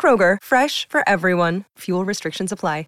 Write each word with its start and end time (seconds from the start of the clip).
Kroger, 0.00 0.38
fresh 0.42 0.88
for 0.88 1.06
everyone. 1.06 1.66
Fuel 1.80 2.06
restrictions 2.06 2.52
apply. 2.52 2.86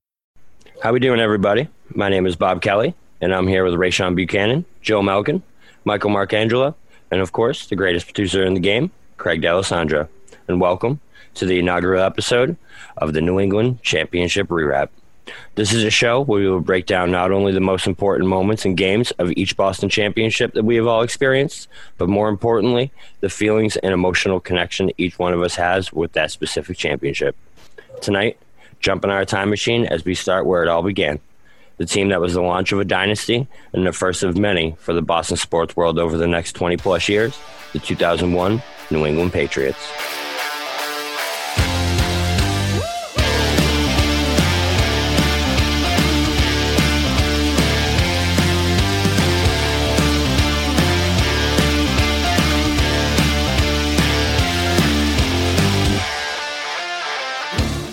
How 0.83 0.93
we 0.93 0.99
doing, 0.99 1.21
everybody? 1.21 1.69
My 1.95 2.09
name 2.09 2.27
is 2.27 2.35
Bob 2.35 2.61
Kelly, 2.61 2.97
and 3.21 3.33
I'm 3.33 3.47
here 3.47 3.65
with 3.65 3.75
Rayshon 3.75 4.17
Buchanan, 4.17 4.65
Joe 4.81 5.01
Malkin, 5.01 5.43
Michael 5.85 6.11
Marcangelo, 6.11 6.75
and 7.13 7.21
of 7.21 7.31
course, 7.31 7.69
the 7.69 7.77
greatest 7.77 8.07
producer 8.07 8.43
in 8.43 8.55
the 8.55 8.61
game, 8.61 8.91
Craig 9.17 9.43
D'Alessandro. 9.43 10.09
And 10.49 10.61
welcome 10.61 10.99
to 11.35 11.47
the 11.47 11.61
inaugural 11.61 12.03
episode 12.03 12.57
of 12.97 13.13
the 13.13 13.21
New 13.21 13.39
England 13.39 13.81
Championship 13.83 14.49
Rewrap. 14.49 14.89
This 15.55 15.73
is 15.73 15.85
a 15.85 15.91
show 15.91 16.23
where 16.23 16.41
we 16.41 16.49
will 16.49 16.61
break 16.61 16.87
down 16.87 17.11
not 17.11 17.31
only 17.31 17.53
the 17.53 17.61
most 17.61 17.87
important 17.87 18.29
moments 18.29 18.65
and 18.65 18.77
games 18.77 19.11
of 19.13 19.31
each 19.33 19.57
Boston 19.57 19.89
championship 19.89 20.55
that 20.55 20.65
we 20.65 20.77
have 20.77 20.87
all 20.87 21.03
experienced, 21.03 21.69
but 21.99 22.09
more 22.09 22.29
importantly, 22.29 22.91
the 23.21 23.29
feelings 23.29 23.77
and 23.77 23.93
emotional 23.93 24.41
connection 24.41 24.91
each 24.99 25.19
one 25.19 25.33
of 25.33 25.43
us 25.43 25.55
has 25.57 25.93
with 25.93 26.13
that 26.13 26.31
specific 26.31 26.77
championship. 26.77 27.37
Tonight, 28.01 28.39
jump 28.81 29.05
in 29.05 29.11
our 29.11 29.25
time 29.25 29.51
machine 29.51 29.87
as 29.87 30.05
we 30.05 30.15
start 30.15 30.47
where 30.47 30.63
it 30.63 30.69
all 30.69 30.83
began. 30.83 31.21
The 31.77 31.87
team 31.87 32.09
that 32.11 32.21
was 32.21 32.35
the 32.35 32.43
launch 32.43 32.73
of 32.73 32.81
a 32.81 32.85
dynasty 32.85 33.47
and 33.73 33.87
the 33.87 33.93
first 33.93 34.23
of 34.23 34.37
many 34.37 34.77
for 34.79 34.93
the 34.93 35.03
Boston 35.03 35.37
sports 35.37 35.77
world 35.77 35.99
over 35.99 36.17
the 36.17 36.27
next 36.27 36.53
20 36.53 36.77
plus 36.77 37.09
years, 37.09 37.39
the 37.73 37.79
2001 37.79 38.63
New 38.91 39.07
England 39.07 39.33
Patriots. 39.33 40.22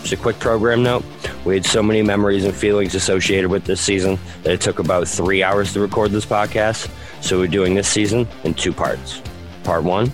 Just 0.09 0.21
a 0.21 0.23
quick 0.23 0.39
program 0.39 0.81
note. 0.81 1.05
We 1.45 1.53
had 1.53 1.63
so 1.63 1.83
many 1.83 2.01
memories 2.01 2.43
and 2.43 2.51
feelings 2.51 2.95
associated 2.95 3.51
with 3.51 3.65
this 3.65 3.79
season 3.79 4.17
that 4.41 4.53
it 4.53 4.59
took 4.59 4.79
about 4.79 5.07
three 5.07 5.43
hours 5.43 5.71
to 5.73 5.81
record 5.81 6.09
this 6.09 6.25
podcast. 6.25 6.89
So 7.21 7.37
we're 7.37 7.45
doing 7.45 7.75
this 7.75 7.87
season 7.87 8.27
in 8.43 8.55
two 8.55 8.73
parts. 8.73 9.21
Part 9.63 9.83
one 9.83 10.11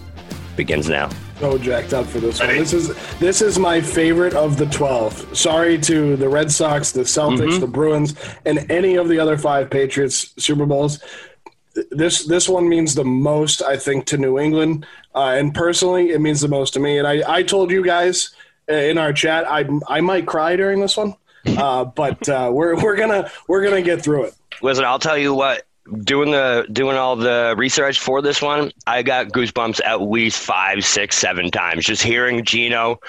begins 0.57 0.89
now. 0.89 1.09
so 1.39 1.57
jacked 1.57 1.93
up 1.93 2.07
for 2.07 2.19
this 2.19 2.41
one. 2.41 2.49
This 2.49 2.73
is 2.73 2.93
this 3.19 3.41
is 3.41 3.57
my 3.57 3.79
favorite 3.79 4.33
of 4.33 4.57
the 4.57 4.65
twelve. 4.65 5.13
Sorry 5.31 5.79
to 5.83 6.17
the 6.17 6.27
Red 6.27 6.51
Sox, 6.51 6.91
the 6.91 7.03
Celtics, 7.03 7.57
the 7.61 7.67
Bruins, 7.67 8.15
and 8.45 8.69
any 8.69 8.95
of 8.95 9.07
the 9.07 9.17
other 9.17 9.37
five 9.37 9.69
Patriots 9.69 10.33
Super 10.35 10.65
Bowls. 10.65 11.01
This 11.89 12.25
this 12.25 12.49
one 12.49 12.67
means 12.67 12.95
the 12.95 13.05
most, 13.05 13.61
I 13.61 13.77
think, 13.77 14.07
to 14.07 14.17
New 14.17 14.39
England, 14.39 14.85
uh, 15.13 15.35
and 15.37 15.53
personally, 15.53 16.09
it 16.09 16.19
means 16.19 16.41
the 16.41 16.49
most 16.49 16.73
to 16.73 16.81
me. 16.81 16.97
And 16.97 17.07
I, 17.07 17.23
I 17.37 17.43
told 17.43 17.71
you 17.71 17.81
guys 17.81 18.35
in 18.67 18.97
our 18.97 19.13
chat, 19.13 19.49
I 19.49 19.67
I 19.87 20.01
might 20.01 20.25
cry 20.25 20.55
during 20.55 20.79
this 20.79 20.97
one, 20.97 21.15
uh, 21.45 21.85
but 21.85 22.27
uh, 22.29 22.49
we're 22.53 22.81
we're 22.81 22.95
gonna 22.95 23.31
we're 23.47 23.63
gonna 23.63 23.81
get 23.81 24.01
through 24.01 24.25
it. 24.25 24.35
Listen, 24.61 24.85
I'll 24.85 24.99
tell 24.99 25.17
you 25.17 25.33
what. 25.33 25.63
Doing 26.03 26.31
the 26.31 26.65
doing 26.71 26.97
all 26.97 27.15
the 27.15 27.53
research 27.59 27.99
for 27.99 28.19
this 28.19 28.41
one, 28.41 28.71
I 28.87 29.03
got 29.03 29.27
goosebumps 29.27 29.81
at 29.85 30.01
least 30.01 30.39
five, 30.41 30.83
six, 30.83 31.15
seven 31.15 31.51
times 31.51 31.85
just 31.85 32.01
hearing 32.01 32.43
Gino 32.43 32.99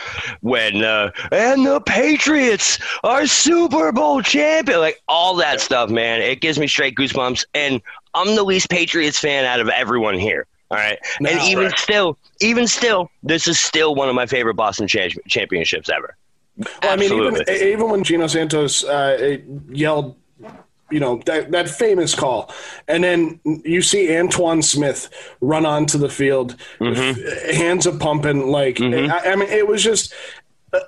when 0.42 0.84
uh, 0.84 1.10
and 1.32 1.64
the 1.64 1.80
Patriots 1.80 2.78
are 3.02 3.26
Super 3.26 3.92
Bowl 3.92 4.20
champion, 4.20 4.80
like 4.80 5.00
all 5.08 5.36
that 5.36 5.62
stuff, 5.62 5.88
man. 5.88 6.20
It 6.20 6.42
gives 6.42 6.58
me 6.58 6.66
straight 6.66 6.96
goosebumps, 6.96 7.46
and 7.54 7.80
I'm 8.12 8.34
the 8.34 8.42
least 8.42 8.68
Patriots 8.68 9.18
fan 9.18 9.46
out 9.46 9.60
of 9.60 9.70
everyone 9.70 10.18
here. 10.18 10.46
All 10.70 10.78
right, 10.78 10.98
and 11.18 11.28
even 11.42 11.66
right. 11.66 11.78
still, 11.78 12.18
even 12.40 12.66
still, 12.66 13.08
this 13.22 13.46
is 13.46 13.60
still 13.60 13.94
one 13.94 14.08
of 14.08 14.16
my 14.16 14.26
favorite 14.26 14.54
Boston 14.54 14.88
cha- 14.88 15.08
championships 15.28 15.88
ever. 15.88 16.16
Well, 16.58 16.68
I 16.82 16.96
mean, 16.96 17.12
even, 17.12 17.36
Absolutely. 17.36 17.72
even 17.72 17.90
when 17.90 18.02
Gino 18.02 18.26
Santos 18.26 18.82
uh, 18.82 19.38
yelled, 19.70 20.16
you 20.90 20.98
know, 20.98 21.22
that, 21.26 21.52
that 21.52 21.68
famous 21.68 22.14
call, 22.14 22.52
and 22.88 23.04
then 23.04 23.38
you 23.44 23.82
see 23.82 24.08
Antowain 24.08 24.64
Smith 24.64 25.08
run 25.40 25.66
onto 25.66 25.98
the 25.98 26.08
field, 26.08 26.56
hands 26.80 27.86
a 27.86 27.92
pumping, 27.92 28.48
like, 28.48 28.80
I, 28.80 29.32
I 29.32 29.36
mean, 29.36 29.48
it 29.48 29.68
was 29.68 29.84
just 29.84 30.12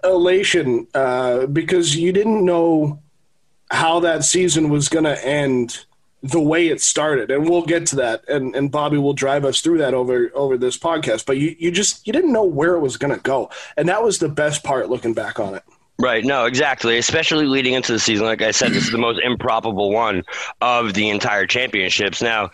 elation 0.02 0.86
uh, 0.94 1.46
because 1.46 1.94
you 1.94 2.12
didn't 2.12 2.44
know 2.44 3.00
how 3.70 4.00
that 4.00 4.24
season 4.24 4.70
was 4.70 4.88
going 4.88 5.04
to 5.04 5.24
end 5.26 5.84
the 6.22 6.40
way 6.40 6.68
it 6.68 6.80
started 6.80 7.30
and 7.30 7.48
we'll 7.48 7.64
get 7.64 7.86
to 7.86 7.96
that 7.96 8.28
and, 8.28 8.54
and 8.56 8.72
bobby 8.72 8.98
will 8.98 9.12
drive 9.12 9.44
us 9.44 9.60
through 9.60 9.78
that 9.78 9.94
over 9.94 10.30
over 10.34 10.58
this 10.58 10.76
podcast 10.76 11.24
but 11.24 11.36
you, 11.36 11.54
you 11.58 11.70
just 11.70 12.04
you 12.06 12.12
didn't 12.12 12.32
know 12.32 12.44
where 12.44 12.74
it 12.74 12.80
was 12.80 12.96
going 12.96 13.14
to 13.14 13.20
go 13.20 13.48
and 13.76 13.88
that 13.88 14.02
was 14.02 14.18
the 14.18 14.28
best 14.28 14.64
part 14.64 14.90
looking 14.90 15.14
back 15.14 15.38
on 15.38 15.54
it 15.54 15.62
Right. 16.00 16.24
No, 16.24 16.44
exactly. 16.44 16.96
Especially 16.96 17.44
leading 17.44 17.74
into 17.74 17.90
the 17.90 17.98
season. 17.98 18.24
Like 18.24 18.40
I 18.40 18.52
said, 18.52 18.70
this 18.70 18.84
is 18.84 18.92
the 18.92 18.98
most 18.98 19.20
improbable 19.20 19.90
one 19.90 20.22
of 20.60 20.94
the 20.94 21.08
entire 21.08 21.44
championships. 21.44 22.22
Now, 22.22 22.52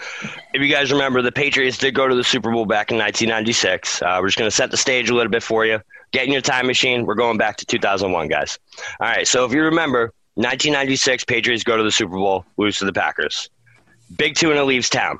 if 0.55 0.63
you 0.63 0.69
guys 0.69 0.91
remember, 0.91 1.21
the 1.21 1.31
Patriots 1.31 1.77
did 1.77 1.95
go 1.95 2.09
to 2.09 2.15
the 2.15 2.25
Super 2.25 2.51
Bowl 2.51 2.65
back 2.65 2.91
in 2.91 2.97
1996. 2.97 4.01
Uh, 4.01 4.17
we're 4.19 4.29
just 4.29 4.39
going 4.39 4.51
to 4.51 4.57
set 4.57 4.71
the 4.71 4.79
stage 4.79 5.11
a 5.11 5.15
little 5.15 5.31
bit 5.31 5.43
for 5.43 5.67
you. 5.67 5.79
Get 6.11 6.25
in 6.25 6.33
your 6.33 6.41
time 6.41 6.67
machine. 6.67 7.05
We're 7.05 7.17
going 7.17 7.37
back 7.37 7.59
to 7.59 7.67
2001, 7.67 8.29
guys. 8.29 8.59
All 8.99 9.09
right. 9.09 9.29
So 9.29 9.45
if 9.45 9.53
you 9.53 9.65
remember, 9.65 10.15
1996, 10.37 11.25
Patriots 11.25 11.63
go 11.63 11.77
to 11.77 11.83
the 11.83 11.93
Super 11.93 12.17
Bowl, 12.17 12.45
lose 12.57 12.79
to 12.79 12.85
the 12.85 12.93
Packers. 12.93 13.49
Big 14.17 14.35
Tuna 14.35 14.65
leaves 14.65 14.89
town 14.89 15.19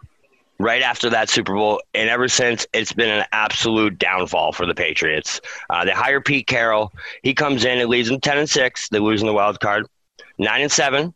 right 0.59 0.83
after 0.83 1.11
that 1.11 1.29
Super 1.29 1.55
Bowl, 1.55 1.81
and 1.95 2.09
ever 2.09 2.29
since 2.29 2.67
it's 2.73 2.93
been 2.93 3.11
an 3.11 3.25
absolute 3.33 3.99
downfall 3.99 4.53
for 4.53 4.67
the 4.67 4.75
Patriots. 4.75 5.41
Uh, 5.71 5.85
they 5.85 5.93
hire 5.93 6.21
Pete 6.21 6.47
Carroll. 6.47 6.93
He 7.23 7.35
comes 7.35 7.65
in 7.65 7.79
and 7.79 7.89
leads 7.89 8.09
them 8.09 8.21
ten 8.21 8.39
and 8.39 8.51
six. 8.51 8.89
They 8.89 8.99
lose 8.99 9.21
in 9.21 9.27
the 9.27 9.33
wild 9.33 9.61
card, 9.61 9.87
nine 10.39 10.63
and 10.63 10.73
seven, 10.73 11.15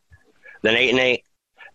then 0.62 0.76
eight 0.76 0.91
and 0.91 0.98
eight. 0.98 1.25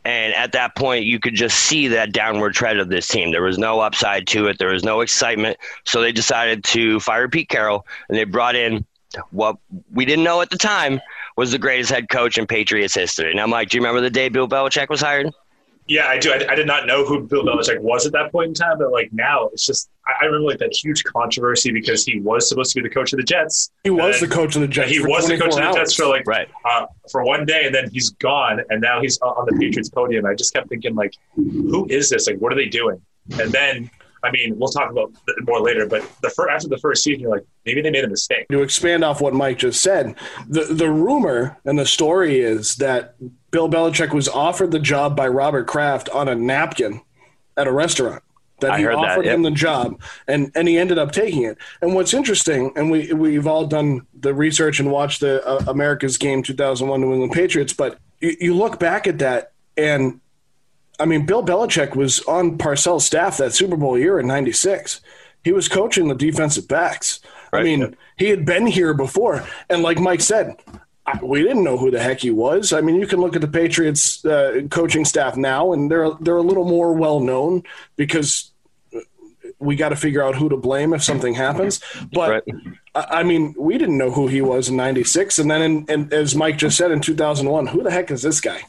And 0.06 0.34
at 0.34 0.52
that 0.52 0.76
point, 0.76 1.06
you 1.06 1.20
could 1.20 1.36
just 1.36 1.58
see 1.58 1.88
that 1.90 2.12
downward 2.12 2.54
trend 2.54 2.80
of 2.80 2.90
this 2.90 3.08
team. 3.08 3.32
There 3.32 3.42
was 3.42 3.58
no 3.58 3.80
upside 3.80 4.28
to 4.28 4.48
it. 4.48 4.60
There 4.60 4.70
was 4.70 4.84
no 4.84 5.00
excitement. 5.00 5.58
So 5.86 6.02
they 6.02 6.12
decided 6.12 6.66
to 6.66 7.00
fire 7.00 7.30
Pete 7.30 7.48
Carroll, 7.48 7.86
and 8.10 8.18
they 8.18 8.26
brought 8.26 8.56
in 8.56 8.86
what 9.32 9.58
we 9.92 10.06
didn't 10.06 10.26
know 10.26 10.42
at 10.42 10.50
the 10.50 10.58
time 10.58 11.00
was 11.38 11.52
the 11.52 11.58
greatest 11.60 11.92
head 11.92 12.10
coach 12.10 12.38
in 12.38 12.46
Patriots 12.48 12.94
history. 12.96 13.34
Now, 13.34 13.48
Mike, 13.48 13.70
do 13.70 13.78
you 13.78 13.82
remember 13.84 14.02
the 14.02 14.10
day 14.10 14.30
Bill 14.30 14.48
Belichick 14.48 14.90
was 14.90 15.02
hired? 15.02 15.32
Yeah, 15.86 16.08
I 16.08 16.18
do. 16.18 16.32
I, 16.32 16.46
I 16.50 16.56
did 16.56 16.66
not 16.66 16.88
know 16.88 17.04
who 17.04 17.28
Bill 17.28 17.44
Belichick 17.44 17.80
was 17.82 18.06
at 18.06 18.14
that 18.14 18.32
point 18.32 18.48
in 18.50 18.54
time, 18.54 18.78
but 18.78 18.92
like 18.94 19.12
now, 19.12 19.48
it's 19.52 19.66
just 19.66 19.90
I, 20.08 20.14
I 20.22 20.26
remember 20.28 20.48
like 20.48 20.60
that 20.60 20.74
huge 20.74 21.04
controversy 21.04 21.72
because 21.74 22.06
he 22.06 22.22
was 22.22 22.48
supposed 22.48 22.72
to 22.74 22.82
be 22.82 22.88
the 22.88 22.94
coach 22.94 23.12
of 23.12 23.18
the 23.18 23.24
Jets. 23.24 23.70
he 23.84 23.90
was 23.90 24.22
the 24.22 24.28
coach 24.28 24.56
of 24.56 24.62
the 24.62 24.68
jets 24.70 24.90
He 24.92 25.00
for 25.00 25.10
was 25.10 25.28
the 25.28 25.38
coach 25.38 25.52
of 25.52 25.58
the 25.58 25.74
Jets 25.74 25.94
for 25.94 26.06
like 26.06 26.26
Right. 26.26 26.48
uh, 26.64 26.86
for 27.12 27.26
one 27.26 27.46
day, 27.46 27.64
and 27.66 27.76
then 27.76 27.90
he's 27.92 28.12
gone, 28.12 28.62
and 28.70 28.80
now 28.82 29.02
he's 29.02 29.18
on 29.20 29.34
on 29.36 29.46
the 29.46 29.58
Patriots 29.60 29.90
podium. 29.90 30.26
I 30.26 30.36
just 30.36 30.54
kept 30.54 30.70
thinking 30.70 30.96
like, 30.96 31.16
who 31.36 31.86
is 31.90 32.10
this? 32.10 32.28
Like, 32.28 32.38
what 32.38 32.54
are 32.54 32.56
they 32.56 32.68
doing? 32.70 33.02
And 33.42 33.52
then, 33.52 33.92
I 34.24 34.32
mean, 34.32 34.58
we'll 34.58 34.70
talk 34.70 34.90
about 34.90 35.12
it 35.28 35.46
more 35.46 35.60
later. 35.60 35.86
But 35.86 36.10
the 36.22 36.30
fir- 36.30 36.50
after 36.50 36.68
the 36.68 36.78
first 36.78 37.04
season, 37.04 37.22
you're 37.22 37.32
like, 37.32 37.46
maybe 37.66 37.82
they 37.82 37.92
made 37.92 38.06
a 38.06 38.10
mistake. 38.10 38.48
to 38.50 38.62
expand 38.62 39.04
off 39.04 39.20
what 39.22 39.34
Mike 39.34 39.60
just 39.60 39.82
said, 39.82 40.16
the 40.48 40.64
the 40.66 40.90
rumor 40.90 41.58
and 41.66 41.78
the 41.78 41.86
story 41.86 42.40
is 42.40 42.76
that 42.78 43.16
Bill 43.52 43.70
Belichick 43.70 44.14
was 44.14 44.30
offered 44.30 44.72
the 44.72 44.80
job 44.80 45.16
by 45.16 45.28
Robert 45.28 45.68
Kraft 45.68 46.10
on 46.10 46.28
a 46.28 46.36
napkin 46.36 47.02
at 47.58 47.68
a 47.68 47.72
restaurant. 47.72 48.24
That 48.60 48.72
I 48.72 48.78
he 48.78 48.84
heard 48.84 48.96
that, 48.96 49.12
offered 49.12 49.26
yep. 49.26 49.36
him 49.36 49.42
the 49.42 49.52
job, 49.52 50.00
and 50.28 50.52
and 50.56 50.68
he 50.70 50.78
ended 50.78 50.98
up 50.98 51.12
taking 51.12 51.44
it. 51.44 51.58
And 51.82 51.94
what's 51.94 52.14
interesting, 52.14 52.72
and 52.78 52.90
we 52.90 53.12
we've 53.12 53.46
all 53.46 53.66
done 53.66 54.08
the 54.18 54.34
research 54.34 54.80
and 54.80 54.90
watched 54.90 55.20
the 55.20 55.46
uh, 55.46 55.66
America's 55.68 56.18
Game 56.18 56.44
2001 56.44 57.02
New 57.02 57.12
England 57.12 57.34
Patriots, 57.34 57.74
but 57.74 58.00
you, 58.22 58.38
you 58.40 58.56
look 58.56 58.80
back 58.80 59.06
at 59.06 59.20
that, 59.20 59.52
and 59.76 60.22
I 61.00 61.06
mean, 61.06 61.26
Bill 61.26 61.44
Belichick 61.44 61.96
was 61.96 62.22
on 62.22 62.58
Parcells' 62.58 63.02
staff 63.02 63.38
that 63.38 63.54
Super 63.54 63.76
Bowl 63.78 63.98
year 63.98 64.20
in 64.20 64.28
'96. 64.28 65.02
He 65.44 65.52
was 65.52 65.68
coaching 65.68 66.08
the 66.08 66.16
defensive 66.16 66.68
backs. 66.68 67.20
I 67.52 67.64
mean, 67.64 67.96
he 68.18 68.30
had 68.30 68.46
been 68.46 68.66
here 68.66 68.94
before, 68.94 69.46
and 69.70 69.84
like 69.84 70.00
Mike 70.00 70.22
said, 70.22 70.56
I, 71.06 71.20
we 71.22 71.44
didn't 71.44 71.64
know 71.64 71.78
who 71.78 71.92
the 71.92 72.00
heck 72.00 72.22
he 72.22 72.32
was. 72.32 72.72
I 72.72 72.82
mean, 72.82 72.96
you 72.96 73.08
can 73.08 73.20
look 73.20 73.36
at 73.36 73.42
the 73.42 73.48
Patriots 73.48 74.24
uh, 74.26 74.62
coaching 74.70 75.06
staff 75.06 75.36
now, 75.36 75.74
and 75.74 75.92
they're 75.92 76.12
they're 76.22 76.38
a 76.38 76.42
little 76.42 76.66
more 76.66 76.94
well 76.94 77.20
known 77.20 77.64
because 77.96 78.53
we 79.64 79.76
got 79.76 79.90
to 79.90 79.96
figure 79.96 80.24
out 80.24 80.36
who 80.36 80.50
to 80.50 80.58
blame 80.58 80.94
if 80.94 81.04
something 81.04 81.34
happens. 81.34 81.80
But 82.12 82.30
right. 82.30 82.44
I, 82.96 83.20
I, 83.20 83.24
mean, 83.24 83.56
we 83.58 83.78
didn't 83.78 83.98
know 83.98 84.12
who 84.12 84.28
he 84.28 84.42
was 84.42 84.70
in 84.70 84.76
'96, 84.76 85.40
and 85.40 85.50
then 85.50 85.62
in, 85.62 85.86
in, 85.90 86.14
as 86.14 86.36
Mike 86.36 86.58
just 86.58 86.78
said 86.78 86.92
in 86.92 87.02
2001, 87.02 87.68
who 87.68 87.84
the 87.84 87.92
heck 87.92 88.12
is 88.12 88.22
this 88.22 88.42
guy? 88.42 88.62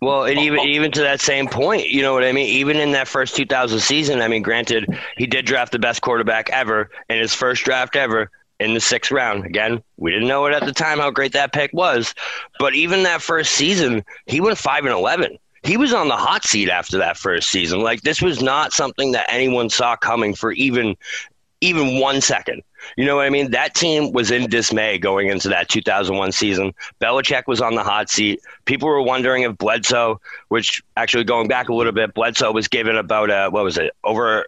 Well, 0.00 0.24
and 0.24 0.38
even 0.38 0.60
even 0.60 0.90
to 0.92 1.00
that 1.00 1.20
same 1.20 1.48
point, 1.48 1.88
you 1.88 2.02
know 2.02 2.14
what 2.14 2.24
I 2.24 2.32
mean. 2.32 2.46
Even 2.46 2.76
in 2.76 2.92
that 2.92 3.08
first 3.08 3.36
2000 3.36 3.80
season, 3.80 4.20
I 4.20 4.28
mean, 4.28 4.42
granted, 4.42 4.86
he 5.16 5.26
did 5.26 5.44
draft 5.44 5.72
the 5.72 5.78
best 5.78 6.02
quarterback 6.02 6.50
ever 6.50 6.90
in 7.08 7.18
his 7.18 7.34
first 7.34 7.64
draft 7.64 7.96
ever 7.96 8.30
in 8.60 8.74
the 8.74 8.80
sixth 8.80 9.10
round. 9.10 9.44
Again, 9.44 9.82
we 9.96 10.10
didn't 10.10 10.28
know 10.28 10.46
it 10.46 10.54
at 10.54 10.64
the 10.64 10.72
time 10.72 10.98
how 10.98 11.10
great 11.10 11.32
that 11.32 11.52
pick 11.52 11.72
was, 11.72 12.14
but 12.58 12.74
even 12.74 13.04
that 13.04 13.22
first 13.22 13.52
season, 13.52 14.04
he 14.26 14.40
went 14.40 14.58
five 14.58 14.84
and 14.84 14.94
eleven 14.94 15.38
he 15.68 15.76
was 15.76 15.92
on 15.92 16.08
the 16.08 16.16
hot 16.16 16.44
seat 16.44 16.70
after 16.70 16.96
that 16.98 17.18
first 17.18 17.50
season. 17.50 17.80
Like 17.80 18.00
this 18.00 18.22
was 18.22 18.40
not 18.40 18.72
something 18.72 19.12
that 19.12 19.26
anyone 19.30 19.68
saw 19.68 19.96
coming 19.96 20.34
for 20.34 20.52
even 20.52 20.96
even 21.60 22.00
one 22.00 22.22
second. 22.22 22.62
You 22.96 23.04
know 23.04 23.16
what 23.16 23.26
I 23.26 23.30
mean? 23.30 23.50
That 23.50 23.74
team 23.74 24.12
was 24.12 24.30
in 24.30 24.48
dismay 24.48 24.96
going 24.96 25.28
into 25.28 25.48
that 25.48 25.68
2001 25.68 26.32
season. 26.32 26.72
Belichick 27.00 27.42
was 27.46 27.60
on 27.60 27.74
the 27.74 27.82
hot 27.82 28.08
seat. 28.08 28.40
People 28.64 28.88
were 28.88 29.02
wondering 29.02 29.42
if 29.42 29.58
Bledsoe, 29.58 30.20
which 30.48 30.80
actually 30.96 31.24
going 31.24 31.48
back 31.48 31.68
a 31.68 31.74
little 31.74 31.92
bit, 31.92 32.14
Bledsoe 32.14 32.52
was 32.52 32.68
given 32.68 32.96
about 32.96 33.28
a, 33.30 33.50
what 33.50 33.64
was 33.64 33.76
it, 33.76 33.92
over 34.04 34.46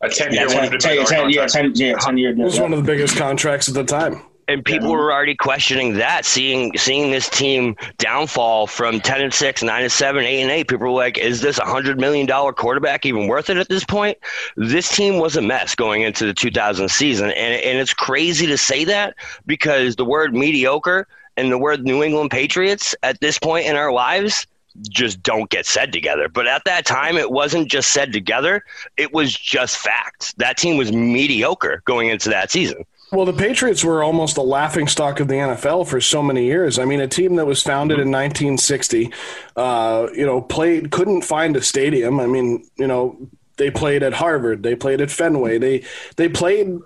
a 0.00 0.08
10 0.08 0.32
year, 0.32 0.48
yeah, 0.48 0.68
10, 0.70 0.78
10, 0.78 1.06
10, 1.06 1.30
yeah, 1.30 1.46
10, 1.46 1.72
yeah, 1.74 1.94
10 1.96 2.16
year. 2.16 2.30
It 2.30 2.38
was 2.38 2.58
one 2.58 2.72
of 2.72 2.78
the 2.78 2.86
biggest 2.90 3.16
contracts 3.16 3.68
at 3.68 3.74
the 3.74 3.84
time 3.84 4.22
and 4.48 4.64
people 4.64 4.88
yeah. 4.88 4.96
were 4.96 5.12
already 5.12 5.34
questioning 5.34 5.94
that, 5.94 6.24
seeing 6.24 6.76
seeing 6.76 7.10
this 7.10 7.28
team 7.28 7.76
downfall 7.98 8.66
from 8.66 9.00
ten 9.00 9.20
and 9.20 9.34
six, 9.34 9.62
nine 9.62 9.82
and 9.82 9.92
seven, 9.92 10.24
eight 10.24 10.42
and 10.42 10.50
eight. 10.50 10.68
People 10.68 10.86
were 10.86 10.92
like, 10.92 11.18
"Is 11.18 11.40
this 11.40 11.58
a 11.58 11.64
hundred 11.64 11.98
million 11.98 12.26
dollar 12.26 12.52
quarterback 12.52 13.04
even 13.04 13.26
worth 13.26 13.50
it 13.50 13.56
at 13.56 13.68
this 13.68 13.84
point?" 13.84 14.18
This 14.56 14.94
team 14.94 15.18
was 15.18 15.36
a 15.36 15.42
mess 15.42 15.74
going 15.74 16.02
into 16.02 16.26
the 16.26 16.34
2000 16.34 16.88
season, 16.90 17.30
and 17.30 17.62
and 17.62 17.78
it's 17.78 17.94
crazy 17.94 18.46
to 18.46 18.56
say 18.58 18.84
that 18.84 19.14
because 19.46 19.96
the 19.96 20.04
word 20.04 20.34
mediocre 20.34 21.08
and 21.36 21.50
the 21.50 21.58
word 21.58 21.84
New 21.84 22.02
England 22.02 22.30
Patriots 22.30 22.94
at 23.02 23.20
this 23.20 23.38
point 23.38 23.66
in 23.66 23.76
our 23.76 23.92
lives 23.92 24.46
just 24.90 25.22
don't 25.22 25.48
get 25.50 25.66
said 25.66 25.92
together. 25.92 26.28
But 26.28 26.46
at 26.46 26.64
that 26.66 26.84
time, 26.84 27.16
it 27.16 27.30
wasn't 27.30 27.68
just 27.68 27.90
said 27.90 28.12
together; 28.12 28.62
it 28.96 29.12
was 29.12 29.34
just 29.34 29.76
facts. 29.76 30.34
That 30.34 30.56
team 30.56 30.76
was 30.76 30.92
mediocre 30.92 31.82
going 31.84 32.10
into 32.10 32.28
that 32.28 32.50
season. 32.50 32.84
Well, 33.12 33.24
the 33.24 33.32
Patriots 33.32 33.84
were 33.84 34.02
almost 34.02 34.36
a 34.36 34.42
laughing 34.42 34.88
stock 34.88 35.20
of 35.20 35.28
the 35.28 35.34
NFL 35.34 35.86
for 35.86 36.00
so 36.00 36.22
many 36.22 36.44
years. 36.46 36.78
I 36.78 36.84
mean, 36.84 37.00
a 37.00 37.06
team 37.06 37.36
that 37.36 37.46
was 37.46 37.62
founded 37.62 37.98
in 37.98 38.10
1960, 38.10 39.12
uh, 39.54 40.08
you 40.12 40.26
know, 40.26 40.40
played 40.40 40.90
couldn't 40.90 41.22
find 41.22 41.56
a 41.56 41.62
stadium. 41.62 42.18
I 42.18 42.26
mean, 42.26 42.68
you 42.76 42.86
know, 42.86 43.16
they 43.58 43.70
played 43.70 44.02
at 44.02 44.12
Harvard, 44.12 44.62
they 44.64 44.74
played 44.74 45.00
at 45.00 45.10
Fenway, 45.10 45.58
they 45.58 45.84
they 46.16 46.28
played 46.28 46.78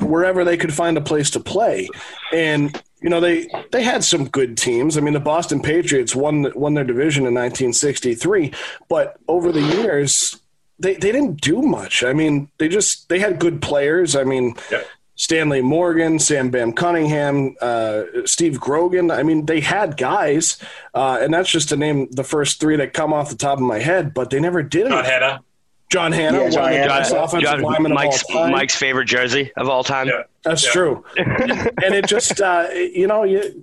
wherever 0.00 0.44
they 0.44 0.56
could 0.56 0.74
find 0.74 0.96
a 0.98 1.00
place 1.00 1.30
to 1.30 1.40
play, 1.40 1.88
and 2.32 2.80
you 3.00 3.08
know 3.08 3.20
they 3.20 3.48
they 3.72 3.82
had 3.82 4.04
some 4.04 4.28
good 4.28 4.58
teams. 4.58 4.98
I 4.98 5.00
mean, 5.00 5.14
the 5.14 5.20
Boston 5.20 5.62
Patriots 5.62 6.14
won 6.14 6.52
won 6.54 6.74
their 6.74 6.84
division 6.84 7.22
in 7.22 7.34
1963, 7.34 8.52
but 8.88 9.16
over 9.26 9.50
the 9.50 9.62
years 9.62 10.38
they, 10.78 10.94
they 10.94 11.12
didn't 11.12 11.40
do 11.40 11.62
much. 11.62 12.04
I 12.04 12.12
mean, 12.12 12.50
they 12.58 12.68
just 12.68 13.08
they 13.08 13.18
had 13.18 13.38
good 13.38 13.62
players. 13.62 14.14
I 14.16 14.24
mean, 14.24 14.54
yeah. 14.70 14.82
Stanley 15.14 15.60
Morgan, 15.60 16.18
Sam 16.18 16.50
Bam 16.50 16.72
Cunningham, 16.72 17.54
uh, 17.60 18.02
Steve 18.24 18.58
Grogan. 18.58 19.10
I 19.10 19.22
mean, 19.22 19.46
they 19.46 19.60
had 19.60 19.96
guys, 19.96 20.58
uh, 20.94 21.18
and 21.20 21.32
that's 21.32 21.50
just 21.50 21.68
to 21.68 21.76
name 21.76 22.08
the 22.10 22.24
first 22.24 22.60
three 22.60 22.76
that 22.76 22.92
come 22.92 23.12
off 23.12 23.28
the 23.28 23.36
top 23.36 23.58
of 23.58 23.64
my 23.64 23.78
head, 23.78 24.14
but 24.14 24.30
they 24.30 24.40
never 24.40 24.62
did 24.62 24.88
John 24.88 25.04
Hannah. 25.04 25.44
John 25.90 26.10
Hannah, 26.10 26.44
yeah, 26.44 26.48
John 26.48 26.72
Hannah. 26.72 27.40
John, 27.40 27.92
Mike's, 27.92 28.24
Mike's, 28.30 28.74
favorite 28.74 29.04
jersey 29.04 29.52
of 29.58 29.68
all 29.68 29.84
time. 29.84 30.08
Yeah. 30.08 30.22
That's 30.42 30.64
yeah. 30.64 30.72
true. 30.72 31.04
and 31.18 31.94
it 31.94 32.06
just, 32.06 32.40
uh, 32.40 32.68
you 32.72 33.06
know, 33.06 33.24
you, 33.24 33.62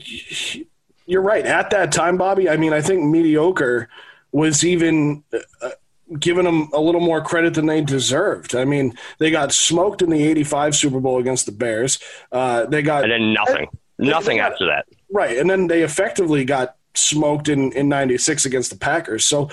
you're 1.07 1.23
right. 1.23 1.43
At 1.43 1.71
that 1.71 1.91
time, 1.91 2.17
Bobby, 2.17 2.47
I 2.47 2.57
mean, 2.57 2.71
I 2.71 2.81
think 2.81 3.03
mediocre 3.03 3.89
was 4.31 4.63
even 4.63 5.23
uh, 5.33 5.69
giving 6.17 6.45
them 6.45 6.69
a 6.73 6.79
little 6.79 7.01
more 7.01 7.21
credit 7.21 7.53
than 7.53 7.65
they 7.65 7.81
deserved. 7.81 8.55
I 8.55 8.65
mean, 8.65 8.93
they 9.19 9.29
got 9.29 9.51
smoked 9.51 10.01
in 10.01 10.09
the 10.09 10.23
85 10.23 10.75
Super 10.75 10.99
Bowl 10.99 11.19
against 11.19 11.45
the 11.45 11.51
Bears. 11.51 11.99
Uh, 12.31 12.65
they 12.65 12.81
got. 12.81 13.03
And 13.03 13.11
then 13.11 13.33
nothing. 13.33 13.67
They, 13.97 14.07
nothing 14.07 14.37
they 14.37 14.43
got, 14.43 14.53
after 14.53 14.65
that. 14.67 14.85
Right. 15.11 15.37
And 15.37 15.49
then 15.49 15.67
they 15.67 15.83
effectively 15.83 16.45
got 16.45 16.75
smoked 16.95 17.49
in, 17.49 17.71
in 17.73 17.89
96 17.89 18.45
against 18.45 18.71
the 18.71 18.77
Packers. 18.77 19.25
So. 19.25 19.49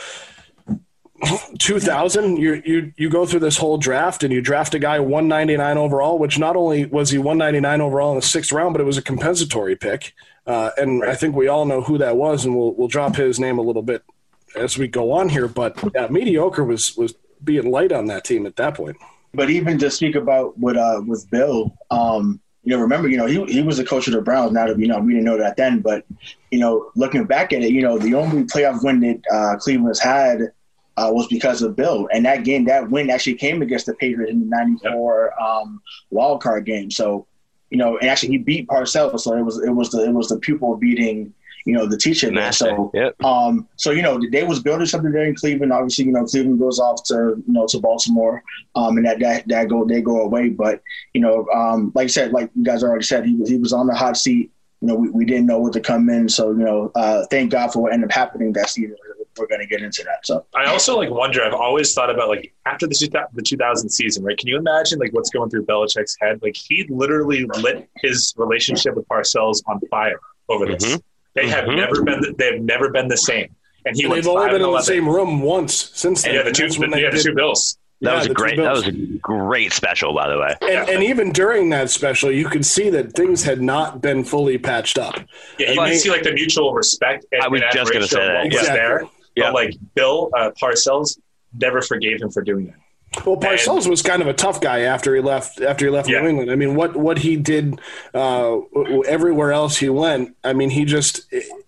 2000 1.58 2.36
you 2.36 2.62
you 2.66 2.92
you 2.98 3.08
go 3.08 3.24
through 3.24 3.40
this 3.40 3.56
whole 3.56 3.78
draft 3.78 4.22
and 4.22 4.30
you 4.34 4.42
draft 4.42 4.74
a 4.74 4.78
guy 4.78 5.00
199 5.00 5.78
overall 5.78 6.18
which 6.18 6.38
not 6.38 6.56
only 6.56 6.84
was 6.84 7.08
he 7.08 7.16
199 7.16 7.80
overall 7.80 8.10
in 8.10 8.16
the 8.16 8.22
sixth 8.22 8.52
round 8.52 8.74
but 8.74 8.82
it 8.82 8.84
was 8.84 8.98
a 8.98 9.02
compensatory 9.02 9.74
pick 9.74 10.12
uh, 10.46 10.72
and 10.76 11.00
right. 11.00 11.08
I 11.08 11.14
think 11.14 11.34
we 11.34 11.48
all 11.48 11.64
know 11.64 11.80
who 11.80 11.96
that 11.96 12.18
was 12.18 12.44
and 12.44 12.54
we'll 12.54 12.74
we'll 12.74 12.88
drop 12.88 13.16
his 13.16 13.40
name 13.40 13.56
a 13.56 13.62
little 13.62 13.80
bit 13.80 14.04
as 14.54 14.78
we 14.78 14.88
go 14.88 15.12
on 15.12 15.28
here. 15.28 15.48
But 15.48 15.82
yeah, 15.94 16.08
mediocre 16.08 16.64
was 16.64 16.96
was 16.96 17.14
being 17.42 17.70
light 17.70 17.92
on 17.92 18.06
that 18.06 18.24
team 18.24 18.46
at 18.46 18.56
that 18.56 18.74
point. 18.74 18.96
But 19.34 19.50
even 19.50 19.78
to 19.78 19.90
speak 19.90 20.14
about 20.14 20.58
with 20.58 20.76
uh, 20.76 21.02
with 21.06 21.28
Bill, 21.30 21.76
um, 21.90 22.40
you 22.62 22.74
know, 22.74 22.80
remember, 22.80 23.08
you 23.08 23.16
know, 23.16 23.26
he 23.26 23.44
he 23.44 23.62
was 23.62 23.76
the 23.76 23.84
coach 23.84 24.06
of 24.08 24.14
the 24.14 24.20
Browns. 24.20 24.52
Now 24.52 24.66
that 24.66 24.78
you 24.78 24.88
know, 24.88 24.98
we 24.98 25.12
didn't 25.12 25.24
know 25.24 25.38
that 25.38 25.56
then, 25.56 25.80
but 25.80 26.04
you 26.50 26.58
know, 26.58 26.90
looking 26.96 27.24
back 27.24 27.52
at 27.52 27.62
it, 27.62 27.70
you 27.70 27.82
know, 27.82 27.98
the 27.98 28.14
only 28.14 28.44
playoff 28.44 28.82
win 28.82 29.00
that 29.00 29.20
uh, 29.32 29.56
Cleveland's 29.56 30.00
had 30.00 30.52
uh, 30.96 31.10
was 31.12 31.26
because 31.28 31.62
of 31.62 31.76
Bill, 31.76 32.08
and 32.12 32.24
that 32.24 32.44
game, 32.44 32.64
that 32.64 32.90
win 32.90 33.10
actually 33.10 33.34
came 33.34 33.62
against 33.62 33.86
the 33.86 33.94
Patriots 33.94 34.32
in 34.32 34.40
the 34.40 34.46
'94 34.46 35.32
yep. 35.38 35.46
um, 35.46 35.80
wild 36.10 36.42
card 36.42 36.64
game. 36.64 36.90
So, 36.90 37.26
you 37.70 37.78
know, 37.78 37.98
and 37.98 38.08
actually 38.08 38.30
he 38.30 38.38
beat 38.38 38.66
Parcells, 38.68 39.20
so 39.20 39.36
it 39.36 39.42
was 39.42 39.62
it 39.62 39.70
was 39.70 39.90
the 39.90 40.04
it 40.04 40.12
was 40.12 40.28
the 40.28 40.38
pupil 40.38 40.76
beating 40.76 41.34
you 41.66 41.72
know, 41.72 41.84
the 41.84 41.98
teacher 41.98 42.30
there. 42.32 42.52
So, 42.52 42.92
yep. 42.94 43.22
um, 43.24 43.68
so 43.74 43.90
you 43.90 44.00
know, 44.00 44.20
they 44.30 44.44
was 44.44 44.60
building 44.60 44.86
something 44.86 45.10
there 45.10 45.24
in 45.24 45.34
Cleveland. 45.34 45.72
Obviously, 45.72 46.04
you 46.04 46.12
know, 46.12 46.24
Cleveland 46.24 46.60
goes 46.60 46.78
off 46.78 47.02
to 47.04 47.42
you 47.44 47.52
know 47.52 47.66
to 47.66 47.80
Baltimore, 47.80 48.42
um, 48.76 48.96
and 48.96 49.04
that 49.04 49.18
that 49.18 49.48
that 49.48 49.68
go 49.68 49.84
they 49.84 50.00
go 50.00 50.22
away. 50.22 50.48
But 50.48 50.80
you 51.12 51.20
know, 51.20 51.46
um, 51.52 51.90
like 51.96 52.04
I 52.04 52.06
said, 52.06 52.30
like 52.30 52.50
you 52.54 52.62
guys 52.62 52.84
already 52.84 53.04
said, 53.04 53.26
he 53.26 53.34
was 53.34 53.50
he 53.50 53.58
was 53.58 53.72
on 53.72 53.88
the 53.88 53.94
hot 53.94 54.16
seat. 54.16 54.52
You 54.80 54.88
know, 54.88 54.94
we, 54.94 55.10
we 55.10 55.24
didn't 55.24 55.46
know 55.46 55.58
what 55.58 55.72
to 55.72 55.80
come 55.80 56.08
in. 56.08 56.28
So 56.28 56.52
you 56.52 56.64
know, 56.64 56.92
uh, 56.94 57.26
thank 57.32 57.50
God 57.50 57.72
for 57.72 57.82
what 57.82 57.92
ended 57.92 58.10
up 58.10 58.14
happening 58.14 58.52
that 58.52 58.70
season. 58.70 58.96
We're 59.36 59.48
going 59.48 59.60
to 59.60 59.66
get 59.66 59.82
into 59.82 60.02
that. 60.04 60.24
So 60.24 60.46
I 60.54 60.66
also 60.66 60.96
like 60.96 61.10
wonder. 61.10 61.44
I've 61.44 61.52
always 61.52 61.92
thought 61.92 62.10
about 62.10 62.28
like 62.28 62.54
after 62.64 62.86
the 62.86 63.26
the 63.34 63.42
2000 63.42 63.90
season, 63.90 64.24
right? 64.24 64.38
Can 64.38 64.48
you 64.48 64.56
imagine 64.56 65.00
like 65.00 65.12
what's 65.12 65.30
going 65.30 65.50
through 65.50 65.66
Belichick's 65.66 66.16
head? 66.20 66.40
Like 66.42 66.56
he 66.56 66.86
literally 66.88 67.44
lit 67.58 67.90
his 67.96 68.32
relationship 68.38 68.94
with 68.94 69.06
Parcells 69.08 69.62
on 69.66 69.80
fire 69.90 70.20
over 70.48 70.64
this. 70.64 70.84
Mm-hmm 70.84 70.96
they 71.36 71.48
have 71.48 71.64
mm-hmm. 71.64 71.76
never 71.76 72.02
been. 72.02 72.34
They 72.36 72.52
have 72.52 72.62
never 72.62 72.90
been 72.90 73.08
the 73.08 73.16
same. 73.16 73.54
And 73.84 73.96
he 73.96 74.08
they've 74.08 74.26
only 74.26 74.50
been 74.50 74.62
in 74.62 74.72
the 74.72 74.82
same 74.82 75.08
room 75.08 75.40
once 75.42 75.92
since 75.94 76.22
then. 76.22 76.34
Yeah, 76.34 76.42
the 76.42 76.50
two, 76.50 76.64
yeah, 76.64 77.10
the 77.10 77.20
two 77.22 77.34
Bills. 77.34 77.78
That 78.00 78.10
yeah, 78.10 78.18
was 78.18 78.26
a 78.26 78.34
great. 78.34 78.56
That 78.56 78.72
was 78.72 78.86
a 78.86 78.92
great 78.92 79.72
special, 79.72 80.12
by 80.12 80.28
the 80.28 80.38
way. 80.38 80.56
And, 80.60 80.70
yeah. 80.70 80.94
and, 80.94 81.02
even 81.02 81.32
during 81.32 81.70
that 81.70 81.88
special, 81.88 82.30
you 82.30 82.46
could 82.48 82.66
see 82.66 82.90
that 82.90 83.12
things 83.12 83.44
had 83.44 83.62
not 83.62 84.02
been 84.02 84.24
fully 84.24 84.58
patched 84.58 84.98
up. 84.98 85.14
Yeah, 85.58 85.70
you 85.70 85.80
can 85.80 85.94
see 85.94 86.10
like 86.10 86.22
the 86.22 86.32
mutual 86.32 86.74
respect. 86.74 87.24
And, 87.32 87.42
I 87.42 87.48
was 87.48 87.62
just 87.72 87.92
going 87.92 88.02
to 88.02 88.08
say 88.08 88.26
that. 88.26 88.46
Exactly. 88.46 88.74
there, 88.74 89.02
yeah. 89.34 89.44
but 89.44 89.54
like 89.54 89.74
Bill 89.94 90.30
uh, 90.36 90.50
Parcells 90.60 91.18
never 91.54 91.80
forgave 91.80 92.20
him 92.20 92.30
for 92.30 92.42
doing 92.42 92.66
that. 92.66 92.76
Well, 93.24 93.36
Parcells 93.36 93.82
and, 93.82 93.90
was 93.90 94.02
kind 94.02 94.20
of 94.20 94.28
a 94.28 94.34
tough 94.34 94.60
guy 94.60 94.80
after 94.80 95.14
he 95.14 95.20
left. 95.20 95.60
After 95.60 95.86
he 95.86 95.90
left 95.90 96.08
yeah. 96.08 96.20
New 96.20 96.28
England, 96.28 96.50
I 96.50 96.56
mean, 96.56 96.74
what 96.74 96.96
what 96.96 97.18
he 97.18 97.36
did 97.36 97.80
uh, 98.12 98.58
everywhere 99.06 99.52
else 99.52 99.76
he 99.78 99.88
went. 99.88 100.36
I 100.44 100.52
mean, 100.52 100.70
he 100.70 100.84
just 100.84 101.22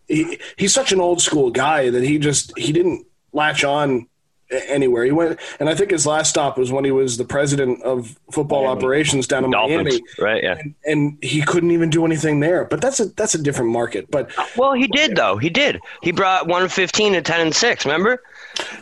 he, 0.09 0.39
he's 0.57 0.75
such 0.75 0.93
an 0.93 1.01
old 1.01 1.23
school 1.23 1.51
guy 1.51 1.91
that 1.91 2.03
he 2.03 2.19
just 2.19 2.57
he 2.59 2.73
didn't 2.73 3.07
latch 3.33 3.65
on 3.65 4.09
anywhere. 4.51 5.05
He 5.05 5.13
went, 5.13 5.39
and 5.61 5.69
I 5.69 5.75
think 5.75 5.91
his 5.91 6.07
last 6.07 6.31
stop 6.31 6.59
was 6.59 6.73
when 6.73 6.85
he 6.85 6.91
was 6.91 7.17
the 7.17 7.25
president 7.25 7.83
of 7.83 8.19
football 8.33 8.65
Miami. 8.65 8.79
operations 8.79 9.27
down 9.27 9.45
in 9.45 9.51
Dolphins, 9.51 9.85
Miami. 9.85 10.03
Right. 10.19 10.43
Yeah. 10.43 10.59
And, 10.59 10.75
and, 10.85 11.19
he 11.23 11.43
couldn't 11.43 11.71
even 11.71 11.91
do 11.91 12.05
anything 12.05 12.41
there. 12.41 12.65
But 12.65 12.81
that's 12.81 13.01
a 13.01 13.07
that's 13.07 13.35
a 13.35 13.43
different 13.43 13.71
market. 13.71 14.11
But 14.11 14.31
well, 14.57 14.73
he 14.73 14.87
did 14.87 15.17
though. 15.17 15.37
He 15.37 15.51
did. 15.51 15.81
He 16.03 16.13
brought 16.13 16.47
one 16.47 16.69
fifteen 16.69 17.13
to 17.15 17.23
ten 17.23 17.41
and 17.41 17.55
six. 17.55 17.85
Remember? 17.85 18.23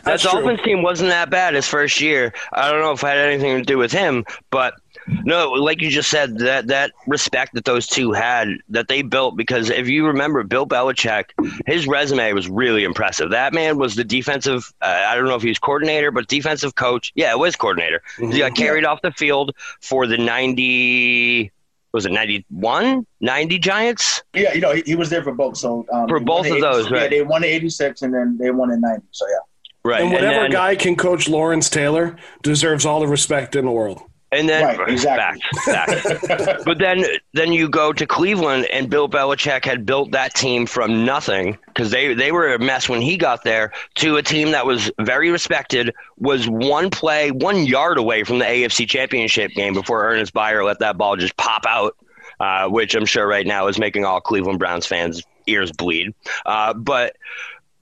That 0.03 0.21
Dolphins 0.21 0.61
team 0.63 0.81
wasn't 0.81 1.09
that 1.09 1.29
bad 1.29 1.53
his 1.53 1.67
first 1.67 2.01
year. 2.01 2.33
I 2.53 2.71
don't 2.71 2.81
know 2.81 2.91
if 2.91 3.03
it 3.03 3.07
had 3.07 3.17
anything 3.17 3.57
to 3.57 3.63
do 3.63 3.77
with 3.77 3.91
him, 3.91 4.25
but 4.49 4.75
no, 5.07 5.51
like 5.51 5.81
you 5.81 5.89
just 5.89 6.09
said, 6.09 6.39
that 6.39 6.67
that 6.67 6.91
respect 7.05 7.53
that 7.53 7.65
those 7.65 7.87
two 7.87 8.11
had, 8.11 8.49
that 8.69 8.87
they 8.87 9.01
built, 9.01 9.37
because 9.37 9.69
if 9.69 9.87
you 9.87 10.07
remember, 10.07 10.43
Bill 10.43 10.65
Belichick, 10.65 11.25
his 11.65 11.87
resume 11.87 12.33
was 12.33 12.49
really 12.49 12.83
impressive. 12.83 13.31
That 13.31 13.53
man 13.53 13.77
was 13.77 13.95
the 13.95 14.03
defensive. 14.03 14.71
Uh, 14.81 15.05
I 15.07 15.15
don't 15.15 15.25
know 15.25 15.35
if 15.35 15.41
he 15.41 15.49
was 15.49 15.59
coordinator, 15.59 16.11
but 16.11 16.27
defensive 16.27 16.75
coach. 16.75 17.11
Yeah, 17.15 17.31
it 17.31 17.39
was 17.39 17.55
coordinator. 17.55 18.01
Mm-hmm. 18.17 18.31
He 18.31 18.39
got 18.39 18.55
carried 18.55 18.85
off 18.85 19.01
the 19.01 19.11
field 19.11 19.53
for 19.81 20.07
the 20.07 20.17
ninety 20.17 21.51
was 21.93 22.05
it 22.05 22.11
91 22.11 23.07
90 23.21 23.59
giants 23.59 24.21
yeah 24.33 24.53
you 24.53 24.59
know 24.59 24.73
he, 24.73 24.83
he 24.85 24.95
was 24.95 25.09
there 25.09 25.23
for 25.23 25.31
both 25.31 25.57
so 25.57 25.85
um, 25.91 26.07
for 26.07 26.19
both 26.19 26.45
of 26.45 26.59
those 26.59 26.91
right 26.91 27.03
yeah 27.03 27.07
they 27.07 27.21
won 27.23 27.43
in 27.43 27.49
86 27.49 28.01
and 28.01 28.13
then 28.13 28.37
they 28.37 28.51
won 28.51 28.71
in 28.71 28.81
90 28.81 29.05
so 29.11 29.25
yeah 29.29 29.37
right 29.87 30.01
and 30.01 30.11
whatever 30.11 30.33
and 30.33 30.43
then, 30.45 30.51
guy 30.51 30.75
can 30.75 30.95
coach 30.95 31.27
lawrence 31.27 31.69
taylor 31.69 32.15
deserves 32.43 32.85
all 32.85 32.99
the 32.99 33.07
respect 33.07 33.55
in 33.55 33.65
the 33.65 33.71
world 33.71 34.01
And 34.29 34.49
then 34.49 34.77
Right, 34.77 34.89
exactly. 34.89 35.41
back, 35.65 35.87
back. 35.87 36.59
but 36.65 36.77
then 36.79 37.05
then 37.33 37.53
you 37.53 37.69
go 37.69 37.93
to 37.93 38.05
Cleveland 38.05 38.65
and 38.65 38.89
Bill 38.89 39.07
Belichick 39.07 39.63
had 39.63 39.85
built 39.85 40.11
that 40.11 40.33
team 40.33 40.65
from 40.65 41.05
nothing 41.05 41.57
because 41.67 41.91
they, 41.91 42.13
they 42.13 42.33
were 42.33 42.53
a 42.53 42.59
mess 42.59 42.89
when 42.89 43.01
he 43.01 43.15
got 43.15 43.45
there 43.45 43.71
to 43.95 44.17
a 44.17 44.21
team 44.21 44.51
that 44.51 44.65
was 44.65 44.91
very 44.99 45.31
respected, 45.31 45.93
was 46.17 46.45
one 46.45 46.89
play, 46.89 47.31
one 47.31 47.65
yard 47.65 47.97
away 47.97 48.25
from 48.25 48.39
the 48.39 48.45
AFC 48.45 48.85
championship 48.89 49.51
game 49.51 49.73
before 49.73 50.03
Earnest 50.03 50.33
Byner 50.33 50.61
let 50.65 50.79
that 50.79 50.97
ball 50.97 51.15
just 51.15 51.37
pop 51.37 51.65
out, 51.65 51.95
uh, 52.41 52.67
which 52.67 52.95
I'm 52.95 53.05
sure 53.05 53.25
right 53.25 53.47
now 53.47 53.67
is 53.67 53.79
making 53.79 54.03
all 54.03 54.19
Cleveland 54.19 54.59
Browns 54.59 54.85
fans 54.85 55.23
ears 55.45 55.71
bleed. 55.71 56.13
Uh, 56.45 56.73
but 56.73 57.15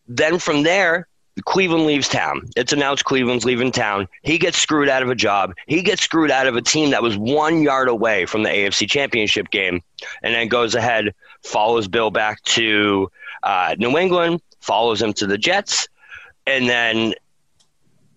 then 0.08 0.38
from 0.38 0.62
there, 0.62 1.08
Cleveland 1.44 1.86
leaves 1.86 2.08
town. 2.08 2.48
It's 2.56 2.72
announced 2.72 3.04
Cleveland's 3.04 3.44
leaving 3.44 3.72
town. 3.72 4.08
He 4.24 4.38
gets 4.38 4.58
screwed 4.58 4.88
out 4.88 5.04
of 5.04 5.10
a 5.10 5.16
job. 5.16 5.54
He 5.68 5.82
gets 5.82 6.02
screwed 6.02 6.32
out 6.32 6.48
of 6.48 6.56
a 6.56 6.62
team 6.62 6.92
that 6.92 7.04
was 7.04 7.18
one 7.18 7.62
yard 7.62 7.90
away 7.90 8.26
from 8.26 8.44
the 8.44 8.50
AFC 8.50 8.90
Championship 8.90 9.50
game, 9.52 9.82
and 10.24 10.34
then 10.34 10.48
goes 10.48 10.76
ahead, 10.76 11.14
follows 11.44 11.88
Bill 11.88 12.10
back 12.10 12.42
to 12.44 13.12
uh, 13.44 13.76
New 13.78 13.98
England, 13.98 14.42
follows 14.62 15.02
him 15.02 15.12
to 15.14 15.28
the 15.28 15.38
Jets, 15.38 15.90
and 16.48 16.70
then 16.70 17.14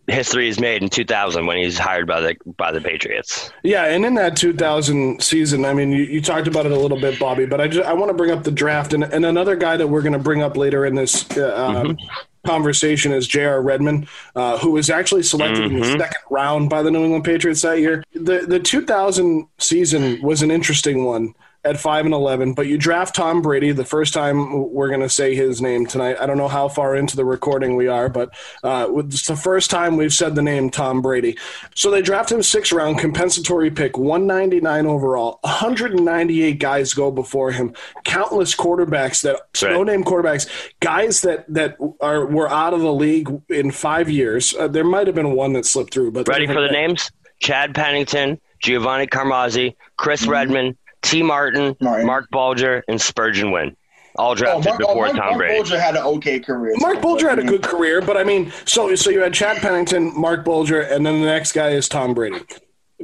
history 0.06 0.48
is 0.48 0.58
made 0.58 0.82
in 0.82 0.88
2000 0.88 1.44
when 1.46 1.58
he's 1.58 1.78
hired 1.78 2.06
by 2.06 2.20
the 2.20 2.36
by 2.56 2.72
the 2.72 2.80
Patriots. 2.80 3.50
Yeah, 3.62 3.84
and 3.84 4.04
in 4.06 4.14
that 4.14 4.36
2000 4.36 5.22
season, 5.22 5.64
I 5.64 5.74
mean, 5.74 5.92
you, 5.92 6.04
you 6.04 6.20
talked 6.22 6.46
about 6.46 6.66
it 6.66 6.72
a 6.72 6.78
little 6.78 6.98
bit, 6.98 7.18
Bobby, 7.18 7.46
but 7.46 7.60
I 7.60 7.68
just, 7.68 7.86
I 7.86 7.92
want 7.92 8.10
to 8.10 8.14
bring 8.14 8.30
up 8.30 8.44
the 8.44 8.50
draft 8.50 8.92
and, 8.94 9.04
and 9.04 9.26
another 9.26 9.56
guy 9.56 9.76
that 9.76 9.86
we're 9.86 10.02
going 10.02 10.14
to 10.14 10.18
bring 10.18 10.42
up 10.42 10.56
later 10.56 10.86
in 10.86 10.94
this 10.94 11.24
uh, 11.32 11.58
Mm-hmm. 11.58 12.06
Conversation 12.48 13.12
is 13.12 13.26
J.R. 13.28 13.60
Redmond, 13.60 14.08
uh, 14.34 14.56
who 14.58 14.70
was 14.72 14.88
actually 14.90 15.22
selected 15.22 15.64
in 15.66 15.74
the 15.74 15.80
Mm-hmm. 15.86 15.98
second 15.98 16.22
round 16.30 16.70
by 16.70 16.82
the 16.82 16.90
New 16.90 17.04
England 17.04 17.24
Patriots 17.24 17.62
that 17.62 17.78
year. 17.78 18.02
The 18.14 18.38
the 18.46 18.58
2000 18.58 19.46
season 19.58 20.20
was 20.22 20.42
an 20.42 20.50
interesting 20.50 21.04
one 21.04 21.34
at 21.64 21.78
5 21.78 22.04
and 22.06 22.14
11 22.14 22.54
but 22.54 22.66
you 22.66 22.78
draft 22.78 23.14
Tom 23.14 23.42
Brady 23.42 23.72
the 23.72 23.84
first 23.84 24.14
time 24.14 24.70
we're 24.72 24.88
going 24.88 25.00
to 25.00 25.08
say 25.08 25.34
his 25.34 25.60
name 25.60 25.86
tonight. 25.86 26.16
I 26.20 26.26
don't 26.26 26.38
know 26.38 26.48
how 26.48 26.68
far 26.68 26.94
into 26.96 27.16
the 27.16 27.24
recording 27.24 27.74
we 27.76 27.88
are 27.88 28.08
but 28.08 28.30
uh, 28.62 28.88
it's 28.96 29.26
the 29.26 29.36
first 29.36 29.70
time 29.70 29.96
we've 29.96 30.12
said 30.12 30.34
the 30.34 30.42
name 30.42 30.70
Tom 30.70 31.02
Brady. 31.02 31.36
So 31.74 31.90
they 31.90 32.00
draft 32.02 32.30
him 32.30 32.42
six 32.42 32.72
round 32.72 32.98
compensatory 32.98 33.70
pick 33.70 33.98
199 33.98 34.86
overall. 34.86 35.40
198 35.42 36.58
guys 36.58 36.94
go 36.94 37.10
before 37.10 37.50
him. 37.52 37.74
Countless 38.04 38.54
quarterbacks 38.54 39.22
that 39.22 39.40
Right. 39.62 39.72
no 39.72 39.82
name 39.82 40.04
quarterbacks 40.04 40.48
guys 40.80 41.22
that 41.22 41.44
that 41.52 41.76
are 42.00 42.26
were 42.26 42.48
out 42.48 42.74
of 42.74 42.80
the 42.80 42.92
league 42.92 43.28
in 43.48 43.70
5 43.72 44.08
years. 44.08 44.54
Uh, 44.54 44.68
there 44.68 44.84
might 44.84 45.06
have 45.08 45.16
been 45.16 45.32
one 45.32 45.52
that 45.54 45.66
slipped 45.66 45.92
through 45.92 46.12
but 46.12 46.28
Ready 46.28 46.46
for 46.46 46.60
the 46.60 46.68
names? 46.72 47.10
Chad 47.40 47.74
Pennington, 47.74 48.40
Giovanni 48.60 49.06
Carmazzi, 49.06 49.74
Chris 49.96 50.26
Redman, 50.26 50.76
Tee 51.02 51.22
Martin, 51.22 51.76
Martin. 51.80 52.06
Marc 52.06 52.30
Bulger, 52.30 52.84
and 52.88 53.00
Spurgeon 53.00 53.50
Wynn. 53.50 53.76
All 54.16 54.32
Oh, 54.32 54.34
drafted 54.34 54.64
Mark, 54.64 54.80
oh, 54.82 54.86
before 54.88 55.04
Mark, 55.06 55.16
Tom 55.16 55.26
Mark 55.26 55.36
Brady. 55.38 55.54
Bulger 55.54 55.80
had 55.80 55.96
an 55.96 56.02
okay 56.02 56.40
career. 56.40 56.74
Mark 56.78 56.96
too, 56.96 57.00
Bulger 57.02 57.26
but, 57.28 57.38
had 57.38 57.46
a 57.46 57.48
good 57.48 57.62
career, 57.62 58.00
but 58.00 58.16
I 58.16 58.24
mean, 58.24 58.52
so 58.64 58.94
so 58.96 59.10
you 59.10 59.20
had 59.20 59.32
Chad 59.32 59.58
Pennington, 59.58 60.12
Marc 60.18 60.44
Bulger, 60.44 60.80
and 60.80 61.06
then 61.06 61.20
the 61.20 61.26
next 61.26 61.52
guy 61.52 61.70
is 61.70 61.88
Tom 61.88 62.14
Brady. 62.14 62.40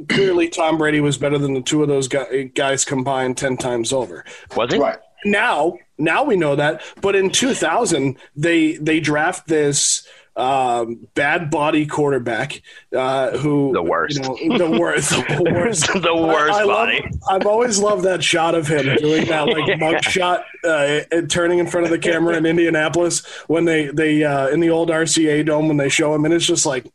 Clearly, 0.09 0.49
Tom 0.49 0.77
Brady 0.77 0.99
was 0.99 1.17
better 1.17 1.37
than 1.37 1.53
the 1.53 1.61
two 1.61 1.81
of 1.81 1.87
those 1.87 2.09
guys 2.09 2.83
combined 2.83 3.37
ten 3.37 3.55
times 3.55 3.93
over. 3.93 4.25
Was 4.57 4.73
he? 4.73 4.79
Right. 4.79 4.99
Now, 5.23 5.77
now 5.97 6.23
we 6.23 6.35
know 6.35 6.55
that, 6.57 6.81
but 7.01 7.15
in 7.15 7.29
2000, 7.29 8.17
they 8.35 8.73
they 8.73 8.99
draft 8.99 9.47
this 9.47 10.05
um, 10.37 11.07
bad 11.13 11.49
body 11.49 11.85
quarterback 11.85 12.61
uh, 12.95 13.37
who 13.37 13.71
The 13.73 13.81
worst. 13.81 14.17
you 14.41 14.49
know, 14.49 14.57
the 14.57 14.77
worst, 14.79 15.09
the 15.11 15.51
worst, 15.55 15.87
the 15.93 16.15
worst 16.15 16.53
I, 16.53 16.59
I 16.61 16.63
love- 16.63 16.67
body. 16.67 17.09
I've 17.29 17.45
always 17.45 17.79
loved 17.79 18.03
that 18.03 18.23
shot 18.23 18.53
of 18.53 18.67
him 18.67 18.95
doing 18.97 19.25
that 19.27 19.47
like 19.47 19.79
mug 19.79 20.03
shot, 20.03 20.43
uh, 20.65 20.99
and 21.11 21.29
turning 21.31 21.59
in 21.59 21.67
front 21.67 21.85
of 21.85 21.91
the 21.91 21.99
camera 21.99 22.35
in 22.35 22.45
Indianapolis 22.45 23.25
when 23.47 23.65
they 23.65 23.85
they 23.87 24.23
uh, 24.23 24.47
in 24.49 24.59
the 24.59 24.69
old 24.69 24.89
RCA 24.89 25.45
dome 25.45 25.67
when 25.69 25.77
they 25.77 25.89
show 25.89 26.13
him, 26.13 26.25
and 26.25 26.33
it's 26.33 26.45
just 26.45 26.65
like, 26.65 26.85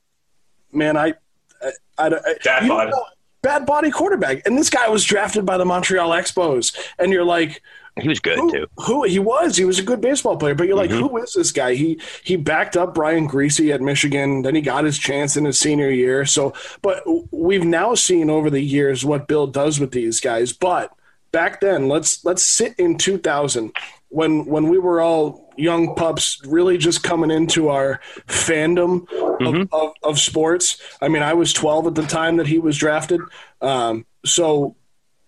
man, 0.72 0.96
I, 0.96 1.14
I, 1.62 1.70
I, 1.98 2.06
I 2.08 2.34
Bad 2.44 2.68
body. 2.68 2.90
know, 2.90 3.04
bad 3.42 3.64
body 3.64 3.90
quarterback, 3.90 4.42
and 4.46 4.58
this 4.58 4.68
guy 4.68 4.86
was 4.88 5.02
drafted 5.04 5.46
by 5.46 5.56
the 5.56 5.64
Montreal 5.64 6.10
Expos, 6.10 6.76
and 6.98 7.10
you're 7.12 7.24
like. 7.24 7.62
He 8.00 8.08
was 8.08 8.20
good 8.20 8.38
Who, 8.38 8.50
too. 8.50 8.66
who 8.78 9.04
he 9.04 9.18
was? 9.18 9.56
He 9.56 9.64
was 9.64 9.78
a 9.78 9.82
good 9.82 10.00
baseball 10.00 10.36
player, 10.36 10.54
but 10.54 10.66
you're 10.66 10.76
like, 10.76 10.90
Mm-hmm. 10.90 11.06
who 11.08 11.16
is 11.22 11.32
this 11.32 11.52
guy? 11.52 11.74
He 11.74 12.00
he 12.24 12.36
backed 12.36 12.76
up 12.76 12.94
Brian 12.94 13.28
Griese 13.28 13.72
at 13.72 13.80
Michigan. 13.80 14.42
Then 14.42 14.54
he 14.54 14.60
got 14.60 14.84
his 14.84 14.98
chance 14.98 15.36
in 15.36 15.44
his 15.44 15.58
senior 15.58 15.90
year. 15.90 16.24
So, 16.26 16.52
but 16.82 17.02
we've 17.30 17.64
now 17.64 17.94
seen 17.94 18.30
over 18.30 18.50
the 18.50 18.60
years 18.62 19.04
what 19.04 19.28
Bill 19.28 19.46
does 19.46 19.78
with 19.80 19.92
these 19.92 20.20
guys. 20.20 20.52
But 20.52 20.92
back 21.32 21.60
then, 21.60 21.88
let's 21.88 22.24
let's 22.24 22.42
sit 22.42 22.74
in 22.78 22.98
2000 22.98 23.72
when 24.08 24.44
when 24.46 24.68
we 24.68 24.78
were 24.78 25.00
all 25.00 25.52
young 25.56 25.94
pups, 25.94 26.40
really 26.46 26.78
just 26.78 27.02
coming 27.02 27.30
into 27.30 27.68
our 27.68 28.00
fandom 28.26 29.06
of, 29.46 29.68
of, 29.72 29.92
of 30.02 30.18
sports. 30.18 30.78
I 31.02 31.08
mean, 31.08 31.22
I 31.22 31.34
was 31.34 31.52
12 31.52 31.88
at 31.88 31.94
the 31.94 32.06
time 32.06 32.38
that 32.38 32.46
he 32.46 32.58
was 32.58 32.78
drafted. 32.78 33.20
Um, 33.60 34.06
so 34.24 34.74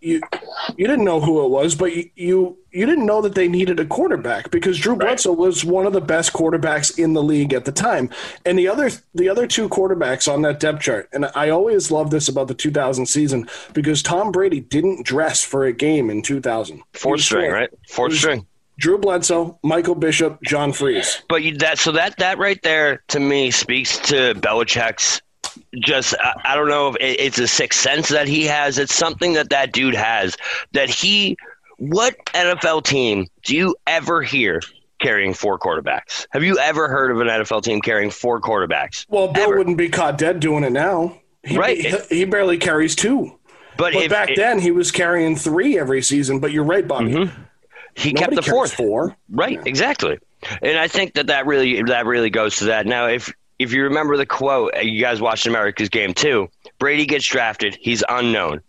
you 0.03 0.21
you 0.77 0.87
didn't 0.87 1.05
know 1.05 1.21
who 1.21 1.45
it 1.45 1.49
was, 1.49 1.75
but 1.75 1.95
you 1.95 2.11
you, 2.17 2.59
you 2.71 2.87
didn't 2.87 3.07
know 3.07 3.23
that 3.23 3.35
they 3.35 3.49
needed 3.49 3.79
a 3.79 3.85
quarterback 3.85 4.51
because 4.51 4.79
Drew 4.79 4.97
Bledsoe 4.97 5.33
was 5.33 5.65
one 5.65 5.87
of 5.87 5.93
the 5.93 6.01
best 6.01 6.33
quarterbacks 6.33 6.99
in 6.99 7.13
the 7.13 7.23
league 7.23 7.53
at 7.53 7.65
the 7.65 7.73
time. 7.73 8.11
And 8.45 8.59
the 8.59 8.69
other 8.69 8.91
the 9.15 9.29
other 9.29 9.47
two 9.47 9.69
quarterbacks 9.69 10.33
on 10.33 10.43
that 10.43 10.61
depth 10.61 10.83
chart, 10.83 11.09
and 11.13 11.27
I 11.35 11.51
always 11.51 11.91
love 11.91 12.11
this 12.11 12.29
about 12.29 12.49
the 12.49 12.55
2000 12.55 13.07
season 13.07 13.49
because 13.73 14.03
Tom 14.03 14.33
Brady 14.33 14.61
didn't 14.61 15.07
dress 15.07 15.45
for 15.45 15.65
a 15.65 15.73
game 15.73 16.11
in 16.11 16.23
2000. 16.23 16.77
He 16.77 16.83
Fourth 16.93 17.21
string, 17.21 17.51
right? 17.51 17.71
Fourth 17.89 18.15
string. 18.15 18.47
Drew 18.79 18.99
Bledsoe, 18.99 19.59
Michael 19.63 19.95
Bishop, 19.95 20.43
John 20.43 20.73
Friesz. 20.73 21.23
But 21.29 21.43
you, 21.43 21.57
that 21.59 21.79
so 21.79 21.93
that 21.93 22.17
that 22.19 22.39
right 22.39 22.61
there 22.63 23.03
to 23.09 23.21
me 23.21 23.51
speaks 23.51 23.99
to 24.09 24.35
Belichick's. 24.35 25.21
Just 25.81 26.14
I, 26.21 26.35
I 26.45 26.55
don't 26.55 26.69
know 26.69 26.88
if 26.88 26.97
it, 26.97 27.21
it's 27.21 27.38
a 27.38 27.47
sixth 27.49 27.81
sense 27.81 28.09
that 28.11 28.29
he 28.29 28.45
has. 28.45 28.79
It's 28.79 28.95
something 28.95 29.33
that 29.35 29.50
that 29.50 29.73
dude 29.73 29.95
has. 29.95 30.37
That 30.73 30.88
he. 30.91 31.37
What 31.79 32.14
NFL 32.26 32.85
team 32.85 33.26
do 33.43 33.57
you 33.57 33.75
ever 33.88 34.23
hear 34.23 34.61
carrying 35.00 35.35
four 35.35 35.59
quarterbacks? 35.59 36.26
Have 36.31 36.45
you 36.45 36.59
ever 36.59 36.87
heard 36.88 37.11
of 37.11 37.21
an 37.21 37.26
NFL 37.26 37.64
team 37.64 37.81
carrying 37.81 38.11
four 38.11 38.41
quarterbacks? 38.41 39.05
Well, 39.09 39.29
Bill 39.33 39.45
Ever. 39.49 39.59
wouldn't 39.59 39.79
be 39.79 39.88
caught 39.88 40.17
dead 40.17 40.38
doing 40.38 40.62
it 40.62 40.71
now. 40.71 41.19
He, 41.43 41.59
Right. 41.59 41.79
He, 41.81 42.19
he 42.19 42.25
barely 42.25 42.57
carries 42.59 42.95
two. 42.95 43.37
But, 43.76 43.95
But 43.95 43.97
if 43.97 44.11
back 44.11 44.31
it- 44.31 44.37
then, 44.37 44.61
he 44.61 44.71
was 44.71 44.93
carrying 44.93 45.35
three 45.35 45.76
every 45.76 46.02
season. 46.02 46.38
But 46.38 46.52
you're 46.52 46.62
right, 46.62 46.87
Bobby. 46.87 47.12
Mm-hmm. 47.14 47.43
he 47.97 48.12
Nobody 48.12 48.37
kept 48.37 48.45
the 48.45 48.49
fourth. 48.49 48.75
four. 48.75 49.17
Right, 49.29 49.59
exactly. 49.67 50.19
And 50.61 50.79
I 50.79 50.87
think 50.87 51.14
that 51.14 51.29
that 51.29 51.47
really 51.47 51.83
that 51.85 52.07
really 52.07 52.31
goes 52.31 52.57
to 52.57 52.67
that. 52.67 52.87
Now, 52.87 53.07
if 53.07 53.33
if 53.59 53.73
you 53.73 53.85
remember 53.85 54.17
the 54.17 54.27
quote, 54.27 54.75
uh, 54.77 54.81
you 54.81 55.01
guys 55.01 55.21
watched 55.21 55.47
America's 55.47 55.89
Game 55.89 56.15
too. 56.15 56.49
Brady 56.79 57.07
gets 57.07 57.27
drafted. 57.27 57.77
He's 57.81 58.03
unknown. 58.09 58.61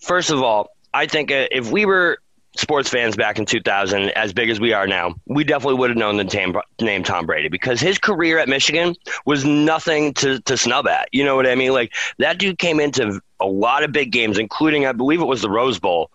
First 0.00 0.30
of 0.30 0.42
all, 0.42 0.70
I 0.92 1.06
think 1.06 1.30
uh, 1.30 1.46
if 1.50 1.70
we 1.70 1.86
were 1.86 2.18
sports 2.56 2.88
fans 2.88 3.16
back 3.16 3.38
in 3.38 3.44
2000, 3.44 4.10
as 4.10 4.32
big 4.32 4.50
as 4.50 4.58
we 4.58 4.72
are 4.72 4.86
now, 4.86 5.14
we 5.26 5.44
definitely 5.44 5.78
would 5.78 5.90
have 5.90 5.96
known 5.96 6.16
the 6.16 6.24
tam- 6.24 6.54
name 6.80 7.02
Tom 7.02 7.26
Brady 7.26 7.48
because 7.48 7.80
his 7.80 7.98
career 7.98 8.38
at 8.38 8.48
Michigan 8.48 8.94
was 9.24 9.44
nothing 9.44 10.14
to, 10.14 10.40
to 10.40 10.56
snub 10.56 10.86
at. 10.86 11.08
You 11.12 11.24
know 11.24 11.36
what 11.36 11.46
I 11.46 11.54
mean? 11.54 11.72
Like 11.72 11.92
that 12.18 12.38
dude 12.38 12.58
came 12.58 12.80
into 12.80 13.20
a 13.40 13.46
lot 13.46 13.84
of 13.84 13.92
big 13.92 14.10
games, 14.10 14.38
including 14.38 14.86
I 14.86 14.92
believe 14.92 15.20
it 15.20 15.26
was 15.26 15.42
the 15.42 15.50
Rose 15.50 15.78
Bowl, 15.78 16.10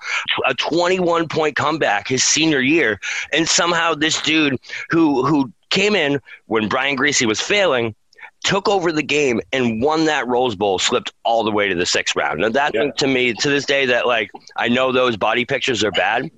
a 0.46 0.54
21 0.56 1.28
point 1.28 1.56
comeback 1.56 2.08
his 2.08 2.24
senior 2.24 2.60
year, 2.60 3.00
and 3.32 3.48
somehow 3.48 3.94
this 3.94 4.22
dude 4.22 4.60
who 4.90 5.26
who 5.26 5.52
came 5.70 5.96
in 5.96 6.20
when 6.48 6.68
Brian 6.68 6.98
Griese 6.98 7.26
was 7.26 7.40
failing 7.40 7.96
took 8.44 8.68
over 8.68 8.92
the 8.92 9.04
game 9.04 9.40
and 9.54 9.82
won 9.82 10.06
that 10.06 10.28
Rose 10.28 10.56
Bowl, 10.56 10.80
slipped 10.80 11.14
all 11.24 11.44
the 11.44 11.52
way 11.52 11.68
to 11.70 11.76
the 11.76 11.86
sixth 11.86 12.16
round. 12.16 12.40
Now 12.42 12.50
that 12.50 12.74
Yeah. 12.74 12.92
to 12.98 13.08
me, 13.08 13.34
to 13.34 13.50
this 13.50 13.66
day, 13.66 13.86
that 13.86 14.08
like 14.08 14.32
I 14.58 14.68
know 14.68 14.92
those 14.92 15.16
body 15.18 15.46
pictures 15.46 15.84
are 15.84 15.92
bad, 15.92 16.30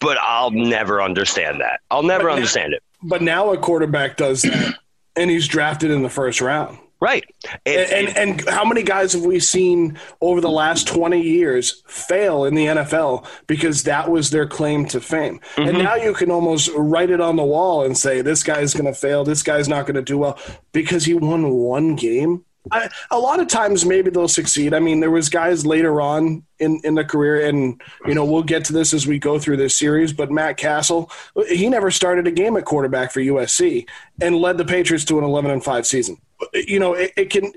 but 0.00 0.18
I'll 0.20 0.50
never 0.50 1.00
understand 1.02 1.60
that. 1.60 1.80
I'll 1.90 2.02
never 2.02 2.24
But 2.24 2.28
now- 2.30 2.34
understand 2.36 2.74
it. 2.74 2.82
But 3.02 3.22
now 3.22 3.52
a 3.52 3.56
quarterback 3.58 4.16
does 4.16 4.42
that, 4.42 4.74
and 5.16 5.30
he's 5.30 5.46
drafted 5.46 5.90
in 5.90 6.02
the 6.02 6.08
first 6.10 6.40
round. 6.40 6.78
Right. 7.00 7.24
It- 7.64 7.90
And, 7.92 8.08
and 8.08 8.40
and 8.40 8.48
how 8.48 8.64
many 8.64 8.82
guys 8.82 9.12
have 9.12 9.22
we 9.24 9.38
seen 9.40 9.98
over 10.20 10.40
the 10.40 10.50
last 10.50 10.88
twenty 10.88 11.20
years 11.22 11.82
fail 11.86 12.44
in 12.44 12.54
the 12.54 12.66
NFL 12.66 13.24
because 13.46 13.84
that 13.84 14.10
was 14.10 14.30
their 14.30 14.46
claim 14.46 14.84
to 14.86 15.00
fame? 15.00 15.40
Mm-hmm. 15.56 15.68
And 15.68 15.78
now 15.78 15.94
you 15.94 16.12
can 16.12 16.30
almost 16.30 16.70
write 16.76 17.10
it 17.10 17.20
on 17.20 17.36
the 17.36 17.44
wall 17.44 17.84
and 17.84 17.96
say 17.96 18.20
this 18.20 18.42
guy's 18.42 18.74
going 18.74 18.92
to 18.92 18.98
fail, 18.98 19.24
this 19.24 19.42
guy's 19.44 19.68
not 19.68 19.86
going 19.86 19.94
to 19.94 20.02
do 20.02 20.18
well 20.18 20.38
because 20.72 21.04
he 21.04 21.14
won 21.14 21.50
one 21.50 21.94
game. 21.94 22.44
I, 22.70 22.90
a 23.10 23.18
lot 23.18 23.40
of 23.40 23.48
times 23.48 23.86
maybe 23.86 24.10
they'll 24.10 24.28
succeed. 24.28 24.74
I 24.74 24.78
mean, 24.80 25.00
there 25.00 25.10
was 25.10 25.30
guys 25.30 25.64
later 25.64 26.02
on 26.02 26.42
in 26.58 26.80
in 26.84 26.96
the 26.96 27.04
career, 27.04 27.46
and 27.48 27.80
you 28.06 28.14
know 28.14 28.24
we'll 28.24 28.42
get 28.42 28.64
to 28.66 28.72
this 28.74 28.92
as 28.92 29.06
we 29.06 29.18
go 29.18 29.38
through 29.38 29.56
this 29.58 29.78
series. 29.78 30.12
But 30.12 30.30
Matt 30.30 30.56
Cassel, 30.58 31.10
he 31.48 31.68
never 31.70 31.90
started 31.90 32.26
a 32.26 32.30
game 32.32 32.56
at 32.58 32.64
quarterback 32.66 33.12
for 33.12 33.20
USC 33.20 33.86
and 34.20 34.36
led 34.36 34.58
the 34.58 34.64
Patriots 34.66 35.04
to 35.06 35.16
an 35.18 35.24
eleven 35.24 35.50
and 35.52 35.62
five 35.64 35.86
season. 35.86 36.18
You 36.54 36.78
know, 36.78 36.94
it, 36.94 37.12
it 37.16 37.30
can 37.30 37.52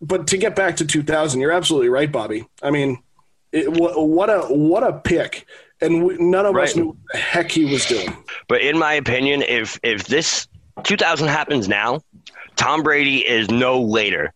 but 0.00 0.26
to 0.28 0.36
get 0.36 0.54
back 0.54 0.76
to 0.76 0.84
2000, 0.86 1.40
you're 1.40 1.52
absolutely 1.52 1.88
right, 1.88 2.10
Bobby. 2.10 2.46
I 2.62 2.70
mean, 2.70 3.02
it, 3.52 3.70
what, 3.72 4.28
a 4.28 4.40
what 4.54 4.82
a 4.82 4.92
pick, 4.92 5.46
and 5.80 6.04
we, 6.04 6.16
none 6.18 6.46
of 6.46 6.54
Right. 6.54 6.68
us 6.68 6.76
knew 6.76 6.88
what 6.88 6.96
the 7.12 7.18
heck 7.18 7.50
he 7.50 7.64
was 7.64 7.86
doing. 7.86 8.14
But 8.48 8.60
in 8.60 8.78
my 8.78 8.94
opinion, 8.94 9.42
if 9.42 9.78
if 9.82 10.06
this 10.06 10.46
2000 10.82 11.28
happens 11.28 11.68
now, 11.68 12.00
Tom 12.56 12.82
Brady 12.82 13.26
is 13.26 13.50
no 13.50 13.80
later 13.80 14.32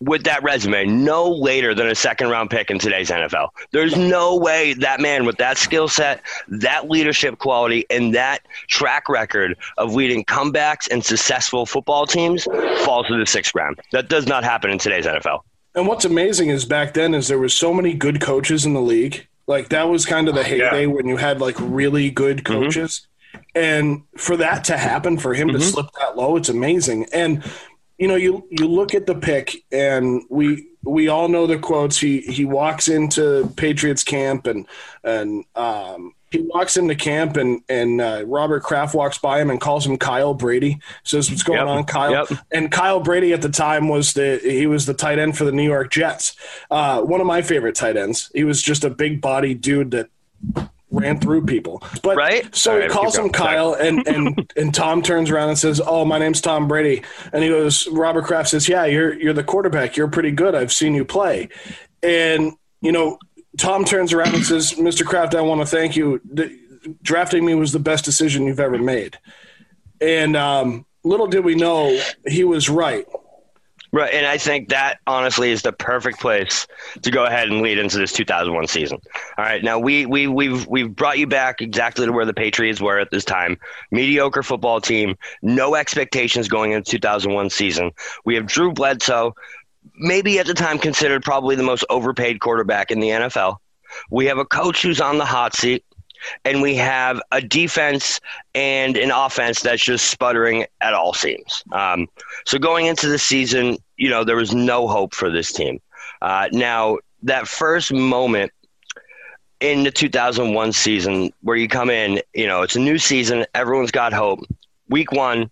with 0.00 0.24
that 0.24 0.42
resume, 0.42 0.86
no 0.86 1.30
later 1.30 1.74
than 1.74 1.86
a 1.86 1.94
second 1.94 2.28
round 2.28 2.50
pick 2.50 2.70
in 2.70 2.78
today's 2.78 3.10
NFL. 3.10 3.48
There's 3.72 3.96
no 3.96 4.36
way 4.36 4.74
that 4.74 5.00
man 5.00 5.24
with 5.24 5.36
that 5.38 5.58
skill 5.58 5.88
set, 5.88 6.22
that 6.48 6.90
leadership 6.90 7.38
quality, 7.38 7.86
and 7.90 8.14
that 8.14 8.42
track 8.68 9.08
record 9.08 9.56
of 9.78 9.94
leading 9.94 10.24
comebacks 10.24 10.90
and 10.90 11.04
successful 11.04 11.66
football 11.66 12.06
teams 12.06 12.44
falls 12.84 13.06
to 13.08 13.18
the 13.18 13.26
sixth 13.26 13.54
round. 13.54 13.80
That 13.92 14.08
does 14.08 14.26
not 14.26 14.44
happen 14.44 14.70
in 14.70 14.78
today's 14.78 15.06
NFL. 15.06 15.40
And 15.74 15.88
what's 15.88 16.04
amazing 16.04 16.50
is 16.50 16.64
back 16.64 16.94
then 16.94 17.14
is 17.14 17.28
there 17.28 17.38
was 17.38 17.52
so 17.52 17.74
many 17.74 17.94
good 17.94 18.20
coaches 18.20 18.64
in 18.64 18.74
the 18.74 18.80
league. 18.80 19.26
Like 19.46 19.68
that 19.70 19.88
was 19.88 20.06
kind 20.06 20.28
of 20.28 20.34
the 20.34 20.44
heyday 20.44 20.86
when 20.86 21.06
you 21.06 21.16
had 21.16 21.40
like 21.40 21.56
really 21.58 22.10
good 22.10 22.38
mm-hmm. 22.38 22.64
coaches. 22.64 23.06
And 23.54 24.02
for 24.16 24.36
that 24.36 24.64
to 24.64 24.76
happen, 24.76 25.18
for 25.18 25.34
him 25.34 25.48
to 25.48 25.54
mm-hmm. 25.54 25.62
slip 25.62 25.86
that 25.98 26.16
low, 26.16 26.36
it's 26.36 26.48
amazing. 26.48 27.06
And 27.12 27.44
you 27.98 28.08
know, 28.08 28.16
you 28.16 28.46
you 28.50 28.66
look 28.66 28.94
at 28.94 29.06
the 29.06 29.14
pick, 29.14 29.64
and 29.70 30.22
we 30.28 30.68
we 30.82 31.08
all 31.08 31.28
know 31.28 31.46
the 31.46 31.58
quotes. 31.58 31.98
He 31.98 32.20
he 32.20 32.44
walks 32.44 32.88
into 32.88 33.52
Patriots 33.56 34.02
camp, 34.04 34.46
and 34.46 34.66
and 35.02 35.44
um, 35.54 36.12
he 36.30 36.40
walks 36.40 36.76
into 36.76 36.94
camp, 36.96 37.36
and 37.36 37.62
and 37.68 38.00
uh, 38.00 38.24
Robert 38.26 38.64
Kraft 38.64 38.94
walks 38.94 39.18
by 39.18 39.40
him 39.40 39.48
and 39.50 39.60
calls 39.60 39.86
him 39.86 39.96
Kyle 39.96 40.34
Brady. 40.34 40.80
Says, 41.04 41.30
"What's 41.30 41.44
going 41.44 41.60
Yep. 41.60 41.68
on, 41.68 41.84
Kyle?" 41.84 42.10
Yep. 42.28 42.38
And 42.50 42.70
Kyle 42.72 43.00
Brady 43.00 43.32
at 43.32 43.42
the 43.42 43.48
time 43.48 43.88
was 43.88 44.12
the 44.14 44.40
he 44.42 44.66
was 44.66 44.86
the 44.86 44.94
tight 44.94 45.18
end 45.20 45.38
for 45.38 45.44
the 45.44 45.52
New 45.52 45.62
York 45.62 45.92
Jets. 45.92 46.34
Uh, 46.70 47.00
one 47.02 47.20
of 47.20 47.26
my 47.26 47.42
favorite 47.42 47.76
tight 47.76 47.96
ends. 47.96 48.30
He 48.34 48.42
was 48.44 48.60
just 48.60 48.82
a 48.84 48.90
big 48.90 49.20
body 49.20 49.54
dude 49.54 49.92
that 49.92 50.08
ran 50.94 51.18
through 51.20 51.44
people. 51.46 51.82
But 52.02 52.16
Right? 52.16 52.54
so 52.54 52.76
All 52.76 52.82
he 52.82 52.88
calls 52.88 53.16
him. 53.18 53.30
Kyle, 53.30 53.74
and 53.74 54.06
and 54.14 54.52
and 54.56 54.74
Tom 54.74 55.02
turns 55.02 55.30
around 55.30 55.48
and 55.50 55.58
says, 55.58 55.80
"Oh, 55.84 56.04
my 56.04 56.18
name's 56.18 56.40
Tom 56.40 56.68
Brady." 56.68 57.02
And 57.32 57.42
he 57.42 57.50
goes, 57.50 57.86
Robert 57.88 58.24
Kraft 58.24 58.48
says, 58.50 58.68
"Yeah, 58.68 58.84
you're 58.86 59.14
you're 59.18 59.32
the 59.32 59.44
quarterback. 59.44 59.96
You're 59.96 60.08
pretty 60.08 60.30
good. 60.30 60.54
I've 60.54 60.72
seen 60.72 60.94
you 60.94 61.04
play." 61.04 61.48
And 62.02 62.52
you 62.80 62.92
know, 62.92 63.18
Tom 63.58 63.84
turns 63.84 64.12
around 64.12 64.34
and 64.34 64.44
says, 64.44 64.72
"Mr. 64.74 65.04
Kraft, 65.04 65.34
I 65.34 65.40
want 65.40 65.60
to 65.60 65.66
thank 65.66 65.96
you. 65.96 66.20
D- 66.32 66.60
drafting 67.02 67.44
me 67.44 67.54
was 67.54 67.72
the 67.72 67.78
best 67.78 68.04
decision 68.04 68.46
you've 68.46 68.60
ever 68.60 68.78
made." 68.78 69.18
And 70.00 70.36
um, 70.36 70.84
little 71.02 71.26
did 71.26 71.44
we 71.44 71.54
know, 71.54 71.98
he 72.26 72.44
was 72.44 72.68
right. 72.68 73.06
Right, 73.94 74.12
and 74.12 74.26
I 74.26 74.38
think 74.38 74.70
that 74.70 74.98
honestly 75.06 75.52
is 75.52 75.62
the 75.62 75.72
perfect 75.72 76.18
place 76.18 76.66
to 77.02 77.12
go 77.12 77.26
ahead 77.26 77.48
and 77.48 77.62
lead 77.62 77.78
into 77.78 77.96
this 77.96 78.12
2001 78.12 78.66
season. 78.66 78.98
All 79.38 79.44
right, 79.44 79.62
now 79.62 79.78
we 79.78 80.04
we 80.04 80.26
we've 80.26 80.66
we've 80.66 80.96
brought 80.96 81.16
you 81.16 81.28
back 81.28 81.62
exactly 81.62 82.04
to 82.04 82.10
where 82.10 82.24
the 82.24 82.34
Patriots 82.34 82.80
were 82.80 82.98
at 82.98 83.12
this 83.12 83.24
time. 83.24 83.56
Mediocre 83.92 84.42
football 84.42 84.80
team, 84.80 85.14
no 85.42 85.76
expectations 85.76 86.48
going 86.48 86.72
into 86.72 86.90
2001 86.90 87.50
season. 87.50 87.92
We 88.24 88.34
have 88.34 88.46
Drew 88.46 88.72
Bledsoe, 88.72 89.36
maybe 89.94 90.40
at 90.40 90.46
the 90.46 90.54
time 90.54 90.80
considered 90.80 91.22
probably 91.22 91.54
the 91.54 91.62
most 91.62 91.84
overpaid 91.88 92.40
quarterback 92.40 92.90
in 92.90 92.98
the 92.98 93.10
NFL. 93.10 93.58
We 94.10 94.26
have 94.26 94.38
a 94.38 94.44
coach 94.44 94.82
who's 94.82 95.00
on 95.00 95.18
the 95.18 95.24
hot 95.24 95.54
seat, 95.54 95.84
and 96.44 96.62
we 96.62 96.74
have 96.74 97.20
a 97.30 97.40
defense 97.40 98.20
and 98.56 98.96
an 98.96 99.12
offense 99.12 99.60
that's 99.62 99.84
just 99.84 100.10
sputtering 100.10 100.66
at 100.80 100.94
all 100.94 101.14
seams. 101.14 101.62
Um, 101.70 102.08
so 102.44 102.58
going 102.58 102.86
into 102.86 103.08
the 103.08 103.18
season, 103.20 103.78
you 103.96 104.10
know, 104.10 104.24
there 104.24 104.36
was 104.36 104.54
no 104.54 104.88
hope 104.88 105.14
for 105.14 105.30
this 105.30 105.52
team. 105.52 105.80
Uh, 106.20 106.48
now, 106.52 106.98
that 107.22 107.48
first 107.48 107.92
moment 107.92 108.52
in 109.60 109.84
the 109.84 109.90
2001 109.90 110.72
season 110.72 111.32
where 111.42 111.56
you 111.56 111.68
come 111.68 111.90
in, 111.90 112.20
you 112.34 112.46
know, 112.46 112.62
it's 112.62 112.76
a 112.76 112.80
new 112.80 112.98
season, 112.98 113.46
everyone's 113.54 113.90
got 113.90 114.12
hope. 114.12 114.40
Week 114.88 115.10
one, 115.12 115.50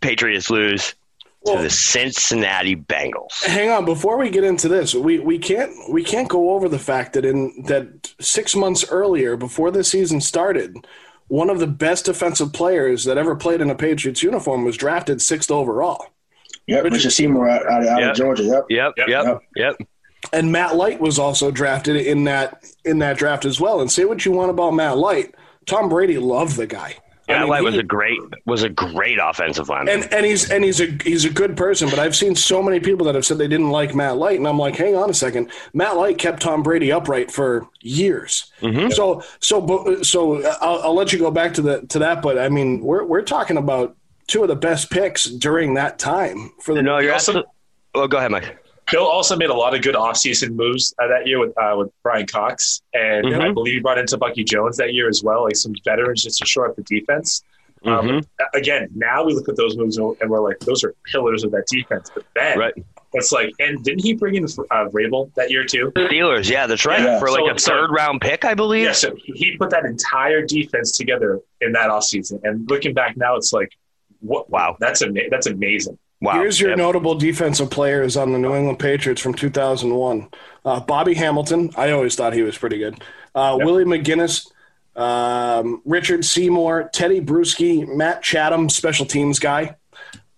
Patriots 0.00 0.50
lose 0.50 0.94
Well- 1.42 1.56
to 1.56 1.62
the 1.62 1.70
Cincinnati 1.70 2.74
Bengals. 2.76 3.44
Hang 3.44 3.70
on, 3.70 3.84
before 3.84 4.16
we 4.16 4.30
get 4.30 4.44
into 4.44 4.68
this, 4.68 4.94
we, 4.94 5.18
we 5.18 5.38
can't 5.38 5.72
we 5.90 6.02
can't 6.02 6.28
go 6.28 6.50
over 6.50 6.68
the 6.68 6.78
fact 6.78 7.12
that 7.12 7.24
in 7.24 7.64
that 7.66 8.12
six 8.20 8.56
months 8.56 8.84
earlier, 8.90 9.36
before 9.36 9.70
the 9.70 9.84
season 9.84 10.20
started, 10.20 10.76
one 11.28 11.48
of 11.50 11.60
the 11.60 11.66
best 11.66 12.06
defensive 12.06 12.52
players 12.52 13.04
that 13.04 13.16
ever 13.18 13.36
played 13.36 13.60
in 13.60 13.70
a 13.70 13.74
Patriots 13.74 14.22
uniform 14.22 14.64
was 14.64 14.76
drafted 14.76 15.22
sixth 15.22 15.50
overall. 15.50 16.08
Yep, 16.70 16.84
Richard 16.84 17.10
Seymour 17.12 17.48
out, 17.48 17.66
out, 17.66 17.86
out 17.86 18.00
Yep. 18.00 18.10
of 18.12 18.16
Georgia. 18.16 18.42
Yep. 18.44 18.64
Yep, 18.68 18.92
Yep. 18.96 19.08
yep, 19.08 19.24
Yep. 19.24 19.40
yep. 19.56 19.88
And 20.32 20.52
Matt 20.52 20.76
Light 20.76 21.00
was 21.00 21.18
also 21.18 21.50
drafted 21.50 21.96
in 21.96 22.24
that 22.24 22.62
in 22.84 22.98
that 23.00 23.16
draft 23.18 23.44
as 23.44 23.60
well. 23.60 23.80
And 23.80 23.90
say 23.90 24.04
what 24.04 24.24
you 24.24 24.32
want 24.32 24.50
about 24.50 24.72
Matt 24.72 24.96
Light, 24.98 25.34
Tom 25.66 25.88
Brady 25.88 26.18
loved 26.18 26.56
the 26.56 26.66
guy. 26.66 26.96
I 27.28 27.38
mean, 27.40 27.48
Light 27.48 27.62
was 27.62 27.74
he- 27.74 27.80
a 27.80 27.84
great 27.84 28.18
was 28.44 28.64
a 28.64 28.68
great 28.68 29.18
offensive 29.22 29.68
lineman. 29.68 30.02
and 30.02 30.12
and 30.12 30.26
he's 30.26 30.50
and 30.50 30.64
he's 30.64 30.80
a 30.80 30.86
he's 31.04 31.24
a 31.24 31.30
good 31.30 31.56
person, 31.56 31.88
but 31.88 31.98
I've 32.00 32.16
seen 32.16 32.34
so 32.34 32.60
many 32.60 32.80
people 32.80 33.06
that 33.06 33.14
have 33.14 33.24
said 33.24 33.38
they 33.38 33.46
didn't 33.48 33.70
like 33.70 33.94
Matt 33.94 34.16
Light, 34.16 34.36
and 34.38 34.48
I'm 34.48 34.58
like, 34.58 34.74
hang 34.76 34.96
on 34.96 35.08
a 35.08 35.14
second, 35.14 35.50
Matt 35.72 35.96
Light 35.96 36.18
kept 36.18 36.42
Tom 36.42 36.62
Brady 36.64 36.90
upright 36.92 37.30
for 37.30 37.66
years. 37.80 38.50
Mm-hmm. 38.62 38.90
So 38.90 39.22
so 39.38 40.02
so 40.02 40.44
I'll, 40.60 40.82
I'll 40.82 40.94
let 40.94 41.12
you 41.12 41.18
go 41.20 41.30
back 41.30 41.54
to 41.54 41.62
the 41.62 41.82
to 41.88 42.00
that, 42.00 42.20
but 42.20 42.36
I 42.36 42.48
mean, 42.48 42.80
we're 42.80 43.04
we're 43.04 43.22
talking 43.22 43.56
about 43.56 43.96
two 44.30 44.42
of 44.42 44.48
the 44.48 44.56
best 44.56 44.90
picks 44.90 45.24
during 45.24 45.74
that 45.74 45.98
time 45.98 46.52
for 46.60 46.74
the 46.74 46.82
no, 46.82 46.98
you're 46.98 47.12
also- 47.12 47.42
Well, 47.94 48.06
go 48.08 48.18
ahead, 48.18 48.30
Mike. 48.30 48.56
Bill 48.90 49.06
also 49.06 49.36
made 49.36 49.50
a 49.50 49.54
lot 49.54 49.74
of 49.74 49.82
good 49.82 49.94
offseason 49.94 50.50
moves 50.54 50.94
uh, 51.00 51.06
that 51.08 51.26
year 51.26 51.38
with 51.38 51.52
uh, 51.58 51.74
with 51.76 51.90
Brian 52.02 52.26
Cox, 52.26 52.82
and 52.92 53.24
Mhm. 53.26 53.40
I 53.40 53.52
believe 53.52 53.74
he 53.74 53.80
brought 53.80 53.98
into 53.98 54.16
Bucky 54.16 54.42
Jones 54.42 54.76
that 54.78 54.94
year 54.94 55.08
as 55.08 55.22
well, 55.22 55.44
like 55.44 55.54
some 55.56 55.72
veterans 55.84 56.22
just 56.24 56.38
to 56.38 56.46
shore 56.46 56.68
up 56.68 56.74
the 56.76 56.82
defense. 56.82 57.42
Um, 57.84 58.08
Mhm. 58.08 58.26
again, 58.52 58.88
now 58.94 59.24
we 59.24 59.32
look 59.32 59.48
at 59.48 59.56
those 59.56 59.76
moves 59.76 59.96
and 59.96 60.16
we're 60.28 60.40
like, 60.40 60.58
those 60.60 60.82
are 60.84 60.94
pillars 61.10 61.44
of 61.44 61.50
that 61.52 61.66
defense. 61.66 62.10
But 62.14 62.24
then 62.34 62.58
Right. 62.58 62.74
it's 63.14 63.32
like, 63.32 63.52
and 63.58 63.82
didn't 63.82 64.02
he 64.04 64.12
bring 64.12 64.34
in 64.34 64.44
uh, 64.44 64.88
Vrabel 64.90 65.32
that 65.34 65.50
year 65.50 65.64
too? 65.64 65.90
Steelers, 65.96 66.50
yeah, 66.50 66.66
that's 66.66 66.84
right. 66.84 67.00
Yeah. 67.00 67.18
For 67.18 67.30
like 67.30 67.44
So- 67.46 67.54
a 67.54 67.58
so- 67.58 67.70
third 67.72 67.90
round 67.92 68.20
pick, 68.20 68.44
I 68.44 68.52
believe. 68.54 68.84
Yeah, 68.84 68.92
so 68.92 69.14
he 69.24 69.56
put 69.56 69.70
that 69.70 69.84
entire 69.86 70.42
defense 70.44 70.96
together 70.98 71.40
in 71.62 71.72
that 71.72 71.88
offseason. 71.90 72.40
And 72.44 72.68
looking 72.68 72.92
back 72.92 73.16
now, 73.16 73.36
it's 73.36 73.52
like, 73.52 73.70
what? 74.20 74.48
Wow. 74.50 74.76
that's 74.80 75.02
ama- 75.02 75.28
that's 75.30 75.46
amazing. 75.46 75.98
Wow. 76.22 76.34
Here's 76.34 76.60
your 76.60 76.70
Yep. 76.70 76.78
notable 76.78 77.14
defensive 77.14 77.70
players 77.70 78.16
on 78.16 78.32
the 78.32 78.38
New 78.38 78.54
England 78.54 78.78
Patriots 78.78 79.22
from 79.22 79.32
2001. 79.34 80.28
Uh, 80.64 80.78
Bobby 80.80 81.14
Hamilton. 81.14 81.70
I 81.76 81.92
always 81.92 82.14
thought 82.14 82.34
he 82.34 82.42
was 82.42 82.58
pretty 82.58 82.76
good. 82.78 83.02
Uh, 83.34 83.56
Yep. 83.58 83.64
Willie 83.66 83.84
McGinest, 83.84 84.48
um, 84.96 85.80
Richard 85.84 86.24
Seymour, 86.24 86.90
Teddy 86.92 87.20
Bruschi, 87.20 87.86
Matt 87.88 88.22
Chatham, 88.22 88.68
special 88.68 89.06
teams 89.06 89.38
guy. 89.38 89.76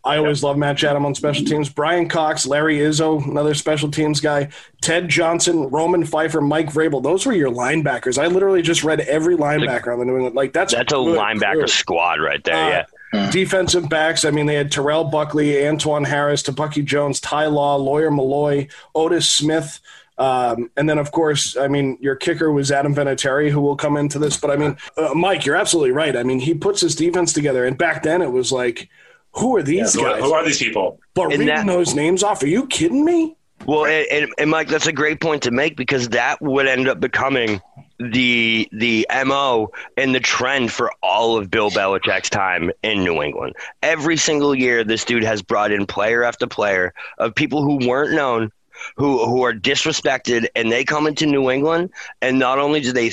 I 0.04 0.16
always 0.16 0.42
love 0.42 0.56
Matt 0.58 0.76
Chatham 0.78 1.06
on 1.06 1.14
special 1.14 1.44
teams. 1.46 1.68
Brian 1.68 2.08
Cox, 2.08 2.44
Larry 2.44 2.78
Izzo, 2.78 3.24
another 3.24 3.54
special 3.54 3.88
teams 3.88 4.20
guy. 4.20 4.48
Ted 4.80 5.08
Johnson, 5.08 5.68
Roman 5.70 6.02
Phifer, 6.04 6.44
Mike 6.44 6.72
Vrabel. 6.72 7.00
Those 7.00 7.24
were 7.24 7.32
your 7.32 7.50
linebackers. 7.52 8.20
I 8.20 8.26
literally 8.26 8.62
just 8.62 8.82
read 8.82 8.98
every 9.00 9.36
linebacker 9.36 9.92
on 9.92 10.00
the 10.00 10.04
New 10.04 10.14
England. 10.16 10.34
Like 10.34 10.52
that's 10.52 10.74
That's 10.74 10.92
a 10.92 10.96
good, 10.96 11.16
linebacker 11.18 11.60
good. 11.60 11.70
squad 11.70 12.20
right 12.20 12.42
there. 12.42 12.54
Uh, 12.56 12.68
yeah. 12.68 12.84
Defensive 13.30 13.88
backs, 13.88 14.24
I 14.24 14.30
mean, 14.30 14.46
they 14.46 14.54
had 14.54 14.72
Terrell 14.72 15.04
Buckley, 15.04 15.48
Antwan 15.52 16.06
Harris, 16.06 16.42
Bucky 16.44 16.82
Jones, 16.82 17.20
Ty 17.20 17.46
Law, 17.46 17.76
Lawyer 17.76 18.10
Milloy, 18.10 18.70
Otis 18.94 19.28
Smith. 19.28 19.80
Um, 20.18 20.70
and 20.76 20.88
then, 20.88 20.98
of 20.98 21.10
course, 21.12 21.56
I 21.56 21.68
mean, 21.68 21.98
your 22.00 22.16
kicker 22.16 22.50
was 22.52 22.70
Adam 22.70 22.94
Vinatieri, 22.94 23.50
who 23.50 23.60
will 23.60 23.76
come 23.76 23.96
into 23.96 24.18
this. 24.18 24.36
But 24.36 24.50
I 24.50 24.56
mean, 24.56 24.76
uh, 24.96 25.12
Mike, 25.14 25.44
you're 25.44 25.56
absolutely 25.56 25.92
right. 25.92 26.16
I 26.16 26.22
mean, 26.22 26.38
he 26.40 26.54
puts 26.54 26.80
his 26.80 26.94
defense 26.94 27.32
together. 27.32 27.64
And 27.64 27.76
back 27.76 28.02
then, 28.02 28.22
it 28.22 28.30
was 28.30 28.52
like, 28.52 28.88
who 29.32 29.56
are 29.56 29.62
these 29.62 29.94
Who, 29.94 30.02
guys? 30.02 30.22
who 30.22 30.32
are 30.32 30.44
these 30.44 30.58
people? 30.58 30.98
but 31.14 31.24
And 31.32 31.40
reading 31.40 31.46
that- 31.48 31.66
those 31.66 31.94
names 31.94 32.22
off, 32.22 32.42
are 32.42 32.46
you 32.48 32.66
kidding 32.66 33.04
me? 33.04 33.36
Well, 33.64 33.86
and, 33.86 34.06
and, 34.10 34.32
and 34.38 34.50
Mike, 34.50 34.68
that's 34.68 34.88
a 34.88 34.92
great 34.92 35.20
point 35.20 35.42
to 35.44 35.50
make 35.52 35.76
because 35.76 36.08
that 36.10 36.42
would 36.42 36.66
end 36.66 36.88
up 36.88 36.98
becoming 36.98 37.60
the 37.98 38.68
the 38.72 39.06
mo 39.24 39.70
and 39.96 40.14
the 40.14 40.20
trend 40.20 40.72
for 40.72 40.92
all 41.02 41.36
of 41.36 41.50
Bill 41.50 41.70
Belichick's 41.70 42.30
time 42.30 42.70
in 42.82 43.04
New 43.04 43.22
England. 43.22 43.54
Every 43.82 44.16
single 44.16 44.54
year, 44.54 44.84
this 44.84 45.04
dude 45.04 45.24
has 45.24 45.42
brought 45.42 45.72
in 45.72 45.86
player 45.86 46.24
after 46.24 46.46
player 46.46 46.94
of 47.18 47.34
people 47.34 47.62
who 47.62 47.86
weren't 47.86 48.12
known, 48.12 48.50
who 48.96 49.24
who 49.24 49.44
are 49.44 49.52
disrespected, 49.52 50.46
and 50.54 50.70
they 50.70 50.84
come 50.84 51.06
into 51.06 51.26
New 51.26 51.50
England, 51.50 51.90
and 52.20 52.38
not 52.38 52.58
only 52.58 52.80
do 52.80 52.92
they 52.92 53.10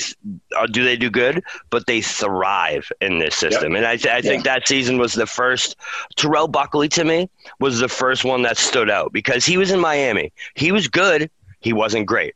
uh, 0.56 0.66
do 0.66 0.84
they 0.84 0.96
do 0.96 1.10
good, 1.10 1.42
but 1.70 1.86
they 1.86 2.00
thrive 2.00 2.90
in 3.00 3.18
this 3.18 3.36
system. 3.36 3.76
And 3.76 3.86
I, 3.86 3.96
th- 3.96 4.14
I 4.14 4.22
think 4.22 4.44
that 4.44 4.66
season 4.66 4.98
was 4.98 5.14
the 5.14 5.26
first. 5.26 5.76
Terrell 6.16 6.48
Buckley 6.48 6.88
to 6.90 7.04
me 7.04 7.30
was 7.60 7.78
the 7.78 7.88
first 7.88 8.24
one 8.24 8.42
that 8.42 8.58
stood 8.58 8.90
out 8.90 9.12
because 9.12 9.44
he 9.44 9.56
was 9.56 9.70
in 9.70 9.80
Miami. 9.80 10.32
He 10.54 10.72
was 10.72 10.88
good. 10.88 11.30
He 11.60 11.72
wasn't 11.72 12.06
great. 12.06 12.34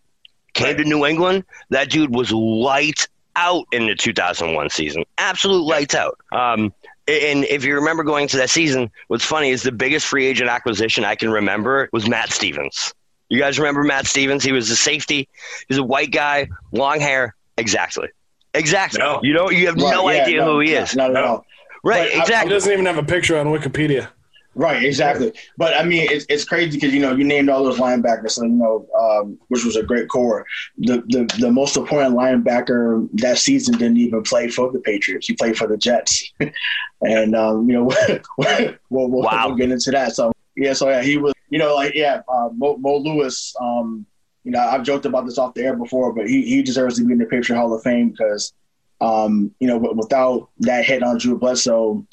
Came 0.55 0.77
to 0.79 0.85
New 0.85 1.05
England. 1.05 1.45
That 1.71 1.91
dude 1.91 2.15
was 2.15 2.33
lights 2.33 3.09
out 3.37 3.67
in 3.73 3.87
the 3.87 3.95
2001 3.95 4.71
season. 4.71 5.05
Absolute 5.19 5.63
lights 5.65 5.95
out. 5.95 6.19
Um, 6.33 6.73
And 7.07 7.45
if 7.45 7.65
you 7.67 7.75
remember 7.75 8.03
going 8.03 8.29
to 8.29 8.39
that 8.39 8.49
season, 8.49 8.91
what's 9.09 9.25
funny 9.25 9.51
is 9.51 9.63
the 9.63 9.73
biggest 9.73 10.07
free 10.07 10.25
agent 10.27 10.49
acquisition 10.49 11.05
I 11.05 11.17
can 11.17 11.31
remember 11.31 11.91
was 11.93 12.09
Matt 12.09 12.31
Stevens. 12.33 12.95
You 13.29 13.39
guys 13.39 13.59
remember 13.59 13.83
Matt 13.83 14.07
Stevens? 14.07 14.43
He 14.43 14.53
was 14.53 14.71
a 14.71 14.77
safety. 14.77 15.29
He's 15.69 15.77
a 15.77 15.83
white 15.83 16.13
guy, 16.13 16.49
long 16.73 17.01
hair. 17.01 17.35
Exactly. 17.59 18.09
Exactly. 18.55 19.01
No. 19.01 19.21
You 19.23 19.35
know, 19.35 19.51
you 19.51 19.67
have 19.67 19.75
Right, 19.77 19.91
no 19.95 20.09
yeah, 20.09 20.23
idea 20.23 20.39
no, 20.39 20.53
who 20.53 20.61
he 20.61 20.73
no, 20.73 20.81
is. 20.83 20.97
Not 20.97 21.11
at 21.11 21.15
No. 21.15 21.25
all. 21.25 21.47
Right. 21.83 22.11
But 22.17 22.33
I- 22.33 22.43
He 22.45 22.49
doesn't 22.49 22.73
even 22.73 22.87
have 22.87 22.97
a 22.99 23.03
picture 23.03 23.37
on 23.39 23.49
Wikipedia. 23.49 24.09
Right, 24.57 24.85
exactly. 24.85 25.33
But 25.57 25.75
I 25.77 25.83
mean, 25.85 26.07
it's, 26.11 26.27
it's 26.29 26.45
crazy 26.45 26.77
because 26.77 26.95
you 26.95 27.01
know 27.01 27.13
you 27.13 27.25
named 27.25 27.49
all 27.49 27.65
those 27.65 27.79
linebackers, 27.79 28.33
so, 28.33 28.45
you 28.45 28.51
know, 28.51 28.87
um, 28.99 29.39
which 29.49 29.65
was 29.65 29.75
a 29.77 29.83
great 29.83 30.09
core. 30.09 30.47
The, 30.79 31.03
the 31.09 31.29
the 31.41 31.51
most 31.51 31.77
important 31.77 32.15
linebacker 32.15 33.09
that 33.15 33.39
season 33.39 33.77
didn't 33.79 33.97
even 33.97 34.23
play 34.23 34.49
for 34.49 34.71
the 34.71 34.79
Patriots. 34.79 35.27
He 35.27 35.35
played 35.35 35.57
for 35.57 35.67
the 35.67 35.77
Jets, 35.77 36.33
and 37.01 37.35
um, 37.35 37.69
you 37.69 37.75
know 37.75 37.85
we'll, 38.39 38.77
we'll, 39.11 39.23
Wow. 39.23 39.49
we'll 39.49 39.57
get 39.57 39.73
into 39.73 39.91
that. 39.91 40.15
So 40.15 40.31
yeah, 40.57 40.73
so 40.73 40.89
yeah, 40.89 41.03
he 41.03 41.17
was 41.19 41.33
you 41.51 41.59
know 41.59 41.75
like 41.75 41.95
yeah, 41.95 42.23
uh, 42.29 42.49
Mo, 42.55 42.77
Mo 42.77 42.97
Lewis. 42.99 43.55
Um, 43.61 44.07
you 44.45 44.53
know, 44.53 44.61
I've 44.61 44.83
joked 44.85 45.07
about 45.07 45.25
this 45.25 45.39
off 45.39 45.55
the 45.55 45.63
air 45.63 45.75
before, 45.75 46.13
but 46.13 46.29
he 46.29 46.43
he 46.43 46.63
deserves 46.63 46.97
to 46.99 47.05
be 47.05 47.13
in 47.13 47.19
the 47.19 47.25
Patriot 47.27 47.59
Hall 47.59 47.75
of 47.75 47.83
Fame 47.83 48.11
because 48.11 48.53
um, 49.01 49.53
you 49.59 49.67
know 49.67 49.79
without 49.79 50.51
that 50.61 50.85
hit 50.85 51.03
on 51.03 51.19
Drew 51.19 51.39
Bledsoe, 51.39 52.07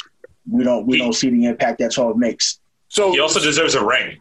we 0.49 0.63
don't 0.63 0.85
we 0.87 0.97
He- 0.97 1.03
don't 1.03 1.13
see 1.13 1.29
the 1.29 1.45
impact 1.45 1.79
that 1.79 1.91
12 1.93 2.17
makes. 2.17 2.59
So 2.89 3.11
He 3.13 3.19
also 3.19 3.39
deserves 3.39 3.75
a 3.75 3.83
ring. 3.85 4.17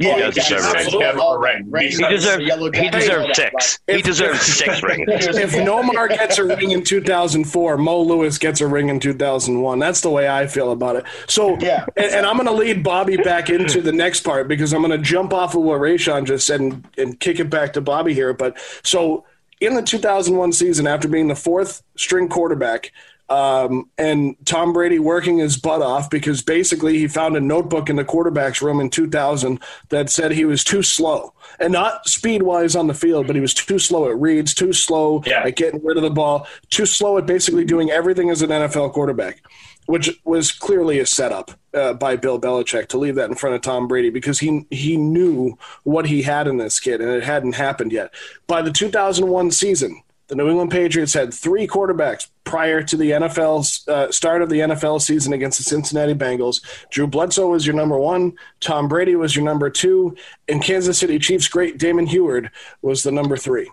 Yeah, 0.00 0.12
Oh, 0.14 0.16
yeah, 0.16 0.28
exactly. 0.28 0.56
deserves 0.56 0.74
it. 0.74 1.02
Absolutely. 1.02 1.04
A 1.20 1.38
ring. 1.38 1.70
Ring, 1.70 1.82
He 1.84 1.88
deserves 1.90 2.10
deserved, 2.14 2.42
yellow 2.44 2.64
he 2.72 2.80
jacket, 2.80 2.92
deserved 2.92 3.20
all 3.20 3.26
that, 3.26 3.36
six. 3.36 3.78
right. 3.86 3.96
He 3.96 4.02
deserved 4.02 4.40
six 4.40 4.82
rings. 4.82 5.04
if 5.08 5.52
Nomar 5.52 6.08
gets 6.08 6.38
a 6.38 6.44
ring 6.44 6.70
in 6.70 6.82
2004, 6.82 7.76
Mo 7.76 8.00
Lewis 8.00 8.38
gets 8.38 8.62
a 8.62 8.66
ring 8.66 8.88
in 8.88 8.98
2001. 9.00 9.78
That's 9.78 10.00
the 10.00 10.08
way 10.08 10.28
I 10.30 10.46
feel 10.46 10.72
about 10.72 10.96
it. 10.96 11.04
So, 11.28 11.58
Yeah. 11.60 11.84
and, 11.94 12.06
and 12.06 12.26
I'm 12.26 12.36
going 12.36 12.46
to 12.46 12.54
lead 12.54 12.82
Bobby 12.82 13.18
back 13.18 13.50
into 13.50 13.82
the 13.82 13.92
next 13.92 14.20
part 14.22 14.48
because 14.48 14.72
I'm 14.72 14.80
going 14.80 14.98
to 14.98 15.04
jump 15.04 15.34
off 15.34 15.54
of 15.54 15.60
what 15.60 15.78
Rayshon 15.80 16.24
just 16.24 16.46
said 16.46 16.60
and, 16.60 16.82
and 16.96 17.20
kick 17.20 17.38
it 17.38 17.50
back 17.50 17.74
to 17.74 17.82
Bobby 17.82 18.14
here. 18.14 18.32
But 18.32 18.56
so 18.82 19.26
in 19.60 19.74
the 19.74 19.82
2001 19.82 20.52
season, 20.52 20.86
after 20.86 21.06
being 21.06 21.28
the 21.28 21.36
fourth 21.36 21.82
string 21.98 22.30
quarterback, 22.30 22.92
um, 23.28 23.90
and 23.98 24.36
Tom 24.46 24.72
Brady 24.72 24.98
working 24.98 25.38
his 25.38 25.56
butt 25.56 25.82
off 25.82 26.08
because 26.10 26.42
basically 26.42 26.98
he 26.98 27.08
found 27.08 27.36
a 27.36 27.40
notebook 27.40 27.90
in 27.90 27.96
the 27.96 28.04
quarterback's 28.04 28.62
room 28.62 28.78
in 28.80 28.88
2000 28.90 29.60
that 29.88 30.10
said 30.10 30.30
he 30.32 30.44
was 30.44 30.62
too 30.62 30.82
slow 30.82 31.32
and 31.58 31.72
not 31.72 32.08
speed 32.08 32.42
wise 32.42 32.76
on 32.76 32.86
the 32.86 32.94
field, 32.94 33.26
but 33.26 33.34
he 33.34 33.40
was 33.40 33.54
too 33.54 33.78
slow 33.78 34.08
at 34.08 34.16
reads, 34.18 34.54
too 34.54 34.72
slow 34.72 35.22
Yeah. 35.26 35.42
at 35.44 35.56
getting 35.56 35.84
rid 35.84 35.96
of 35.96 36.02
the 36.04 36.10
ball, 36.10 36.46
too 36.70 36.86
slow 36.86 37.18
at 37.18 37.26
basically 37.26 37.64
doing 37.64 37.90
everything 37.90 38.30
as 38.30 38.42
an 38.42 38.50
NFL 38.50 38.92
quarterback, 38.92 39.42
which 39.86 40.20
was 40.24 40.52
clearly 40.52 40.98
a 41.00 41.06
setup 41.06 41.50
uh, 41.74 41.94
by 41.94 42.14
Bill 42.16 42.40
Belichick 42.40 42.86
to 42.88 42.98
leave 42.98 43.16
that 43.16 43.28
in 43.28 43.34
front 43.36 43.56
of 43.56 43.62
Tom 43.62 43.88
Brady 43.88 44.10
because 44.10 44.38
he 44.38 44.66
he 44.70 44.96
knew 44.96 45.58
what 45.82 46.06
he 46.06 46.22
had 46.22 46.46
in 46.46 46.58
this 46.58 46.78
kid 46.78 47.00
and 47.00 47.10
it 47.10 47.24
hadn't 47.24 47.54
happened 47.54 47.92
yet. 47.92 48.12
By 48.46 48.62
the 48.62 48.70
2001 48.70 49.50
season, 49.50 50.00
the 50.28 50.34
New 50.34 50.48
England 50.48 50.70
Patriots 50.70 51.14
had 51.14 51.32
three 51.32 51.66
quarterbacks 51.66 52.28
prior 52.44 52.82
to 52.82 52.96
the 52.96 53.10
NFL 53.12 53.88
uh, 53.88 54.10
start 54.10 54.42
of 54.42 54.48
the 54.48 54.60
NFL 54.60 55.00
season 55.00 55.32
against 55.32 55.58
the 55.58 55.64
Cincinnati 55.64 56.14
Bengals. 56.14 56.60
Drew 56.90 57.06
Bledsoe 57.06 57.48
was 57.50 57.66
your 57.66 57.76
number 57.76 57.98
one, 57.98 58.32
Tom 58.60 58.88
Brady 58.88 59.16
was 59.16 59.36
your 59.36 59.44
number 59.44 59.70
two, 59.70 60.16
and 60.48 60.62
Kansas 60.62 60.98
City 60.98 61.18
Chiefs 61.18 61.48
great 61.48 61.78
Damon 61.78 62.06
Huard 62.06 62.50
was 62.82 63.02
the 63.02 63.12
number 63.12 63.36
three. 63.36 63.70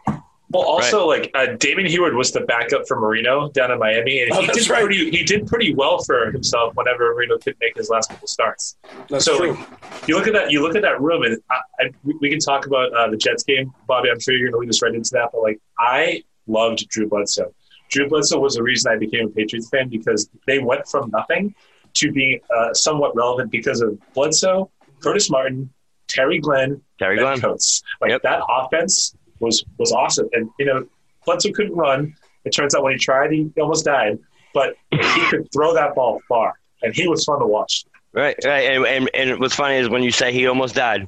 Well, 0.49 0.61
also 0.63 1.07
like 1.07 1.31
uh, 1.33 1.47
Damon 1.57 1.87
Huard 1.87 2.13
was 2.13 2.31
the 2.31 2.41
backup 2.41 2.87
for 2.87 2.99
Marino 2.99 3.49
down 3.49 3.71
in 3.71 3.79
Miami, 3.79 4.21
and 4.21 4.31
Oh, 4.33 4.41
he 4.41 4.47
did 4.47 4.69
right. 4.69 4.83
pretty. 4.83 5.09
He 5.09 5.23
did 5.23 5.47
pretty 5.47 5.73
well 5.73 6.03
for 6.03 6.31
himself 6.31 6.75
whenever 6.75 7.11
Marino 7.15 7.39
could 7.39 7.55
make 7.59 7.75
his 7.75 7.89
last 7.89 8.11
couple 8.11 8.27
starts. 8.27 8.77
That's 9.09 9.25
so 9.25 9.37
true. 9.37 9.53
like, 9.55 10.07
you 10.07 10.15
look 10.15 10.27
at 10.27 10.33
that. 10.33 10.51
You 10.51 10.61
look 10.61 10.75
at 10.75 10.83
that 10.83 11.01
room, 11.01 11.23
and 11.23 11.41
I, 11.49 11.55
I, 11.79 11.89
we- 12.03 12.17
we 12.21 12.29
can 12.29 12.37
talk 12.37 12.67
about 12.67 12.93
uh, 12.93 13.09
the 13.09 13.17
Jets 13.17 13.41
game, 13.41 13.73
Bobby. 13.87 14.11
I'm 14.11 14.19
sure 14.19 14.35
you're 14.35 14.49
going 14.51 14.53
to 14.53 14.59
lead 14.59 14.69
us 14.69 14.83
right 14.83 14.93
into 14.93 15.09
that. 15.13 15.29
But 15.33 15.41
like, 15.41 15.59
I 15.79 16.23
loved 16.47 16.87
Drew 16.89 17.07
Bledsoe. 17.07 17.53
Drew 17.89 18.07
Bledsoe 18.09 18.39
was 18.39 18.55
the 18.55 18.63
reason 18.63 18.91
I 18.91 18.97
became 18.97 19.27
a 19.27 19.29
Patriots 19.29 19.69
fan 19.69 19.89
because 19.89 20.29
they 20.47 20.59
went 20.59 20.87
from 20.87 21.09
nothing 21.11 21.53
to 21.95 22.11
being 22.11 22.39
uh, 22.55 22.73
somewhat 22.73 23.15
relevant 23.15 23.51
because 23.51 23.81
of 23.81 23.97
Bledsoe, 24.13 24.69
Curtis 24.99 25.29
Martin, 25.29 25.69
Terry 26.07 26.39
Glenn, 26.39 26.81
Terry 26.99 27.17
Glenn. 27.17 27.39
Coates. 27.39 27.83
Like 28.01 28.11
Yep. 28.11 28.21
that 28.23 28.41
offense 28.49 29.15
was 29.39 29.63
was 29.77 29.91
awesome. 29.91 30.27
And 30.33 30.49
you 30.59 30.65
know, 30.65 30.87
Bledsoe 31.25 31.51
couldn't 31.51 31.75
run. 31.75 32.15
It 32.45 32.51
turns 32.51 32.73
out 32.75 32.83
when 32.83 32.93
he 32.93 32.99
tried, 32.99 33.31
he 33.31 33.51
almost 33.59 33.85
died. 33.85 34.19
But 34.53 34.75
he 34.91 35.25
could 35.29 35.51
throw 35.51 35.73
that 35.73 35.95
ball 35.95 36.19
far, 36.29 36.53
and 36.83 36.93
he 36.95 37.07
was 37.07 37.23
fun 37.25 37.39
to 37.39 37.47
watch. 37.47 37.85
Right, 38.13 38.35
right. 38.45 38.69
And, 38.71 38.85
and, 38.85 39.09
and 39.15 39.39
what's 39.39 39.55
funny 39.55 39.75
is 39.77 39.89
when 39.89 40.03
you 40.03 40.11
say 40.11 40.31
he 40.31 40.45
almost 40.45 40.75
died, 40.75 41.07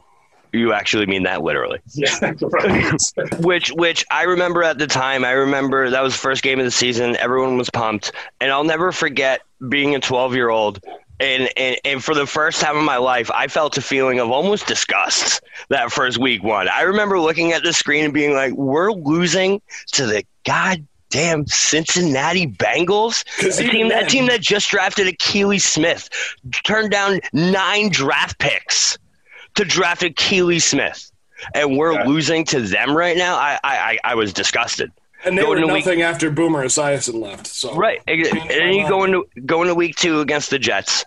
you 0.55 0.73
actually 0.73 1.05
mean 1.05 1.23
that 1.23 1.43
literally. 1.43 1.79
Yeah, 1.93 2.33
right. 2.51 2.99
Which, 3.39 3.71
which 3.71 4.05
I 4.11 4.23
remember 4.23 4.63
at 4.63 4.77
the 4.77 4.87
time. 4.87 5.23
I 5.23 5.31
remember 5.31 5.89
that 5.89 6.03
was 6.03 6.13
the 6.13 6.19
first 6.19 6.43
game 6.43 6.59
of 6.59 6.65
the 6.65 6.71
season. 6.71 7.15
Everyone 7.17 7.57
was 7.57 7.69
pumped, 7.69 8.11
and 8.41 8.51
I'll 8.51 8.63
never 8.63 8.91
forget 8.91 9.41
being 9.69 9.95
a 9.95 9.99
12 9.99 10.35
year 10.35 10.49
old. 10.49 10.83
And, 11.19 11.49
and 11.55 11.77
and 11.85 12.03
for 12.03 12.13
the 12.13 12.27
first 12.27 12.59
time 12.59 12.75
in 12.75 12.83
my 12.83 12.97
life, 12.97 13.31
I 13.33 13.47
felt 13.47 13.77
a 13.77 13.81
feeling 13.81 14.19
of 14.19 14.29
almost 14.29 14.67
disgust 14.67 15.41
that 15.69 15.91
first 15.91 16.17
week 16.17 16.43
one. 16.43 16.67
I 16.67 16.81
remember 16.81 17.19
looking 17.19 17.53
at 17.53 17.63
the 17.63 17.71
screen 17.71 18.03
and 18.03 18.13
being 18.13 18.33
like, 18.33 18.51
"We're 18.53 18.91
losing 18.91 19.61
to 19.93 20.05
the 20.05 20.25
goddamn 20.43 21.47
Cincinnati 21.47 22.47
Bengals. 22.47 23.23
even 23.41 23.71
team 23.71 23.87
that 23.89 24.09
team 24.09 24.25
that 24.25 24.41
just 24.41 24.69
drafted 24.69 25.07
Akili 25.07 25.61
Smith, 25.61 26.09
turned 26.65 26.91
down 26.91 27.21
nine 27.31 27.89
draft 27.89 28.37
picks 28.39 28.97
to 29.55 29.65
draft 29.65 30.01
Akili 30.01 30.61
Smith, 30.61 31.11
and 31.53 31.77
we're 31.77 31.93
Yeah. 31.93 32.03
losing 32.03 32.45
to 32.45 32.61
them 32.61 32.95
right 32.95 33.17
now. 33.17 33.35
I 33.35 33.59
I 33.63 33.77
I, 33.77 33.97
I 34.11 34.15
was 34.15 34.33
disgusted. 34.33 34.91
And 35.23 35.35
they 35.37 35.41
Going 35.41 35.61
were 35.61 35.67
to 35.67 35.73
week- 35.73 35.85
nothing 35.85 36.01
after 36.03 36.29
Boomer 36.29 36.63
Esiason 36.65 37.19
left. 37.19 37.47
So 37.47 37.73
Right, 37.75 37.99
and 38.07 38.23
then 38.49 38.73
you 38.73 38.87
go 38.87 39.03
into 39.05 39.25
going 39.45 39.67
to 39.69 39.73
week 39.75 39.95
two 39.95 40.19
against 40.19 40.51
the 40.51 40.59
Jets, 40.59 41.03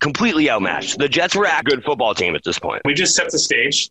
completely 0.00 0.48
outmatched. 0.50 0.98
The 0.98 1.08
Jets 1.08 1.34
were 1.36 1.44
a 1.44 1.62
good 1.62 1.84
football 1.84 2.14
team 2.14 2.34
at 2.34 2.44
this 2.44 2.58
point. 2.58 2.80
we 2.86 2.94
just 2.94 3.14
set 3.14 3.30
the 3.30 3.38
stage. 3.38 3.90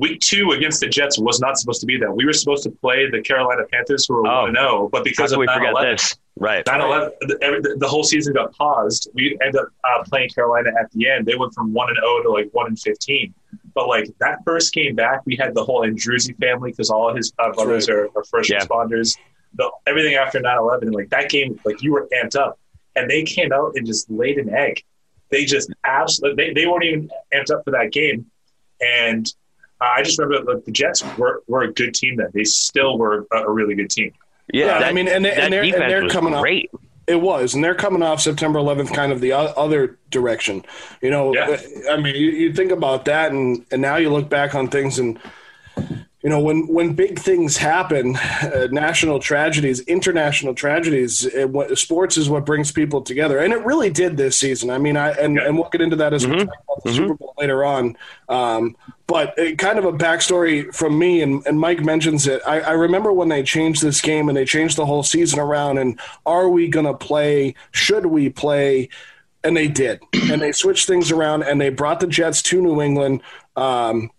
Week 0.00 0.18
two 0.20 0.52
against 0.52 0.80
the 0.80 0.88
Jets 0.88 1.18
was 1.18 1.40
not 1.40 1.58
supposed 1.58 1.80
to 1.82 1.86
be 1.86 1.98
that. 1.98 2.10
We 2.10 2.24
were 2.24 2.32
supposed 2.32 2.62
to 2.64 2.70
play 2.70 3.08
the 3.10 3.20
Carolina 3.22 3.62
Panthers, 3.70 4.06
who 4.06 4.14
were 4.14 4.26
Oh. 4.26 4.42
1 4.44 4.54
0, 4.54 4.88
but 4.90 5.04
because 5.04 5.32
of 5.32 5.38
we 5.38 5.46
9 5.46 5.58
forget 5.58 5.70
11, 5.72 5.90
this? 5.92 6.16
Right. 6.38 6.66
9 6.66 6.80
11, 6.80 7.12
the, 7.20 7.76
the 7.78 7.86
whole 7.88 8.02
season 8.02 8.32
got 8.32 8.52
paused. 8.54 9.08
We 9.14 9.36
ended 9.44 9.60
up 9.60 9.68
uh, 9.84 10.02
playing 10.04 10.30
Carolina 10.30 10.70
at 10.80 10.90
the 10.92 11.08
end. 11.08 11.26
They 11.26 11.36
went 11.36 11.52
from 11.54 11.72
1 11.72 11.88
and 11.90 11.98
0 11.98 12.22
to 12.22 12.30
like 12.30 12.48
1 12.52 12.66
and 12.68 12.78
15. 12.80 13.34
But 13.74 13.88
like 13.88 14.06
that 14.20 14.38
first 14.44 14.72
came 14.72 14.94
back, 14.96 15.20
we 15.26 15.36
had 15.36 15.54
the 15.54 15.64
whole 15.64 15.82
Andruzzi 15.82 16.36
family 16.38 16.70
because 16.70 16.90
all 16.90 17.14
his 17.14 17.32
uh, 17.38 17.52
brothers 17.52 17.88
are, 17.88 18.08
are 18.16 18.24
first 18.24 18.50
Yeah. 18.50 18.60
responders. 18.60 19.18
The, 19.54 19.70
everything 19.86 20.14
after 20.14 20.40
9 20.40 20.58
11, 20.58 20.92
like 20.92 21.10
that 21.10 21.28
game, 21.28 21.60
like 21.64 21.82
you 21.82 21.92
were 21.92 22.08
amped 22.14 22.36
up. 22.36 22.58
And 22.96 23.08
they 23.10 23.22
came 23.22 23.52
out 23.52 23.72
and 23.76 23.86
just 23.86 24.10
laid 24.10 24.38
an 24.38 24.48
egg. 24.52 24.82
They 25.30 25.44
just 25.44 25.70
absolutely, 25.84 26.46
they, 26.46 26.52
they 26.62 26.66
weren't 26.66 26.84
even 26.84 27.10
amped 27.34 27.52
up 27.52 27.64
for 27.64 27.70
that 27.72 27.92
game. 27.92 28.26
And 28.80 29.32
uh, 29.80 29.84
I 29.84 30.02
just 30.02 30.18
remember 30.18 30.54
like, 30.54 30.64
the 30.64 30.72
Jets 30.72 31.02
were, 31.16 31.42
were 31.46 31.62
a 31.62 31.72
good 31.72 31.94
team 31.94 32.16
then. 32.16 32.28
They 32.34 32.44
still 32.44 32.98
were 32.98 33.26
a, 33.32 33.38
a 33.38 33.50
really 33.50 33.74
good 33.74 33.90
team. 33.90 34.12
Yeah, 34.52 34.80
Yeah, 34.80 34.86
I 34.88 34.92
mean, 34.92 35.08
and 35.08 35.24
they- 35.24 35.30
that 35.30 35.38
and 35.44 35.52
they're- 35.52 35.62
and 35.62 35.74
they're 35.90 36.04
was 36.04 36.12
coming 36.12 36.34
up- 36.34 36.42
great. 36.42 36.70
It 37.06 37.20
was, 37.20 37.54
and 37.54 37.64
they're 37.64 37.74
coming 37.74 38.02
off 38.04 38.20
September 38.20 38.60
11th, 38.60 38.94
kind 38.94 39.10
of 39.10 39.20
the 39.20 39.32
other 39.32 39.98
direction. 40.10 40.64
You 41.02 41.10
know, 41.10 41.34
Yeah. 41.34 41.56
I 41.90 41.96
mean, 41.96 42.14
you, 42.14 42.30
you 42.30 42.52
think 42.52 42.70
about 42.70 43.06
that, 43.06 43.32
and 43.32 43.64
and 43.72 43.82
now 43.82 43.96
you 43.96 44.10
look 44.10 44.28
back 44.28 44.54
on 44.54 44.68
things, 44.68 45.00
and 45.00 45.18
you 46.22 46.28
know, 46.28 46.38
when 46.38 46.66
when 46.66 46.92
big 46.92 47.18
things 47.18 47.56
happen, 47.56 48.16
uh, 48.16 48.68
national 48.70 49.20
tragedies, 49.20 49.80
international 49.80 50.54
tragedies, 50.54 51.24
it, 51.24 51.48
what, 51.48 51.76
sports 51.78 52.18
is 52.18 52.28
what 52.28 52.44
brings 52.44 52.70
people 52.72 53.00
together, 53.00 53.38
and 53.38 53.54
it 53.54 53.64
really 53.64 53.88
did 53.88 54.16
this 54.18 54.36
season. 54.36 54.68
I 54.68 54.76
mean, 54.76 54.98
I 54.98 55.12
and, 55.12 55.38
and 55.38 55.56
we'll 55.58 55.70
get 55.70 55.80
into 55.80 55.96
that 55.96 56.12
as 56.12 56.26
we 56.26 56.34
Mhm. 56.34 56.46
talk 56.46 56.54
about 56.64 56.84
the 56.84 56.92
Super 56.92 57.14
Bowl 57.14 57.34
later 57.38 57.64
on. 57.64 57.96
Um, 58.28 58.76
but 59.06 59.34
it, 59.38 59.58
kind 59.58 59.78
of 59.78 59.86
a 59.86 59.92
backstory 59.92 60.72
from 60.74 60.98
me, 60.98 61.22
and, 61.22 61.44
and 61.46 61.58
Mike 61.58 61.80
mentions 61.80 62.26
it. 62.26 62.42
I, 62.46 62.60
I 62.60 62.72
remember 62.72 63.12
when 63.12 63.28
they 63.28 63.42
changed 63.42 63.82
this 63.82 64.00
game 64.00 64.28
and 64.28 64.36
they 64.36 64.44
changed 64.44 64.76
the 64.76 64.86
whole 64.86 65.02
season 65.02 65.40
around. 65.40 65.78
And 65.78 65.98
are 66.26 66.48
we 66.48 66.68
going 66.68 66.86
to 66.86 66.94
play? 66.94 67.54
Should 67.72 68.06
we 68.06 68.28
play? 68.28 68.90
And 69.42 69.56
they 69.56 69.68
did, 69.68 70.00
and 70.30 70.42
they 70.42 70.52
switched 70.52 70.86
things 70.86 71.10
around, 71.10 71.44
and 71.44 71.58
they 71.58 71.70
brought 71.70 71.98
the 72.00 72.06
Jets 72.06 72.42
to 72.42 72.60
New 72.60 72.82
England. 72.82 73.22
Um, 73.56 74.10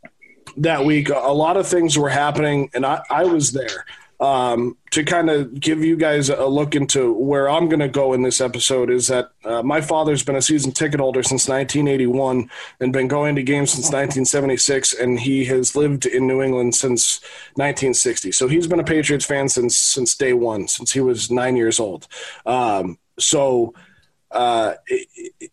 that 0.58 0.86
week. 0.86 1.10
A 1.10 1.34
lot 1.34 1.58
of 1.58 1.68
things 1.68 1.98
were 1.98 2.10
happening, 2.10 2.70
and 2.74 2.86
I, 2.86 3.02
I 3.10 3.26
was 3.26 3.52
there 3.52 3.86
um, 4.22 4.78
to 4.92 5.04
kind 5.04 5.32
of 5.32 5.60
give 5.60 5.84
you 5.84 5.98
guys 5.98 6.30
a 6.30 6.46
look 6.46 6.76
into 6.76 7.12
where 7.12 7.50
I'm 7.50 7.68
going 7.70 7.80
to 7.80 7.88
go 7.88 8.14
in 8.14 8.22
this 8.22 8.40
episode. 8.40 8.92
Is 8.92 9.08
that 9.08 9.32
uh, 9.44 9.64
my 9.64 9.82
father's 9.82 10.24
been 10.24 10.36
a 10.36 10.42
season 10.42 10.72
ticket 10.72 11.00
holder 11.00 11.24
since 11.24 11.50
1981 11.50 12.50
and 12.80 12.94
been 12.94 13.08
going 13.08 13.36
to 13.36 13.44
games 13.44 13.72
since 13.72 13.86
1976, 13.86 14.94
and 14.94 15.20
he 15.20 15.46
has 15.46 15.76
lived 15.76 16.06
in 16.06 16.28
New 16.28 16.42
England 16.42 16.76
since 16.76 17.20
1960. 17.56 18.32
So 18.32 18.48
he's 18.48 18.68
been 18.68 18.80
a 18.80 18.84
Patriots 18.84 19.26
fan 19.26 19.50
since 19.50 19.76
since 19.76 20.16
day 20.16 20.34
one, 20.34 20.68
since 20.68 20.92
he 20.92 21.02
was 21.02 21.32
nine 21.32 21.56
years 21.56 21.80
old. 21.80 22.08
Um, 22.46 23.00
so 23.18 23.74
uh, 24.30 24.76
it, 24.88 25.51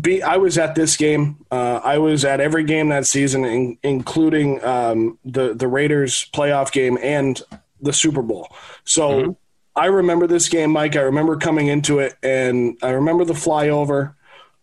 be, 0.00 0.22
I 0.22 0.36
was 0.36 0.58
at 0.58 0.74
this 0.74 0.96
game. 0.96 1.44
Uh, 1.50 1.80
I 1.82 1.98
was 1.98 2.24
at 2.24 2.40
every 2.40 2.64
game 2.64 2.90
that 2.90 3.06
season, 3.06 3.44
in, 3.44 3.78
including 3.82 4.62
um, 4.64 5.18
the 5.24 5.54
the 5.54 5.68
Raiders 5.68 6.28
playoff 6.32 6.72
game 6.72 6.98
and 7.02 7.40
the 7.80 7.92
Super 7.92 8.22
Bowl. 8.22 8.48
So 8.84 9.10
mm-hmm. 9.10 9.30
I 9.74 9.86
remember 9.86 10.26
this 10.26 10.48
game, 10.48 10.70
Mike. 10.70 10.96
I 10.96 11.00
remember 11.00 11.36
coming 11.36 11.68
into 11.68 11.98
it, 12.00 12.16
and 12.22 12.76
I 12.82 12.90
remember 12.90 13.24
the 13.24 13.34
flyover. 13.34 14.14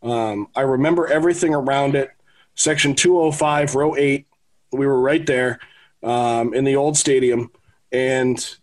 Um, 0.03 0.47
I 0.55 0.61
remember 0.61 1.07
everything 1.07 1.53
around 1.53 1.95
it. 1.95 2.11
Section 2.55 2.95
205, 2.95 3.75
row 3.75 3.95
eight. 3.95 4.27
We 4.71 4.85
were 4.85 4.99
right 4.99 5.25
there 5.25 5.59
um, 6.03 6.53
in 6.53 6.63
the 6.63 6.75
old 6.75 6.97
stadium, 6.97 7.51
and 7.91 8.57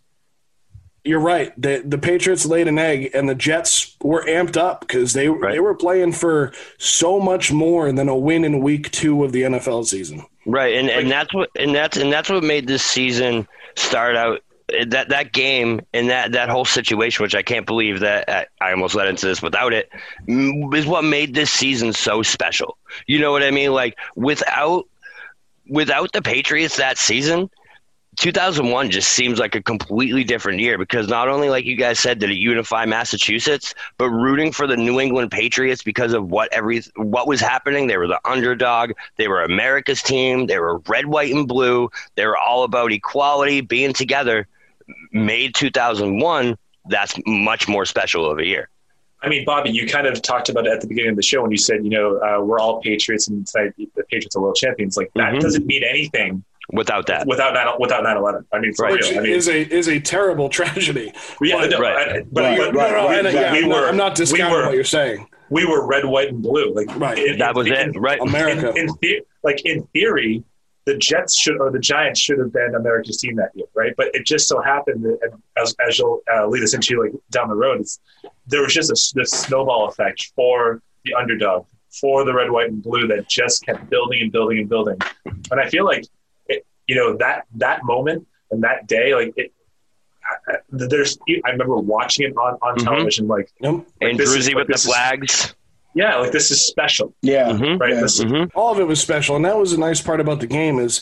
you're 1.05 1.19
right. 1.19 1.53
The 1.61 1.83
the 1.85 1.97
Patriots 1.97 2.45
laid 2.45 2.67
an 2.67 2.79
egg, 2.79 3.11
and 3.13 3.29
the 3.29 3.35
Jets 3.35 3.95
were 4.01 4.25
amped 4.25 4.57
up 4.57 4.81
because 4.81 5.13
they 5.13 5.29
right. 5.29 5.53
they 5.53 5.59
were 5.59 5.75
playing 5.75 6.13
for 6.13 6.51
so 6.77 7.19
much 7.19 7.51
more 7.51 7.91
than 7.91 8.09
a 8.09 8.15
win 8.15 8.43
in 8.43 8.61
Week 8.61 8.91
Two 8.91 9.23
of 9.23 9.31
the 9.31 9.43
NFL 9.43 9.85
season. 9.85 10.25
Right, 10.47 10.75
and, 10.75 10.89
and 10.89 11.09
that's 11.09 11.33
what 11.33 11.49
and 11.55 11.73
that's 11.73 11.97
and 11.97 12.11
that's 12.11 12.29
what 12.29 12.43
made 12.43 12.67
this 12.67 12.83
season 12.83 13.47
start 13.75 14.15
out 14.15 14.41
that 14.87 15.09
that 15.09 15.31
game 15.31 15.81
and 15.93 16.09
that 16.09 16.31
that 16.31 16.49
whole 16.49 16.65
situation, 16.65 17.23
which 17.23 17.35
I 17.35 17.43
can't 17.43 17.67
believe 17.67 17.99
that 17.99 18.27
uh, 18.27 18.45
I 18.59 18.71
almost 18.71 18.95
led 18.95 19.07
into 19.07 19.27
this 19.27 19.41
without 19.41 19.73
it, 19.73 19.89
mm, 20.27 20.75
is 20.75 20.87
what 20.87 21.03
made 21.03 21.35
this 21.35 21.51
season 21.51 21.93
so 21.93 22.23
special. 22.23 22.77
You 23.05 23.19
know 23.19 23.31
what 23.31 23.43
I 23.43 23.51
mean? 23.51 23.73
Like 23.73 23.95
without 24.15 24.85
without 25.69 26.11
the 26.13 26.21
Patriots 26.21 26.77
that 26.77 26.97
season, 26.97 27.49
2001 28.15 28.91
just 28.91 29.11
seems 29.11 29.39
like 29.39 29.55
a 29.55 29.61
completely 29.61 30.23
different 30.23 30.59
year 30.59 30.77
because 30.77 31.07
not 31.07 31.27
only, 31.27 31.49
like 31.49 31.65
you 31.65 31.75
guys 31.75 31.99
said, 31.99 32.19
did 32.19 32.29
it 32.29 32.37
unify 32.37 32.85
Massachusetts, 32.85 33.73
but 33.97 34.09
rooting 34.09 34.51
for 34.51 34.67
the 34.67 34.77
New 34.77 34.99
England 34.99 35.31
Patriots 35.31 35.83
because 35.83 36.13
of 36.13 36.29
what 36.29 36.51
every 36.53 36.81
what 36.95 37.27
was 37.27 37.41
happening. 37.41 37.87
They 37.87 37.97
were 37.97 38.07
the 38.07 38.19
underdog. 38.25 38.91
They 39.17 39.27
were 39.27 39.43
America's 39.43 40.01
team. 40.01 40.47
They 40.47 40.59
were 40.59 40.79
red, 40.87 41.05
white, 41.05 41.33
and 41.33 41.47
blue. 41.47 41.89
They 42.15 42.25
were 42.25 42.37
all 42.37 42.63
about 42.63 42.91
equality, 42.91 43.61
being 43.61 43.93
together. 43.93 44.47
Made 45.11 45.55
2001 45.55 46.57
that's 46.87 47.15
much 47.25 47.67
more 47.67 47.85
special 47.85 48.29
of 48.29 48.39
a 48.39 48.45
year. 48.45 48.69
I 49.21 49.29
mean, 49.29 49.43
Bobby, 49.43 49.71
you 49.71 49.87
kind 49.87 50.05
of 50.05 50.21
talked 50.21 50.49
about 50.49 50.67
it 50.67 50.73
at 50.73 50.81
the 50.81 50.87
beginning 50.87 51.11
of 51.11 51.15
the 51.15 51.23
show 51.23 51.41
when 51.41 51.49
you 51.49 51.57
said, 51.57 51.83
you 51.83 51.89
know, 51.89 52.17
uh, 52.17 52.43
we're 52.43 52.59
all 52.59 52.79
Patriots 52.81 53.27
and 53.27 53.47
tonight 53.47 53.73
the 53.77 54.03
Patriots 54.03 54.35
are 54.35 54.41
world 54.41 54.55
champions. 54.55 54.97
Like 54.97 55.11
that 55.15 55.31
mm-hmm. 55.31 55.39
doesn't 55.39 55.65
mean 55.65 55.83
anything 55.83 56.43
without 56.71 57.07
that. 57.07 57.27
Without 57.27 57.53
nine, 57.53 57.67
without 57.79 58.03
9/11. 58.03 58.45
I 58.51 58.59
mean, 58.59 58.73
right. 58.79 58.91
Which 58.93 59.15
I 59.15 59.19
mean, 59.19 59.31
is 59.31 59.47
a 59.47 59.73
is 59.73 59.87
a 59.87 59.99
terrible 59.99 60.49
tragedy. 60.57 61.11
Yeah, 61.41 61.57
but, 61.61 61.69
no, 61.71 61.79
right. 61.79 61.97
I, 61.97 62.21
but, 62.31 62.41
right. 62.41 62.57
but, 62.57 62.73
but, 62.73 62.93
right. 62.93 63.23
but 63.23 63.33
yeah, 63.33 63.53
we 63.53 63.65
were, 63.65 63.87
I'm 63.87 63.97
not 63.97 64.15
discounting 64.15 64.51
we 64.51 64.57
were, 64.57 64.65
what 64.67 64.75
you're 64.75 64.83
saying. 64.83 65.27
We 65.49 65.65
were 65.65 65.85
red, 65.85 66.05
white, 66.05 66.29
and 66.29 66.41
blue. 66.41 66.73
Like 66.73 66.95
right. 66.97 67.17
In, 67.17 67.37
that 67.39 67.55
was 67.55 67.67
in, 67.67 67.73
it. 67.73 67.99
Right. 67.99 68.19
America. 68.19 68.73
In, 68.75 68.89
in, 69.01 69.21
like 69.43 69.65
in 69.65 69.83
theory, 69.87 70.43
the 70.85 70.97
Jets 70.97 71.35
should 71.35 71.59
or 71.59 71.71
the 71.71 71.79
Giants 71.79 72.19
should 72.19 72.39
have 72.39 72.53
been 72.53 72.75
America's 72.75 73.17
team 73.17 73.35
that 73.35 73.51
year, 73.55 73.67
right? 73.73 73.93
But 73.97 74.09
it 74.13 74.25
just 74.25 74.47
so 74.47 74.61
happened 74.61 75.03
that, 75.03 75.19
as, 75.57 75.75
as 75.85 75.97
you'll 75.97 76.21
uh, 76.33 76.47
lead 76.47 76.63
us 76.63 76.73
into 76.73 77.01
like 77.01 77.11
down 77.31 77.49
the 77.49 77.55
road, 77.55 77.83
there 78.47 78.61
was 78.61 78.73
just 78.73 78.91
a, 78.91 79.15
this 79.15 79.31
snowball 79.31 79.87
effect 79.87 80.31
for 80.35 80.81
the 81.03 81.13
underdog, 81.15 81.65
for 81.89 82.23
the 82.23 82.33
red, 82.33 82.51
white, 82.51 82.69
and 82.69 82.83
blue 82.83 83.07
that 83.07 83.27
just 83.27 83.65
kept 83.65 83.89
building 83.89 84.21
and 84.21 84.31
building 84.31 84.59
and 84.59 84.69
building. 84.69 84.97
And 85.25 85.59
I 85.59 85.69
feel 85.69 85.85
like 85.85 86.05
you 86.87 86.95
know 86.95 87.17
that 87.17 87.45
that 87.55 87.83
moment 87.83 88.27
and 88.51 88.63
that 88.63 88.87
day, 88.87 89.13
like 89.15 89.33
it. 89.35 89.51
I, 90.47 90.55
there's, 90.71 91.19
I 91.45 91.51
remember 91.51 91.77
watching 91.77 92.25
it 92.25 92.35
on, 92.35 92.55
on 92.63 92.75
mm-hmm. 92.75 92.87
television, 92.87 93.27
like, 93.27 93.51
like 93.59 93.85
Andruzzi 94.01 94.55
with 94.55 94.67
the 94.67 94.75
flags. 94.75 95.33
Is, 95.33 95.55
yeah, 95.93 96.17
like 96.17 96.31
this 96.31 96.49
is 96.49 96.65
special. 96.65 97.13
Yeah, 97.21 97.49
mm-hmm. 97.49 97.77
right. 97.77 97.93
Yeah. 97.93 98.01
Mm-hmm. 98.01 98.57
All 98.57 98.73
of 98.73 98.79
it 98.79 98.87
was 98.87 98.99
special, 98.99 99.35
and 99.35 99.45
that 99.45 99.55
was 99.55 99.71
a 99.71 99.79
nice 99.79 100.01
part 100.01 100.19
about 100.19 100.39
the 100.39 100.47
game. 100.47 100.79
Is 100.79 101.01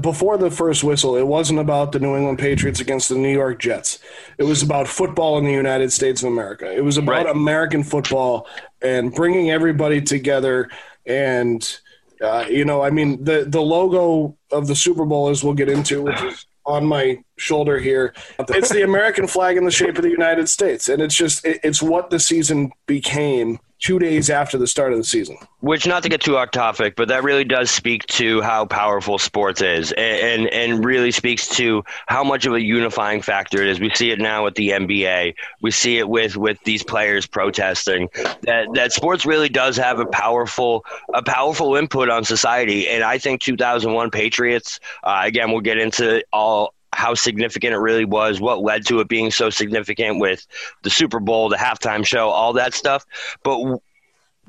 before 0.00 0.38
the 0.38 0.50
first 0.50 0.84
whistle, 0.84 1.16
it 1.16 1.26
wasn't 1.26 1.58
about 1.58 1.90
the 1.90 1.98
New 1.98 2.16
England 2.16 2.38
Patriots 2.38 2.80
against 2.80 3.08
the 3.08 3.16
New 3.16 3.32
York 3.32 3.58
Jets. 3.58 3.98
It 4.38 4.44
was 4.44 4.62
about 4.62 4.86
football 4.86 5.38
in 5.38 5.44
the 5.44 5.52
United 5.52 5.92
States 5.92 6.22
of 6.22 6.28
America. 6.28 6.72
It 6.72 6.84
was 6.84 6.96
about 6.96 7.26
right. 7.26 7.36
American 7.36 7.82
football 7.82 8.46
and 8.80 9.12
bringing 9.12 9.50
everybody 9.50 10.00
together 10.00 10.70
and 11.04 11.78
uh, 12.22 12.46
you 12.48 12.64
know, 12.64 12.82
I 12.82 12.90
mean, 12.90 13.24
the 13.24 13.44
the 13.46 13.60
logo 13.60 14.36
of 14.50 14.66
the 14.66 14.76
Super 14.76 15.04
Bowl, 15.04 15.28
as 15.28 15.42
we'll 15.42 15.54
get 15.54 15.68
into, 15.68 16.02
which 16.02 16.22
is 16.22 16.46
on 16.64 16.86
my 16.86 17.22
shoulder 17.36 17.78
here, 17.78 18.14
it's 18.38 18.70
the 18.70 18.82
American 18.82 19.26
flag 19.26 19.56
in 19.56 19.64
the 19.64 19.70
shape 19.70 19.96
of 19.96 20.02
the 20.02 20.10
United 20.10 20.48
States, 20.48 20.88
and 20.88 21.02
it's 21.02 21.14
just 21.14 21.44
it, 21.44 21.60
it's 21.64 21.82
what 21.82 22.10
the 22.10 22.20
season 22.20 22.70
became 22.86 23.58
two 23.82 23.98
days 23.98 24.30
after 24.30 24.56
the 24.56 24.66
start 24.66 24.92
of 24.92 24.98
the 24.98 25.04
season. 25.04 25.36
Which, 25.60 25.86
not 25.86 26.04
to 26.04 26.08
get 26.08 26.20
too 26.20 26.36
off 26.36 26.52
topic, 26.52 26.94
but 26.96 27.08
that 27.08 27.24
really 27.24 27.44
does 27.44 27.70
speak 27.70 28.06
to 28.06 28.40
how 28.40 28.64
powerful 28.64 29.18
sports 29.18 29.60
is, 29.60 29.92
and, 29.92 30.44
and, 30.44 30.48
and 30.48 30.84
really 30.84 31.10
speaks 31.10 31.48
to 31.56 31.84
how 32.06 32.22
much 32.22 32.46
of 32.46 32.54
a 32.54 32.62
unifying 32.62 33.20
factor 33.20 33.60
it 33.60 33.68
is. 33.68 33.80
We 33.80 33.90
see 33.94 34.10
it 34.12 34.20
now 34.20 34.44
with 34.44 34.54
the 34.54 34.70
NBA. 34.70 35.34
We 35.60 35.70
see 35.72 35.98
it 35.98 36.08
with 36.08 36.36
with 36.36 36.58
these 36.64 36.82
players 36.82 37.26
protesting. 37.26 38.08
That 38.42 38.68
that 38.74 38.92
sports 38.92 39.26
really 39.26 39.48
does 39.48 39.76
have 39.76 39.98
a 39.98 40.06
powerful 40.06 40.84
a 41.12 41.22
powerful 41.22 41.74
input 41.74 42.08
on 42.08 42.24
society, 42.24 42.88
and 42.88 43.02
I 43.02 43.18
think 43.18 43.40
2001 43.42 44.10
Patriots. 44.10 44.78
Uh, 45.02 45.22
again, 45.24 45.50
we'll 45.50 45.60
get 45.60 45.78
into 45.78 46.24
all 46.32 46.74
how 46.92 47.14
significant 47.14 47.74
it 47.74 47.78
really 47.78 48.04
was, 48.04 48.40
what 48.40 48.60
led 48.60 48.86
to 48.86 49.00
it 49.00 49.08
being 49.08 49.30
so 49.30 49.50
significant 49.50 50.20
with 50.20 50.46
the 50.82 50.90
Super 50.90 51.20
Bowl, 51.20 51.48
the 51.48 51.56
halftime 51.56 52.04
show, 52.04 52.28
all 52.28 52.52
that 52.54 52.74
stuff. 52.74 53.04
But 53.42 53.80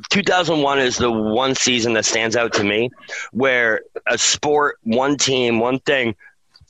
2001 0.10 0.80
is 0.80 0.98
the 0.98 1.12
one 1.12 1.56
season 1.56 1.94
that 1.94 2.06
stands 2.06 2.36
out 2.36 2.54
to 2.54 2.64
me 2.64 2.90
where 3.32 3.82
a 4.08 4.18
sport, 4.18 4.78
one 4.84 5.18
team, 5.18 5.60
one 5.60 5.80
thing. 5.80 6.16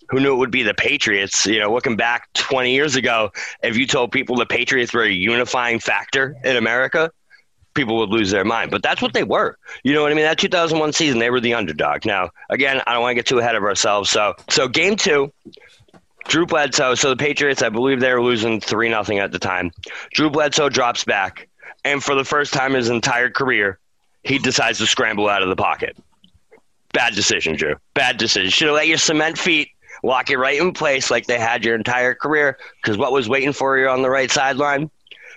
Who 0.09 0.19
knew 0.19 0.33
it 0.33 0.37
would 0.37 0.51
be 0.51 0.63
the 0.63 0.75
Patriots? 0.75 1.45
You 1.47 1.59
know, 1.59 1.73
looking 1.73 1.95
back 1.95 2.31
20 2.33 2.71
years 2.71 2.95
ago, 2.95 3.31
if 3.63 3.77
you 3.77 3.87
told 3.87 4.11
people 4.11 4.35
the 4.35 4.45
Patriots 4.45 4.93
were 4.93 5.03
a 5.03 5.09
unifying 5.09 5.79
factor 5.79 6.35
in 6.43 6.55
America, 6.55 7.09
people 7.73 7.97
would 7.97 8.09
lose 8.09 8.31
their 8.31 8.45
mind. 8.45 8.71
But 8.71 8.83
that's 8.83 9.01
what 9.01 9.13
they 9.13 9.23
were. 9.23 9.57
You 9.83 9.93
know 9.93 10.01
what 10.01 10.11
I 10.11 10.15
mean? 10.15 10.25
That 10.25 10.37
2001 10.37 10.93
season, 10.93 11.19
they 11.19 11.29
were 11.29 11.39
the 11.39 11.53
underdog. 11.53 12.05
Now, 12.05 12.29
again, 12.49 12.81
I 12.85 12.93
don't 12.93 13.01
want 13.01 13.11
to 13.11 13.15
get 13.15 13.25
too 13.25 13.39
ahead 13.39 13.55
of 13.55 13.63
ourselves. 13.63 14.09
So, 14.09 14.35
so 14.49 14.67
game 14.67 14.95
two, 14.95 15.31
Drew 16.25 16.45
Bledsoe. 16.45 16.95
So 16.95 17.09
the 17.09 17.15
Patriots, 17.15 17.61
I 17.61 17.69
believe 17.69 17.99
they 17.99 18.13
were 18.13 18.21
losing 18.21 18.59
three 18.59 18.89
nothing 18.89 19.19
at 19.19 19.31
the 19.31 19.39
time. 19.39 19.71
Drew 20.13 20.29
Bledsoe 20.29 20.69
drops 20.69 21.03
back, 21.03 21.49
and 21.83 22.03
for 22.03 22.15
the 22.15 22.23
first 22.23 22.53
time 22.53 22.71
in 22.71 22.77
his 22.77 22.89
entire 22.89 23.29
career, 23.29 23.79
he 24.23 24.37
decides 24.37 24.77
to 24.79 24.87
scramble 24.87 25.27
out 25.27 25.43
of 25.43 25.49
the 25.49 25.55
pocket. 25.55 25.97
Bad 26.93 27.15
decision, 27.15 27.55
Drew. 27.55 27.75
Bad 27.93 28.17
decision. 28.17 28.51
Should 28.51 28.67
have 28.67 28.75
let 28.75 28.87
your 28.87 28.97
cement 28.97 29.37
feet 29.37 29.69
lock 30.03 30.29
it 30.29 30.37
right 30.37 30.59
in 30.59 30.73
place 30.73 31.09
like 31.09 31.25
they 31.25 31.39
had 31.39 31.65
your 31.65 31.75
entire 31.75 32.13
career. 32.13 32.57
Because 32.81 32.97
what 32.97 33.11
was 33.11 33.27
waiting 33.27 33.51
for 33.51 33.77
you 33.77 33.89
on 33.89 34.01
the 34.01 34.09
right 34.09 34.29
sideline? 34.29 34.91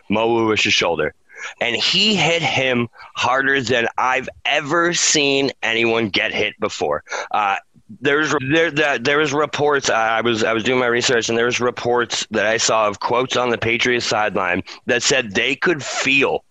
Mo 0.08 0.32
Lewis's 0.34 0.72
shoulder 0.72 1.14
and 1.60 1.76
he 1.76 2.14
hit 2.16 2.42
him 2.42 2.88
harder 3.14 3.60
than 3.60 3.88
I've 3.96 4.28
ever 4.44 4.94
seen 4.94 5.52
anyone 5.62 6.08
get 6.08 6.32
hit 6.32 6.58
before. 6.60 7.04
Uh, 7.30 7.56
there's 8.00 8.34
there 8.50 8.70
there, 8.70 8.98
there 8.98 9.18
was 9.18 9.32
reports. 9.32 9.90
I 9.90 10.20
was 10.20 10.42
I 10.42 10.52
was 10.52 10.64
doing 10.64 10.80
my 10.80 10.86
research, 10.86 11.28
and 11.28 11.38
there 11.38 11.46
was 11.46 11.60
reports 11.60 12.26
that 12.30 12.46
I 12.46 12.56
saw 12.56 12.88
of 12.88 13.00
quotes 13.00 13.36
on 13.36 13.50
the 13.50 13.58
Patriots 13.58 14.06
sideline 14.06 14.62
that 14.86 15.02
said 15.02 15.34
they 15.34 15.54
could 15.54 15.82
feel 15.82 16.44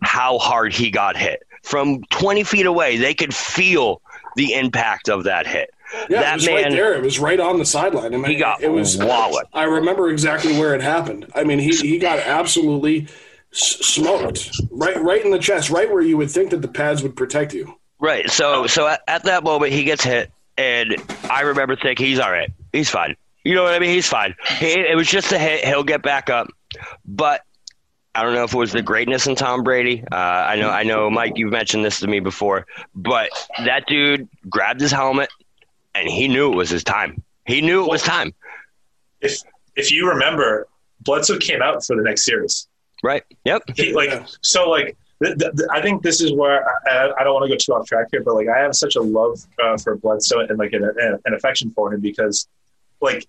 how 0.00 0.38
hard 0.38 0.72
he 0.72 0.90
got 0.90 1.16
hit 1.16 1.42
from 1.62 2.02
20 2.10 2.44
feet 2.44 2.66
away. 2.66 2.96
They 2.96 3.14
could 3.14 3.34
feel 3.34 4.00
the 4.36 4.54
impact 4.54 5.08
of 5.08 5.24
that 5.24 5.46
hit. 5.46 5.70
Yeah, 6.08 6.20
that 6.20 6.32
it 6.32 6.34
was 6.34 6.46
man, 6.46 6.54
right 6.54 6.70
there. 6.72 6.94
It 6.94 7.02
was 7.02 7.18
right 7.18 7.40
on 7.40 7.58
the 7.58 7.64
sideline. 7.64 8.14
I 8.14 8.18
mean, 8.18 8.26
he 8.26 8.36
got 8.36 8.62
it 8.62 8.70
was 8.70 8.96
walloped. 8.96 9.50
I 9.54 9.64
remember 9.64 10.10
exactly 10.10 10.58
where 10.58 10.74
it 10.74 10.82
happened. 10.82 11.30
I 11.34 11.44
mean, 11.44 11.58
he 11.58 11.70
he 11.70 11.98
got 11.98 12.18
absolutely 12.18 13.08
smoked 13.52 14.50
right 14.70 15.00
right 15.02 15.24
in 15.24 15.30
the 15.30 15.38
chest, 15.38 15.70
right 15.70 15.90
where 15.90 16.02
you 16.02 16.16
would 16.16 16.30
think 16.30 16.50
that 16.50 16.62
the 16.62 16.68
pads 16.68 17.02
would 17.02 17.16
protect 17.16 17.54
you. 17.54 17.74
Right. 17.98 18.30
So 18.30 18.66
so 18.66 18.86
at, 18.86 19.00
at 19.08 19.24
that 19.24 19.44
moment 19.44 19.72
he 19.72 19.84
gets 19.84 20.04
hit, 20.04 20.30
and 20.56 20.96
I 21.30 21.42
remember 21.42 21.76
thinking 21.76 22.06
he's 22.06 22.18
all 22.18 22.30
right. 22.30 22.50
He's 22.72 22.90
fine. 22.90 23.16
You 23.44 23.54
know 23.54 23.62
what 23.62 23.72
I 23.72 23.78
mean? 23.78 23.90
He's 23.90 24.08
fine. 24.08 24.34
He, 24.58 24.72
it 24.72 24.96
was 24.96 25.08
just 25.08 25.32
a 25.32 25.38
hit. 25.38 25.64
He'll 25.64 25.84
get 25.84 26.02
back 26.02 26.28
up. 26.28 26.48
But 27.06 27.42
I 28.14 28.22
don't 28.22 28.34
know 28.34 28.44
if 28.44 28.52
it 28.52 28.58
was 28.58 28.72
the 28.72 28.82
greatness 28.82 29.26
in 29.26 29.36
Tom 29.36 29.62
Brady. 29.62 30.04
Uh, 30.10 30.16
I 30.16 30.56
know, 30.56 30.70
I 30.70 30.82
know, 30.82 31.08
Mike. 31.08 31.34
You've 31.36 31.52
mentioned 31.52 31.84
this 31.84 32.00
to 32.00 32.08
me 32.08 32.20
before, 32.20 32.66
but 32.94 33.30
that 33.64 33.86
dude 33.86 34.28
grabbed 34.48 34.80
his 34.80 34.90
helmet, 34.90 35.30
and 35.94 36.08
he 36.08 36.26
knew 36.28 36.52
it 36.52 36.56
was 36.56 36.68
his 36.68 36.82
time. 36.82 37.22
He 37.46 37.60
knew 37.60 37.84
it 37.84 37.88
was 37.88 38.02
time. 38.02 38.34
If 39.20 39.38
if 39.76 39.92
you 39.92 40.08
remember, 40.08 40.66
Bledsoe 41.00 41.38
came 41.38 41.62
out 41.62 41.84
for 41.84 41.96
the 41.96 42.02
next 42.02 42.24
series. 42.24 42.66
Right. 43.02 43.22
Yep. 43.44 43.62
He, 43.76 43.92
like 43.92 44.26
so, 44.42 44.68
like 44.68 44.96
I 45.72 45.82
think 45.82 46.02
this 46.02 46.20
is 46.20 46.32
where 46.32 46.64
I, 46.88 47.10
I 47.18 47.24
don't 47.24 47.34
want 47.34 47.44
to 47.44 47.48
go 47.48 47.56
too 47.56 47.72
off 47.74 47.86
track 47.86 48.06
here, 48.10 48.22
but 48.22 48.34
like 48.34 48.48
I 48.48 48.58
have 48.58 48.74
such 48.74 48.96
a 48.96 49.00
love 49.02 49.38
uh, 49.62 49.76
for 49.76 49.96
Bledsoe 49.96 50.40
and 50.40 50.58
like 50.58 50.72
an, 50.72 50.84
an 51.24 51.34
affection 51.34 51.70
for 51.72 51.92
him 51.92 52.00
because 52.00 52.48
like 53.00 53.26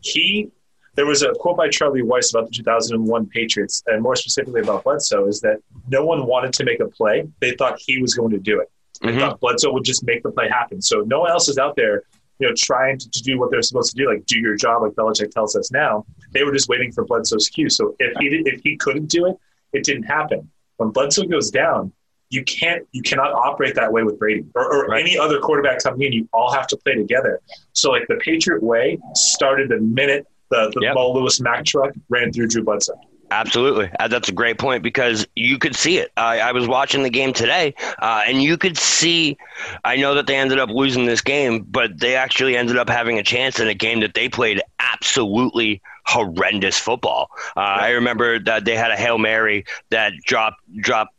he 0.00 0.50
there 0.94 1.06
was 1.06 1.22
a 1.22 1.32
quote 1.32 1.56
by 1.56 1.68
Charlie 1.70 2.02
Weis 2.02 2.34
about 2.34 2.50
the 2.50 2.54
2001 2.54 3.26
Patriots, 3.28 3.82
and 3.86 4.02
more 4.02 4.14
specifically 4.14 4.60
about 4.60 4.84
Bledsoe, 4.84 5.26
is 5.26 5.40
that 5.40 5.56
no 5.88 6.04
one 6.04 6.26
wanted 6.26 6.52
to 6.54 6.64
make 6.64 6.80
a 6.80 6.86
play. 6.86 7.26
They 7.40 7.52
thought 7.52 7.78
he 7.80 8.00
was 8.02 8.14
going 8.14 8.30
to 8.32 8.38
do 8.38 8.60
it. 8.60 8.70
They 9.00 9.08
Mhm. 9.08 9.20
thought 9.20 9.40
Bledsoe 9.40 9.72
would 9.72 9.84
just 9.84 10.04
make 10.04 10.22
the 10.22 10.30
play 10.30 10.48
happen. 10.50 10.82
So 10.82 11.00
no 11.00 11.20
one 11.20 11.30
else 11.30 11.48
is 11.48 11.56
out 11.56 11.76
there, 11.76 12.02
you 12.38 12.46
know, 12.46 12.54
trying 12.58 12.98
to, 12.98 13.10
to 13.10 13.22
do 13.22 13.38
what 13.38 13.50
they're 13.50 13.62
supposed 13.62 13.96
to 13.96 14.02
do, 14.02 14.10
like 14.10 14.26
do 14.26 14.38
your 14.38 14.54
job, 14.54 14.82
like 14.82 14.92
Belichick 14.92 15.30
tells 15.30 15.56
us 15.56 15.72
now. 15.72 16.04
They 16.32 16.44
were 16.44 16.52
just 16.52 16.68
waiting 16.68 16.92
for 16.92 17.04
Bledsoe's 17.04 17.48
cue. 17.48 17.68
So 17.68 17.94
if 17.98 18.16
he 18.18 18.28
did, 18.28 18.46
if 18.48 18.60
he 18.62 18.76
couldn't 18.76 19.06
do 19.06 19.26
it, 19.26 19.36
it 19.72 19.84
didn't 19.84 20.04
happen. 20.04 20.50
When 20.76 20.90
Bledsoe 20.90 21.24
goes 21.24 21.50
down, 21.50 21.92
you 22.30 22.42
can't 22.44 22.86
you 22.92 23.02
cannot 23.02 23.32
operate 23.32 23.74
that 23.74 23.92
way 23.92 24.02
with 24.04 24.18
Brady 24.18 24.44
or, 24.54 24.64
or 24.72 24.86
Right. 24.86 25.00
any 25.02 25.18
other 25.18 25.38
quarterback 25.38 25.82
coming 25.82 26.02
in. 26.02 26.12
You 26.14 26.28
all 26.32 26.52
have 26.52 26.66
to 26.68 26.76
play 26.78 26.94
together. 26.94 27.40
So 27.74 27.90
like 27.90 28.06
the 28.08 28.16
Patriot 28.16 28.62
way 28.62 28.98
started 29.14 29.68
the 29.68 29.78
minute 29.78 30.26
the, 30.50 30.70
the 30.74 30.80
Yep. 30.82 30.96
Lewis 30.96 31.40
Mack 31.40 31.64
truck 31.64 31.92
ran 32.08 32.32
through 32.32 32.48
Drew 32.48 32.62
Bledsoe. 32.64 32.98
Absolutely. 33.32 33.90
Uh, 33.98 34.08
that's 34.08 34.28
a 34.28 34.32
great 34.32 34.58
point 34.58 34.82
because 34.82 35.26
you 35.34 35.58
could 35.58 35.74
see 35.74 35.96
it. 35.96 36.12
I 36.18 36.40
I 36.40 36.52
was 36.52 36.68
watching 36.68 37.02
the 37.02 37.08
game 37.08 37.32
today, 37.32 37.74
uh, 37.98 38.24
and 38.26 38.42
you 38.42 38.58
could 38.58 38.76
see. 38.76 39.38
I 39.84 39.96
know 39.96 40.14
that 40.14 40.26
they 40.26 40.36
ended 40.36 40.58
up 40.58 40.68
losing 40.68 41.06
this 41.06 41.22
game, 41.22 41.64
but 41.66 41.98
they 41.98 42.14
actually 42.14 42.58
ended 42.58 42.76
up 42.76 42.90
having 42.90 43.18
a 43.18 43.22
chance 43.22 43.58
in 43.58 43.68
a 43.68 43.74
game 43.74 44.00
that 44.00 44.12
they 44.12 44.28
played 44.28 44.60
absolutely 44.78 45.80
horrendous 46.04 46.78
football. 46.78 47.30
Uh, 47.56 47.60
I 47.60 47.90
remember 47.90 48.38
that 48.40 48.66
they 48.66 48.76
had 48.76 48.90
a 48.90 48.96
Hail 48.96 49.16
Mary 49.16 49.64
that 49.88 50.12
dropped 50.26 50.60
dropped 50.76 51.14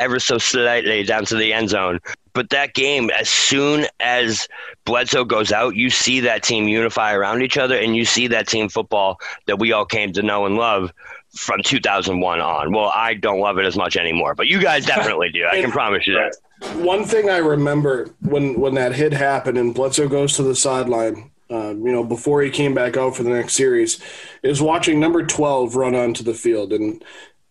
ever 0.00 0.18
so 0.18 0.38
slightly 0.38 1.04
down 1.04 1.24
to 1.26 1.36
the 1.36 1.52
end 1.52 1.68
zone. 1.70 2.00
But 2.32 2.50
that 2.50 2.74
game, 2.74 3.10
as 3.10 3.28
soon 3.28 3.86
as 4.00 4.48
Bledsoe 4.84 5.24
goes 5.24 5.52
out, 5.52 5.76
you 5.76 5.88
see 5.88 6.18
that 6.20 6.42
team 6.42 6.66
unify 6.66 7.14
around 7.14 7.42
each 7.42 7.56
other, 7.56 7.78
and 7.78 7.94
you 7.94 8.04
see 8.04 8.26
that 8.26 8.48
team 8.48 8.68
football 8.68 9.20
that 9.46 9.60
we 9.60 9.70
all 9.70 9.84
came 9.84 10.12
to 10.14 10.22
know 10.22 10.44
and 10.44 10.56
love 10.56 10.92
from 11.34 11.62
2001 11.62 12.40
on. 12.40 12.72
Well, 12.72 12.90
I 12.94 13.14
don't 13.14 13.40
love 13.40 13.58
it 13.58 13.66
as 13.66 13.76
much 13.76 13.96
anymore, 13.96 14.34
but 14.34 14.46
you 14.46 14.60
guys 14.60 14.86
definitely 14.94 15.30
do. 15.30 15.46
I 15.46 15.60
can 15.60 15.70
promise 15.70 16.06
you 16.06 16.14
that. 16.14 16.36
One 16.76 17.04
thing 17.04 17.28
I 17.28 17.38
remember 17.38 18.10
when 18.20 18.58
when 18.58 18.74
that 18.74 18.94
hit 18.94 19.12
happened 19.12 19.58
and 19.58 19.74
Bledsoe 19.74 20.08
goes 20.08 20.34
to 20.36 20.42
the 20.42 20.54
sideline, 20.54 21.30
um, 21.50 21.84
you 21.84 21.92
know, 21.92 22.04
before 22.04 22.42
he 22.42 22.50
came 22.50 22.74
back 22.74 22.96
out 22.96 23.16
for 23.16 23.22
the 23.22 23.30
next 23.30 23.54
series, 23.54 24.00
is 24.42 24.62
watching 24.62 24.98
number 25.00 25.24
twelve 25.26 25.76
run 25.76 25.94
onto 25.94 26.22
the 26.22 26.34
field, 26.34 26.72
and 26.72 27.04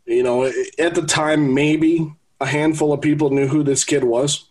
you 0.05 0.23
know, 0.23 0.51
at 0.79 0.95
the 0.95 1.05
time 1.05 1.53
maybe 1.53 2.11
a 2.41 2.45
handful 2.45 2.91
of 2.91 3.01
people 3.01 3.29
knew 3.29 3.47
who 3.47 3.63
this 3.63 3.83
kid 3.83 4.03
was. 4.03 4.45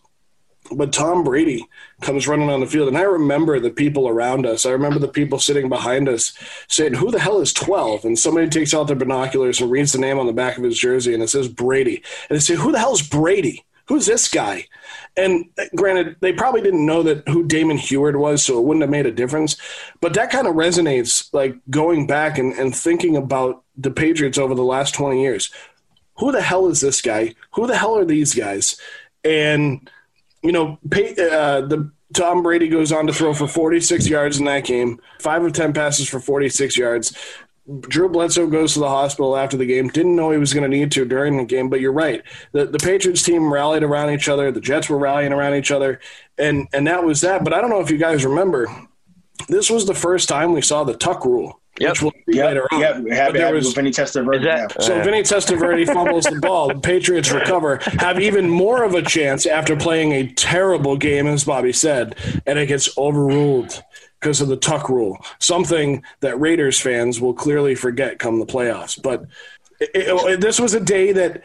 But 0.71 0.93
Tom 0.93 1.23
Brady 1.23 1.65
comes 2.01 2.27
running 2.27 2.49
on 2.49 2.59
the 2.59 2.65
field, 2.65 2.87
and 2.87 2.97
I 2.97 3.01
remember 3.01 3.59
the 3.59 3.69
people 3.69 4.07
around 4.07 4.45
us. 4.45 4.65
I 4.65 4.71
remember 4.71 4.99
the 4.99 5.07
people 5.07 5.39
sitting 5.39 5.69
behind 5.69 6.07
us 6.07 6.33
saying, 6.67 6.95
"Who 6.95 7.11
the 7.11 7.19
hell 7.19 7.41
is 7.41 7.53
12?" 7.53 8.05
And 8.05 8.17
somebody 8.17 8.47
takes 8.49 8.73
out 8.73 8.87
their 8.87 8.95
binoculars 8.95 9.59
and 9.59 9.69
reads 9.69 9.91
the 9.91 9.99
name 9.99 10.19
on 10.19 10.25
the 10.25 10.33
back 10.33 10.57
of 10.57 10.63
his 10.63 10.77
jersey, 10.77 11.13
and 11.13 11.21
it 11.21 11.29
says 11.29 11.47
Brady. 11.47 12.01
And 12.29 12.37
they 12.37 12.39
say, 12.39 12.55
"Who 12.55 12.71
the 12.71 12.79
hell's 12.79 13.01
Brady? 13.01 13.65
Who's 13.87 14.05
this 14.05 14.29
guy?" 14.29 14.67
And 15.17 15.45
uh, 15.57 15.65
granted, 15.75 16.15
they 16.21 16.33
probably 16.33 16.61
didn't 16.61 16.85
know 16.85 17.03
that 17.03 17.27
who 17.27 17.45
Damon 17.45 17.77
Huard 17.77 18.15
was, 18.15 18.43
so 18.43 18.57
it 18.57 18.63
wouldn't 18.63 18.81
have 18.83 18.89
made 18.89 19.05
a 19.05 19.11
difference. 19.11 19.57
But 20.01 20.13
that 20.13 20.31
kind 20.31 20.47
of 20.47 20.55
resonates, 20.55 21.31
like 21.33 21.55
going 21.69 22.07
back 22.07 22.37
and, 22.37 22.53
and 22.53 22.75
thinking 22.75 23.17
about 23.17 23.63
the 23.75 23.91
Patriots 23.91 24.37
over 24.37 24.55
the 24.55 24.63
last 24.63 24.93
20 24.93 25.21
years. 25.21 25.51
Who 26.17 26.31
the 26.31 26.41
hell 26.41 26.67
is 26.67 26.81
this 26.81 27.01
guy? 27.01 27.33
Who 27.53 27.67
the 27.67 27.77
hell 27.77 27.97
are 27.97 28.05
these 28.05 28.33
guys? 28.33 28.79
And 29.23 29.89
you 30.43 30.51
know, 30.51 30.77
pay, 30.89 31.11
uh, 31.11 31.61
the 31.61 31.91
Tom 32.13 32.43
Brady 32.43 32.67
goes 32.67 32.91
on 32.91 33.07
to 33.07 33.13
throw 33.13 33.33
for 33.33 33.47
46 33.47 34.07
yards 34.07 34.37
in 34.37 34.45
that 34.45 34.65
game, 34.65 34.99
five 35.19 35.43
of 35.43 35.53
10 35.53 35.73
passes 35.73 36.07
for 36.07 36.19
46 36.19 36.77
yards. 36.77 37.17
Drew 37.81 38.09
Bledsoe 38.09 38.47
goes 38.47 38.73
to 38.73 38.79
the 38.79 38.89
hospital 38.89 39.37
after 39.37 39.55
the 39.55 39.65
game. 39.65 39.87
Didn't 39.87 40.17
know 40.17 40.31
he 40.31 40.37
was 40.37 40.53
going 40.53 40.69
to 40.69 40.77
need 40.77 40.91
to 40.91 41.05
during 41.05 41.37
the 41.37 41.45
game, 41.45 41.69
but 41.69 41.79
you're 41.79 41.93
right. 41.93 42.21
The 42.51 42.65
the 42.65 42.77
Patriots 42.77 43.23
team 43.23 43.51
rallied 43.51 43.83
around 43.83 44.09
each 44.09 44.27
other. 44.27 44.51
The 44.51 44.59
Jets 44.59 44.89
were 44.89 44.97
rallying 44.97 45.31
around 45.31 45.55
each 45.55 45.71
other, 45.71 46.01
and 46.37 46.67
and 46.73 46.85
that 46.87 47.05
was 47.05 47.21
that. 47.21 47.45
But 47.45 47.53
I 47.53 47.61
don't 47.61 47.69
know 47.69 47.79
if 47.79 47.89
you 47.89 47.97
guys 47.97 48.25
remember, 48.25 48.67
this 49.47 49.69
was 49.69 49.85
the 49.85 49.95
first 49.95 50.27
time 50.27 50.51
we 50.51 50.61
saw 50.61 50.83
the 50.83 50.97
tuck 50.97 51.23
rule, 51.23 51.61
Yep. 51.79 51.89
which 51.89 52.01
we'll 52.03 52.11
see 52.11 52.37
Yeah, 52.37 52.45
later 52.45 52.67
on. 52.71 52.79
yeah, 52.79 52.99
But 53.01 53.11
happy, 53.13 53.33
there 53.39 53.45
happy 53.45 53.55
was- 53.55 53.73
Vinny 53.73 53.89
Testaverde. 53.91 54.43
That- 54.43 54.75
yeah. 54.77 54.81
so 54.85 55.01
Vinny 55.01 55.23
Testaverde 55.23 55.85
fumbles 55.91 56.25
the 56.25 56.39
ball. 56.39 56.67
The 56.67 56.75
Patriots 56.79 57.31
recover, 57.31 57.79
have 57.99 58.19
even 58.21 58.47
more 58.47 58.83
of 58.83 58.93
a 58.93 59.01
chance 59.01 59.45
after 59.47 59.75
playing 59.75 60.11
a 60.11 60.27
terrible 60.33 60.95
game, 60.97 61.25
as 61.25 61.43
Bobby 61.45 61.73
said, 61.73 62.15
and 62.45 62.59
it 62.59 62.67
gets 62.67 62.95
overruled 62.97 63.83
because 64.19 64.39
of 64.39 64.49
the 64.49 64.55
tuck 64.55 64.87
rule. 64.87 65.17
Something 65.39 66.03
that 66.19 66.39
Raiders 66.39 66.79
fans 66.79 67.19
will 67.19 67.33
clearly 67.33 67.73
forget 67.75 68.19
come 68.19 68.39
the 68.39 68.45
playoffs. 68.45 69.01
But 69.01 69.25
it, 69.79 69.89
it- 69.95 70.41
this 70.41 70.59
was 70.59 70.73
a 70.75 70.79
day 70.79 71.11
that 71.13 71.41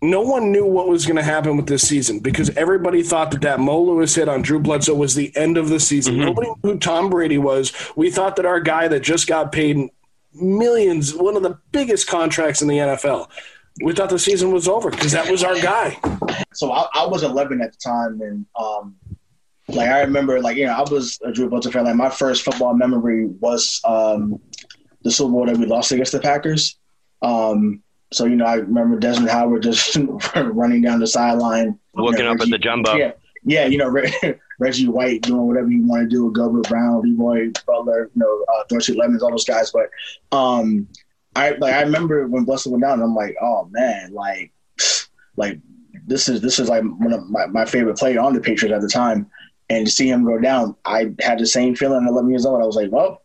no 0.00 0.20
one 0.20 0.52
knew 0.52 0.64
what 0.64 0.88
was 0.88 1.06
going 1.06 1.16
to 1.16 1.22
happen 1.22 1.56
with 1.56 1.66
this 1.66 1.86
season 1.86 2.20
because 2.20 2.50
everybody 2.50 3.02
thought 3.02 3.30
that 3.32 3.40
that 3.40 3.58
Mo 3.58 3.82
Lewis 3.82 4.14
hit 4.14 4.28
on 4.28 4.42
Drew 4.42 4.60
Bledsoe 4.60 4.94
was 4.94 5.14
the 5.14 5.34
end 5.36 5.56
of 5.56 5.68
the 5.68 5.80
season. 5.80 6.18
Nobody 6.18 6.48
knew 6.48 6.72
who 6.74 6.78
Tom 6.78 7.10
Brady 7.10 7.38
was. 7.38 7.72
We 7.96 8.10
thought 8.10 8.36
that 8.36 8.46
our 8.46 8.60
guy 8.60 8.86
that 8.88 9.00
just 9.00 9.26
got 9.26 9.50
paid 9.50 9.88
millions, 10.34 11.14
one 11.14 11.36
of 11.36 11.42
the 11.42 11.58
biggest 11.72 12.06
contracts 12.06 12.62
in 12.62 12.68
the 12.68 12.78
NFL. 12.78 13.28
We 13.82 13.92
thought 13.92 14.10
the 14.10 14.18
season 14.18 14.52
was 14.52 14.68
over 14.68 14.90
because 14.90 15.12
that 15.12 15.30
was 15.30 15.42
our 15.42 15.58
guy. 15.60 15.98
so 16.52 16.72
I, 16.72 16.86
I 16.94 17.06
was 17.06 17.22
11 17.22 17.60
at 17.60 17.72
the 17.72 17.78
time, 17.78 18.20
and 18.20 18.46
um, 18.58 18.96
like 19.68 19.88
I 19.88 20.00
remember, 20.00 20.40
like 20.40 20.56
you 20.56 20.66
know, 20.66 20.72
I 20.72 20.82
was 20.82 21.18
a 21.24 21.32
Drew 21.32 21.48
Bledsoe 21.48 21.70
fan. 21.70 21.84
Like 21.84 21.94
my 21.94 22.10
first 22.10 22.44
football 22.44 22.74
memory 22.74 23.26
was 23.26 23.80
um, 23.84 24.40
the 25.02 25.10
Super 25.10 25.30
Bowl 25.30 25.46
that 25.46 25.56
we 25.56 25.66
lost 25.66 25.92
against 25.92 26.12
the 26.12 26.20
Packers. 26.20 26.78
Um, 27.22 27.82
so 28.10 28.24
you 28.24 28.36
know, 28.36 28.46
I 28.46 28.54
remember 28.54 28.98
Desmond 28.98 29.30
Howard 29.30 29.62
just 29.62 29.96
running 30.36 30.82
down 30.82 31.00
the 31.00 31.06
sideline, 31.06 31.78
you 31.96 32.04
Looking 32.04 32.24
know, 32.24 32.32
up 32.32 32.40
at 32.40 32.50
the 32.50 32.58
jumbo. 32.58 32.94
Yeah, 32.94 33.12
yeah, 33.44 33.66
you 33.66 33.78
know, 33.78 33.88
Reggie 34.58 34.88
White 34.88 35.22
doing 35.22 35.46
whatever 35.46 35.68
you 35.68 35.86
want 35.86 36.02
to 36.02 36.08
do 36.08 36.26
with 36.26 36.34
Gilbert 36.34 36.68
Brown, 36.68 37.02
Leroy 37.02 37.50
Butler, 37.66 38.10
you 38.14 38.20
know, 38.20 38.44
uh, 38.54 38.64
Dorsey 38.68 38.94
Lemons, 38.94 39.22
all 39.22 39.30
those 39.30 39.44
guys. 39.44 39.70
But 39.70 39.90
um, 40.36 40.88
I 41.36 41.50
like 41.52 41.74
I 41.74 41.82
remember 41.82 42.26
when 42.26 42.44
Bledsoe 42.44 42.70
went 42.70 42.82
down, 42.82 43.02
I'm 43.02 43.14
like, 43.14 43.36
oh 43.40 43.68
man, 43.70 44.12
like, 44.12 44.52
like 45.36 45.60
this 46.06 46.28
is 46.28 46.40
this 46.40 46.58
is 46.58 46.68
like 46.68 46.82
one 46.82 47.12
of 47.12 47.28
my, 47.28 47.46
my 47.46 47.64
favorite 47.64 47.98
player 47.98 48.20
on 48.20 48.34
the 48.34 48.40
Patriots 48.40 48.74
at 48.74 48.80
the 48.80 48.88
time, 48.88 49.30
and 49.68 49.86
to 49.86 49.92
see 49.92 50.08
him 50.08 50.24
go 50.24 50.38
down, 50.38 50.74
I 50.84 51.12
had 51.20 51.38
the 51.38 51.46
same 51.46 51.74
feeling. 51.74 52.04
at 52.04 52.10
11 52.10 52.30
years 52.30 52.46
old, 52.46 52.62
I 52.62 52.66
was 52.66 52.76
like, 52.76 52.90
well, 52.90 53.22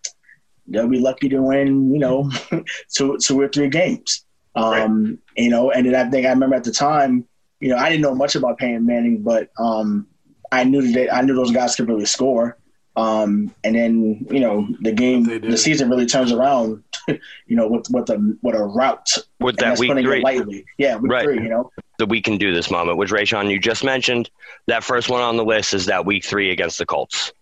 they'll 0.67 0.87
be 0.87 0.99
lucky 0.99 1.29
to 1.29 1.41
win, 1.41 1.93
you 1.93 1.99
know, 1.99 2.29
two 2.93 3.17
two 3.17 3.39
or 3.39 3.47
three 3.47 3.69
games. 3.69 4.25
Um, 4.55 5.19
you 5.35 5.49
know, 5.49 5.71
and 5.71 5.85
then 5.85 5.95
I 5.95 6.09
think 6.09 6.25
I 6.25 6.29
remember 6.29 6.55
at 6.55 6.63
the 6.63 6.71
time, 6.71 7.27
you 7.59 7.69
know, 7.69 7.77
I 7.77 7.89
didn't 7.89 8.01
know 8.01 8.13
much 8.13 8.35
about 8.35 8.57
Peyton 8.57 8.85
Manning, 8.85 9.23
but 9.23 9.49
um, 9.57 10.07
I 10.51 10.63
knew 10.63 10.91
that 10.93 11.13
I 11.13 11.21
knew 11.21 11.33
those 11.33 11.51
guys 11.51 11.75
could 11.75 11.87
really 11.87 12.05
score. 12.05 12.57
Um, 12.95 13.53
and 13.63 13.75
then 13.75 14.27
you 14.29 14.39
know 14.39 14.67
the 14.81 14.91
game, 14.91 15.23
the 15.23 15.57
season 15.57 15.89
really 15.89 16.05
turns 16.05 16.31
around. 16.31 16.83
you 17.07 17.55
know, 17.55 17.67
with 17.67 17.89
with 17.89 18.09
a 18.09 18.37
with 18.43 18.55
a 18.55 18.63
route 18.63 19.09
With 19.39 19.57
that 19.57 19.69
that's 19.69 19.79
week 19.79 19.91
three, 19.91 20.19
it 20.19 20.23
lightly. 20.23 20.65
Yeah, 20.77 20.97
week 20.97 21.11
Right. 21.11 21.23
three. 21.23 21.41
You 21.41 21.49
know, 21.49 21.71
the 21.97 22.05
we 22.05 22.21
can 22.21 22.37
do 22.37 22.53
this 22.53 22.69
moment, 22.69 22.97
which 22.97 23.11
Rayshon 23.11 23.49
you 23.49 23.59
just 23.59 23.83
mentioned. 23.83 24.29
That 24.67 24.83
first 24.83 25.09
one 25.09 25.21
on 25.21 25.37
the 25.37 25.43
list 25.43 25.73
is 25.73 25.87
that 25.87 26.05
week 26.05 26.23
three 26.23 26.51
against 26.51 26.77
the 26.77 26.85
Colts. 26.85 27.33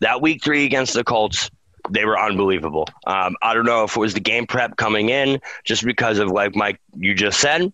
That 0.00 0.22
week 0.22 0.44
three 0.44 0.64
against 0.64 0.94
the 0.94 1.04
Colts, 1.04 1.50
they 1.90 2.04
were 2.04 2.18
unbelievable. 2.18 2.88
Um, 3.06 3.36
I 3.42 3.54
don't 3.54 3.66
know 3.66 3.84
if 3.84 3.96
it 3.96 4.00
was 4.00 4.14
the 4.14 4.20
game 4.20 4.46
prep 4.46 4.76
coming 4.76 5.08
in, 5.10 5.40
just 5.64 5.84
because 5.84 6.18
of 6.18 6.28
like 6.28 6.54
Mike 6.54 6.80
you 6.94 7.14
just 7.14 7.40
said, 7.40 7.72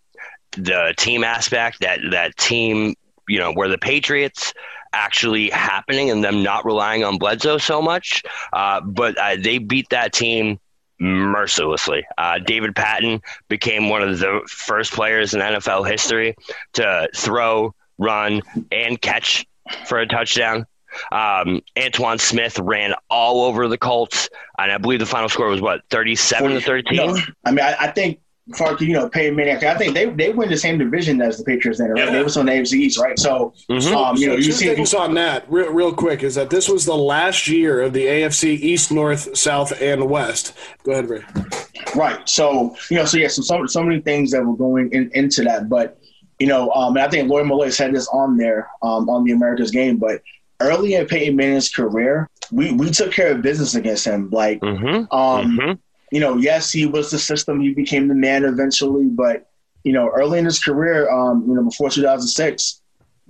the 0.53 0.95
team 0.97 1.25
aspect, 1.25 1.81
that 1.81 2.01
that 2.11 2.37
team, 2.37 2.95
you 3.29 3.39
know, 3.39 3.53
where 3.53 3.69
the 3.69 3.79
Patriots 3.79 4.53
actually 4.93 5.51
happening 5.51 6.11
and 6.11 6.25
them 6.25 6.43
not 6.43 6.65
relying 6.65 7.05
on 7.05 7.19
Bledsoe 7.19 7.59
so 7.59 7.81
much. 7.81 8.23
Uh, 8.53 8.81
but 8.81 9.17
uh, 9.19 9.37
they 9.39 9.59
beat 9.59 9.89
that 9.91 10.13
team 10.13 10.59
mercilessly. 10.99 12.05
Uh, 12.19 12.39
David 12.39 12.75
Patten 12.75 13.23
became 13.49 13.89
one 13.89 14.03
of 14.03 14.19
the 14.19 14.43
first 14.49 14.93
players 14.93 15.35
in 15.35 15.41
NFL 15.41 15.89
history 15.89 16.35
to 16.75 17.09
throw, 17.15 17.75
run, 17.99 18.43
and 18.71 19.01
catch 19.01 19.47
for 19.87 19.99
a 19.99 20.07
touchdown. 20.07 20.67
Um, 21.13 21.61
Antowain 21.77 22.21
Smith 22.21 22.59
ran 22.59 22.95
all 23.09 23.45
over 23.45 23.69
the 23.69 23.79
Colts, 23.79 24.29
and 24.59 24.71
I 24.73 24.79
believe 24.79 24.99
the 25.01 25.07
final 25.07 25.29
score 25.29 25.49
was 25.49 25.61
what 25.61 25.83
thirty-seven 25.91 26.53
to 26.53 26.61
thirteen. 26.61 26.97
No, 26.97 27.17
I 27.45 27.51
mean, 27.51 27.65
I, 27.65 27.77
I 27.81 27.87
think 27.91 28.21
far 28.57 28.77
you 28.81 28.93
know 28.95 29.09
Peyton 29.09 29.37
Manning. 29.37 29.57
I 29.65 29.75
think 29.77 29.95
they 29.95 30.07
they 30.07 30.31
win 30.31 30.49
the 30.49 30.57
same 30.57 30.79
division 30.79 31.21
as 31.23 31.39
the 31.39 31.45
Patriots. 31.45 31.79
Then 31.79 31.91
right? 31.91 32.05
Yeah. 32.07 32.11
They 32.13 32.23
was 32.25 32.37
on 32.37 32.47
the 32.47 32.53
AFC 32.53 32.73
East, 32.75 32.99
right? 32.99 33.19
So 33.19 33.55
Mhm. 33.69 33.95
um, 33.95 34.17
you 34.17 34.27
know, 34.27 34.33
So 34.35 34.39
you 34.47 34.53
see. 34.53 34.75
things 34.75 34.93
on 34.95 35.15
that, 35.15 35.45
real, 35.49 35.73
real 35.73 35.93
quick, 35.93 36.23
is 36.23 36.35
that 36.35 36.51
this 36.51 36.69
was 36.69 36.85
the 36.85 36.97
last 36.97 37.47
year 37.47 37.81
of 37.81 37.93
the 37.93 38.07
AFC 38.07 38.55
East, 38.55 38.91
North, 38.91 39.37
South, 39.37 39.81
and 39.81 40.09
West. 40.11 40.53
Go 40.83 40.93
ahead, 40.93 41.09
Ray. 41.09 41.23
Right. 41.95 42.29
So 42.29 42.75
you 42.91 42.97
know, 42.97 43.05
so 43.05 43.17
yeah, 43.19 43.29
so 43.29 43.43
so, 43.43 43.67
so 43.67 43.83
many 43.85 44.01
things 44.01 44.31
that 44.33 44.45
were 44.45 44.57
going 44.57 44.93
in, 44.93 45.11
into 45.15 45.43
that, 45.45 45.69
but 45.69 45.97
you 46.41 46.47
know, 46.47 46.71
um, 46.73 46.97
and 46.97 47.05
I 47.05 47.09
think 47.09 47.29
Lawyer 47.29 47.45
Milloy 47.45 47.71
said 47.71 47.95
this 47.95 48.09
on 48.09 48.37
there 48.39 48.71
um, 48.83 49.09
on 49.11 49.25
the 49.25 49.33
America's 49.33 49.71
game, 49.71 49.99
but 49.99 50.23
early 50.61 50.95
in 50.95 51.07
Peyton 51.07 51.37
Manning's 51.37 51.69
career, 51.69 52.29
we 52.53 52.73
we 52.73 52.91
took 52.91 53.13
care 53.13 53.33
of 53.33 53.43
business 53.43 53.75
against 53.75 54.05
him. 54.07 54.31
Like, 54.31 54.61
Mm-hmm. 54.61 55.13
um, 55.15 55.57
hmm 55.59 55.73
you 56.13 56.19
know, 56.21 56.37
yes, 56.37 56.73
he 56.73 56.87
was 56.87 57.11
the 57.11 57.19
system. 57.19 57.61
He 57.61 57.73
became 57.73 58.09
the 58.09 58.15
man 58.15 58.45
eventually, 58.45 59.05
but 59.05 59.49
you 59.85 59.93
know, 59.93 60.09
early 60.11 60.39
in 60.41 60.45
his 60.45 60.59
career, 60.63 61.09
um, 61.11 61.45
you 61.47 61.55
know, 61.55 61.63
before 61.65 61.89
2006, 61.89 62.81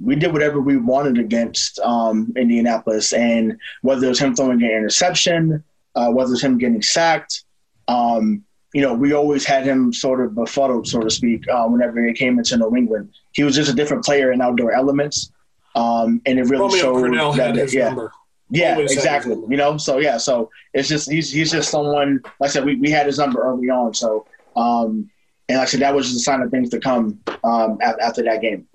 we 0.03 0.17
did 0.17 0.33
whatever 0.33 0.61
we 0.61 0.77
wanted 0.79 1.19
against 1.19 1.79
um, 1.81 2.33
Indianapolis, 2.37 3.13
and 3.13 3.59
whether 3.83 4.07
it 4.07 4.09
was 4.09 4.19
him 4.19 4.35
throwing 4.35 4.63
an 4.63 4.71
interception, 4.71 5.63
uh, 5.95 6.09
whether 6.11 6.29
it 6.29 6.33
was 6.33 6.43
him 6.43 6.59
getting 6.59 6.81
sacked, 6.83 7.45
um, 7.89 8.43
you 8.73 8.81
know, 8.81 8.95
we 8.95 9.13
always 9.13 9.45
had 9.45 9.65
him 9.65 9.93
sort 9.93 10.21
of 10.21 10.35
befuddled, 10.35 10.87
so 10.87 11.01
to 11.01 11.11
speak, 11.11 11.47
uh, 11.49 11.67
whenever 11.67 12.05
he 12.07 12.13
came 12.15 12.39
into 12.39 12.57
New 12.57 12.75
England. 12.77 13.11
He 13.33 13.43
was 13.43 13.55
just 13.55 13.71
a 13.71 13.75
different 13.75 14.05
player 14.05 14.33
in 14.33 14.41
outdoor 14.41 14.73
elements, 14.73 15.31
um, 15.75 16.21
and 16.27 16.39
it 16.39 16.43
really 16.43 16.61
Romeo 16.63 16.81
showed 16.81 17.03
Crennel 17.05 17.37
that, 17.37 17.47
had 17.49 17.57
his 17.57 17.75
yeah, 17.75 17.89
number. 17.89 18.13
yeah, 18.51 18.75
Always 18.75 18.93
exactly. 18.93 19.33
number. 19.35 19.51
You 19.51 19.57
know, 19.57 19.77
so 19.77 19.99
yeah, 19.99 20.17
so 20.17 20.51
it's 20.75 20.89
just 20.89 21.11
he's 21.11 21.31
he's 21.33 21.51
just 21.51 21.71
someone. 21.71 22.21
Like 22.41 22.49
I 22.51 22.53
said, 22.53 22.65
we, 22.65 22.77
we 22.77 22.91
had 22.91 23.07
his 23.07 23.19
number 23.19 23.43
early 23.43 23.71
on, 23.71 23.95
so 23.95 24.27
um, 24.57 25.11
and 25.49 25.59
like 25.59 25.69
I 25.69 25.71
said, 25.71 25.81
that 25.81 25.95
was 25.95 26.07
just 26.07 26.21
a 26.21 26.23
sign 26.23 26.43
of 26.43 26.51
things 26.51 26.71
to 26.71 26.81
come 26.81 27.21
um, 27.45 27.79
after 27.83 28.23
that 28.25 28.41
game. 28.41 28.67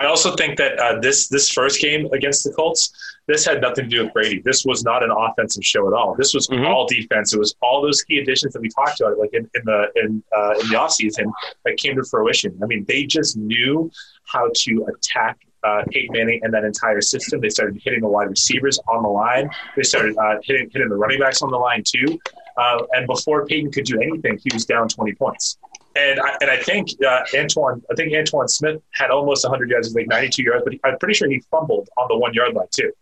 I 0.00 0.06
also 0.06 0.36
think 0.36 0.58
that 0.58 0.78
uh, 0.78 1.00
this 1.00 1.26
this 1.28 1.50
first 1.50 1.80
game 1.80 2.06
against 2.12 2.44
the 2.44 2.52
Colts, 2.52 2.92
this 3.26 3.44
had 3.44 3.60
nothing 3.60 3.86
to 3.86 3.90
do 3.90 4.04
with 4.04 4.12
Brady. 4.12 4.40
This 4.44 4.64
was 4.64 4.84
not 4.84 5.02
an 5.02 5.10
offensive 5.10 5.64
show 5.64 5.88
at 5.88 5.92
all. 5.92 6.14
This 6.14 6.32
was 6.34 6.46
Mhm. 6.46 6.68
all 6.68 6.86
defense. 6.86 7.32
It 7.34 7.38
was 7.40 7.56
all 7.62 7.82
those 7.82 8.02
key 8.02 8.20
additions 8.20 8.52
that 8.52 8.60
we 8.62 8.68
talked 8.68 9.00
about, 9.00 9.18
like 9.18 9.30
in, 9.32 9.50
in 9.56 9.62
the 9.64 9.86
in 9.96 10.22
uh, 10.36 10.52
in 10.60 10.68
the 10.68 10.76
offseason, 10.76 11.32
that 11.64 11.76
came 11.78 11.96
to 11.96 12.04
fruition. 12.04 12.56
I 12.62 12.66
mean, 12.66 12.84
they 12.86 13.06
just 13.06 13.36
knew 13.36 13.90
how 14.24 14.48
to 14.54 14.86
attack 14.94 15.38
uh, 15.64 15.82
Peyton 15.90 16.12
Manning 16.12 16.40
and 16.42 16.52
that 16.54 16.64
entire 16.64 17.00
system. 17.00 17.40
They 17.40 17.48
started 17.48 17.80
hitting 17.82 18.00
the 18.00 18.08
wide 18.08 18.28
receivers 18.28 18.78
on 18.88 19.02
the 19.02 19.08
line. 19.08 19.50
They 19.76 19.82
started 19.82 20.16
uh, 20.16 20.36
hitting 20.42 20.70
hitting 20.72 20.88
the 20.88 20.96
running 20.96 21.20
backs 21.20 21.42
on 21.42 21.50
the 21.50 21.56
line 21.56 21.82
too. 21.84 22.18
Uh, 22.56 22.84
and 22.92 23.06
before 23.06 23.46
Peyton 23.46 23.70
could 23.70 23.84
do 23.84 24.00
anything, 24.00 24.38
he 24.42 24.50
was 24.52 24.64
down 24.64 24.88
20 24.88 25.14
points. 25.14 25.58
And 25.94 26.20
I, 26.20 26.36
and 26.40 26.50
I 26.50 26.56
think 26.58 26.90
uh, 27.04 27.24
Antowain, 27.34 27.82
I 27.90 27.94
think 27.94 28.12
Antowain 28.12 28.48
Smith 28.48 28.80
had 28.92 29.10
almost 29.10 29.44
100 29.44 29.70
yards, 29.70 29.94
like 29.94 30.06
92 30.06 30.42
yards, 30.42 30.64
but 30.64 30.72
he, 30.72 30.80
I'm 30.84 30.98
pretty 30.98 31.14
sure 31.14 31.28
he 31.28 31.40
fumbled 31.50 31.88
on 31.96 32.06
the 32.08 32.16
one 32.16 32.34
yard 32.34 32.54
line 32.54 32.66
too. 32.70 32.92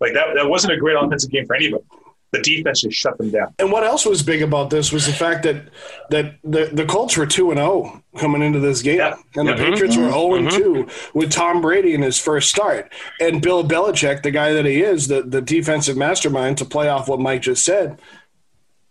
Like 0.00 0.14
that, 0.14 0.28
that 0.34 0.48
wasn't 0.48 0.72
a 0.72 0.76
great 0.76 0.96
offensive 0.96 1.30
game 1.30 1.46
for 1.46 1.54
anybody. 1.54 1.84
The 2.32 2.40
defense 2.42 2.82
just 2.82 2.96
shut 2.96 3.18
them 3.18 3.30
down. 3.30 3.52
And 3.58 3.72
what 3.72 3.82
else 3.82 4.06
was 4.06 4.22
big 4.22 4.40
about 4.40 4.70
this 4.70 4.92
was 4.92 5.04
the 5.06 5.12
fact 5.12 5.42
that 5.42 5.64
that 6.10 6.36
the, 6.44 6.70
the 6.72 6.84
Colts 6.86 7.16
were 7.16 7.26
two 7.26 7.50
and 7.50 7.58
zero 7.58 8.02
coming 8.18 8.40
into 8.42 8.60
this 8.60 8.82
game, 8.82 8.98
Yeah. 8.98 9.16
and 9.34 9.48
the 9.48 9.52
Mhm. 9.54 9.70
Patriots 9.72 9.96
were 9.96 10.04
zero 10.10 10.34
and 10.34 10.48
two 10.50 10.86
with 11.12 11.32
Tom 11.32 11.60
Brady 11.60 11.92
in 11.92 12.02
his 12.02 12.18
first 12.18 12.48
start, 12.48 12.92
and 13.20 13.42
Bill 13.42 13.64
Belichick, 13.64 14.22
the 14.22 14.30
guy 14.30 14.52
that 14.52 14.64
he 14.64 14.80
is, 14.80 15.08
the 15.08 15.22
the 15.22 15.40
defensive 15.40 15.96
mastermind, 15.96 16.56
to 16.58 16.64
play 16.64 16.88
off 16.88 17.08
what 17.08 17.18
Mike 17.18 17.42
just 17.42 17.64
said, 17.64 17.98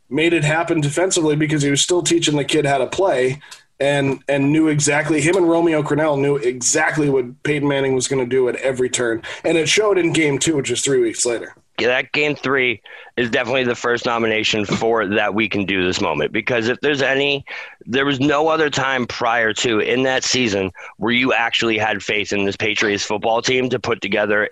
made 0.10 0.34
it 0.34 0.44
happen 0.44 0.82
defensively 0.82 1.36
because 1.38 1.62
he 1.62 1.70
was 1.70 1.82
still 1.82 2.02
teaching 2.04 2.36
the 2.36 2.44
kid 2.44 2.66
how 2.66 2.78
to 2.80 2.88
play. 2.88 3.40
And, 3.82 4.22
and 4.28 4.52
knew 4.52 4.68
exactly 4.68 5.22
him 5.22 5.38
and 5.38 5.48
Romeo 5.50 5.82
Crennel 5.82 6.20
knew 6.20 6.36
exactly 6.36 7.10
what 7.10 7.44
Peyton 7.44 7.66
Manning 7.66 7.96
was 7.96 8.10
going 8.10 8.22
to 8.22 8.30
do 8.30 8.50
at 8.50 8.58
every 8.58 8.90
turn, 8.90 9.22
and 9.46 9.58
it 9.58 9.70
showed 9.70 9.98
in 9.98 10.12
Game 10.12 10.38
Two, 10.38 10.58
which 10.58 10.70
is 10.70 10.82
three 10.82 11.00
weeks 11.00 11.26
later. 11.26 11.56
That 11.88 12.12
game 12.12 12.36
three 12.36 12.82
is 13.18 13.30
definitely 13.30 13.64
the 13.64 13.76
first 13.76 14.06
nomination 14.06 14.66
for 14.66 15.06
that 15.08 15.34
we 15.34 15.50
can 15.50 15.66
do 15.66 15.86
this 15.86 16.02
moment 16.02 16.32
because 16.32 16.68
if 16.68 16.80
there's 16.82 17.02
any, 17.02 17.46
there 17.86 18.06
was 18.06 18.20
no 18.20 18.48
other 18.48 18.70
time 18.70 19.06
prior 19.08 19.54
to 19.54 19.80
in 19.80 20.04
that 20.04 20.24
season 20.24 20.72
where 20.98 21.12
you 21.12 21.34
actually 21.34 21.78
had 21.78 22.04
faith 22.04 22.32
in 22.32 22.46
this 22.46 22.56
Patriots 22.56 23.04
football 23.04 23.42
team 23.42 23.70
to 23.70 23.80
put 23.80 24.02
together 24.02 24.50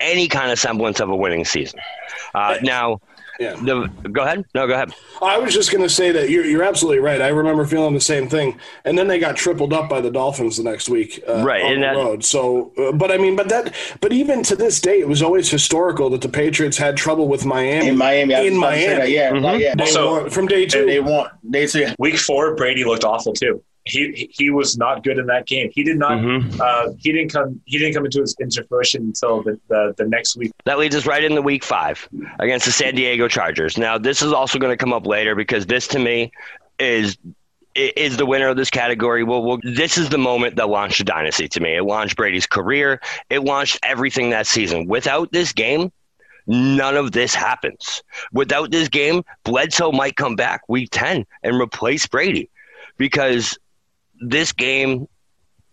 any 0.00 0.28
kind 0.28 0.50
of 0.50 0.58
semblance 0.58 1.00
of 1.00 1.08
a 1.08 1.16
winning 1.16 1.44
season. 1.44 1.80
Uh, 2.34 2.56
now, 2.62 3.00
Yeah. 3.40 3.54
the 3.56 3.88
go 4.12 4.22
ahead. 4.22 4.44
No, 4.54 4.66
go 4.66 4.74
ahead. 4.74 4.92
I 5.20 5.38
was 5.38 5.52
just 5.52 5.72
going 5.72 5.82
to 5.82 5.88
say 5.88 6.12
that 6.12 6.30
you're, 6.30 6.44
you're 6.44 6.62
absolutely 6.62 7.00
right. 7.00 7.20
I 7.20 7.28
remember 7.28 7.64
feeling 7.66 7.92
the 7.94 8.00
same 8.00 8.28
thing, 8.28 8.58
and 8.84 8.96
then 8.96 9.08
they 9.08 9.18
got 9.18 9.34
tripled 9.36 9.72
up 9.72 9.88
by 9.88 10.00
the 10.00 10.10
Dolphins 10.10 10.56
the 10.56 10.62
next 10.62 10.88
week, 10.88 11.22
uh, 11.28 11.42
Right, 11.44 11.62
on 11.64 11.72
and 11.72 11.82
the 11.82 11.86
that- 11.88 11.96
road. 11.96 12.24
So, 12.24 12.72
uh, 12.78 12.92
but 12.92 13.10
I 13.10 13.16
mean, 13.18 13.34
but 13.34 13.48
that, 13.48 13.74
but 14.00 14.12
even 14.12 14.42
to 14.44 14.56
this 14.56 14.80
day, 14.80 15.00
it 15.00 15.08
was 15.08 15.22
always 15.22 15.50
historical 15.50 16.10
that 16.10 16.20
the 16.20 16.28
Patriots 16.28 16.76
had 16.76 16.96
trouble 16.96 17.26
with 17.26 17.44
Miami 17.44 17.88
In 17.88 17.96
Miami, 17.98 18.34
I 18.34 18.40
in 18.42 18.56
about 18.58 18.70
that, 18.72 18.98
Miami. 18.98 19.12
yeah, 19.14 19.30
like, 19.30 19.60
yeah. 19.60 19.74
Day 19.74 19.84
Also- 19.84 20.20
one- 20.22 20.30
from 20.30 20.46
day 20.46 20.62
And 20.62 20.72
two. 20.72 20.86
they 20.86 21.00
want 21.00 21.30
they 21.42 21.66
say 21.66 21.94
Week 21.98 22.16
four, 22.18 22.54
Brady 22.54 22.84
looked 22.84 23.04
awful 23.04 23.32
too. 23.32 23.62
He 23.86 24.30
he 24.32 24.48
was 24.50 24.78
not 24.78 25.04
good 25.04 25.18
in 25.18 25.26
that 25.26 25.46
game. 25.46 25.70
He 25.74 25.84
did 25.84 25.98
not. 25.98 26.12
Mhm. 26.12 26.58
Uh, 26.58 26.92
he 26.98 27.12
didn't 27.12 27.30
come. 27.32 27.60
He 27.66 27.78
didn't 27.78 27.92
come 27.94 28.06
into 28.06 28.20
his 28.20 28.34
into 28.38 28.64
fruition 28.64 29.02
until 29.02 29.42
the, 29.42 29.60
the, 29.68 29.94
the 29.98 30.06
next 30.06 30.36
week. 30.36 30.52
That 30.64 30.78
leads 30.78 30.96
us 30.96 31.04
right 31.06 31.22
into 31.22 31.42
week 31.42 31.62
five 31.62 32.08
against 32.38 32.64
the 32.64 32.72
San 32.72 32.94
Diego 32.94 33.28
Chargers. 33.28 33.76
Now, 33.76 33.98
this 33.98 34.22
is 34.22 34.32
also 34.32 34.58
going 34.58 34.72
to 34.72 34.76
come 34.76 34.94
up 34.94 35.06
later 35.06 35.34
because 35.34 35.66
this 35.66 35.86
to 35.88 35.98
me 35.98 36.32
is 36.78 37.18
is 37.74 38.16
the 38.16 38.24
winner 38.24 38.48
of 38.48 38.56
this 38.56 38.70
category. 38.70 39.22
Well, 39.22 39.42
well, 39.42 39.58
this 39.62 39.98
is 39.98 40.08
the 40.08 40.16
moment 40.18 40.56
that 40.56 40.68
launched 40.70 40.98
the 40.98 41.04
dynasty 41.04 41.48
to 41.48 41.60
me. 41.60 41.76
It 41.76 41.82
launched 41.82 42.16
Brady's 42.16 42.46
career. 42.46 43.00
It 43.28 43.40
launched 43.42 43.80
everything 43.82 44.30
that 44.30 44.46
season. 44.46 44.86
Without 44.86 45.30
this 45.32 45.52
game, 45.52 45.92
none 46.46 46.96
of 46.96 47.12
this 47.12 47.34
happens. 47.34 48.02
Without 48.32 48.70
this 48.70 48.88
game, 48.88 49.24
Bledsoe 49.44 49.92
might 49.92 50.16
come 50.16 50.36
back 50.36 50.62
week 50.68 50.88
10 50.92 51.26
and 51.42 51.60
replace 51.60 52.06
Brady 52.06 52.48
because 52.96 53.58
this 54.30 54.52
game 54.52 55.06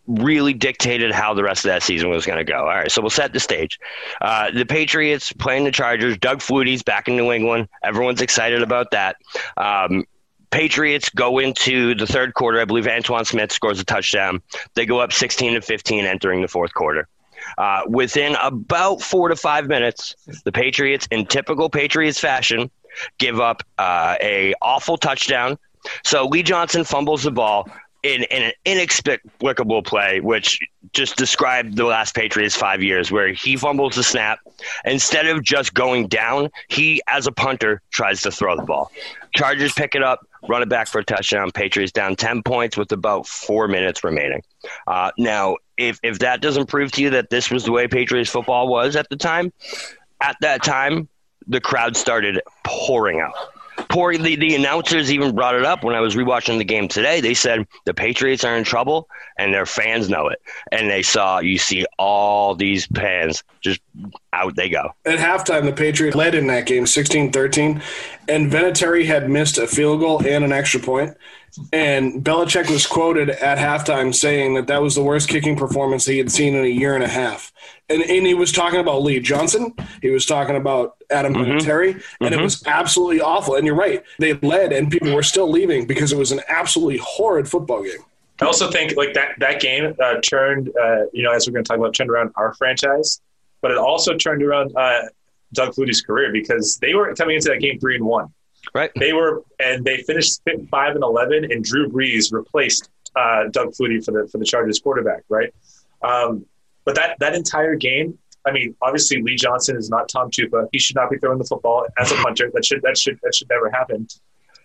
really 0.07 0.53
dictated 0.53 1.11
how 1.11 1.33
the 1.33 1.43
rest 1.43 1.63
of 1.63 1.69
that 1.69 1.83
season 1.83 2.09
was 2.09 2.25
going 2.25 2.37
to 2.37 2.43
go. 2.43 2.59
All 2.59 2.65
right, 2.65 2.91
so 2.91 3.01
we'll 3.01 3.09
set 3.09 3.33
the 3.33 3.39
stage. 3.39 3.79
Uh, 4.19 4.51
the 4.51 4.65
Patriots 4.65 5.31
playing 5.31 5.63
the 5.63 5.71
Chargers. 5.71 6.17
Doug 6.17 6.41
Flutie's 6.41 6.83
back 6.83 7.07
in 7.07 7.15
New 7.15 7.31
England. 7.31 7.67
Everyone's 7.83 8.21
excited 8.21 8.61
about 8.61 8.91
that. 8.91 9.17
Um, 9.57 10.05
Patriots 10.49 11.09
go 11.09 11.39
into 11.39 11.95
the 11.95 12.05
third 12.05 12.33
quarter. 12.33 12.59
I 12.59 12.65
believe 12.65 12.85
Antowain 12.85 13.25
Smith 13.25 13.51
scores 13.51 13.79
a 13.79 13.85
touchdown. 13.85 14.41
They 14.73 14.85
go 14.85 14.99
up 14.99 15.13
16 15.13 15.53
to 15.53 15.61
15 15.61 16.05
entering 16.05 16.41
the 16.41 16.47
fourth 16.47 16.73
quarter. 16.73 17.07
Uh, 17.57 17.81
within 17.87 18.35
about 18.41 19.01
four 19.01 19.29
to 19.29 19.35
five 19.35 19.67
minutes, 19.67 20.15
the 20.43 20.51
Patriots, 20.51 21.07
in 21.09 21.25
typical 21.25 21.69
Patriots 21.69 22.19
fashion, 22.19 22.69
give 23.17 23.39
up 23.39 23.63
uh, 23.77 24.15
a 24.21 24.53
awful 24.61 24.97
touchdown. 24.97 25.57
So 26.03 26.27
Lee 26.27 26.43
Johnson 26.43 26.83
fumbles 26.83 27.23
the 27.23 27.31
ball 27.31 27.67
in, 28.03 28.23
in 28.23 28.43
an 28.43 28.51
inexplicable 28.65 29.83
play, 29.83 30.19
which 30.19 30.59
just 30.93 31.17
described 31.17 31.75
the 31.75 31.85
last 31.85 32.15
Patriots 32.15 32.55
five 32.55 32.81
years, 32.81 33.11
where 33.11 33.31
he 33.31 33.55
fumbles 33.55 33.95
the 33.95 34.03
snap. 34.03 34.39
Instead 34.85 35.27
of 35.27 35.43
just 35.43 35.73
going 35.73 36.07
down, 36.07 36.49
he, 36.67 37.01
as 37.07 37.27
a 37.27 37.31
punter, 37.31 37.81
tries 37.91 38.21
to 38.23 38.31
throw 38.31 38.55
the 38.55 38.63
ball. 38.63 38.91
Chargers 39.35 39.73
pick 39.73 39.95
it 39.95 40.03
up, 40.03 40.25
run 40.49 40.61
it 40.61 40.69
back 40.69 40.87
for 40.87 40.99
a 40.99 41.05
touchdown. 41.05 41.51
Patriots 41.51 41.91
down 41.91 42.15
10 42.15 42.43
points 42.43 42.75
with 42.75 42.91
about 42.91 43.27
four 43.27 43.67
minutes 43.67 44.03
remaining. 44.03 44.41
Uh, 44.87 45.11
now, 45.17 45.57
if, 45.77 45.99
if 46.03 46.19
that 46.19 46.41
doesn't 46.41 46.67
prove 46.67 46.91
to 46.93 47.01
you 47.01 47.11
that 47.11 47.29
this 47.29 47.49
was 47.49 47.63
the 47.63 47.71
way 47.71 47.87
Patriots 47.87 48.29
football 48.29 48.67
was 48.67 48.95
at 48.95 49.07
the 49.09 49.15
time, 49.15 49.53
at 50.21 50.35
that 50.41 50.63
time, 50.63 51.07
the 51.47 51.61
crowd 51.61 51.95
started 51.95 52.41
pouring 52.63 53.19
out. 53.19 53.33
Pouring, 53.89 54.23
the, 54.23 54.35
the 54.35 54.55
announcers 54.55 55.11
even 55.11 55.33
brought 55.33 55.55
it 55.55 55.65
up 55.65 55.83
when 55.83 55.95
I 55.95 55.99
was 56.01 56.15
rewatching 56.15 56.57
the 56.57 56.63
game 56.63 56.87
today. 56.87 57.21
They 57.21 57.33
said 57.33 57.67
the 57.85 57.93
Patriots 57.93 58.43
are 58.43 58.55
in 58.57 58.63
trouble 58.63 59.07
and 59.37 59.53
their 59.53 59.65
fans 59.65 60.09
know 60.09 60.27
it. 60.27 60.41
And 60.71 60.89
they 60.89 61.01
saw, 61.01 61.39
you 61.39 61.57
see 61.57 61.85
all 61.97 62.55
these 62.55 62.85
fans 62.87 63.43
just 63.61 63.81
out 64.33 64.55
they 64.55 64.69
go. 64.69 64.91
At 65.05 65.19
halftime, 65.19 65.65
the 65.65 65.73
Patriots 65.73 66.15
led 66.15 66.35
in 66.35 66.47
that 66.47 66.65
game 66.65 66.85
16 66.85 67.31
13, 67.31 67.81
and 68.27 68.51
Vinatieri 68.51 69.05
had 69.05 69.29
missed 69.29 69.57
a 69.57 69.67
field 69.67 69.99
goal 69.99 70.25
and 70.25 70.43
an 70.43 70.51
extra 70.51 70.79
point. 70.79 71.15
And 71.73 72.23
Belichick 72.23 72.69
was 72.69 72.87
quoted 72.87 73.29
at 73.29 73.57
halftime 73.57 74.15
saying 74.15 74.53
that 74.53 74.67
that 74.67 74.81
was 74.81 74.95
the 74.95 75.03
worst 75.03 75.27
kicking 75.27 75.55
performance 75.55 76.05
he 76.05 76.17
had 76.17 76.31
seen 76.31 76.55
in 76.55 76.63
a 76.63 76.67
year 76.67 76.95
and 76.95 77.03
a 77.03 77.07
half. 77.07 77.51
And, 77.89 78.01
and 78.01 78.25
he 78.25 78.33
was 78.33 78.51
talking 78.51 78.79
about 78.79 79.03
Lee 79.03 79.19
Johnson. 79.19 79.73
He 80.01 80.09
was 80.09 80.25
talking 80.25 80.55
about 80.55 80.95
Adam 81.09 81.33
Terry, 81.59 82.01
and 82.21 82.33
it 82.33 82.39
was 82.39 82.65
absolutely 82.65 83.19
awful. 83.19 83.55
And 83.55 83.65
you're 83.65 83.75
right. 83.75 84.03
They 84.17 84.33
led, 84.33 84.71
and 84.71 84.89
people 84.89 85.13
were 85.13 85.23
still 85.23 85.49
leaving 85.49 85.85
because 85.85 86.13
it 86.13 86.17
was 86.17 86.31
an 86.31 86.41
absolutely 86.47 86.99
horrid 87.03 87.49
football 87.49 87.83
game. 87.83 87.99
I 88.41 88.45
also 88.45 88.71
think 88.71 88.95
like 88.95 89.13
that 89.13 89.35
that 89.39 89.61
game 89.61 89.93
uh, 90.01 90.15
turned, 90.21 90.69
uh, 90.69 91.03
you 91.13 91.21
know, 91.21 91.31
as 91.31 91.47
we're 91.47 91.53
going 91.53 91.63
to 91.63 91.67
talk 91.67 91.77
about, 91.77 91.93
turned 91.93 92.09
around 92.09 92.31
our 92.35 92.53
franchise, 92.55 93.21
but 93.61 93.71
it 93.71 93.77
also 93.77 94.15
turned 94.15 94.41
around 94.41 94.75
uh, 94.75 95.03
Doug 95.53 95.75
Flutie's 95.75 96.01
career 96.01 96.31
because 96.31 96.77
they 96.77 96.95
were 96.95 97.13
coming 97.13 97.35
into 97.35 97.49
that 97.49 97.59
game 97.59 97.79
three 97.79 97.95
and 97.95 98.05
one. 98.05 98.33
Right. 98.73 98.91
They 98.95 99.13
were, 99.13 99.43
and 99.59 99.83
they 99.83 99.97
finished 100.03 100.41
five 100.69 100.95
and 100.95 101.03
eleven, 101.03 101.45
and 101.51 101.63
Drew 101.63 101.89
Brees 101.89 102.31
replaced 102.31 102.89
uh, 103.15 103.45
Doug 103.51 103.73
Flutie 103.73 104.03
for 104.03 104.11
the 104.11 104.27
for 104.31 104.37
the 104.37 104.45
Chargers 104.45 104.79
quarterback. 104.79 105.23
Right. 105.29 105.53
Um, 106.01 106.45
but 106.85 106.95
that 106.95 107.17
that 107.19 107.33
entire 107.33 107.75
game, 107.75 108.17
I 108.45 108.51
mean, 108.51 108.75
obviously 108.81 109.21
Lee 109.21 109.35
Johnson 109.35 109.77
is 109.77 109.89
not 109.89 110.09
Tom 110.09 110.31
Tupa. 110.31 110.67
He 110.71 110.79
should 110.79 110.95
not 110.95 111.09
be 111.09 111.17
throwing 111.17 111.37
the 111.37 111.45
football 111.45 111.85
as 111.97 112.11
a 112.11 112.15
punter. 112.15 112.49
That 112.53 112.65
should 112.65 112.81
that 112.83 112.97
should 112.97 113.19
that 113.23 113.35
should 113.35 113.49
never 113.49 113.69
happen. 113.69 114.07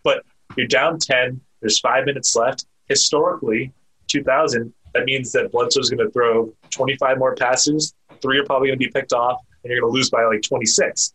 But 0.05 0.25
you're 0.57 0.69
down 0.69 0.99
ten. 0.99 1.41
There's 1.61 1.81
five 1.81 2.05
minutes 2.05 2.37
left. 2.37 2.67
Historically, 2.89 3.73
2000. 4.09 4.73
That 4.95 5.05
means 5.05 5.33
that 5.33 5.51
Bledsoe's 5.53 5.91
going 5.91 6.07
to 6.07 6.11
throw 6.11 6.55
25 6.71 7.19
more 7.19 7.35
passes. 7.35 7.95
Three 8.23 8.39
are 8.39 8.45
probably 8.45 8.69
going 8.69 8.79
to 8.79 8.85
be 8.85 8.91
picked 8.91 9.13
off, 9.13 9.41
and 9.63 9.71
you're 9.71 9.81
going 9.81 9.93
to 9.93 9.95
lose 9.95 10.09
by 10.09 10.25
like 10.25 10.43
26. 10.43 11.13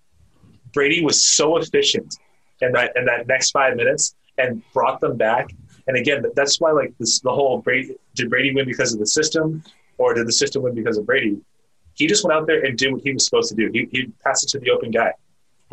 Brady 0.73 1.03
was 1.03 1.25
so 1.25 1.57
efficient 1.57 2.15
in 2.61 2.71
that 2.73 2.95
in 2.95 3.05
that 3.05 3.27
next 3.27 3.51
five 3.51 3.75
minutes, 3.75 4.15
and 4.37 4.61
brought 4.73 4.99
them 4.99 5.17
back. 5.17 5.49
And 5.87 5.97
again, 5.97 6.23
that's 6.35 6.59
why 6.59 6.71
like 6.71 6.93
this, 6.99 7.19
the 7.19 7.31
whole 7.31 7.59
Brady 7.59 7.95
did 8.15 8.29
Brady 8.29 8.53
win 8.53 8.65
because 8.65 8.93
of 8.93 8.99
the 8.99 9.07
system, 9.07 9.63
or 9.97 10.13
did 10.13 10.27
the 10.27 10.31
system 10.31 10.61
win 10.63 10.75
because 10.75 10.97
of 10.97 11.05
Brady? 11.05 11.37
He 11.95 12.07
just 12.07 12.23
went 12.23 12.37
out 12.37 12.47
there 12.47 12.63
and 12.63 12.77
did 12.77 12.93
what 12.93 13.01
he 13.03 13.11
was 13.11 13.25
supposed 13.25 13.49
to 13.49 13.55
do. 13.55 13.69
He, 13.73 13.87
he 13.91 14.07
passed 14.23 14.43
it 14.45 14.49
to 14.49 14.59
the 14.59 14.71
open 14.71 14.91
guy, 14.91 15.11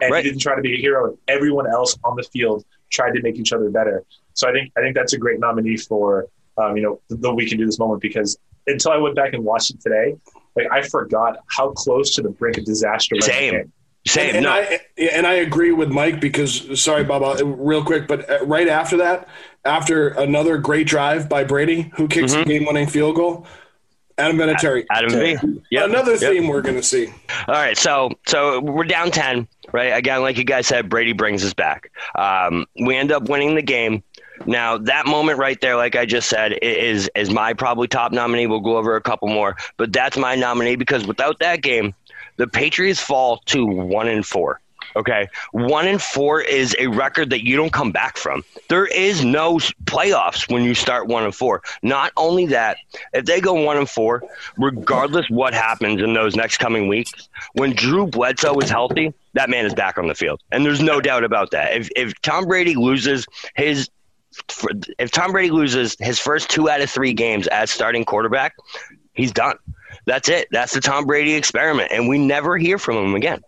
and 0.01 0.11
Right. 0.13 0.25
he 0.25 0.31
didn't 0.31 0.43
try 0.43 0.57
to 0.57 0.63
be 0.63 0.75
a 0.75 0.81
hero. 0.81 1.17
Everyone 1.29 1.67
else 1.67 1.97
on 2.05 2.17
the 2.17 2.23
field 2.25 2.65
tried 2.91 3.13
to 3.15 3.23
make 3.23 3.37
each 3.37 3.53
other 3.53 3.71
better. 3.71 4.05
So 4.35 4.49
I 4.49 4.53
think 4.53 4.73
I 4.77 4.81
think 4.81 4.95
that's 4.97 5.13
a 5.13 5.19
great 5.19 5.41
nominee 5.41 5.77
for 5.77 6.27
um, 6.57 6.77
you 6.77 6.83
know 6.83 7.01
the, 7.09 7.17
the 7.17 7.33
we 7.33 7.49
can 7.49 7.59
do 7.59 7.67
this 7.67 7.79
moment 7.79 8.01
because 8.01 8.37
until 8.67 8.93
I 8.93 8.97
went 8.97 9.15
back 9.17 9.33
and 9.35 9.45
watched 9.45 9.71
it 9.71 9.81
today, 9.81 10.17
like 10.57 10.67
I 10.71 10.83
forgot 10.83 11.39
how 11.49 11.71
close 11.71 12.15
to 12.17 12.23
the 12.23 12.31
brink 12.31 12.59
of 12.59 12.65
disaster. 12.65 13.15
Same. 13.21 13.73
Came. 14.09 14.27
Same. 14.27 14.35
and 14.37 14.45
no. 14.45 14.51
I 14.53 14.81
and 14.99 15.27
I 15.27 15.35
agree 15.35 15.73
with 15.73 15.91
Mike 15.91 16.21
because 16.21 16.81
sorry, 16.81 17.05
Baba, 17.05 17.45
real 17.45 17.85
quick, 17.85 18.07
but 18.09 18.29
uh, 18.31 18.45
right 18.45 18.69
after 18.69 18.97
that, 18.99 19.29
after 19.65 20.09
another 20.09 20.59
great 20.59 20.87
drive 20.87 21.29
by 21.29 21.45
Brady, 21.45 21.91
who 21.97 22.09
kicks 22.09 22.33
Mm-hmm. 22.33 22.49
the 22.49 22.59
game-winning 22.59 22.87
field 22.89 23.17
goal, 23.17 23.47
Adam 24.17 24.37
Vinatieri. 24.37 24.85
Adam 24.91 25.11
V. 25.11 25.61
Yep. 25.71 25.85
Another 25.91 26.13
Yep. 26.13 26.21
theme 26.21 26.49
we're 26.49 26.63
going 26.63 26.77
to 26.77 26.83
see. 26.83 27.09
All 27.47 27.55
right, 27.55 27.77
so 27.77 28.11
so 28.27 28.61
we're 28.61 28.85
down 28.85 29.11
ten, 29.11 29.47
right? 29.73 29.97
Again, 29.97 30.23
like 30.23 30.37
you 30.39 30.45
guys 30.45 30.67
said, 30.67 30.89
Brady 30.89 31.13
brings 31.13 31.45
us 31.45 31.55
back. 31.55 31.91
Um, 32.17 32.67
we 32.81 32.97
end 32.97 33.13
up 33.13 33.29
winning 33.29 33.55
the 33.55 33.63
game. 33.63 34.03
Now 34.47 34.79
that 34.79 35.07
moment 35.07 35.39
right 35.39 35.61
there, 35.61 35.77
like 35.77 35.97
I 35.97 36.07
just 36.07 36.29
said, 36.29 36.59
is 36.63 37.11
is 37.17 37.29
my 37.31 37.55
probably 37.55 37.89
top 37.89 38.13
nominee. 38.13 38.47
We'll 38.47 38.61
go 38.61 38.77
over 38.77 38.95
a 38.97 39.01
couple 39.01 39.29
more, 39.29 39.57
but 39.77 39.93
that's 39.93 40.17
my 40.17 40.35
nominee 40.37 40.77
because 40.77 41.07
without 41.07 41.39
that 41.41 41.61
game, 41.63 41.93
the 42.39 42.47
Patriots 42.47 43.01
fall 43.01 43.39
to 43.47 43.67
one 43.67 44.09
and 44.09 44.25
four. 44.25 44.61
Okay, 44.97 45.29
one 45.53 45.87
and 45.87 46.01
four 46.01 46.41
is 46.41 46.75
a 46.79 46.87
record 46.87 47.31
that 47.31 47.45
you 47.45 47.57
don't 47.57 47.73
come 47.73 47.93
back 47.93 48.17
from. 48.17 48.43
There 48.69 48.87
is 48.87 49.23
no 49.25 49.59
playoffs 49.85 50.51
when 50.51 50.63
you 50.63 50.75
start 50.75 51.09
one 51.09 51.25
and 51.25 51.35
four. 51.35 51.63
Not 51.83 52.13
only 52.17 52.47
that, 52.47 52.79
if 53.13 53.27
they 53.27 53.41
go 53.41 53.53
one 53.53 53.77
and 53.77 53.89
four, 53.89 54.23
regardless 54.57 55.29
what 55.29 55.53
happens 55.53 56.01
in 56.01 56.15
those 56.15 56.37
next 56.37 56.59
coming 56.59 56.89
weeks, 56.89 57.29
when 57.53 57.75
Drew 57.75 58.07
Bledsoe 58.07 58.59
is 58.61 58.71
healthy, 58.71 59.13
that 59.35 59.51
man 59.51 59.67
is 59.67 59.75
back 59.75 59.99
on 59.99 60.09
the 60.09 60.15
field, 60.15 60.41
and 60.51 60.65
there's 60.65 60.81
no 60.81 61.01
doubt 61.01 61.23
about 61.23 61.51
that. 61.51 61.77
If 61.77 61.91
if 61.95 62.21
Tom 62.23 62.47
Brady 62.47 62.75
loses 62.75 63.27
his 63.57 63.91
if 64.99 65.11
Tom 65.11 65.33
Brady 65.33 65.51
loses 65.51 65.97
his 66.01 66.19
first 66.19 66.49
two 66.49 66.71
out 66.71 66.81
of 66.81 66.91
three 66.91 67.13
games 67.13 67.47
as 67.49 67.71
starting 67.71 68.05
quarterback, 68.05 68.55
he's 69.13 69.33
done. 69.33 69.59
That's 70.09 70.29
it. 70.31 70.49
That's 70.51 70.73
the 70.73 70.81
Tom 70.81 71.05
Brady 71.05 71.35
experiment, 71.35 71.93
and 71.93 72.09
we 72.09 72.19
never 72.19 72.57
hear 72.57 72.79
from 72.79 72.97
him 72.97 73.15
again. 73.15 73.43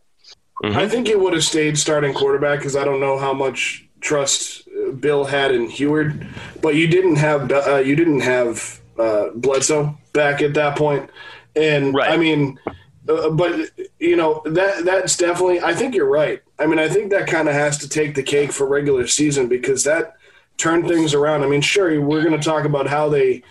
I 0.63 0.87
think 0.87 1.09
it 1.09 1.19
would 1.19 1.33
have 1.33 1.43
stayed 1.43 1.79
starting 1.79 2.13
quarterback 2.13 2.59
because 2.59 2.77
I 2.77 2.85
don't 2.85 3.01
know 3.01 3.19
how 3.19 3.33
much 3.33 3.89
trust 4.03 4.69
uh, 4.69 4.93
Bill 4.93 5.25
had 5.25 5.53
in 5.53 5.71
Huard, 5.71 6.27
but 6.61 6.75
you 6.75 6.87
didn't 6.87 7.17
have 7.17 7.51
uh, 7.51 7.77
you 7.77 7.97
didn't 7.97 8.21
have 8.21 8.79
uh, 8.99 9.31
Bledsoe 9.35 9.97
back 10.13 10.43
at 10.43 10.53
that 10.55 10.77
point, 10.77 11.09
and 11.57 11.95
Right. 11.95 12.11
I 12.11 12.19
mean, 12.19 12.59
uh, 13.09 13.31
but 13.31 13.71
you 13.99 14.17
know 14.17 14.43
that 14.45 14.85
that's 14.85 15.17
definitely. 15.17 15.63
I 15.63 15.73
think 15.73 15.95
you're 15.95 16.11
right. 16.11 16.43
I 16.59 16.67
mean, 16.67 16.79
I 16.79 16.91
think 16.91 17.11
that 17.11 17.27
kind 17.27 17.49
of 17.49 17.55
has 17.55 17.79
to 17.79 17.89
take 17.89 18.15
the 18.15 18.23
cake 18.23 18.53
for 18.53 18.67
regular 18.67 19.07
season 19.07 19.49
because 19.49 19.85
that 19.85 20.17
turned 20.59 20.87
things 20.89 21.15
around. 21.15 21.43
I 21.43 21.47
mean, 21.47 21.63
sure, 21.63 21.99
we're 22.03 22.23
going 22.23 22.39
to 22.39 22.45
talk 22.45 22.67
about 22.67 22.87
how 22.87 23.09
they 23.09 23.43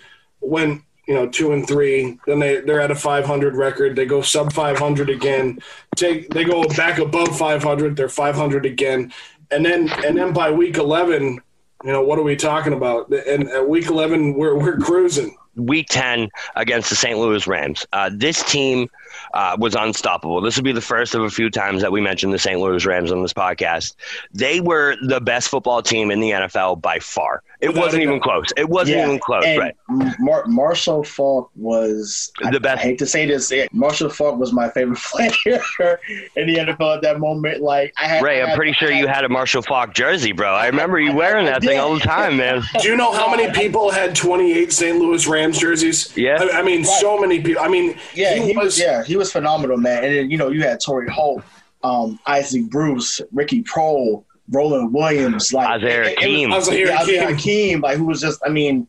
went 0.41 0.83
you 1.09 1.15
know 1.15 1.27
two 1.27 1.51
and 1.51 1.67
three 1.67 2.17
then 2.27 2.39
they 2.39 2.61
they're 2.61 2.79
at 2.79 2.91
a 2.91 2.95
500 2.95 3.55
record 3.55 3.95
they 3.95 4.05
go 4.05 4.21
sub 4.21 4.53
500 4.53 5.09
again 5.09 5.59
take 5.95 6.29
they 6.29 6.45
go 6.45 6.63
back 6.69 6.99
above 6.99 7.35
500 7.37 7.97
they're 7.97 8.07
500 8.07 8.65
again 8.65 9.11
and 9.51 9.65
then 9.65 9.89
and 10.05 10.17
then 10.17 10.31
by 10.31 10.51
week 10.51 10.77
11 10.77 11.41
you 11.83 11.91
know 11.91 12.01
what 12.01 12.19
are 12.19 12.23
we 12.23 12.35
talking 12.35 12.73
about? 12.73 13.11
And 13.11 13.47
at 13.49 13.67
week 13.67 13.87
11 13.87 14.33
we're 14.33 14.55
we're 14.55 14.77
cruising 14.77 15.35
Week 15.59 15.87
10 15.89 16.29
against 16.55 16.89
the 16.89 16.95
St. 16.95 17.17
Louis 17.17 17.45
Rams. 17.47 17.85
Uh, 17.93 18.09
this 18.13 18.43
team 18.43 18.89
uh, 19.33 19.55
was 19.59 19.75
unstoppable. 19.75 20.41
This 20.41 20.55
will 20.55 20.63
be 20.63 20.71
the 20.71 20.81
first 20.81 21.15
of 21.15 21.23
a 21.23 21.29
few 21.29 21.49
times 21.49 21.81
that 21.81 21.91
we 21.91 22.01
mentioned 22.01 22.33
the 22.33 22.39
St. 22.39 22.59
Louis 22.59 22.85
Rams 22.85 23.11
on 23.11 23.21
this 23.21 23.33
podcast. 23.33 23.95
They 24.33 24.59
were 24.59 24.95
the 25.07 25.19
best 25.21 25.49
football 25.49 25.81
team 25.81 26.11
in 26.11 26.19
the 26.19 26.31
NFL 26.31 26.81
by 26.81 26.99
far. 26.99 27.43
It 27.61 27.69
Without 27.69 27.81
wasn't 27.81 28.03
even 28.03 28.21
close. 28.21 28.45
It 28.55 28.69
wasn't 28.69 28.99
even 28.99 29.19
close, 29.19 29.43
and 29.43 29.59
right? 29.59 29.75
Mar- 30.19 30.45
Marshall 30.47 31.03
Faulk 31.03 31.51
was 31.57 32.31
I- 32.41 32.51
The 32.51 32.59
best. 32.59 32.79
I, 32.79 32.83
hate 32.83 32.99
to 32.99 33.05
say 33.05 33.25
this. 33.25 33.51
yeah, 33.51 33.65
Marshall 33.73 34.09
Faulk 34.09 34.39
was 34.39 34.53
my 34.53 34.69
favorite 34.69 34.97
player 35.11 35.99
in 36.37 36.47
the 36.47 36.55
NFL 36.55 36.95
at 36.95 37.01
that 37.01 37.19
moment. 37.19 37.61
Like 37.61 37.93
I 37.97 38.05
had, 38.07 38.23
Ray, 38.23 38.39
I 38.39 38.43
I'm 38.43 38.49
had- 38.49 38.55
pretty 38.55 38.71
sure 38.73 38.87
I 38.89 38.97
you 38.97 39.07
had- 39.07 39.15
had 39.17 39.25
a 39.25 39.29
Marshall 39.29 39.61
Faulk 39.61 39.93
jersey, 39.93 40.31
bro. 40.31 40.53
I 40.53 40.67
remember 40.67 40.99
you 41.01 41.11
wearing 41.13 41.45
that 41.47 41.61
thing 41.61 41.77
all 41.79 41.93
the 41.95 41.99
time, 42.05 42.37
man. 42.37 42.61
do 42.81 42.87
you 42.87 42.95
know 42.95 43.11
how 43.11 43.29
many 43.29 43.51
people 43.51 43.91
had 43.91 44.15
28 44.15 44.71
st 44.71 44.97
louis 44.97 45.27
rams 45.27 45.48
jerseys 45.53 46.15
Yeah. 46.17 46.37
i, 46.41 46.59
I 46.59 46.61
mean 46.63 46.83
so 46.83 47.19
many 47.19 47.41
people 47.41 47.61
i 47.63 47.67
mean 47.67 47.97
Yeah, 48.13 48.35
he, 48.35 48.55
was 48.55 48.79
yeah, 48.79 49.03
he 49.03 49.15
was 49.17 49.31
phenomenal, 49.31 49.77
man. 49.77 50.03
And 50.03 50.15
then 50.15 50.29
you 50.31 50.37
know 50.37 50.49
you 50.49 50.61
had 50.63 50.79
Torry 50.79 51.09
Holt, 51.09 51.43
um, 51.83 52.19
Isaac 52.27 52.69
Bruce, 52.69 53.21
Ricky 53.31 53.63
Proehl, 53.63 54.23
Roland 54.51 54.93
Williams, 54.93 55.53
like 55.53 55.69
Isaiah 55.69 56.03
it- 56.03 56.07
it 56.07 56.15
was- 56.17 56.23
Hakim. 56.25 56.53
Isaiah 56.53 56.87
yeah, 56.87 57.01
Isaiah 57.01 57.21
Hakim. 57.21 57.35
Hakim, 57.37 57.81
like 57.81 57.97
who 57.97 58.05
was 58.05 58.19
just, 58.21 58.39
I 58.45 58.49
mean, 58.49 58.87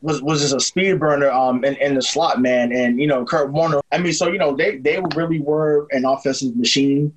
was 0.00 0.20
was 0.22 0.40
just 0.40 0.54
a 0.54 0.60
speed 0.60 0.98
burner 0.98 1.30
um 1.30 1.64
in, 1.64 1.76
in 1.76 1.94
the 1.94 2.02
slot, 2.02 2.40
man. 2.40 2.72
And 2.72 2.98
you 3.00 3.06
know 3.06 3.24
Kurt 3.24 3.52
Warner. 3.52 3.80
I 3.92 3.98
mean, 3.98 4.12
so 4.12 4.26
you 4.32 4.38
know 4.38 4.56
they 4.56 4.78
they 4.78 5.00
really 5.14 5.38
were 5.40 5.86
an 5.92 6.04
offensive 6.04 6.56
machine. 6.56 7.12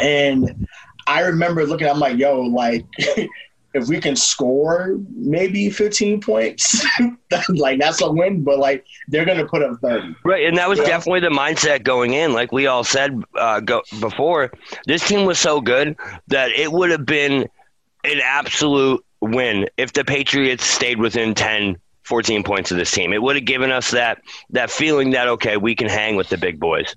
And 0.00 0.66
I 1.06 1.20
remember 1.22 1.64
looking, 1.66 1.88
I'm 1.88 1.98
like, 1.98 2.16
yo, 2.18 2.40
like. 2.40 2.84
If 3.74 3.88
we 3.88 4.00
can 4.00 4.14
score 4.14 4.96
maybe 5.16 5.68
15 5.68 6.20
points, 6.20 6.86
like 7.48 7.80
that's 7.80 8.00
a 8.00 8.10
win. 8.10 8.42
But 8.44 8.58
like 8.58 8.86
they're 9.08 9.24
gonna 9.24 9.46
put 9.46 9.62
up 9.62 9.78
30. 9.80 10.14
Right, 10.24 10.46
and 10.46 10.56
that 10.56 10.68
was 10.68 10.78
Yeah. 10.78 10.86
definitely 10.86 11.20
the 11.20 11.30
mindset 11.30 11.82
going 11.82 12.14
in. 12.14 12.32
Like 12.32 12.52
we 12.52 12.66
all 12.68 12.84
said 12.84 13.20
uh, 13.34 13.60
go, 13.60 13.82
before, 14.00 14.52
this 14.86 15.06
team 15.06 15.26
was 15.26 15.38
so 15.38 15.60
good 15.60 15.96
that 16.28 16.52
it 16.52 16.70
would 16.70 16.90
have 16.92 17.04
been 17.04 17.48
an 18.04 18.20
absolute 18.22 19.04
win 19.20 19.68
if 19.76 19.92
the 19.92 20.04
Patriots 20.04 20.64
stayed 20.64 21.00
within 21.00 21.34
10, 21.34 21.76
14 22.04 22.44
points 22.44 22.70
of 22.70 22.76
this 22.76 22.90
team. 22.92 23.12
It 23.12 23.22
would 23.22 23.34
have 23.36 23.44
given 23.44 23.72
us 23.72 23.90
that 23.90 24.22
that 24.50 24.70
feeling 24.70 25.10
that 25.10 25.26
okay, 25.28 25.56
we 25.56 25.74
can 25.74 25.88
hang 25.88 26.14
with 26.16 26.28
the 26.28 26.38
big 26.38 26.60
boys. 26.60 26.94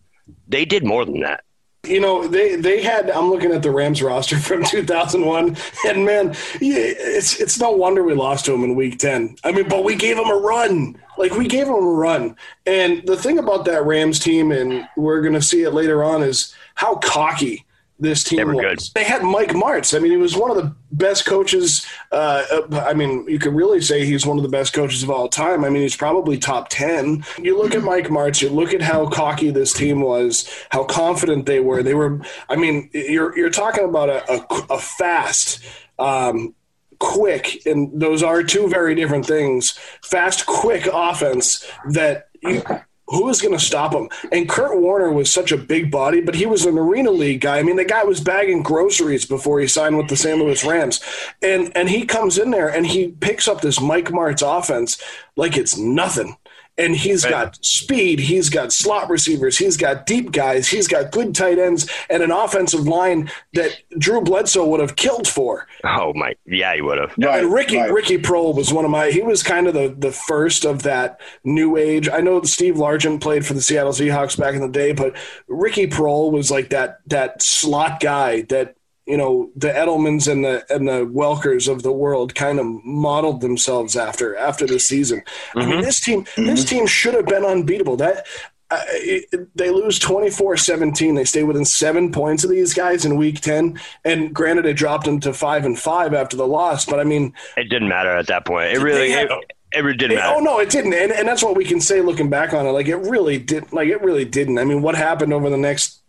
They 0.48 0.66
did 0.66 0.86
more 0.86 1.06
than 1.06 1.22
that. 1.22 1.44
You 1.88 2.00
know 2.00 2.28
they 2.28 2.56
they 2.56 2.82
had 2.82 3.10
i'm 3.12 3.30
looking 3.30 3.52
at 3.52 3.62
the 3.62 3.72
rams 3.72 4.02
roster 4.02 4.38
from 4.40 4.64
2001 4.64 5.56
and 5.88 6.06
man 6.06 6.36
it's 6.60 7.40
it's 7.40 7.60
no 7.60 7.72
wonder 7.72 8.04
we 8.04 8.14
lost 8.14 8.46
to 8.46 8.52
them 8.52 8.64
in 8.64 8.76
week 8.76 9.00
10 9.00 9.38
i 9.44 9.52
mean 9.52 9.68
but 9.68 9.84
we 9.84 9.96
gave 9.96 10.18
them 10.18 10.30
a 10.30 10.36
run. 10.36 10.98
Like 11.18 11.34
we 11.34 11.48
gave 11.48 11.66
them 11.66 11.76
a 11.76 11.80
run. 11.80 12.36
And 12.66 13.06
the 13.06 13.18
thing 13.18 13.40
about 13.40 13.66
that 13.66 13.86
rams 13.86 14.20
team 14.20 14.52
and 14.52 14.88
we're 14.96 15.22
going 15.22 15.34
to 15.34 15.42
see 15.42 15.64
it 15.64 15.72
later 15.72 16.04
on 16.04 16.24
is 16.24 16.54
how 16.76 16.96
cocky 16.96 17.66
this 18.00 18.24
team 18.24 18.38
They 18.38 18.44
were 18.44 18.56
was. 18.56 18.62
good. 18.64 18.80
They 18.96 19.04
had 19.04 19.24
Mike 19.24 19.50
Martz. 19.50 19.96
I 19.96 20.00
mean, 20.00 20.12
he 20.12 20.18
was 20.18 20.36
one 20.36 20.52
of 20.52 20.58
the 20.58 20.74
best 20.92 21.26
coaches. 21.26 21.86
Uh, 22.12 22.44
I 22.72 22.94
mean, 22.94 23.28
you 23.28 23.40
could 23.40 23.54
really 23.56 23.82
say 23.82 24.06
he's 24.06 24.26
one 24.26 24.38
of 24.38 24.44
the 24.44 24.50
best 24.50 24.74
coaches 24.74 25.04
of 25.04 25.10
all 25.10 25.28
time. 25.28 25.64
I 25.66 25.70
mean, 25.70 25.82
he's 25.82 25.96
probably 25.96 26.38
top 26.38 26.68
10. 26.70 27.26
You 27.42 27.58
look 27.58 27.74
at 27.74 27.84
Mike 27.84 28.08
Martz, 28.08 28.42
you 28.42 28.50
look 28.50 28.74
at 28.74 28.82
how 28.82 29.08
cocky 29.08 29.50
this 29.50 29.74
team 29.74 30.02
was, 30.02 30.50
how 30.70 30.84
confident 30.84 31.46
they 31.46 31.60
were. 31.60 31.82
They 31.82 31.96
were, 31.96 32.22
I 32.50 32.56
mean, 32.56 32.90
you're, 32.94 33.36
you're 33.38 33.50
talking 33.50 33.86
about 33.86 34.10
a, 34.10 34.32
a, 34.32 34.46
a 34.76 34.80
fast, 34.80 35.64
um, 35.98 36.54
quick, 37.00 37.66
and 37.66 38.00
those 38.00 38.24
are 38.24 38.44
two 38.44 38.68
very 38.68 38.96
different 38.96 39.26
things. 39.26 39.72
Fast, 40.04 40.46
quick 40.46 40.88
offense 40.92 41.66
that 41.92 42.30
you, 42.42 42.64
who 43.08 43.30
is 43.30 43.42
going 43.42 43.58
to 43.58 43.64
stop 43.64 43.94
him? 43.94 44.10
And 44.32 44.50
Kurt 44.50 44.80
Warner 44.80 45.12
was 45.12 45.32
such 45.32 45.52
a 45.52 45.58
big 45.58 45.90
body, 45.90 46.22
but 46.22 46.36
he 46.36 46.46
was 46.46 46.66
an 46.66 46.78
arena 46.78 47.12
league 47.12 47.42
guy. 47.42 47.60
I 47.60 47.64
mean, 47.64 47.78
the 47.78 47.86
guy 47.86 48.04
was 48.04 48.20
bagging 48.20 48.64
groceries 48.64 49.26
before 49.26 49.60
he 49.60 49.68
signed 49.68 49.98
with 49.98 50.10
the 50.10 50.18
St. 50.18 50.38
Louis 50.38 50.64
Rams, 50.66 51.02
and 51.42 51.76
and 51.76 51.90
he 51.90 52.06
comes 52.06 52.38
in 52.38 52.52
there 52.52 52.70
and 52.70 52.86
he 52.86 53.10
picks 53.20 53.48
up 53.48 53.62
this 53.62 53.80
Mike 53.80 54.10
Martz 54.10 54.42
offense 54.42 55.02
like 55.36 55.58
it's 55.58 55.78
nothing. 55.78 56.36
And 56.78 56.96
he's 56.96 57.24
Right. 57.24 57.32
got 57.32 57.66
speed, 57.66 58.20
he's 58.20 58.50
got 58.50 58.72
slot 58.72 59.10
receivers, 59.10 59.58
he's 59.58 59.78
got 59.78 60.06
deep 60.06 60.32
guys, 60.32 60.68
he's 60.68 60.88
got 60.88 61.12
good 61.12 61.34
tight 61.34 61.58
ends, 61.58 61.90
and 62.10 62.22
an 62.22 62.32
offensive 62.32 62.88
line 62.88 63.32
that 63.54 63.72
Drew 63.98 64.22
Bledsoe 64.22 64.66
would 64.66 64.80
have 64.80 64.96
killed 64.96 65.28
for. 65.28 65.68
Oh 65.84 66.14
my, 66.14 66.36
yeah, 66.46 66.76
he 66.76 66.82
would 66.82 67.00
have. 67.00 67.14
Right, 67.18 67.44
and 67.44 67.52
Ricky 67.52 67.78
right. 67.78 67.92
Ricky 67.92 68.18
Proehl 68.20 68.56
was 68.56 68.72
one 68.72 68.86
of 68.86 68.92
my. 68.92 69.10
He 69.10 69.22
was 69.22 69.42
kind 69.44 69.68
of 69.68 69.74
the 69.74 69.96
the 69.98 70.12
first 70.12 70.66
of 70.66 70.84
that 70.84 71.20
new 71.44 71.78
age. 71.78 72.08
I 72.10 72.22
know 72.22 72.42
Steve 72.44 72.76
Largent 72.76 73.22
played 73.22 73.46
for 73.46 73.54
the 73.54 73.62
Seattle 73.62 73.92
Seahawks 73.92 74.38
back 74.40 74.54
in 74.54 74.62
the 74.62 74.70
day, 74.70 74.92
but 74.94 75.16
Ricky 75.48 75.88
Proehl 75.88 76.32
was 76.32 76.52
like 76.52 76.70
that 76.70 77.00
that 77.08 77.42
slot 77.42 78.00
guy 78.00 78.42
that 78.44 78.77
you 79.08 79.18
know 79.18 79.50
the 79.56 79.70
Edelmans 79.70 80.30
and 80.32 80.44
the 80.44 80.66
and 80.74 80.88
the 80.88 81.06
Welkers 81.06 81.72
of 81.72 81.84
the 81.84 81.92
world 81.92 82.36
kind 82.36 82.60
of 82.60 82.66
modeled 82.84 83.42
themselves 83.42 83.96
after 83.96 84.36
after 84.36 84.68
the 84.68 84.80
season. 84.80 85.24
I 85.56 85.66
mean, 85.66 85.82
this 85.82 86.00
team 86.00 86.26
this 86.36 86.66
team 86.66 86.86
should 86.86 87.14
have 87.14 87.26
been 87.26 87.46
unbeatable. 87.46 87.98
That 87.98 88.26
uh, 88.70 88.82
it, 88.88 89.50
they 89.56 89.70
lose 89.70 89.98
24-17 89.98 91.16
they 91.16 91.24
stay 91.24 91.44
within 91.44 91.64
seven 91.64 92.12
points 92.12 92.44
of 92.44 92.50
these 92.50 92.74
guys 92.74 93.06
in 93.06 93.16
week 93.16 93.40
10 93.40 93.80
and 94.04 94.36
granted 94.36 94.66
it 94.66 94.74
dropped 94.74 95.06
them 95.06 95.22
to 95.22 95.32
five 95.32 95.64
and 95.64 95.80
five 95.80 96.14
after 96.14 96.36
the 96.36 96.46
loss 96.46 96.86
but 96.86 97.00
i 97.00 97.04
mean 97.06 97.34
it 97.56 97.70
didn't 97.70 97.88
matter 97.88 98.10
at 98.10 98.28
that 98.28 98.44
point 98.44 98.74
it 98.74 98.80
really 98.80 99.10
had, 99.10 99.32
it, 99.32 99.54
it 99.72 99.84
really 99.84 99.98
didn't 99.98 100.18
matter. 100.18 100.36
Oh 100.36 100.40
no, 100.40 100.60
it 100.60 100.70
didn't, 100.70 100.94
and, 100.94 101.12
and 101.12 101.28
that's 101.28 101.44
what 101.44 101.56
we 101.56 101.66
can 101.66 101.82
say 101.82 102.02
looking 102.02 102.30
back 102.30 102.54
on 102.54 102.66
it. 102.66 102.72
Like 102.72 102.88
it 102.88 102.96
really 102.96 103.38
did. 103.38 103.72
Like 103.74 103.90
it 103.90 104.02
really 104.02 104.26
didn't. 104.26 104.60
I 104.60 104.64
mean, 104.64 104.82
what 104.82 104.96
happened 104.96 105.34
over 105.34 105.50
the 105.50 105.58
next 105.58 106.02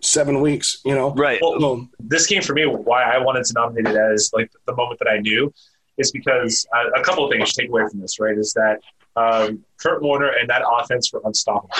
seven 0.00 0.40
weeks? 0.40 0.80
You 0.84 0.94
know, 0.94 1.14
right? 1.14 1.40
Well, 1.40 1.88
this 1.98 2.26
game 2.26 2.42
for 2.42 2.54
me, 2.54 2.66
why 2.66 3.02
I 3.02 3.18
wanted 3.18 3.44
to 3.44 3.52
nominate 3.54 3.86
it 3.86 3.96
as 3.96 4.30
like 4.32 4.50
the 4.66 4.74
moment 4.74 4.98
that 5.00 5.08
I 5.08 5.18
knew, 5.18 5.52
is 5.98 6.10
because 6.10 6.66
uh, 6.74 7.00
a 7.00 7.02
couple 7.02 7.24
of 7.24 7.30
things 7.30 7.52
to 7.52 7.62
take 7.62 7.70
away 7.70 7.82
from 7.90 8.00
this. 8.00 8.18
Right, 8.18 8.36
is 8.36 8.52
that 8.54 8.80
um, 9.16 9.64
Kurt 9.80 10.02
Warner 10.02 10.28
and 10.28 10.48
that 10.50 10.62
offense 10.70 11.12
were 11.12 11.22
unstoppable. 11.24 11.74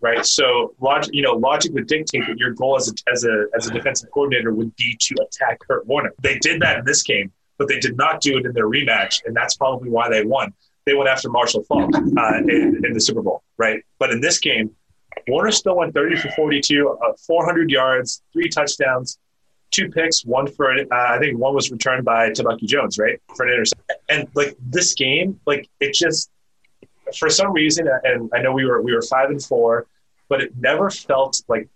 Right, 0.00 0.24
so 0.24 0.74
logic, 0.80 1.12
you 1.12 1.22
know, 1.22 1.32
logic 1.32 1.72
would 1.72 1.88
dictate 1.88 2.22
that 2.28 2.38
your 2.38 2.52
goal 2.52 2.76
as 2.76 2.88
a 2.88 3.12
as 3.12 3.24
a 3.24 3.46
as 3.56 3.66
a 3.66 3.72
defensive 3.72 4.10
coordinator 4.12 4.54
would 4.54 4.74
be 4.76 4.96
to 5.00 5.14
attack 5.22 5.58
Kurt 5.66 5.86
Warner. 5.86 6.12
They 6.22 6.38
did 6.38 6.62
that 6.62 6.78
in 6.78 6.84
this 6.84 7.02
game, 7.02 7.32
but 7.58 7.66
they 7.66 7.80
did 7.80 7.96
not 7.96 8.20
do 8.20 8.38
it 8.38 8.46
in 8.46 8.52
their 8.52 8.68
rematch, 8.68 9.22
and 9.26 9.34
that's 9.34 9.56
probably 9.56 9.90
why 9.90 10.08
they 10.08 10.24
won 10.24 10.52
they 10.88 10.94
went 10.94 11.08
after 11.08 11.28
Marshall 11.28 11.62
Faulk 11.64 11.94
uh, 11.94 12.38
in, 12.38 12.80
in, 12.82 12.92
the 12.94 13.00
Super 13.00 13.20
Bowl, 13.20 13.42
right? 13.58 13.84
But 13.98 14.10
in 14.10 14.22
this 14.22 14.38
game, 14.38 14.70
Warner 15.28 15.50
still 15.50 15.76
went 15.76 15.94
30 15.94 16.16
for 16.16 16.30
42, 16.30 16.88
uh, 16.88 17.12
400 17.26 17.70
yards, 17.70 18.22
three 18.32 18.48
touchdowns, 18.48 19.18
two 19.70 19.90
picks, 19.90 20.24
one 20.24 20.46
for, 20.46 20.72
uh, 20.72 20.84
I 20.90 21.18
think 21.18 21.38
one 21.38 21.54
was 21.54 21.70
returned 21.70 22.04
by 22.04 22.30
Tebucky 22.30 22.66
Jones, 22.66 22.98
right? 22.98 23.20
For 23.36 23.46
an 23.46 23.52
interception. 23.52 23.96
And 24.08 24.28
like 24.34 24.56
this 24.60 24.94
game, 24.94 25.40
like 25.46 25.68
it 25.80 25.94
just, 25.94 26.30
for 27.18 27.30
some 27.30 27.52
reason, 27.52 27.88
and 28.04 28.30
I 28.34 28.42
know 28.42 28.52
we 28.52 28.64
were, 28.64 28.82
we 28.82 28.94
were 28.94 29.02
five 29.02 29.30
and 29.30 29.42
four, 29.42 29.86
but 30.28 30.40
it 30.40 30.52
never 30.56 30.90
felt 30.90 31.42
like, 31.48 31.68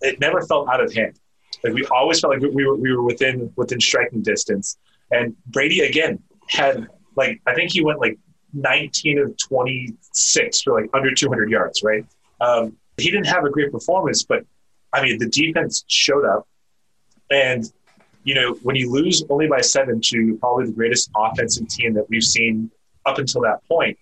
it 0.00 0.20
never 0.20 0.42
felt 0.42 0.68
out 0.68 0.82
of 0.82 0.92
hand. 0.92 1.18
Like 1.62 1.72
we 1.72 1.86
always 1.86 2.20
felt 2.20 2.34
like 2.34 2.42
we 2.52 2.66
were, 2.66 2.76
we 2.76 2.94
were 2.94 3.02
within, 3.02 3.52
within 3.56 3.80
striking 3.80 4.22
distance. 4.22 4.76
And 5.10 5.36
Brady 5.46 5.80
again 5.80 6.22
had 6.48 6.88
like, 7.16 7.40
I 7.46 7.54
think 7.54 7.72
he 7.72 7.82
went 7.82 8.00
like 8.00 8.18
19 8.52 9.18
of 9.18 9.36
26 9.36 10.62
for 10.62 10.80
like 10.80 10.90
under 10.92 11.12
200 11.12 11.50
yards, 11.50 11.82
right? 11.82 12.04
Um, 12.40 12.76
he 12.96 13.10
didn't 13.10 13.26
have 13.26 13.44
a 13.44 13.50
great 13.50 13.72
performance, 13.72 14.22
but 14.22 14.44
I 14.92 15.02
mean, 15.02 15.18
the 15.18 15.28
defense 15.28 15.84
showed 15.88 16.24
up. 16.24 16.46
And, 17.30 17.64
you 18.22 18.34
know, 18.34 18.54
when 18.62 18.76
you 18.76 18.90
lose 18.90 19.24
only 19.28 19.48
by 19.48 19.60
seven 19.60 20.00
to 20.02 20.36
probably 20.38 20.66
the 20.66 20.72
greatest 20.72 21.10
offensive 21.16 21.68
team 21.68 21.94
that 21.94 22.08
we've 22.08 22.22
seen 22.22 22.70
up 23.04 23.18
until 23.18 23.42
that 23.42 23.66
point, 23.66 23.98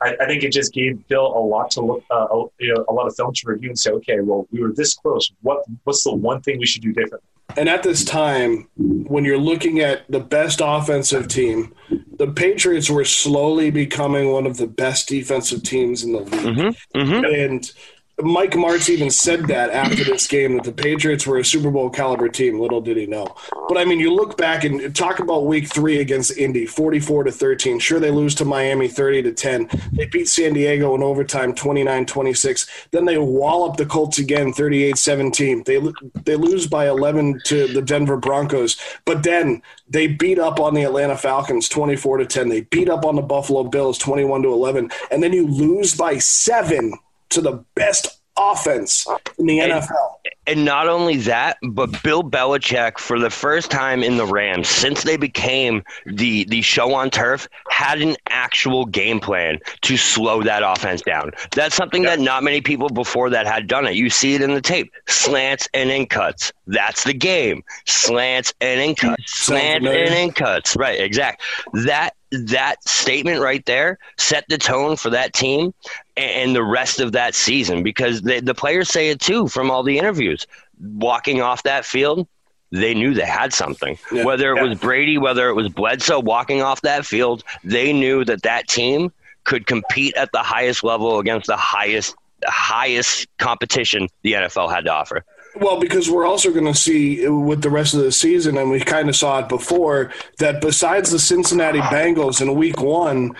I, 0.00 0.16
I 0.20 0.26
think 0.26 0.42
it 0.42 0.52
just 0.52 0.72
gave 0.72 1.06
Bill 1.08 1.26
a 1.26 1.38
lot 1.38 1.70
to 1.72 1.80
look, 1.80 2.04
uh, 2.10 2.26
you 2.58 2.74
know, 2.74 2.84
a 2.88 2.92
lot 2.92 3.06
of 3.06 3.14
film 3.14 3.32
to 3.34 3.42
review 3.46 3.68
and 3.70 3.78
say, 3.78 3.90
okay, 3.90 4.20
well, 4.20 4.46
we 4.50 4.60
were 4.60 4.72
this 4.72 4.94
close. 4.94 5.30
What, 5.42 5.64
what's 5.84 6.02
the 6.02 6.14
one 6.14 6.40
thing 6.40 6.58
we 6.58 6.66
should 6.66 6.82
do 6.82 6.92
differently? 6.92 7.28
And 7.56 7.68
at 7.68 7.82
this 7.82 8.04
time, 8.04 8.68
when 8.76 9.24
you're 9.24 9.38
looking 9.38 9.80
at 9.80 10.10
the 10.10 10.20
best 10.20 10.60
offensive 10.62 11.28
team, 11.28 11.74
the 12.18 12.28
Patriots 12.28 12.88
were 12.90 13.04
slowly 13.04 13.70
becoming 13.70 14.30
one 14.30 14.46
of 14.46 14.56
the 14.56 14.66
best 14.66 15.08
defensive 15.08 15.62
teams 15.62 16.04
in 16.04 16.12
the 16.12 16.20
league. 16.20 16.32
Mm-hmm, 16.32 16.98
mm-hmm. 16.98 17.24
And 17.24 17.72
Mike 18.20 18.52
Martz 18.52 18.90
even 18.90 19.10
said 19.10 19.46
that 19.46 19.70
after 19.70 20.04
this 20.04 20.26
game 20.26 20.56
that 20.56 20.64
the 20.64 20.72
Patriots 20.72 21.26
were 21.26 21.38
a 21.38 21.44
Super 21.44 21.70
Bowl 21.70 21.88
caliber 21.88 22.28
team. 22.28 22.60
Little 22.60 22.82
did 22.82 22.98
he 22.98 23.06
know. 23.06 23.26
But 23.68 23.78
I 23.78 23.86
mean, 23.86 24.00
you 24.00 24.14
look 24.14 24.36
back 24.36 24.64
and 24.64 24.94
talk 24.94 25.18
about 25.18 25.46
Week 25.46 25.66
Three 25.66 25.98
against 25.98 26.36
Indy, 26.36 26.66
forty-four 26.66 27.24
to 27.24 27.32
thirteen. 27.32 27.78
Sure, 27.78 27.98
they 27.98 28.10
lose 28.10 28.34
to 28.36 28.44
Miami, 28.44 28.86
thirty 28.86 29.22
to 29.22 29.32
ten. 29.32 29.68
They 29.92 30.04
beat 30.06 30.28
San 30.28 30.52
Diego 30.52 30.94
in 30.94 31.02
overtime, 31.02 31.54
29-26. 31.54 32.68
Then 32.90 33.06
they 33.06 33.16
wallop 33.16 33.76
the 33.76 33.86
Colts 33.86 34.18
again, 34.18 34.52
38-17. 34.52 35.64
They 35.64 35.80
they 36.24 36.36
lose 36.36 36.66
by 36.66 36.88
eleven 36.88 37.40
to 37.46 37.66
the 37.66 37.82
Denver 37.82 38.18
Broncos. 38.18 38.76
But 39.06 39.22
then 39.22 39.62
they 39.88 40.06
beat 40.06 40.38
up 40.38 40.60
on 40.60 40.74
the 40.74 40.84
Atlanta 40.84 41.16
Falcons, 41.16 41.68
twenty-four 41.68 42.18
to 42.18 42.26
ten. 42.26 42.50
They 42.50 42.60
beat 42.60 42.90
up 42.90 43.06
on 43.06 43.16
the 43.16 43.22
Buffalo 43.22 43.64
Bills, 43.64 43.96
twenty-one 43.96 44.42
to 44.42 44.52
eleven. 44.52 44.90
And 45.10 45.22
then 45.22 45.32
you 45.32 45.46
lose 45.46 45.94
by 45.94 46.18
seven 46.18 46.92
to 47.32 47.40
the 47.40 47.64
best 47.74 48.22
offense 48.36 49.06
in 49.38 49.46
the 49.46 49.60
and, 49.60 49.72
NFL. 49.72 50.14
And 50.46 50.64
not 50.64 50.88
only 50.88 51.18
that, 51.18 51.58
but 51.62 52.02
Bill 52.02 52.22
Belichick, 52.22 52.98
for 52.98 53.18
the 53.18 53.30
first 53.30 53.70
time 53.70 54.02
in 54.02 54.16
the 54.16 54.26
Rams 54.26 54.68
since 54.68 55.02
they 55.02 55.16
became 55.16 55.82
the 56.06 56.44
the 56.44 56.62
show 56.62 56.94
on 56.94 57.10
turf, 57.10 57.48
had 57.68 58.00
an 58.00 58.16
actual 58.28 58.86
game 58.86 59.20
plan 59.20 59.58
to 59.82 59.96
slow 59.96 60.42
that 60.42 60.62
offense 60.64 61.02
down. 61.02 61.30
That's 61.54 61.74
something 61.74 62.02
that 62.02 62.20
not 62.20 62.42
many 62.42 62.60
people 62.60 62.88
before 62.88 63.30
that 63.30 63.46
had 63.46 63.66
done 63.66 63.86
it. 63.86 63.94
You 63.94 64.10
see 64.10 64.34
it 64.34 64.42
in 64.42 64.54
the 64.54 64.60
tape: 64.60 64.92
slants 65.06 65.68
and 65.74 65.90
in 65.90 66.06
cuts. 66.06 66.52
That's 66.66 67.04
the 67.04 67.14
game. 67.14 67.62
Slants 67.86 68.52
and 68.60 68.80
in 68.80 68.94
cuts. 68.94 69.22
Slants 69.26 69.86
and 69.86 70.14
in 70.14 70.32
cuts. 70.32 70.76
Right. 70.76 71.00
Exact. 71.00 71.42
That 71.72 72.14
that 72.32 72.82
statement 72.88 73.40
right 73.40 73.64
there 73.66 73.98
set 74.18 74.44
the 74.48 74.58
tone 74.58 74.96
for 74.96 75.10
that 75.10 75.32
team 75.32 75.72
and 76.16 76.56
the 76.56 76.62
rest 76.62 77.00
of 77.00 77.12
that 77.12 77.34
season 77.34 77.82
because 77.82 78.22
the, 78.22 78.40
the 78.40 78.54
players 78.54 78.88
say 78.88 79.10
it 79.10 79.20
too 79.20 79.48
from 79.48 79.70
all 79.70 79.82
the 79.82 79.98
interviews. 79.98 80.46
Walking 80.80 81.42
off 81.42 81.62
that 81.62 81.84
field, 81.84 82.26
they 82.72 82.94
knew 82.94 83.14
they 83.14 83.26
had 83.26 83.52
something. 83.52 83.98
Yeah, 84.10 84.24
whether 84.24 84.52
it 84.52 84.56
yeah. 84.56 84.68
was 84.68 84.78
Brady, 84.78 85.18
whether 85.18 85.48
it 85.48 85.54
was 85.54 85.68
Bledsoe 85.68 86.20
walking 86.20 86.62
off 86.62 86.80
that 86.82 87.06
field, 87.06 87.44
they 87.62 87.92
knew 87.92 88.24
that 88.24 88.42
that 88.42 88.66
team 88.66 89.12
could 89.44 89.66
compete 89.66 90.14
at 90.16 90.30
the 90.32 90.42
highest 90.42 90.82
level 90.82 91.18
against 91.18 91.46
the 91.46 91.56
highest 91.56 92.16
highest 92.44 93.28
competition 93.38 94.08
the 94.22 94.32
NFL 94.32 94.72
had 94.72 94.84
to 94.86 94.92
offer. 94.92 95.24
Well, 95.54 95.80
because 95.80 96.10
we're 96.10 96.26
also 96.26 96.50
going 96.50 96.66
to 96.66 96.74
see 96.74 97.26
with 97.28 97.62
the 97.62 97.70
rest 97.70 97.94
of 97.94 98.00
the 98.00 98.12
season, 98.12 98.56
and 98.56 98.70
we 98.70 98.80
kind 98.80 99.08
of 99.08 99.16
saw 99.16 99.40
it 99.40 99.48
before, 99.48 100.12
that 100.38 100.60
besides 100.60 101.10
the 101.10 101.18
Cincinnati 101.18 101.80
Bengals 101.80 102.40
in 102.40 102.54
week 102.54 102.80
one, 102.80 103.36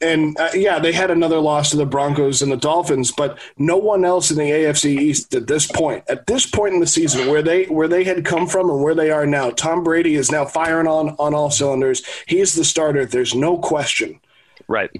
and 0.00 0.38
uh, 0.38 0.50
yeah, 0.54 0.78
they 0.78 0.92
had 0.92 1.10
another 1.10 1.38
loss 1.38 1.70
to 1.70 1.76
the 1.76 1.86
Broncos 1.86 2.42
and 2.42 2.50
the 2.50 2.56
Dolphins, 2.56 3.12
but 3.12 3.38
no 3.56 3.76
one 3.76 4.04
else 4.04 4.30
in 4.30 4.36
the 4.36 4.50
AFC 4.50 5.00
East 5.00 5.34
at 5.34 5.46
this 5.46 5.66
point, 5.66 6.04
at 6.08 6.26
this 6.26 6.44
point 6.44 6.74
in 6.74 6.80
the 6.80 6.86
season, 6.86 7.28
where 7.28 7.42
they 7.42 7.64
where 7.66 7.88
they 7.88 8.04
had 8.04 8.24
come 8.24 8.46
from 8.46 8.68
and 8.68 8.82
where 8.82 8.94
they 8.94 9.10
are 9.10 9.26
now, 9.26 9.50
Tom 9.50 9.84
Brady 9.84 10.16
is 10.16 10.30
now 10.30 10.44
firing 10.44 10.88
on 10.88 11.10
on 11.18 11.34
all 11.34 11.50
cylinders. 11.50 12.02
He's 12.26 12.54
the 12.54 12.64
starter. 12.64 13.06
There's 13.06 13.34
no 13.34 13.58
question. 13.58 14.20
Right. 14.68 14.90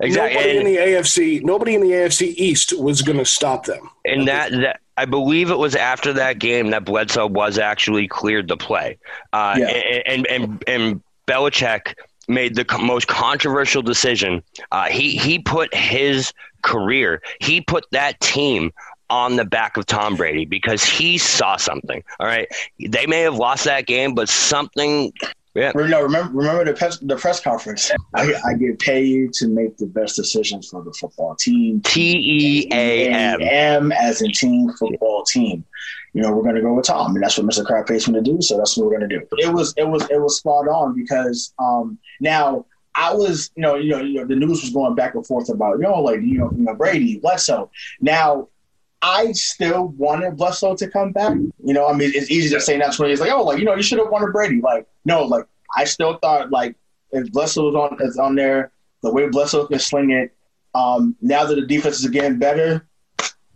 Exactly. 0.00 0.34
Nobody 0.34 0.58
and, 0.58 0.68
in 0.68 0.74
the 0.74 0.80
AFC, 0.80 1.42
nobody 1.42 1.74
in 1.74 1.80
the 1.80 1.90
AFC 1.90 2.34
East 2.36 2.78
was 2.78 3.02
going 3.02 3.18
to 3.18 3.24
stop 3.24 3.66
them. 3.66 3.90
And 4.04 4.28
that, 4.28 4.52
that 4.52 4.80
I 4.96 5.04
believe 5.06 5.50
it 5.50 5.58
was 5.58 5.74
after 5.74 6.12
that 6.14 6.38
game 6.38 6.70
that 6.70 6.84
Bledsoe 6.84 7.26
was 7.26 7.58
actually 7.58 8.06
cleared 8.06 8.48
to 8.48 8.56
play. 8.56 8.98
Uh, 9.32 9.56
yeah. 9.58 9.66
and, 9.66 10.26
and, 10.26 10.26
and, 10.26 10.64
and 10.66 11.02
Belichick 11.26 11.94
made 12.28 12.54
the 12.54 12.66
most 12.80 13.08
controversial 13.08 13.82
decision. 13.82 14.42
Uh, 14.72 14.84
he, 14.84 15.16
he 15.16 15.38
put 15.38 15.74
his 15.74 16.32
career, 16.62 17.22
he 17.40 17.60
put 17.60 17.84
that 17.90 18.20
team 18.20 18.72
on 19.10 19.36
the 19.36 19.44
back 19.44 19.76
of 19.76 19.84
Tom 19.86 20.16
Brady 20.16 20.44
because 20.44 20.82
he 20.82 21.18
saw 21.18 21.56
something. 21.56 22.02
All 22.18 22.26
right. 22.26 22.48
They 22.78 23.06
may 23.06 23.20
have 23.20 23.36
lost 23.36 23.64
that 23.64 23.86
game, 23.86 24.14
but 24.14 24.28
something 24.28 25.12
yeah. 25.54 25.72
No, 25.74 26.02
remember, 26.02 26.32
remember 26.32 26.64
the 26.64 26.74
press, 26.74 26.98
the 26.98 27.16
press 27.16 27.40
conference. 27.40 27.90
I, 28.14 28.34
I 28.44 28.54
get 28.54 28.78
paid 28.78 29.32
to 29.34 29.48
make 29.48 29.76
the 29.76 29.86
best 29.86 30.16
decisions 30.16 30.68
for 30.68 30.82
the 30.82 30.92
football 30.92 31.36
team. 31.36 31.80
T 31.82 32.16
E 32.16 32.68
A 32.72 33.08
M. 33.08 33.40
M 33.40 33.92
as 33.92 34.20
in 34.22 34.32
team 34.32 34.70
football 34.78 35.24
team. 35.24 35.64
You 36.12 36.22
know, 36.22 36.32
we're 36.32 36.42
going 36.42 36.54
to 36.54 36.60
go 36.60 36.74
with 36.74 36.86
Tom, 36.86 37.14
and 37.14 37.22
that's 37.22 37.38
what 37.38 37.46
Mr. 37.46 37.64
Kraft 37.64 37.88
pays 37.88 38.06
me 38.08 38.14
to 38.14 38.20
do. 38.20 38.40
So 38.40 38.56
that's 38.56 38.76
what 38.76 38.86
we're 38.86 38.98
going 38.98 39.08
to 39.08 39.18
do. 39.18 39.26
It 39.38 39.52
was, 39.52 39.74
it 39.76 39.88
was, 39.88 40.08
it 40.10 40.20
was 40.20 40.38
spot 40.38 40.68
on 40.68 40.94
because 40.94 41.52
um, 41.58 41.98
now 42.20 42.66
I 42.94 43.12
was, 43.12 43.50
you 43.56 43.62
know, 43.62 43.74
you 43.74 43.90
know, 43.90 44.00
you 44.00 44.14
know, 44.20 44.24
the 44.24 44.36
news 44.36 44.62
was 44.62 44.70
going 44.70 44.94
back 44.94 45.14
and 45.14 45.26
forth 45.26 45.48
about, 45.48 45.78
you 45.78 45.82
know, 45.82 46.00
like 46.00 46.20
you 46.20 46.38
know, 46.38 46.50
you 46.56 46.64
know 46.64 46.74
Brady, 46.74 47.18
Bledsoe. 47.18 47.70
Now 48.00 48.48
I 49.04 49.32
still 49.32 49.88
wanted 49.88 50.38
Bledsoe 50.38 50.74
to 50.76 50.88
come 50.88 51.12
back. 51.12 51.34
You 51.62 51.74
know, 51.74 51.86
I 51.86 51.92
mean, 51.92 52.10
it's 52.14 52.30
easy 52.30 52.54
to 52.54 52.60
say 52.60 52.78
that's 52.78 52.98
when 52.98 53.10
he's 53.10 53.20
like, 53.20 53.30
oh, 53.30 53.44
like 53.44 53.58
you 53.58 53.66
know, 53.66 53.74
you 53.74 53.82
should 53.82 53.98
have 53.98 54.08
wanted 54.08 54.32
Brady. 54.32 54.62
Like, 54.62 54.86
no, 55.04 55.24
like 55.24 55.44
I 55.76 55.84
still 55.84 56.16
thought 56.16 56.50
like 56.50 56.74
if 57.12 57.30
Bledsoe 57.30 57.70
was 57.70 57.74
on 57.74 57.98
is 58.00 58.16
on 58.16 58.34
there, 58.34 58.72
the 59.02 59.12
way 59.12 59.28
Bledsoe 59.28 59.66
can 59.66 59.78
sling 59.78 60.10
it. 60.10 60.34
Um, 60.74 61.14
now 61.20 61.44
that 61.44 61.54
the 61.54 61.66
defense 61.66 62.00
is 62.00 62.08
getting 62.08 62.38
better, 62.38 62.88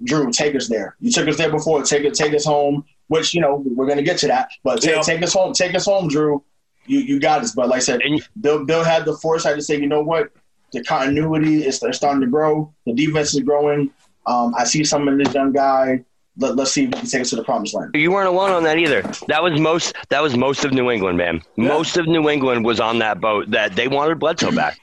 Drew, 0.04 0.30
take 0.30 0.54
us 0.54 0.68
there. 0.68 0.96
You 1.00 1.10
took 1.10 1.26
us 1.26 1.38
there 1.38 1.50
before. 1.50 1.82
Take 1.82 2.04
it, 2.04 2.12
take 2.12 2.34
us 2.34 2.44
home. 2.44 2.84
Which 3.06 3.32
you 3.32 3.40
know 3.40 3.64
we're 3.64 3.88
gonna 3.88 4.02
get 4.02 4.18
to 4.18 4.26
that, 4.26 4.50
but 4.62 4.82
take, 4.82 5.00
take 5.00 5.22
us 5.22 5.32
home. 5.32 5.54
Take 5.54 5.74
us 5.74 5.86
home, 5.86 6.08
Drew. 6.08 6.44
You 6.84 6.98
you 6.98 7.18
got 7.18 7.40
us. 7.40 7.54
But 7.54 7.68
like 7.68 7.78
I 7.78 7.80
said, 7.80 8.02
Bill 8.38 8.66
Bill 8.66 8.84
had 8.84 9.06
the 9.06 9.16
foresight 9.16 9.56
to 9.56 9.62
say, 9.62 9.80
you 9.80 9.86
know 9.86 10.02
what, 10.02 10.30
the 10.72 10.84
continuity 10.84 11.64
is 11.64 11.76
starting 11.76 12.20
to 12.20 12.26
grow. 12.26 12.74
The 12.84 12.92
defense 12.92 13.32
is 13.34 13.40
growing. 13.40 13.90
Um, 14.26 14.54
I 14.56 14.64
see 14.64 14.84
some 14.84 15.08
in 15.08 15.18
this 15.18 15.32
young 15.34 15.52
guy. 15.52 16.04
Let, 16.40 16.56
us 16.60 16.72
see 16.72 16.84
if 16.84 16.88
he 16.94 17.00
can 17.00 17.08
take 17.08 17.22
us 17.22 17.30
to 17.30 17.36
the 17.36 17.42
promised 17.42 17.74
land. 17.74 17.90
You 17.94 18.12
weren't 18.12 18.28
alone 18.28 18.50
on 18.50 18.62
that 18.62 18.78
either. 18.78 19.02
That 19.26 19.42
was 19.42 19.58
most. 19.60 19.94
That 20.10 20.22
was 20.22 20.36
most 20.36 20.64
of 20.64 20.72
New 20.72 20.90
England, 20.90 21.18
man. 21.18 21.42
Yeah. 21.56 21.68
Most 21.68 21.96
of 21.96 22.06
New 22.06 22.28
England 22.28 22.64
was 22.64 22.78
on 22.78 22.98
that 23.00 23.20
boat 23.20 23.50
that 23.50 23.74
they 23.74 23.88
wanted 23.88 24.20
Bledsoe 24.20 24.52
back. 24.52 24.78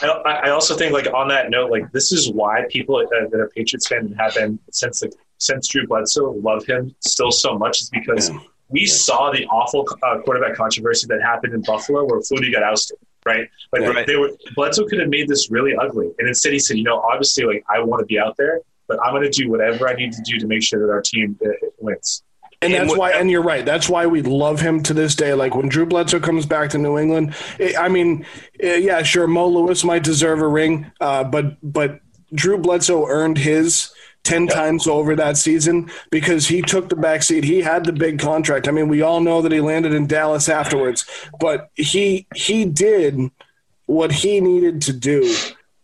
I, 0.00 0.06
I 0.44 0.50
also 0.50 0.76
think, 0.76 0.92
like 0.92 1.12
on 1.12 1.28
that 1.28 1.50
note, 1.50 1.70
like 1.70 1.90
this 1.92 2.12
is 2.12 2.30
why 2.32 2.64
people 2.70 2.98
that 2.98 3.34
are 3.38 3.48
Patriots 3.54 3.88
fans 3.88 4.10
and 4.10 4.20
have 4.20 4.34
been 4.34 4.58
since 4.70 5.02
like 5.02 5.12
since 5.38 5.66
Drew 5.68 5.86
Bledsoe 5.88 6.30
love 6.40 6.64
him 6.66 6.94
still 7.00 7.32
so 7.32 7.58
much 7.58 7.80
is 7.80 7.90
because 7.90 8.30
Yeah. 8.30 8.38
we 8.68 8.86
saw 8.86 9.32
the 9.32 9.44
awful 9.46 9.86
uh, 10.04 10.18
quarterback 10.20 10.54
controversy 10.54 11.06
that 11.08 11.20
happened 11.20 11.52
in 11.52 11.62
Buffalo 11.62 12.04
where 12.04 12.20
Flutie 12.20 12.52
got 12.52 12.62
ousted. 12.62 12.96
Right, 13.26 13.48
like 13.72 13.82
Right. 13.82 14.06
they 14.06 14.16
were 14.16 14.30
Bledsoe 14.56 14.84
could 14.86 14.98
have 15.00 15.08
made 15.08 15.28
this 15.28 15.48
really 15.50 15.74
ugly, 15.76 16.10
and 16.18 16.26
instead 16.28 16.52
he 16.52 16.58
said, 16.58 16.76
"You 16.76 16.84
know, 16.84 16.98
obviously, 17.00 17.44
like 17.44 17.64
I 17.68 17.80
want 17.80 18.00
to 18.00 18.06
be 18.06 18.18
out 18.18 18.36
there, 18.36 18.60
but 18.92 19.04
I'm 19.04 19.14
going 19.14 19.30
to 19.30 19.30
do 19.30 19.50
whatever 19.50 19.88
I 19.88 19.94
need 19.94 20.12
to 20.12 20.22
do 20.22 20.38
to 20.38 20.46
make 20.46 20.62
sure 20.62 20.84
that 20.84 20.92
our 20.92 21.00
team 21.00 21.38
uh, 21.44 21.48
wins." 21.78 22.22
And 22.60 22.72
And 22.74 22.88
that's 22.88 22.96
why, 22.96 23.10
and 23.12 23.30
you're 23.30 23.42
right. 23.42 23.64
That's 23.64 23.88
why 23.88 24.06
we 24.06 24.22
love 24.22 24.60
him 24.60 24.82
to 24.84 24.94
this 24.94 25.16
day. 25.16 25.34
Like 25.34 25.56
when 25.56 25.68
Drew 25.68 25.86
Bledsoe 25.86 26.20
comes 26.20 26.46
back 26.46 26.70
to 26.70 26.78
New 26.78 26.96
England, 26.98 27.34
eh, 27.58 27.72
I 27.78 27.88
mean, 27.88 28.24
eh, 28.60 28.76
yeah, 28.76 29.02
sure, 29.02 29.26
Mo 29.26 29.48
Lewis 29.48 29.82
might 29.82 30.04
deserve 30.04 30.40
a 30.40 30.46
ring, 30.46 30.90
uh, 31.00 31.24
but 31.24 31.56
but 31.62 32.00
Drew 32.34 32.58
Bledsoe 32.58 33.06
earned 33.08 33.38
his 33.38 33.92
ten 34.22 34.46
times 34.46 34.86
over 34.86 35.16
that 35.16 35.36
season 35.36 35.90
because 36.10 36.46
he 36.46 36.62
took 36.62 36.88
the 36.88 36.94
back 36.94 37.24
seat. 37.24 37.42
He 37.42 37.60
had 37.60 37.84
the 37.84 37.92
big 37.92 38.20
contract. 38.20 38.68
I 38.68 38.70
mean, 38.70 38.88
we 38.88 39.02
all 39.02 39.20
know 39.20 39.42
that 39.42 39.50
he 39.50 39.60
landed 39.60 39.92
in 39.92 40.06
Dallas 40.06 40.48
afterwards, 40.48 41.04
but 41.40 41.70
he 41.74 42.28
he 42.34 42.64
did 42.64 43.18
what 43.86 44.12
he 44.12 44.40
needed 44.40 44.82
to 44.82 44.92
do, 44.92 45.34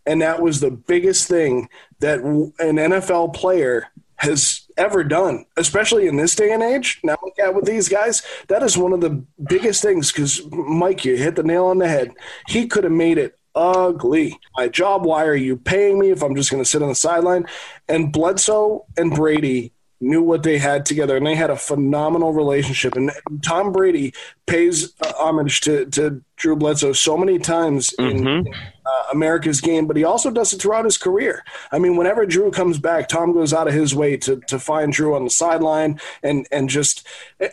and 0.09 0.21
that 0.23 0.41
was 0.41 0.59
the 0.59 0.71
biggest 0.71 1.27
thing 1.27 1.69
that 1.99 2.19
an 2.19 2.75
NFL 2.77 3.33
player 3.35 3.87
has 4.15 4.61
ever 4.75 5.03
done, 5.03 5.45
especially 5.55 6.07
in 6.07 6.17
this 6.17 6.35
day 6.35 6.51
and 6.51 6.63
age. 6.63 6.99
Now, 7.03 7.15
look 7.23 7.37
at 7.39 7.53
with 7.53 7.65
these 7.65 7.87
guys, 7.87 8.23
that 8.47 8.63
is 8.63 8.75
one 8.77 8.91
of 8.91 9.01
the 9.01 9.23
biggest 9.47 9.83
things. 9.83 10.11
Because 10.11 10.41
Mike, 10.51 11.05
you 11.05 11.15
hit 11.15 11.35
the 11.35 11.43
nail 11.43 11.65
on 11.65 11.77
the 11.77 11.87
head. 11.87 12.11
He 12.47 12.67
could 12.67 12.83
have 12.85 12.91
made 12.91 13.17
it 13.19 13.37
ugly. 13.55 14.39
My 14.57 14.67
job. 14.67 15.05
Why 15.05 15.25
are 15.25 15.35
you 15.35 15.55
paying 15.57 15.99
me 15.99 16.09
if 16.09 16.23
I'm 16.23 16.35
just 16.35 16.49
going 16.51 16.63
to 16.63 16.69
sit 16.69 16.81
on 16.81 16.89
the 16.89 16.95
sideline? 16.95 17.45
And 17.87 18.11
Bledsoe 18.11 18.85
and 18.97 19.13
Brady 19.13 19.73
knew 20.01 20.21
what 20.21 20.43
they 20.43 20.57
had 20.57 20.85
together, 20.85 21.17
and 21.17 21.27
they 21.27 21.35
had 21.35 21.49
a 21.49 21.55
phenomenal 21.57 22.31
relationship. 22.33 22.95
And 22.95 23.11
Tom 23.43 23.71
Brady 23.71 24.13
pays 24.47 24.93
uh, 25.01 25.11
homage 25.17 25.61
to, 25.61 25.85
to 25.87 26.21
Drew 26.37 26.55
Bledsoe 26.55 26.93
so 26.93 27.17
many 27.17 27.37
times 27.37 27.93
in, 27.99 28.23
Mhm. 28.23 28.45
Uh, 28.89 29.03
America's 29.11 29.61
game, 29.61 29.85
but 29.87 29.95
he 29.97 30.03
also 30.03 30.31
does 30.31 30.53
it 30.53 30.61
throughout 30.61 30.85
his 30.85 30.97
career. 30.97 31.43
I 31.71 31.79
mean, 31.79 31.95
whenever 31.97 32.25
Drew 32.25 32.51
comes 32.51 32.77
back, 32.79 33.07
Tom 33.09 33.33
goes 33.33 33.53
out 33.53 33.67
of 33.67 33.73
his 33.73 33.93
way 33.93 34.17
to, 34.17 34.37
to 34.47 34.57
find 34.59 34.91
Drew 34.93 35.15
on 35.15 35.23
the 35.23 35.29
sideline 35.29 35.99
and 36.23 36.47
and 36.51 36.69
just 36.69 37.05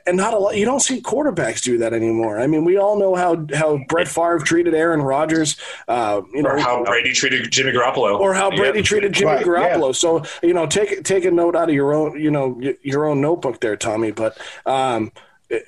and 0.07 0.17
not 0.17 0.35
a 0.35 0.39
lot. 0.39 0.57
You 0.57 0.65
don't 0.65 0.81
see 0.81 1.01
quarterbacks 1.01 1.63
do 1.63 1.79
that 1.79 1.93
anymore. 1.93 2.39
I 2.41 2.47
mean, 2.47 2.65
we 2.65 2.77
all 2.79 2.99
know 2.99 3.15
how 3.15 3.47
how 3.55 3.79
Brett 3.89 4.09
Favre 4.09 4.39
treated 4.39 4.75
Aaron 4.75 5.03
Rodgers. 5.03 5.57
Uh, 5.89 6.23
you 6.33 6.43
know 6.43 6.51
Or 6.51 6.59
how 6.59 6.85
Brady 6.85 7.13
treated 7.13 7.51
Jimmy 7.51 7.73
Garoppolo, 7.73 8.19
or 8.19 8.35
how 8.35 8.51
Brady 8.51 8.79
Yeah. 8.79 8.85
treated 8.85 9.13
Jimmy 9.13 9.33
Right, 9.33 9.45
Garoppolo. 9.45 9.95
So 9.95 10.23
you 10.43 10.55
know, 10.55 10.67
take 10.67 11.05
take 11.05 11.25
a 11.25 11.31
note 11.31 11.57
out 11.57 11.69
of 11.69 11.75
your 11.75 11.93
own 11.93 12.19
you 12.21 12.31
know 12.31 12.61
your 12.83 13.07
own 13.07 13.21
notebook 13.21 13.61
there, 13.61 13.77
Tommy. 13.77 14.11
But 14.13 14.39
um, 14.67 15.13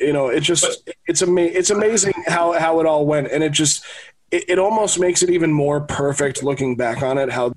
you 0.01 0.12
know, 0.12 0.27
it 0.29 0.41
just 0.41 0.89
it's 1.07 1.23
ama- 1.23 1.43
it's 1.43 1.71
amazing 1.71 2.12
how 2.27 2.53
how 2.59 2.81
it 2.81 2.87
all 2.87 3.07
went, 3.07 3.29
and 3.31 3.45
it 3.45 3.53
just 3.53 3.85
it, 4.31 4.51
it 4.51 4.59
almost 4.59 4.99
makes 4.99 5.22
it 5.22 5.31
even 5.31 5.53
more 5.53 5.81
perfect 5.81 6.43
looking 6.43 6.76
back 6.76 7.03
on 7.03 7.18
it. 7.18 7.31
How 7.31 7.53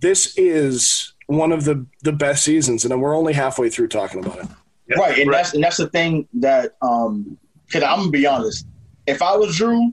this 0.00 0.36
is 0.36 1.14
one 1.26 1.52
of 1.52 1.64
the 1.64 1.86
the 2.02 2.12
best 2.12 2.44
seasons, 2.44 2.84
and 2.84 3.00
we're 3.00 3.16
only 3.16 3.32
halfway 3.32 3.70
through 3.70 3.88
talking 3.88 4.24
about 4.24 4.38
it. 4.38 4.46
Yeah. 4.88 4.98
right, 4.98 5.18
and 5.18 5.32
that's 5.32 5.54
and 5.54 5.62
that's 5.62 5.76
the 5.76 5.88
thing 5.88 6.28
that 6.34 6.76
um, 6.82 7.38
because 7.66 7.82
I'm 7.82 7.98
gonna 7.98 8.10
be 8.10 8.26
honest, 8.26 8.66
if 9.06 9.22
I 9.22 9.36
was 9.36 9.56
Drew, 9.56 9.92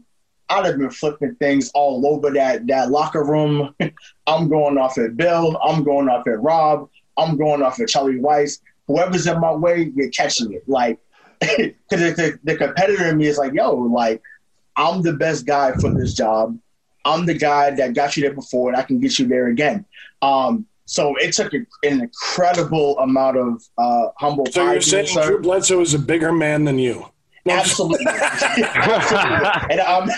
I'd 0.50 0.66
have 0.66 0.78
been 0.78 0.90
flipping 0.90 1.36
things 1.36 1.72
all 1.74 2.06
over 2.06 2.32
that 2.32 2.68
that 2.68 2.92
locker 2.92 3.24
room. 3.24 3.76
I'm 4.28 4.50
going 4.50 4.78
off 4.78 4.98
at 4.98 5.18
Bill. 5.18 5.58
I'm 5.64 5.84
going 5.84 6.10
off 6.10 6.28
at 6.28 6.42
Rob. 6.42 6.90
I'm 7.18 7.38
going 7.38 7.62
off 7.62 7.80
at 7.80 7.88
Charlie 7.88 8.20
Weis. 8.20 8.60
Whoever's 8.88 9.28
in 9.28 9.40
my 9.40 9.52
way, 9.52 9.92
you're 9.96 10.10
catching 10.10 10.52
it. 10.54 10.68
Like, 10.68 10.98
because 11.40 12.16
the, 12.16 12.40
the 12.44 12.56
competitor 12.56 13.06
in 13.06 13.18
me 13.18 13.28
is 13.28 13.38
like, 13.38 13.54
yo, 13.54 13.76
like, 13.76 14.22
I'm 14.80 15.02
the 15.02 15.14
best 15.14 15.46
guy 15.46 15.74
for 15.74 15.94
this 15.94 16.14
job. 16.14 16.58
I'm 17.04 17.26
the 17.26 17.34
guy 17.34 17.72
that 17.72 17.94
got 17.94 18.16
you 18.16 18.24
there 18.24 18.34
before, 18.34 18.70
and 18.70 18.78
I 18.78 18.84
can 18.84 19.00
get 19.02 19.20
you 19.20 19.28
there 19.28 19.48
again. 19.48 19.86
Um, 20.22 20.66
so 20.86 21.16
it 21.18 21.34
took 21.34 21.54
a, 21.54 21.58
an 21.84 22.02
incredible 22.02 22.98
amount 23.00 23.38
of 23.38 23.62
uh, 23.78 24.08
humble 24.18 24.46
So 24.46 24.72
you're 24.72 24.82
saying 24.82 25.08
sir. 25.08 25.28
Drew 25.28 25.42
Bledsoe 25.42 25.82
is 25.82 25.94
a 25.94 26.00
bigger 26.00 26.32
man 26.32 26.64
than 26.64 26.80
you? 26.80 27.06
No, 27.50 27.54
I'm 27.54 27.60
Absolutely. 27.60 28.06
Absolutely. 28.08 29.70
And, 29.70 29.80
um, 29.82 30.10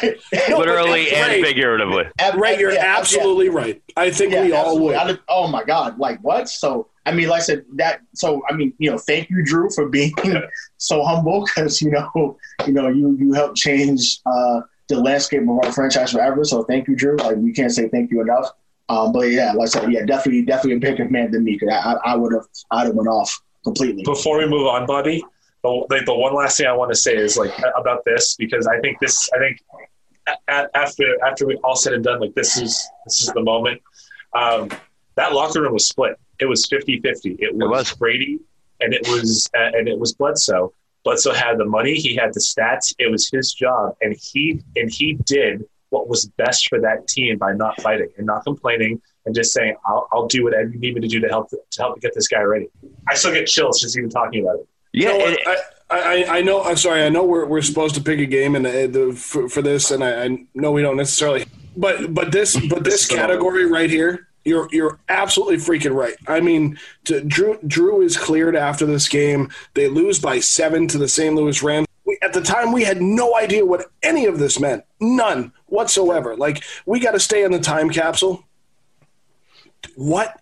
Literally 0.58 1.06
that's 1.06 1.14
and 1.14 1.26
great. 1.32 1.46
figuratively. 1.46 2.06
ab- 2.20 2.36
Right, 2.36 2.60
you're 2.60 2.72
yeah, 2.72 2.98
absolutely 2.98 3.50
right. 3.50 3.82
I 3.98 4.12
think 4.12 4.34
yeah, 4.34 4.44
we 4.44 4.54
all 4.54 4.80
would. 4.80 4.96
I 4.96 5.18
oh 5.28 5.48
my 5.48 5.64
God! 5.64 5.98
Like 5.98 6.20
what? 6.22 6.50
So 6.50 6.88
I 7.06 7.12
mean, 7.12 7.28
like 7.30 7.40
I 7.40 7.44
said, 7.44 7.66
that. 7.76 8.02
So 8.14 8.42
I 8.50 8.54
mean, 8.54 8.74
you 8.78 8.92
know, 8.92 8.98
thank 8.98 9.30
you, 9.30 9.44
Drew, 9.44 9.70
for 9.70 9.90
being 9.90 10.14
so 10.78 11.04
humble 11.04 11.46
because 11.46 11.82
you 11.82 11.92
know, 11.92 12.38
you 12.66 12.74
know, 12.74 12.88
you 12.88 13.18
you 13.20 13.34
helped 13.34 13.58
change 13.58 14.20
uh, 14.26 14.62
the 14.88 15.00
landscape 15.00 15.42
of 15.44 15.50
our 15.50 15.72
franchise 15.72 16.12
forever. 16.12 16.44
So 16.44 16.64
thank 16.64 16.88
you, 16.88 16.96
Drew. 16.96 17.18
Like 17.18 17.38
we 17.38 17.54
can't 17.54 17.72
say 17.72 17.90
thank 17.90 18.12
you 18.12 18.22
enough. 18.22 18.52
Um, 18.90 19.14
but 19.14 19.22
yeah, 19.32 19.54
like 19.54 19.68
I 19.68 19.80
said, 19.80 19.92
yeah, 19.92 20.04
definitely, 20.06 20.42
definitely 20.42 20.76
a 20.76 20.80
bigger 20.92 21.10
man 21.10 21.32
than 21.32 21.46
me. 21.46 21.58
Cause 21.58 21.70
I, 21.72 21.96
I 22.12 22.16
would 22.16 22.34
have, 22.34 22.46
I'd 22.72 22.88
have 22.88 22.96
went 22.96 23.08
off 23.08 23.42
completely. 23.64 24.04
before 24.04 24.38
we 24.40 24.46
move 24.48 24.68
on, 24.68 24.86
Bobby, 24.86 25.24
the, 25.64 25.86
like 25.90 26.06
the 26.06 26.14
one 26.14 26.34
last 26.34 26.58
thing 26.58 26.68
I 26.68 26.74
want 26.74 26.92
to 26.92 26.96
say 26.96 27.16
is 27.16 27.38
like 27.38 27.54
about 27.78 28.04
this 28.06 28.36
because 28.36 28.68
I 28.68 28.80
think 28.80 29.00
this, 29.00 29.30
I 29.34 29.40
think 29.40 29.62
a- 30.48 30.78
after 30.78 31.24
after 31.26 31.46
we 31.46 31.56
all 31.58 31.76
said 31.76 31.94
and 31.94 32.04
done, 32.04 32.20
like 32.20 32.34
this 32.36 32.58
is 32.58 32.90
this 33.06 33.22
is 33.22 33.28
the 33.28 33.42
moment. 33.42 33.82
Um, 34.34 34.70
that 35.16 35.34
locker 35.34 35.62
room 35.62 35.74
was 35.74 35.88
split. 35.88 36.18
It 36.40 36.46
was 36.46 36.66
50-50. 36.68 37.38
It 37.40 37.54
was, 37.54 37.70
was. 37.70 37.94
Brady 37.96 38.40
and 38.82 38.94
it 38.94 39.08
was 39.08 39.50
uh, 39.56 39.72
and 39.74 39.88
it 39.88 39.98
was 39.98 40.14
Bledsoe. 40.14 40.74
Bledsoe 41.04 41.34
had 41.34 41.58
the 41.58 41.66
money. 41.66 41.96
He 41.96 42.16
had 42.16 42.34
the 42.34 42.40
stats. 42.40 42.94
It 43.00 43.10
was 43.10 43.30
his 43.30 43.54
job, 43.54 43.96
and 44.02 44.16
he 44.20 44.62
and 44.76 44.92
he 44.92 45.14
did 45.26 45.64
what 45.90 46.08
was 46.08 46.26
best 46.38 46.70
for 46.70 46.80
that 46.80 47.08
team 47.08 47.38
by 47.38 47.54
not 47.54 47.80
fighting 47.82 48.10
and 48.18 48.26
not 48.26 48.44
complaining 48.44 49.02
and 49.26 49.36
just 49.36 49.54
saying, 49.54 49.76
"I'll, 49.86 50.08
I'll 50.12 50.28
do 50.28 50.44
what 50.44 50.54
you 50.54 50.80
need 50.80 50.96
me 50.96 51.02
to 51.02 51.08
do 51.08 51.20
to 51.20 51.28
help 51.28 51.50
to 51.50 51.60
help 51.78 52.02
get 52.02 52.14
this 52.14 52.28
guy 52.28 52.42
ready." 52.42 52.68
I 53.08 53.16
still 53.16 53.34
get 53.34 53.48
chills 53.48 53.80
just 53.80 53.98
even 53.98 54.10
talking 54.10 54.44
about 54.44 54.60
it. 54.60 54.68
Yeah, 54.94 55.14
You 55.14 55.20
know 55.20 55.36
I, 55.46 55.58
I, 55.92 56.38
I 56.38 56.42
know. 56.42 56.64
I'm 56.64 56.78
sorry. 56.78 57.04
I 57.04 57.10
know 57.10 57.24
we're, 57.24 57.46
we're 57.46 57.62
supposed 57.62 57.96
to 57.96 58.02
pick 58.02 58.20
a 58.20 58.26
game 58.26 58.56
and 58.56 58.66
uh, 58.66 58.88
the, 58.88 59.14
for, 59.14 59.50
for 59.50 59.62
this, 59.62 59.92
and 59.92 60.04
I, 60.04 60.26
I 60.26 60.46
know 60.54 60.72
we 60.72 60.82
don't 60.82 60.98
necessarily. 60.98 61.46
But 61.76 62.14
but 62.14 62.32
this 62.32 62.58
but 62.68 62.84
this 62.84 63.06
category 63.08 63.66
right 63.66 63.90
here, 63.90 64.28
you're 64.46 64.68
you're 64.72 65.00
absolutely 65.10 65.58
freaking 65.58 65.94
right. 65.94 66.16
I 66.28 66.40
mean, 66.40 66.78
to, 67.06 67.22
Drew 67.22 67.60
Drew 67.68 68.02
is 68.02 68.18
cleared 68.18 68.56
after 68.56 68.86
this 68.86 69.08
game. 69.08 69.50
They 69.74 69.88
lose 69.88 70.20
by 70.20 70.40
seven 70.40 70.88
to 70.90 70.98
the 70.98 71.08
St. 71.08 71.36
Louis 71.36 71.62
Rams. 71.62 71.88
We, 72.06 72.18
at 72.22 72.34
the 72.34 72.42
time, 72.42 72.72
we 72.72 72.84
had 72.84 73.02
no 73.02 73.38
idea 73.38 73.66
what 73.66 73.86
any 74.04 74.26
of 74.26 74.40
this 74.40 74.60
meant. 74.60 74.84
None 75.00 75.54
whatsoever. 75.68 76.36
Like 76.36 76.64
we 76.86 77.00
got 77.00 77.12
to 77.12 77.20
stay 77.20 77.44
in 77.44 77.52
the 77.52 77.60
time 77.60 77.90
capsule. 77.90 78.46
What? 79.96 80.40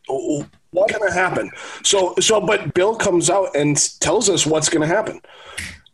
What's 0.71 0.93
going 0.93 1.09
to 1.09 1.13
happen? 1.13 1.51
So, 1.83 2.13
so, 2.19 2.39
but 2.41 2.73
Bill 2.73 2.95
comes 2.95 3.29
out 3.29 3.55
and 3.55 3.77
tells 3.99 4.29
us 4.29 4.45
what's 4.45 4.69
going 4.69 4.87
to 4.87 4.95
happen. 4.95 5.21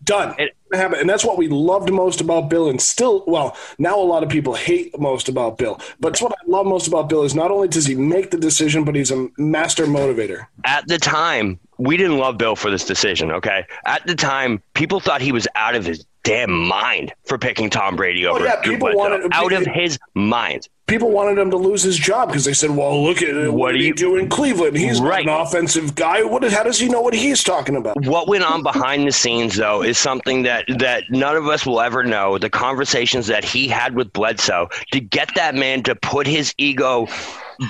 Done. 0.04 0.36
It-. 0.38 0.56
And 0.72 1.10
that's 1.10 1.24
what 1.24 1.38
we 1.38 1.48
loved 1.48 1.92
most 1.92 2.20
about 2.20 2.50
Bill. 2.50 2.70
And 2.70 2.82
still, 2.82 3.24
well, 3.28 3.56
now 3.78 3.98
a 3.98 4.04
lot 4.04 4.24
of 4.24 4.30
people 4.30 4.54
hate 4.54 4.98
most 5.00 5.30
about 5.30 5.58
Bill. 5.58 5.80
But 6.00 6.14
it's 6.14 6.22
what 6.22 6.34
I 6.34 6.50
love 6.50 6.66
most 6.66 6.88
about 6.88 7.08
Bill 7.08 7.24
is 7.24 7.34
not 7.34 7.52
only 7.52 7.70
does 7.70 7.86
he 7.86 7.96
make 7.96 8.32
the 8.32 8.38
decision, 8.38 8.84
but 8.84 8.96
he's 8.96 9.12
a 9.12 9.30
master 9.38 9.86
motivator. 9.86 10.48
at 10.66 10.88
the 10.88 10.98
time, 10.98 11.60
we 11.78 11.96
didn't 11.98 12.18
love 12.18 12.38
Bill 12.38 12.56
for 12.56 12.70
this 12.70 12.86
decision, 12.86 13.32
okay? 13.32 13.66
At 13.86 14.06
the 14.06 14.16
time, 14.16 14.62
people 14.74 15.00
thought 15.00 15.22
he 15.22 15.32
was 15.32 15.48
out 15.56 15.76
of 15.76 15.86
his 15.86 16.06
damn 16.26 16.52
mind 16.52 17.14
for 17.24 17.38
picking 17.38 17.70
Tom 17.70 17.96
Brady 17.96 18.26
oh, 18.28 18.32
over 18.32 18.42
Oh, 18.42 18.44
yeah, 18.46 18.56
people 18.62 18.90
Bledsoe. 18.92 18.98
wanted- 18.98 19.32
out 19.34 19.54
of 19.54 19.66
his 19.68 19.98
mind. 20.14 20.68
People 20.88 21.10
wanted 21.10 21.40
him 21.40 21.50
to 21.50 21.58
lose 21.58 21.82
his 21.82 21.98
job 21.98 22.28
because 22.30 22.46
they 22.46 22.54
said, 22.54 22.70
"Well, 22.70 23.04
look 23.04 23.24
at 23.24 23.34
what, 23.36 23.54
What 23.54 23.72
did 23.72 23.78
do 23.80 23.82
he 23.82 23.88
you- 23.88 23.94
do 23.96 24.16
in 24.18 24.30
Cleveland? 24.30 24.78
He's 24.78 25.00
not 25.02 25.10
Right. 25.10 25.24
an 25.26 25.30
offensive 25.34 25.96
guy. 25.96 26.22
What? 26.22 26.44
How 26.52 26.62
does 26.62 26.78
he 26.78 26.88
know 26.90 27.02
what 27.02 27.16
he's 27.16 27.44
talking 27.44 27.76
about?" 27.76 28.00
What 28.06 28.28
went 28.28 28.44
on 28.44 28.62
behind 28.62 29.08
the 29.08 29.12
scenes, 29.12 29.56
though, 29.56 29.82
is 29.82 29.98
something 29.98 30.44
that, 30.44 30.66
that 30.78 31.06
none 31.10 31.36
of 31.36 31.48
us 31.48 31.66
will 31.66 31.82
ever 31.82 32.04
know. 32.04 32.38
The 32.38 32.52
conversations 32.52 33.26
that 33.28 33.44
he 33.44 33.68
had 33.68 33.96
with 33.96 34.14
Bledsoe 34.14 34.70
to 34.92 35.00
get 35.00 35.34
that 35.36 35.56
man 35.56 35.82
to 35.84 35.96
put 35.96 36.28
his 36.28 36.54
ego 36.60 37.08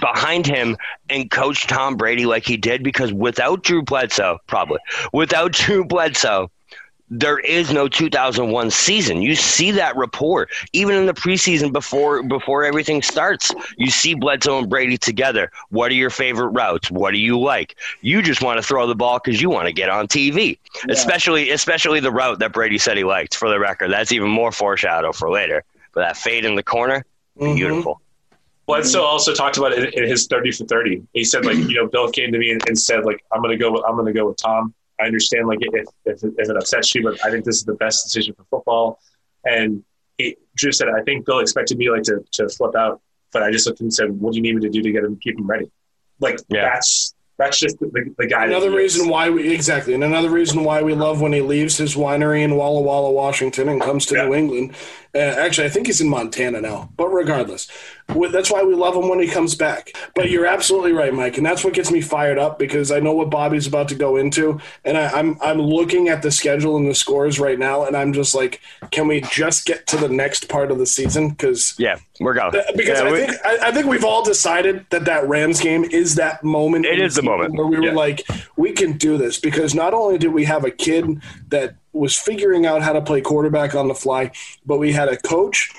behind 0.01 0.45
him 0.47 0.75
and 1.09 1.29
coach 1.31 1.67
Tom 1.67 1.95
Brady 1.95 2.25
like 2.25 2.45
he 2.45 2.57
did, 2.57 2.83
because 2.83 3.13
without 3.13 3.63
Drew 3.63 3.81
Bledsoe, 3.81 4.39
probably, 4.47 4.79
without 5.13 5.53
Drew 5.53 5.85
Bledsoe, 5.85 6.49
there 7.09 7.37
is 7.39 7.71
no 7.71 7.87
2001 7.87 8.71
season. 8.71 9.21
You 9.21 9.35
see 9.35 9.71
that 9.71 9.95
report 9.95 10.49
even 10.73 10.95
in 10.95 11.05
the 11.05 11.13
preseason 11.13 11.71
before 11.71 12.23
before 12.23 12.63
everything 12.63 13.01
starts. 13.01 13.51
You 13.77 13.91
see 13.91 14.15
Bledsoe 14.15 14.59
and 14.59 14.69
Brady 14.69 14.97
together. 14.97 15.51
What 15.69 15.91
are 15.91 15.95
your 15.95 16.09
favorite 16.09 16.49
routes? 16.49 16.89
What 16.89 17.11
do 17.11 17.17
you 17.19 17.39
like? 17.39 17.75
You 18.01 18.21
just 18.21 18.41
want 18.41 18.57
to 18.57 18.63
throw 18.63 18.87
the 18.87 18.95
ball 18.95 19.19
because 19.23 19.41
you 19.41 19.49
want 19.49 19.67
to 19.67 19.73
get 19.73 19.89
on 19.89 20.07
TV. 20.07 20.57
Especially 20.89 21.51
especially 21.51 21.99
the 21.99 22.11
route 22.11 22.39
that 22.39 22.53
Brady 22.53 22.77
said 22.79 22.97
he 22.97 23.03
liked. 23.03 23.35
For 23.35 23.49
the 23.49 23.59
record, 23.59 23.89
that's 23.91 24.11
even 24.11 24.29
more 24.29 24.51
foreshadow 24.51 25.11
for 25.11 25.29
later. 25.29 25.63
But 25.93 26.01
that 26.01 26.17
fade 26.17 26.43
in 26.43 26.55
the 26.55 26.63
corner, 26.63 27.05
Mhm. 27.39 27.55
beautiful. 27.55 28.01
Bledsoe 28.65 29.03
also 29.03 29.31
talked 29.33 29.57
about 29.57 29.73
it 29.73 29.93
in 29.93 30.07
his 30.07 30.25
thirty 30.25 30.51
for 30.51 30.65
thirty. 30.65 31.03
He 31.13 31.23
said 31.23 31.45
like 31.45 31.57
you 31.69 31.75
know 31.75 31.87
Bill 31.87 32.09
came 32.09 32.31
to 32.31 32.39
me 32.39 32.49
and, 32.51 32.67
and 32.67 32.79
said 32.79 33.05
like 33.05 33.23
I'm 33.31 33.41
gonna 33.43 33.57
go 33.57 33.71
with, 33.71 33.83
I'm 33.87 33.95
gonna 33.95 34.11
go 34.11 34.27
with 34.27 34.37
Tom. 34.37 34.73
I 34.99 35.05
understand 35.05 35.47
like 35.47 35.59
if, 35.61 35.87
if 36.05 36.23
if 36.23 36.49
it 36.49 36.55
upsets 36.57 36.93
you, 36.95 37.03
but 37.03 37.23
I 37.25 37.31
think 37.31 37.43
this 37.45 37.57
is 37.57 37.63
the 37.65 37.73
best 37.75 38.05
decision 38.05 38.33
for 38.35 38.45
football. 38.49 38.99
And 39.43 39.83
he, 40.17 40.37
Drew 40.55 40.71
said 40.71 40.87
I 40.89 41.01
think 41.03 41.25
Bill 41.25 41.39
expected 41.39 41.77
me 41.77 41.89
like 41.89 42.03
to 42.03 42.23
to 42.33 42.47
flip 42.49 42.75
out, 42.75 43.01
but 43.33 43.43
I 43.43 43.51
just 43.51 43.67
looked 43.67 43.77
at 43.77 43.81
him 43.81 43.85
and 43.87 43.93
said, 43.93 44.09
what 44.11 44.31
do 44.33 44.37
you 44.37 44.41
need 44.43 44.55
me 44.55 44.61
to 44.61 44.69
do 44.69 44.81
to 44.81 44.91
get 44.91 45.03
him 45.03 45.17
keep 45.17 45.37
him 45.37 45.47
ready? 45.47 45.69
Like 46.19 46.39
Yeah. 46.49 46.61
that's 46.73 47.13
that's 47.37 47.59
just 47.59 47.77
the, 47.79 48.13
the 48.17 48.27
guy. 48.27 48.45
Another 48.45 48.69
he 48.71 48.77
is. 48.77 48.95
reason 48.95 49.09
why 49.09 49.29
we 49.29 49.53
exactly, 49.53 49.93
and 49.93 50.05
another 50.05 50.29
reason 50.29 50.63
why 50.63 50.81
we 50.81 50.93
love 50.93 51.19
when 51.19 51.33
he 51.33 51.41
leaves 51.41 51.77
his 51.77 51.93
winery 51.95 52.43
in 52.43 52.55
Walla 52.55 52.79
Walla, 52.79 53.11
Washington, 53.11 53.67
and 53.67 53.81
comes 53.81 54.05
to 54.05 54.15
Yeah. 54.15 54.25
New 54.27 54.35
England. 54.35 54.75
Uh, 55.15 55.19
actually, 55.19 55.65
I 55.65 55.69
think 55.69 55.87
he's 55.87 56.01
in 56.01 56.09
Montana 56.09 56.59
now, 56.59 56.89
but 56.97 57.07
regardless, 57.07 57.69
that's 58.09 58.51
why 58.51 58.63
we 58.63 58.75
love 58.75 58.95
him 58.95 59.07
when 59.07 59.19
he 59.21 59.27
comes 59.27 59.55
back. 59.55 59.93
But 60.13 60.29
you're 60.29 60.45
absolutely 60.45 60.91
right, 60.91 61.13
Mike, 61.13 61.37
and 61.37 61.45
that's 61.45 61.63
what 61.63 61.73
gets 61.73 61.89
me 61.89 62.01
fired 62.01 62.37
up 62.37 62.59
because 62.59 62.91
I 62.91 62.99
know 62.99 63.13
what 63.13 63.29
Bobby's 63.29 63.65
about 63.65 63.87
to 63.89 63.95
go 63.95 64.17
into, 64.17 64.59
and 64.83 64.97
I, 64.97 65.07
I'm 65.17 65.37
I'm 65.41 65.59
looking 65.61 66.09
at 66.09 66.21
the 66.21 66.31
schedule 66.31 66.75
and 66.75 66.85
the 66.89 66.93
scores 66.95 67.39
right 67.39 67.57
now, 67.57 67.85
and 67.85 67.95
I'm 67.95 68.11
just 68.11 68.35
like, 68.35 68.59
can 68.91 69.07
we 69.07 69.21
just 69.21 69.65
get 69.65 69.87
to 69.87 69.97
the 69.97 70.09
next 70.09 70.49
part 70.49 70.69
of 70.69 70.79
the 70.79 70.85
season? 70.85 71.29
Because 71.29 71.75
Yeah, 71.79 71.95
we're 72.19 72.33
going. 72.33 72.51
because 72.75 72.99
Yeah, 72.99 73.05
I 73.07 73.11
we- 73.11 73.19
think 73.25 73.31
I, 73.45 73.57
I 73.69 73.71
think 73.71 73.85
we've 73.87 74.03
all 74.05 74.23
decided 74.23 74.85
that 74.89 75.05
that 75.05 75.25
Rams 75.29 75.61
game 75.61 75.85
is 75.85 76.15
that 76.15 76.43
moment. 76.43 76.85
It 76.85 76.99
is 76.99 77.15
the 77.15 77.23
moment. 77.23 77.53
where 77.53 77.67
we 77.67 77.79
were 77.79 77.93
like, 77.93 78.27
we 78.57 78.73
can 78.73 78.97
do 78.97 79.17
this 79.17 79.39
because 79.39 79.73
not 79.73 79.93
only 79.93 80.17
did 80.17 80.33
we 80.33 80.43
have 80.43 80.65
a 80.65 80.71
kid 80.71 81.21
that 81.49 81.75
was 81.95 82.17
figuring 82.17 82.65
out 82.65 82.81
how 82.81 82.93
to 82.93 83.01
play 83.01 83.21
quarterback 83.21 83.73
on 83.75 83.87
the 83.87 83.95
fly, 83.95 84.31
but 84.65 84.77
we 84.77 84.91
had 84.91 85.07
a 85.07 85.17
coach 85.17 85.71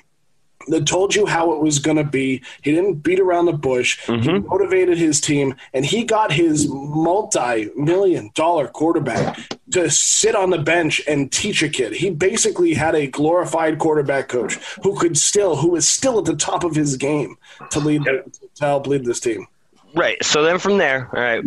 that 0.68 0.84
told 0.84 1.14
you 1.14 1.26
how 1.26 1.52
it 1.52 1.60
was 1.60 1.78
going 1.78 1.96
to 1.96 2.02
be. 2.02 2.42
He 2.62 2.72
didn't 2.74 2.94
beat 2.94 3.20
around 3.20 3.44
the 3.46 3.52
bush. 3.52 4.00
He 4.06 4.12
Mm-hmm. 4.12 4.48
motivated 4.48 4.98
his 4.98 5.20
team, 5.20 5.54
and 5.72 5.84
he 5.86 6.02
got 6.02 6.32
his 6.32 6.66
multi-million 6.68 8.30
dollar 8.34 8.66
quarterback 8.66 9.38
to 9.70 9.88
sit 9.90 10.34
on 10.34 10.50
the 10.50 10.58
bench 10.58 11.00
and 11.06 11.30
teach 11.30 11.62
a 11.62 11.68
kid. 11.68 11.92
He 11.92 12.10
basically 12.10 12.74
had 12.74 12.96
a 12.96 13.06
glorified 13.06 13.78
quarterback 13.78 14.28
coach 14.28 14.54
who 14.82 14.98
could 14.98 15.16
still, 15.16 15.54
who 15.54 15.76
is 15.76 15.86
still 15.88 16.18
at 16.18 16.24
the 16.24 16.34
top 16.34 16.64
of 16.64 16.74
his 16.74 16.96
game 16.96 17.36
to 17.70 17.78
lead, 17.78 18.02
to 18.04 18.24
help 18.58 18.88
lead 18.88 19.04
this 19.04 19.20
team. 19.20 19.46
Right. 19.94 20.22
So 20.24 20.42
then 20.42 20.58
from 20.58 20.78
there, 20.78 21.08
all 21.14 21.22
right, 21.22 21.44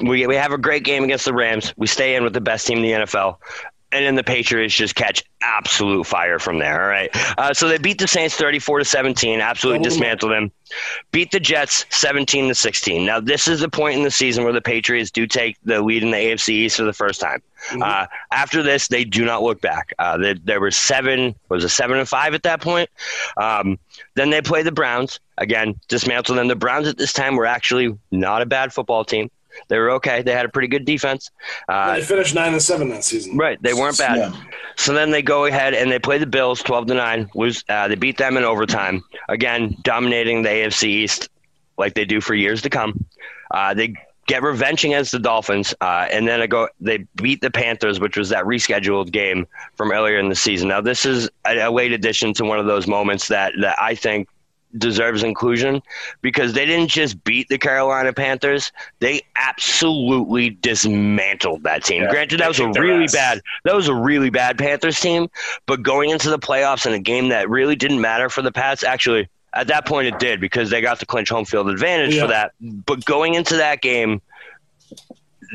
we 0.00 0.26
we 0.26 0.36
have 0.36 0.52
a 0.52 0.58
great 0.58 0.84
game 0.84 1.04
against 1.04 1.24
the 1.24 1.34
Rams. 1.34 1.74
We 1.76 1.86
stay 1.86 2.14
in 2.14 2.24
with 2.24 2.32
the 2.32 2.40
best 2.40 2.66
team 2.66 2.78
in 2.78 2.84
the 2.84 2.92
NFL. 3.04 3.36
And 3.94 4.06
then 4.06 4.14
the 4.14 4.24
Patriots 4.24 4.74
just 4.74 4.94
catch 4.94 5.22
absolute 5.42 6.04
fire 6.04 6.38
from 6.38 6.58
there. 6.58 6.82
All 6.82 6.88
right. 6.88 7.10
Uh, 7.36 7.52
so 7.52 7.68
they 7.68 7.76
beat 7.76 7.98
the 7.98 8.08
Saints 8.08 8.34
34 8.36 8.78
to 8.78 8.84
17, 8.86 9.42
absolutely 9.42 9.84
dismantled 9.84 10.32
them. 10.32 10.50
Beat 11.10 11.30
the 11.30 11.38
Jets 11.38 11.84
17 11.90 12.48
to 12.48 12.54
16. 12.54 13.04
Now, 13.04 13.20
this 13.20 13.46
is 13.46 13.60
the 13.60 13.68
point 13.68 13.98
in 13.98 14.02
the 14.02 14.10
season 14.10 14.44
where 14.44 14.52
the 14.54 14.62
Patriots 14.62 15.10
do 15.10 15.26
take 15.26 15.58
the 15.64 15.82
lead 15.82 16.02
in 16.02 16.10
the 16.10 16.16
AFC 16.16 16.48
East 16.48 16.78
for 16.78 16.84
the 16.84 16.94
first 16.94 17.20
time. 17.20 17.42
Uh, 17.82 18.06
after 18.32 18.62
this, 18.62 18.88
they 18.88 19.04
do 19.04 19.26
not 19.26 19.42
look 19.42 19.60
back. 19.60 19.92
Uh, 19.98 20.16
they, 20.16 20.32
there 20.34 20.58
were 20.60 20.70
seven, 20.70 21.34
was 21.50 21.62
it 21.62 21.68
seven 21.68 21.98
and 21.98 22.08
five 22.08 22.32
at 22.32 22.44
that 22.44 22.62
point? 22.62 22.88
Um, 23.36 23.78
then 24.14 24.30
they 24.30 24.40
play 24.40 24.62
the 24.62 24.72
Browns 24.72 25.20
again, 25.36 25.78
dismantle 25.88 26.36
them. 26.36 26.48
The 26.48 26.56
Browns 26.56 26.88
at 26.88 26.96
this 26.96 27.12
time 27.12 27.36
were 27.36 27.46
actually 27.46 27.96
not 28.10 28.40
a 28.40 28.46
bad 28.46 28.72
football 28.72 29.04
team. 29.04 29.30
They 29.68 29.78
were 29.78 29.90
okay. 29.92 30.22
They 30.22 30.32
had 30.32 30.46
a 30.46 30.48
pretty 30.48 30.68
good 30.68 30.84
defense. 30.84 31.30
Uh, 31.68 31.94
they 31.94 32.02
finished 32.02 32.34
nine 32.34 32.52
and 32.52 32.62
seven 32.62 32.88
that 32.90 33.04
season. 33.04 33.36
right, 33.36 33.60
they 33.62 33.74
weren't 33.74 33.98
bad. 33.98 34.18
Yeah. 34.18 34.42
So 34.76 34.92
then 34.92 35.10
they 35.10 35.22
go 35.22 35.44
ahead 35.46 35.74
and 35.74 35.90
they 35.90 35.98
play 35.98 36.18
the 36.18 36.26
Bills, 36.26 36.62
twelve 36.62 36.86
to 36.86 36.94
nine. 36.94 37.30
Lose. 37.34 37.64
Uh, 37.68 37.88
they 37.88 37.94
beat 37.94 38.18
them 38.18 38.36
in 38.36 38.44
overtime. 38.44 39.02
Again, 39.28 39.76
dominating 39.82 40.42
the 40.42 40.48
AFC 40.48 40.84
East 40.84 41.28
like 41.78 41.94
they 41.94 42.04
do 42.04 42.20
for 42.20 42.34
years 42.34 42.62
to 42.62 42.70
come. 42.70 43.04
Uh, 43.50 43.74
they 43.74 43.94
get 44.26 44.42
revenge 44.42 44.84
against 44.84 45.12
the 45.12 45.18
Dolphins, 45.18 45.74
uh, 45.80 46.06
and 46.10 46.26
then 46.26 46.40
I 46.40 46.46
go. 46.46 46.68
They 46.80 47.06
beat 47.16 47.40
the 47.40 47.50
Panthers, 47.50 48.00
which 48.00 48.16
was 48.16 48.28
that 48.30 48.44
rescheduled 48.44 49.12
game 49.12 49.46
from 49.76 49.92
earlier 49.92 50.18
in 50.18 50.28
the 50.28 50.36
season. 50.36 50.68
Now 50.68 50.80
this 50.80 51.04
is 51.04 51.28
a, 51.46 51.58
a 51.58 51.70
late 51.70 51.92
addition 51.92 52.32
to 52.34 52.44
one 52.44 52.58
of 52.58 52.66
those 52.66 52.86
moments 52.86 53.28
that 53.28 53.52
that 53.60 53.76
I 53.80 53.94
think 53.94 54.28
deserves 54.78 55.22
inclusion 55.22 55.82
because 56.22 56.52
they 56.52 56.64
didn't 56.66 56.88
just 56.88 57.22
beat 57.24 57.48
the 57.48 57.58
Carolina 57.58 58.12
Panthers; 58.12 58.72
they 59.00 59.20
absolutely 59.36 60.50
dismantled 60.50 61.62
that 61.64 61.84
team. 61.84 62.02
Yeah, 62.02 62.10
Granted, 62.10 62.40
that 62.40 62.48
was 62.48 62.60
a 62.60 62.68
really 62.70 63.04
ass. 63.04 63.12
bad 63.12 63.40
that 63.64 63.74
was 63.74 63.88
a 63.88 63.94
really 63.94 64.30
bad 64.30 64.58
Panthers 64.58 65.00
team, 65.00 65.28
but 65.66 65.82
going 65.82 66.10
into 66.10 66.30
the 66.30 66.38
playoffs 66.38 66.86
in 66.86 66.92
a 66.92 66.98
game 66.98 67.28
that 67.28 67.48
really 67.50 67.76
didn't 67.76 68.00
matter 68.00 68.28
for 68.28 68.42
the 68.42 68.52
Pats, 68.52 68.82
actually, 68.84 69.28
at 69.54 69.66
that 69.66 69.86
point 69.86 70.06
it 70.08 70.18
did 70.18 70.40
because 70.40 70.70
they 70.70 70.80
got 70.80 70.98
the 71.00 71.06
clinch 71.06 71.28
home 71.28 71.44
field 71.44 71.68
advantage 71.68 72.14
Yeah. 72.14 72.22
for 72.22 72.28
that. 72.28 72.52
But 72.60 73.04
going 73.04 73.34
into 73.34 73.56
that 73.56 73.82
game, 73.82 74.20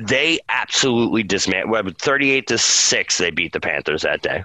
they 0.03 0.39
absolutely 0.49 1.23
dismantled. 1.23 1.71
Well, 1.71 1.93
38 1.97 2.47
to 2.47 2.57
6, 2.57 3.17
they 3.17 3.31
beat 3.31 3.53
the 3.53 3.59
Panthers 3.59 4.03
that 4.03 4.21
day. 4.21 4.43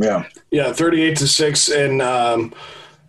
Yeah. 0.00 0.24
Yeah, 0.50 0.72
thirty-eight 0.72 1.16
to 1.18 1.26
six, 1.26 1.68
and 1.68 2.00
um, 2.00 2.54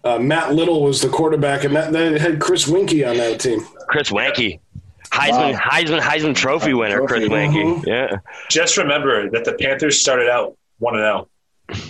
uh, 0.04 0.20
Matt 0.20 0.54
Lytle 0.54 0.82
was 0.84 1.02
the 1.02 1.10
quarterback, 1.10 1.64
and 1.64 1.76
that, 1.76 1.92
they 1.92 2.18
had 2.20 2.40
Chris 2.40 2.66
Weinke 2.70 3.08
on 3.10 3.18
that 3.18 3.40
team. 3.40 3.62
Chris 3.88 4.10
Weinke. 4.10 4.60
Heisman, 5.12 5.54
Wow. 5.54 5.60
Heisman, 5.60 6.00
Heisman 6.00 6.36
Trophy 6.36 6.74
winner, 6.74 7.06
Chris 7.08 7.28
Trophy. 7.28 7.34
Weinke. 7.34 7.82
Mhm. 7.82 7.86
Yeah, 7.86 8.18
Just 8.50 8.78
remember 8.78 9.30
that 9.32 9.44
the 9.44 9.54
Panthers 9.54 10.00
started 10.00 10.30
out 10.30 10.56
one 10.78 10.96
and 10.96 11.04
zero, 11.04 11.28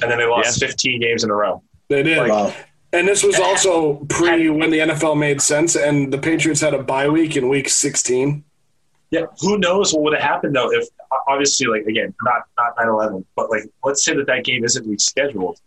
and 0.01 0.09
then 0.11 0.17
they 0.17 0.25
lost 0.25 0.59
15 0.59 1.01
games 1.01 1.23
in 1.23 1.29
a 1.29 1.35
row. 1.35 1.61
They 1.89 2.01
did. 2.03 2.27
Wow. 2.29 2.53
And 2.91 3.07
this 3.07 3.23
was 3.23 3.39
also 3.39 3.95
pre 4.09 4.49
when 4.49 4.71
the 4.71 4.79
NFL 4.79 5.15
made 5.15 5.41
sense, 5.41 5.75
and 5.75 6.11
the 6.11 6.17
Patriots 6.17 6.61
had 6.61 6.73
a 6.73 6.81
bye 6.81 7.07
week 7.09 7.35
in 7.35 7.47
week 7.49 7.69
16. 7.69 8.43
Yeah, 9.11 9.25
who 9.41 9.57
knows 9.59 9.93
what 9.93 10.03
would 10.03 10.13
have 10.13 10.23
happened 10.23 10.55
though 10.55 10.71
if 10.71 10.87
obviously 11.27 11.67
like 11.67 11.83
again 11.87 12.13
not 12.23 12.43
not 12.57 12.75
9/11, 12.77 13.25
but 13.35 13.49
like 13.51 13.63
let's 13.83 14.03
say 14.03 14.15
that 14.15 14.25
that 14.27 14.43
game 14.43 14.63
isn't 14.63 14.87
rescheduled. 14.87 15.57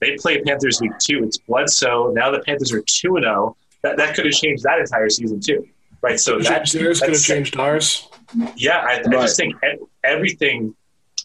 They 0.00 0.16
play 0.16 0.40
Panthers 0.42 0.80
week 0.80 0.92
two. 1.00 1.24
It's 1.24 1.38
Bledsoe. 1.38 2.12
Now 2.12 2.30
the 2.30 2.40
Panthers 2.40 2.72
are 2.72 2.82
two 2.82 3.16
and 3.16 3.24
zero. 3.24 3.56
That 3.82 3.96
that 3.96 4.14
could 4.14 4.24
have 4.26 4.34
changed 4.34 4.62
that 4.64 4.78
entire 4.80 5.08
season 5.08 5.40
too, 5.40 5.66
right? 6.02 6.18
So 6.18 6.38
that 6.40 6.68
Theirs 6.70 7.00
could 7.00 7.10
have 7.10 7.22
changed 7.22 7.56
ours. 7.58 8.08
Yeah, 8.56 8.78
I, 8.78 9.00
I 9.06 9.10
just 9.22 9.36
think 9.36 9.54
e- 9.64 9.78
everything. 10.04 10.74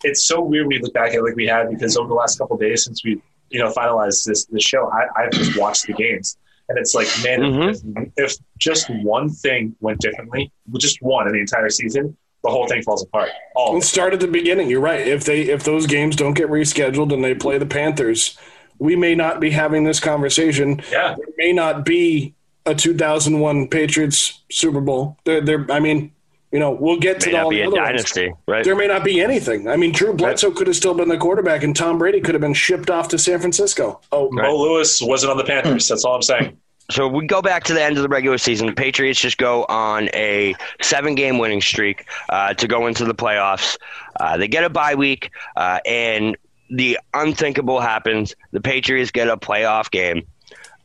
It's 0.04 0.26
so 0.26 0.42
weird 0.42 0.68
when 0.68 0.76
you 0.78 0.82
look 0.82 0.94
back 0.94 1.10
at 1.12 1.16
it 1.16 1.24
like 1.24 1.36
we 1.36 1.48
had 1.48 1.70
because 1.70 1.98
over 1.98 2.08
the 2.08 2.14
last 2.14 2.38
couple 2.38 2.56
of 2.56 2.62
days 2.62 2.84
since 2.86 3.04
we 3.04 3.22
you 3.50 3.60
know 3.60 3.72
finalized 3.72 4.26
this 4.26 4.46
this 4.46 4.64
show, 4.64 4.90
I, 4.92 5.08
I've 5.24 5.32
just 5.32 5.58
watched 5.58 5.88
the 5.88 5.94
games 5.94 6.38
and 6.70 6.78
it's 6.78 6.94
like 6.96 7.08
man, 7.24 7.40
Mhm. 7.42 7.70
if, 7.72 8.12
if 8.18 8.38
just 8.60 8.90
one 8.90 9.30
thing 9.30 9.76
went 9.82 10.00
differently, 10.00 10.52
just 10.78 11.02
one 11.02 11.28
in 11.28 11.34
the 11.34 11.40
entire 11.40 11.70
season, 11.70 12.16
the 12.44 12.50
whole 12.50 12.68
thing 12.68 12.82
falls 12.84 13.04
apart. 13.04 13.30
All 13.56 13.70
of 13.70 13.74
Let's 13.76 13.88
start 13.90 14.14
at 14.14 14.20
the 14.20 14.28
beginning. 14.28 14.70
You're 14.70 14.80
right. 14.82 15.06
If 15.08 15.24
they 15.26 15.42
if 15.44 15.64
those 15.64 15.88
games 15.88 16.16
don't 16.16 16.34
get 16.34 16.50
rescheduled 16.50 17.14
and 17.14 17.24
they 17.24 17.34
play 17.36 17.58
the 17.58 17.66
Panthers, 17.66 18.38
we 18.80 18.96
may 18.96 19.16
not 19.16 19.40
be 19.40 19.50
having 19.52 19.84
this 19.84 20.00
conversation. 20.00 20.82
yeah, 20.92 21.16
There 21.16 21.28
may 21.38 21.54
not 21.54 21.86
be 21.86 22.34
a 22.66 22.74
2001 22.76 23.68
Patriots 23.68 24.42
Super 24.52 24.82
Bowl. 24.82 25.18
There, 25.26 25.42
there. 25.42 25.66
I 25.72 25.80
mean, 25.80 26.12
you 26.52 26.60
know, 26.60 26.72
we'll 26.72 27.00
get 27.00 27.20
to 27.22 27.32
may 27.32 27.38
all 27.38 27.44
not 27.46 27.50
be 27.50 27.56
the 27.58 27.62
a 27.64 27.68
other 27.68 27.76
ones. 27.78 27.88
dynasty, 27.88 28.34
right? 28.48 28.64
There 28.64 28.76
may 28.76 28.88
not 28.88 29.04
be 29.04 29.20
anything. 29.20 29.68
I 29.68 29.76
mean, 29.76 29.92
Drew 29.92 30.14
Bledsoe 30.14 30.52
could 30.52 30.68
have 30.68 30.76
still 30.76 30.94
been 30.94 31.10
the 31.10 31.18
quarterback, 31.18 31.64
and 31.64 31.76
Tom 31.76 31.98
Brady 31.98 32.22
could 32.22 32.36
have 32.36 32.42
been 32.42 32.54
shipped 32.54 32.90
off 32.90 33.08
to 33.10 33.18
San 33.18 33.40
Francisco. 33.40 34.00
Oh, 34.12 34.30
Mo 34.32 34.56
Lewis 34.56 35.02
wasn't 35.02 35.32
on 35.32 35.38
the 35.38 35.44
Panthers. 35.44 35.88
That's 35.88 36.06
all 36.06 36.16
I'm 36.16 36.22
saying. 36.22 36.58
So 36.92 37.08
we 37.08 37.26
go 37.26 37.42
back 37.42 37.64
to 37.66 37.74
the 37.74 37.82
end 37.82 37.96
of 37.98 38.04
the 38.04 38.10
regular 38.10 38.38
season. 38.38 38.68
The 38.68 38.74
Patriots 38.74 39.20
just 39.20 39.38
go 39.38 39.64
on 39.70 40.10
a 40.14 40.54
seven-game 40.82 41.38
winning 41.38 41.62
streak 41.62 42.06
uh, 42.30 42.54
to 42.56 42.68
go 42.68 42.88
into 42.88 43.06
the 43.06 43.16
playoffs. 43.16 43.78
Uh, 44.20 44.38
they 44.38 44.48
get 44.50 44.64
a 44.66 44.70
bye 44.70 44.94
week, 44.94 45.32
uh, 45.56 45.80
and 45.86 46.38
the 46.74 46.98
unthinkable 47.14 47.80
happens. 47.80 48.36
The 48.52 48.60
Patriots 48.60 49.12
get 49.12 49.30
a 49.30 49.38
playoff 49.38 49.92
game 49.92 50.26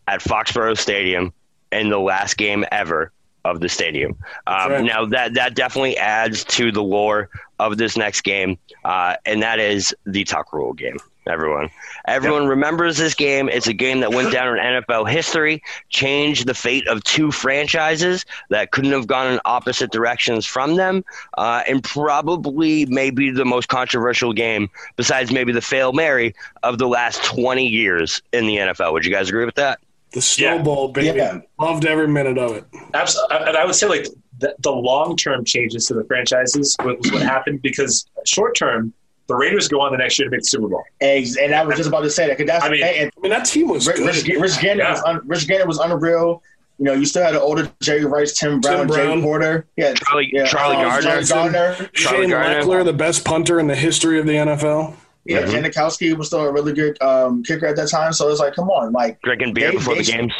at 0.06 0.20
Foxborough 0.20 0.76
Stadium 0.76 1.32
in 1.72 1.88
the 1.88 1.98
last 1.98 2.36
game 2.36 2.64
ever 2.70 3.12
of 3.44 3.60
the 3.60 3.68
stadium. 3.68 4.16
Um, 4.46 4.70
right. 4.70 4.84
Now 4.84 5.06
that 5.06 5.34
that 5.34 5.54
definitely 5.54 5.96
adds 5.96 6.44
to 6.44 6.70
the 6.70 6.82
lore 6.82 7.30
of 7.58 7.78
this 7.78 7.96
next 7.96 8.20
game, 8.20 8.58
uh, 8.84 9.16
and 9.24 9.42
that 9.42 9.58
is 9.58 9.94
the 10.04 10.24
Tuck 10.24 10.52
Rule 10.52 10.74
game. 10.74 10.98
Everyone, 11.28 11.70
everyone 12.06 12.46
remembers 12.46 12.96
this 12.96 13.14
game. 13.14 13.48
It's 13.48 13.66
a 13.66 13.72
game 13.72 14.00
that 14.00 14.12
went 14.12 14.32
down 14.32 14.58
in 14.58 14.64
NFL 14.64 15.10
history, 15.10 15.62
changed 15.88 16.46
the 16.46 16.54
fate 16.54 16.86
of 16.88 17.04
two 17.04 17.30
franchises 17.30 18.24
that 18.50 18.70
couldn't 18.70 18.92
have 18.92 19.06
gone 19.06 19.32
in 19.32 19.40
opposite 19.44 19.90
directions 19.90 20.46
from 20.46 20.76
them, 20.76 21.04
uh, 21.36 21.62
and 21.68 21.82
probably 21.84 22.86
maybe 22.86 23.30
the 23.30 23.44
most 23.44 23.68
controversial 23.68 24.32
game 24.32 24.68
besides 24.96 25.30
maybe 25.32 25.52
the 25.52 25.60
fail 25.60 25.92
Mary 25.92 26.34
of 26.62 26.78
the 26.78 26.88
last 26.88 27.22
twenty 27.24 27.66
years 27.66 28.22
in 28.32 28.46
the 28.46 28.56
NFL. 28.56 28.92
Would 28.92 29.04
you 29.04 29.12
guys 29.12 29.28
agree 29.28 29.44
with 29.44 29.56
that? 29.56 29.78
the 30.12 30.22
snowball, 30.22 30.86
Yeah. 30.88 31.12
Baby. 31.12 31.18
Yeah. 31.18 31.40
Loved 31.58 31.84
every 31.84 32.08
minute 32.08 32.38
of 32.38 32.56
it. 32.56 32.64
Absolutely. 32.94 33.36
And 33.36 33.56
I 33.56 33.64
would 33.64 33.74
say 33.74 33.86
like 33.86 34.06
the, 34.38 34.54
the 34.60 34.70
long 34.70 35.16
term 35.16 35.44
changes 35.44 35.86
to 35.86 35.94
the 35.94 36.04
franchises 36.04 36.76
was 36.82 36.96
what 37.12 37.22
happened 37.22 37.62
because 37.62 38.06
short 38.24 38.56
term, 38.56 38.92
the 39.28 39.34
Raiders 39.36 39.68
go 39.68 39.80
on 39.80 39.92
the 39.92 39.98
next 39.98 40.18
year 40.18 40.26
to 40.26 40.30
make 40.30 40.40
the 40.40 40.46
Super 40.46 40.68
Bowl. 40.68 40.82
Eggs, 41.00 41.36
and 41.36 41.54
I 41.54 41.62
was 41.64 41.76
just 41.76 41.88
about 41.88 42.00
to 42.00 42.10
say 42.10 42.26
that 42.28 42.38
because 42.38 42.50
that's 42.50 42.64
I 42.64 42.70
mean- 42.70 42.82
and, 42.82 43.10
I 43.16 43.20
mean, 43.20 43.30
that 43.30 43.44
team 43.44 43.68
was 43.68 43.86
and 43.86 43.96
good. 43.98 44.06
Rich, 44.06 44.26
Rich 44.40 44.60
Gannon 44.60 44.78
Yeah. 44.78 44.92
was 44.92 45.02
un, 45.04 45.20
Rich 45.26 45.46
Gannon 45.48 45.68
was 45.68 45.78
unreal. 45.78 46.42
You 46.78 46.84
know, 46.84 46.92
you 46.92 47.06
still 47.06 47.24
had 47.24 47.34
an 47.34 47.40
older 47.40 47.70
Jerry 47.80 48.04
Rice, 48.04 48.32
Tim 48.34 48.60
Brown, 48.60 48.86
Brown. 48.86 49.18
Jay 49.18 49.22
Porter. 49.22 49.66
Yeah, 49.76 49.94
Charlie, 49.94 50.30
yeah, 50.32 50.46
Charlie 50.46 50.76
um, 50.76 50.82
Garner. 50.84 51.02
Charlie 51.02 51.24
Garner. 51.52 51.74
Charlie 51.92 52.20
Shane 52.22 52.30
Garner. 52.30 52.62
Lechler, 52.62 52.84
the 52.84 52.92
best 52.92 53.24
punter 53.24 53.58
in 53.58 53.66
the 53.66 53.74
history 53.74 54.18
of 54.20 54.26
the 54.26 54.34
NFL. 54.34 54.94
Yeah, 55.24 55.42
Mhm. 55.42 55.64
Janikowski 55.64 56.16
was 56.16 56.28
still 56.28 56.40
a 56.46 56.52
really 56.52 56.72
good 56.72 56.96
um, 57.02 57.42
kicker 57.42 57.66
at 57.66 57.74
that 57.76 57.88
time. 57.88 58.12
So 58.12 58.28
it's 58.30 58.38
like, 58.40 58.54
come 58.54 58.70
on, 58.70 58.92
like, 58.92 59.20
Drinking 59.22 59.52
beer 59.54 59.70
They- 59.70 59.76
before 59.76 59.94
they- 59.96 60.02
the 60.02 60.12
games. 60.12 60.32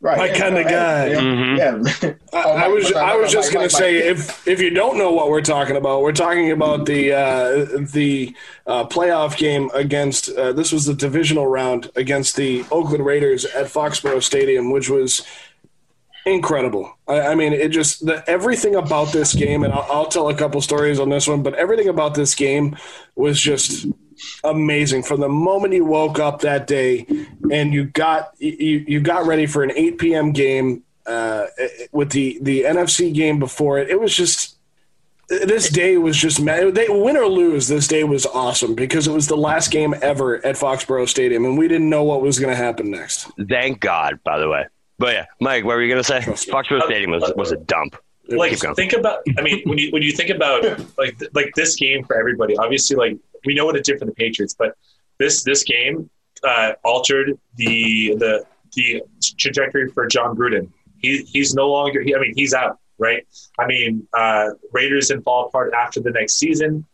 Right? 0.00 0.18
My 0.18 0.26
yeah, 0.26 0.34
kinda 0.34 0.60
right, 0.62 0.70
guy. 0.70 1.06
Yeah, 1.08 1.20
Mhm. 1.20 1.58
yeah. 1.58 2.10
I, 2.32 2.42
Oh, 2.44 2.52
I 2.52 2.60
Mike- 2.68 2.74
was 2.74 2.92
I 2.92 3.14
was 3.16 3.32
just 3.32 3.52
gonna 3.52 3.70
say 3.70 3.98
if 4.08 4.46
if 4.46 4.60
you 4.60 4.70
don't 4.70 4.96
know 4.98 5.12
what 5.12 5.28
we're 5.30 5.40
talking 5.42 5.76
about, 5.76 6.02
we're 6.02 6.12
talking 6.12 6.50
about 6.50 6.86
the 6.86 7.12
uh, 7.12 7.66
the 7.92 8.34
uh, 8.66 8.84
playoff 8.86 9.36
game 9.36 9.70
against 9.74 10.28
uh, 10.30 10.52
this 10.52 10.72
was 10.72 10.84
the 10.86 10.94
divisional 10.94 11.46
round 11.46 11.90
against 11.96 12.36
the 12.36 12.64
Oakland 12.70 13.04
Raiders 13.04 13.44
at 13.46 13.66
Foxborough 13.66 14.22
Stadium, 14.22 14.70
which 14.70 14.88
was 14.90 15.26
incredible. 16.26 16.92
I, 17.06 17.20
I 17.20 17.34
mean, 17.34 17.52
it 17.52 17.68
just 17.70 18.04
the, 18.04 18.22
everything 18.28 18.74
about 18.74 19.12
this 19.12 19.34
game, 19.34 19.64
and 19.64 19.72
I'll, 19.72 19.86
I'll 19.90 20.06
tell 20.06 20.28
a 20.28 20.34
couple 20.34 20.60
stories 20.60 21.00
on 21.00 21.08
this 21.08 21.26
one, 21.26 21.42
but 21.42 21.54
everything 21.54 21.88
about 21.88 22.14
this 22.14 22.34
game 22.34 22.76
was 23.16 23.40
just 23.40 23.86
amazing 24.44 25.02
from 25.02 25.20
the 25.20 25.28
moment 25.28 25.74
you 25.74 25.84
woke 25.84 26.18
up 26.18 26.40
that 26.40 26.66
day 26.66 27.06
and 27.50 27.72
you 27.72 27.84
got 27.84 28.32
you, 28.38 28.84
you 28.86 29.00
got 29.00 29.26
ready 29.26 29.46
for 29.46 29.62
an 29.62 29.72
8 29.74 29.98
p.m. 29.98 30.32
game 30.32 30.82
uh, 31.06 31.46
with 31.92 32.10
the 32.10 32.38
the 32.42 32.62
NFC 32.62 33.12
game 33.14 33.38
before 33.38 33.78
it. 33.78 33.88
It 33.88 34.00
was 34.00 34.14
just 34.14 34.56
this 35.28 35.68
day 35.68 35.98
was 35.98 36.16
just 36.16 36.40
ma- 36.40 36.70
they 36.70 36.86
win 36.88 37.16
or 37.16 37.26
lose. 37.26 37.68
This 37.68 37.86
day 37.86 38.04
was 38.04 38.24
awesome 38.26 38.74
because 38.74 39.06
it 39.06 39.12
was 39.12 39.26
the 39.26 39.36
last 39.36 39.70
game 39.70 39.94
ever 40.00 40.44
at 40.44 40.56
Foxborough 40.56 41.08
Stadium, 41.08 41.44
and 41.44 41.58
we 41.58 41.68
didn't 41.68 41.90
know 41.90 42.02
what 42.04 42.22
was 42.22 42.38
going 42.38 42.50
to 42.50 42.56
happen 42.56 42.90
next. 42.90 43.30
Thank 43.48 43.80
God, 43.80 44.20
by 44.24 44.38
the 44.38 44.48
way. 44.48 44.66
But 44.98 45.14
yeah, 45.14 45.26
Mike, 45.40 45.64
what 45.64 45.76
were 45.76 45.82
you 45.82 45.90
gonna 45.92 46.02
say? 46.02 46.20
Foxborough 46.20 46.82
Stadium 46.84 47.10
was 47.10 47.30
was 47.36 47.52
a 47.52 47.56
dump. 47.56 47.96
like 48.28 48.58
think 48.76 48.92
about 48.92 49.20
i 49.38 49.40
mean 49.40 49.62
when 49.64 49.78
you 49.78 49.90
when 49.90 50.02
you 50.02 50.12
think 50.12 50.28
about 50.28 50.62
like 50.98 51.16
like 51.32 51.50
this 51.54 51.76
game 51.76 52.04
for 52.04 52.14
everybody 52.14 52.54
obviously 52.58 52.94
like 52.94 53.16
we 53.44 53.54
know 53.54 53.64
what 53.64 53.76
it 53.76 53.84
did 53.84 53.98
for 53.98 54.04
the 54.04 54.12
patriots 54.12 54.54
but 54.58 54.76
this 55.18 55.42
this 55.42 55.64
game 55.64 56.08
uh 56.44 56.72
altered 56.84 57.38
the 57.56 58.14
the 58.18 58.44
the 58.74 59.02
trajectory 59.38 59.88
for 59.90 60.06
jon 60.06 60.36
gruden 60.36 60.68
he 60.98 61.18
he's 61.22 61.54
no 61.54 61.68
longer 61.68 62.00
he, 62.02 62.14
i 62.14 62.18
mean 62.18 62.32
he's 62.34 62.54
out 62.54 62.78
right 62.98 63.26
i 63.58 63.66
mean 63.66 64.06
uh 64.12 64.50
raiders 64.72 65.08
didn't 65.08 65.22
fall 65.22 65.46
apart 65.46 65.72
after 65.74 66.00
the 66.00 66.10
next 66.10 66.34
season 66.34 66.84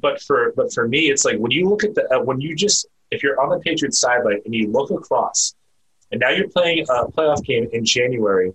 but 0.00 0.20
for 0.22 0.52
but 0.56 0.72
for 0.72 0.88
me 0.88 1.10
it's 1.10 1.24
like 1.24 1.38
when 1.38 1.50
you 1.50 1.68
look 1.68 1.84
at 1.84 1.94
the 1.94 2.04
uh, 2.14 2.20
when 2.22 2.40
you 2.40 2.54
just 2.54 2.86
if 3.10 3.22
you're 3.22 3.40
on 3.40 3.50
the 3.50 3.58
patriots 3.60 4.00
sideline 4.00 4.40
and 4.44 4.54
you 4.54 4.70
look 4.70 4.90
across 4.90 5.54
and 6.10 6.20
now 6.20 6.30
you're 6.30 6.48
playing 6.48 6.80
a 6.88 7.06
playoff 7.06 7.44
game 7.44 7.68
in 7.72 7.84
january 7.84 8.52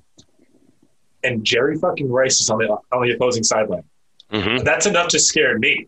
and 1.24 1.44
Jerry 1.44 1.78
fucking 1.78 2.10
Rice 2.10 2.42
is 2.42 2.50
on 2.50 2.60
the 2.60 2.70
on 2.92 3.04
the 3.04 3.12
opposing 3.12 3.44
sideline. 3.44 3.84
hmm 4.32 4.58
That's 4.58 4.86
enough 4.86 5.10
to 5.10 5.20
scare 5.20 5.58
me. 5.58 5.88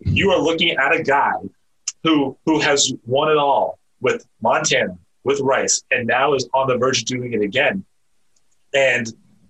You 0.00 0.30
are 0.30 0.40
looking 0.40 0.76
at 0.76 0.94
a 0.94 1.02
guy 1.02 1.32
who 2.02 2.36
who 2.46 2.60
has 2.60 2.92
won 3.06 3.30
it 3.30 3.36
all 3.36 3.78
with 4.00 4.26
Montana, 4.40 4.98
with 5.24 5.40
Rice, 5.40 5.82
and 5.90 6.06
now 6.06 6.34
is 6.34 6.48
on 6.54 6.68
the 6.68 6.76
verge 6.76 7.00
of 7.00 7.06
doing 7.06 7.32
it 7.32 7.42
again. 7.42 7.84
And 8.74 9.06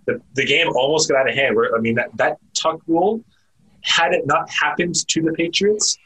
the, 0.07 0.21
the 0.35 0.45
game 0.45 0.69
almost 0.75 1.09
got 1.09 1.21
out 1.21 1.29
of 1.29 1.35
hand. 1.35 1.55
Where 1.57 1.75
I 1.77 1.81
mean 1.81 1.95
that, 1.97 2.17
that 2.17 2.39
tuck 2.55 2.81
rule, 2.87 3.25
had 3.83 4.13
it 4.13 4.27
not 4.27 4.51
happened 4.51 4.97
to 5.09 5.23
the 5.23 5.33
Patriots, 5.33 5.97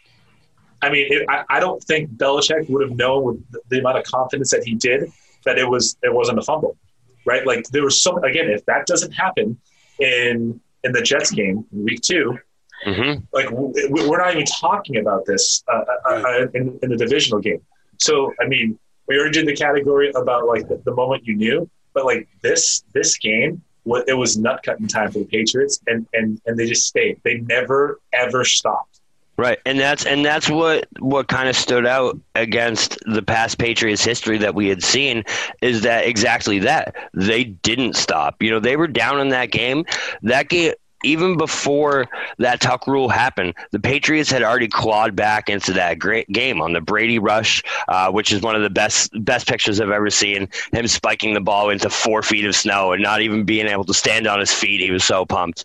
I 0.83 0.91
mean 0.91 1.07
it, 1.09 1.27
I, 1.29 1.45
I 1.49 1.61
don't 1.61 1.83
think 1.83 2.11
Belichick 2.11 2.69
would 2.69 2.89
have 2.89 2.97
known 2.97 3.25
with 3.25 3.69
the, 3.69 3.79
amount 3.79 3.99
of 3.99 4.05
confidence 4.05 4.51
that 4.51 4.65
he 4.65 4.75
did 4.75 5.11
that 5.45 5.59
it 5.59 5.69
was 5.69 5.97
it 6.03 6.13
wasn't 6.13 6.39
a 6.39 6.43
fumble, 6.43 6.77
right? 7.25 7.47
Like 7.47 7.67
there 7.69 7.85
was 7.85 8.03
some 8.03 8.23
again 8.25 8.51
if 8.51 8.65
that 8.67 8.87
doesn't 8.87 9.13
happen 9.13 9.59
in 9.99 10.61
in 10.83 10.93
the 10.93 11.03
Jets 11.03 11.31
game 11.31 11.65
in 11.73 11.85
week 11.85 12.03
two, 12.03 12.39
hmm 12.85 13.15
like 13.33 13.49
we're 13.51 14.19
not 14.19 14.33
even 14.33 14.45
talking 14.45 14.99
about 14.99 15.25
this 15.27 15.63
uh, 15.69 15.85
uh, 16.09 16.23
uh, 16.27 16.47
in, 16.55 16.79
in 16.83 16.91
the 16.91 16.97
divisional 16.97 17.41
game. 17.41 17.61
So 17.99 18.33
I 18.41 18.47
mean, 18.47 18.79
we 19.09 19.19
already 19.19 19.33
did 19.33 19.47
the 19.47 19.57
category 19.57 20.11
about 20.15 20.47
like 20.47 20.69
the, 20.69 20.81
the 20.85 20.95
moment 20.95 21.25
you 21.25 21.37
knew, 21.37 21.69
but 21.93 22.05
like 22.05 22.29
this 22.43 22.85
this 22.93 23.17
game, 23.19 23.63
what 23.85 24.09
it 24.09 24.15
was 24.15 24.37
nut 24.37 24.61
cutting 24.63 24.89
time 24.89 25.11
for 25.11 25.21
the 25.21 25.27
Patriots, 25.27 25.81
and 25.87 26.07
and 26.13 26.41
and 26.47 26.59
they 26.59 26.67
just 26.67 26.87
stayed. 26.87 27.21
They 27.25 27.39
never 27.39 28.01
ever 28.13 28.45
stopped. 28.45 29.01
Right, 29.37 29.59
and 29.67 29.81
that's 29.81 30.07
and 30.07 30.25
that's 30.25 30.49
what 30.49 30.87
what 31.01 31.27
kind 31.27 31.49
of 31.49 31.57
stood 31.57 31.87
out 31.87 32.19
against 32.37 32.99
the 33.05 33.23
past 33.23 33.59
Patriots 33.59 34.05
history 34.05 34.39
that 34.39 34.55
we 34.55 34.69
had 34.69 34.83
seen 34.83 35.25
is 35.61 35.83
that 35.83 36.07
exactly 36.07 36.61
that 36.61 36.95
they 37.15 37.43
didn't 37.43 37.97
stop. 37.97 38.41
You 38.41 38.53
know, 38.53 38.61
they 38.61 38.77
were 38.77 38.87
down 38.87 39.21
in 39.21 39.31
that 39.31 39.51
game. 39.51 39.87
That 40.23 40.49
game 40.49 40.75
even 41.05 41.37
before 41.37 42.07
that 42.39 42.61
tuck 42.61 42.87
rule 42.87 43.09
happened, 43.09 43.55
the 43.71 43.81
Patriots 43.81 44.31
had 44.31 44.43
already 44.43 44.69
clawed 44.69 45.15
back 45.15 45.49
into 45.49 45.73
that 45.75 45.99
great 45.99 46.29
game 46.29 46.61
on 46.61 46.73
the 46.73 46.81
Brady 46.81 47.19
rush, 47.19 47.63
uh, 47.89 48.11
which 48.11 48.33
is 48.33 48.43
one 48.43 48.57
of 48.57 48.63
the 48.63 48.71
best 48.71 49.11
best 49.25 49.47
pictures 49.47 49.81
I've 49.81 49.91
ever 49.91 50.11
seen. 50.11 50.49
Him 50.73 50.87
spiking 50.89 51.35
the 51.35 51.41
ball 51.41 51.71
into 51.71 51.91
four 51.91 52.23
feet 52.23 52.45
of 52.45 52.57
snow 52.57 52.93
and 52.93 53.03
not 53.03 53.21
even 53.21 53.45
being 53.45 53.67
able 53.67 53.85
to 53.85 53.95
stand 53.95 54.27
on 54.27 54.41
his 54.41 54.53
feet. 54.53 54.81
He 54.81 54.91
was 54.91 55.05
so 55.05 55.25
pumped 55.25 55.65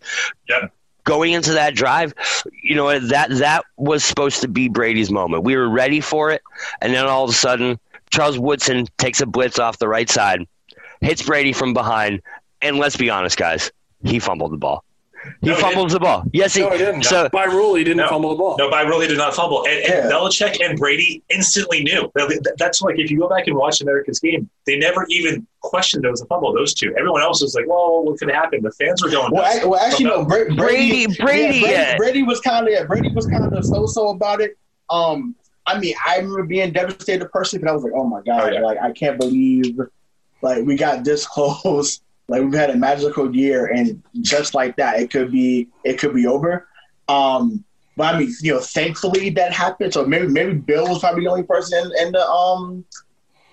going 1.10 1.34
into 1.34 1.54
that 1.54 1.74
drive, 1.74 2.14
you 2.62 2.76
know 2.76 3.00
that 3.00 3.32
that 3.32 3.66
was 3.78 4.04
supposed 4.04 4.42
to 4.42 4.48
be 4.48 4.70
Brady's 4.70 5.10
moment. 5.10 5.44
We 5.44 5.56
were 5.56 5.68
ready 5.68 6.02
for 6.02 6.30
it, 6.30 6.44
and 6.82 6.94
then 6.94 7.06
all 7.06 7.24
of 7.24 7.32
a 7.32 7.34
sudden, 7.34 7.80
Charles 8.12 8.38
Woodson 8.38 8.86
takes 9.00 9.20
a 9.20 9.26
blitz 9.26 9.58
off 9.58 9.80
the 9.80 9.88
right 9.88 10.08
side, 10.08 10.46
hits 11.02 11.24
Brady 11.24 11.52
from 11.52 11.74
behind, 11.74 12.22
and 12.62 12.78
let's 12.78 12.96
be 12.96 13.10
honest, 13.10 13.38
guys, 13.38 13.72
he 14.04 14.20
fumbled 14.20 14.52
the 14.52 14.58
ball. 14.58 14.84
He 15.42 15.50
No, 15.50 15.56
fumbles 15.56 15.92
the 15.94 16.00
ball. 16.00 16.24
Yes, 16.32 16.54
he. 16.56 16.62
No, 16.62 16.70
he 16.72 16.78
didn't. 16.78 17.04
So 17.04 17.28
By 17.30 17.44
rule, 17.46 17.76
he 17.76 17.84
didn't 17.84 17.98
No. 17.98 18.08
fumble 18.08 18.30
the 18.30 18.36
ball. 18.36 18.56
No, 18.58 18.70
by 18.72 18.82
rule, 18.84 19.00
he 19.02 19.08
did 19.08 19.18
not 19.18 19.34
fumble. 19.36 19.66
And, 19.68 19.80
and 19.84 20.10
Yeah. 20.10 20.10
Belichick 20.12 20.64
and 20.64 20.78
Brady 20.80 21.22
instantly 21.30 21.84
knew. 21.84 22.10
That's 22.58 22.82
like 22.82 22.98
if 23.00 23.12
you 23.12 23.20
go 23.20 23.28
back 23.28 23.48
and 23.48 23.56
watch 23.58 23.82
America's 23.82 24.20
game, 24.20 24.50
they 24.66 24.78
never 24.78 25.06
even 25.10 25.46
questioned 25.62 26.06
it 26.06 26.10
was 26.12 26.22
a 26.22 26.26
fumble. 26.28 26.54
Those 26.54 26.74
two. 26.74 26.96
Everyone 26.98 27.22
else 27.22 27.42
was 27.42 27.54
like, 27.56 27.68
"Well, 27.68 28.04
what 28.06 28.18
could 28.20 28.30
happen?" 28.32 28.62
The 28.64 28.72
fans 28.72 29.04
were 29.04 29.10
going. 29.10 29.32
Well. 29.34 29.44
I, 29.44 29.66
well, 29.66 29.80
actually, 29.80 30.06
no. 30.06 30.24
Brady, 30.26 30.56
Brady- 30.56 31.06
Brady, 31.08 31.16
Brady, 31.22 31.58
yeah, 31.60 31.70
yeah. 31.70 31.98
Brady, 31.98 31.98
Brady 31.98 32.24
was 32.24 32.40
kind 32.42 32.66
of, 32.68 32.72
yeah, 32.74 32.84
Brady 32.86 33.12
was 33.14 33.26
kind 33.28 33.44
of 33.54 33.66
so-so 33.66 34.10
about 34.10 34.40
it. 34.42 34.58
Um, 34.90 35.36
I 35.68 35.80
mean, 35.80 35.94
I 36.08 36.18
remember 36.18 36.44
being 36.44 36.72
devastated 36.72 37.30
personally, 37.32 37.64
but 37.64 37.70
I 37.70 37.74
was 37.74 37.84
like, 37.84 37.94
oh 37.96 38.06
my 38.06 38.22
god, 38.22 38.42
Oh, 38.50 38.52
yeah. 38.54 38.62
like 38.62 38.78
I 38.82 38.92
can't 38.92 39.20
believe, 39.20 39.78
like 40.42 40.64
we 40.66 40.76
got 40.76 41.04
this 41.04 41.28
close. 41.36 42.02
Like 42.30 42.42
we've 42.44 42.54
had 42.54 42.70
a 42.70 42.76
magical 42.78 43.36
year, 43.36 43.66
and 43.68 44.02
just 44.22 44.54
like 44.54 44.76
that, 44.78 45.00
it 45.00 45.12
could 45.12 45.32
be, 45.32 45.68
it 45.84 45.98
could 46.00 46.14
be 46.14 46.28
over. 46.28 46.68
Um, 47.08 47.64
but 47.98 48.16
I 48.16 48.20
mean, 48.20 48.32
you 48.42 48.54
know, 48.54 48.60
thankfully 48.60 49.30
that 49.32 49.52
happened. 49.52 49.94
So 49.94 50.06
maybe, 50.06 50.28
maybe 50.28 50.54
Bill 50.54 50.88
was 50.88 51.00
probably 51.00 51.24
the 51.26 51.30
only 51.32 51.44
person 51.44 51.80
in, 51.98 52.08
in 52.08 52.12
the 52.14 52.26
um 52.26 52.86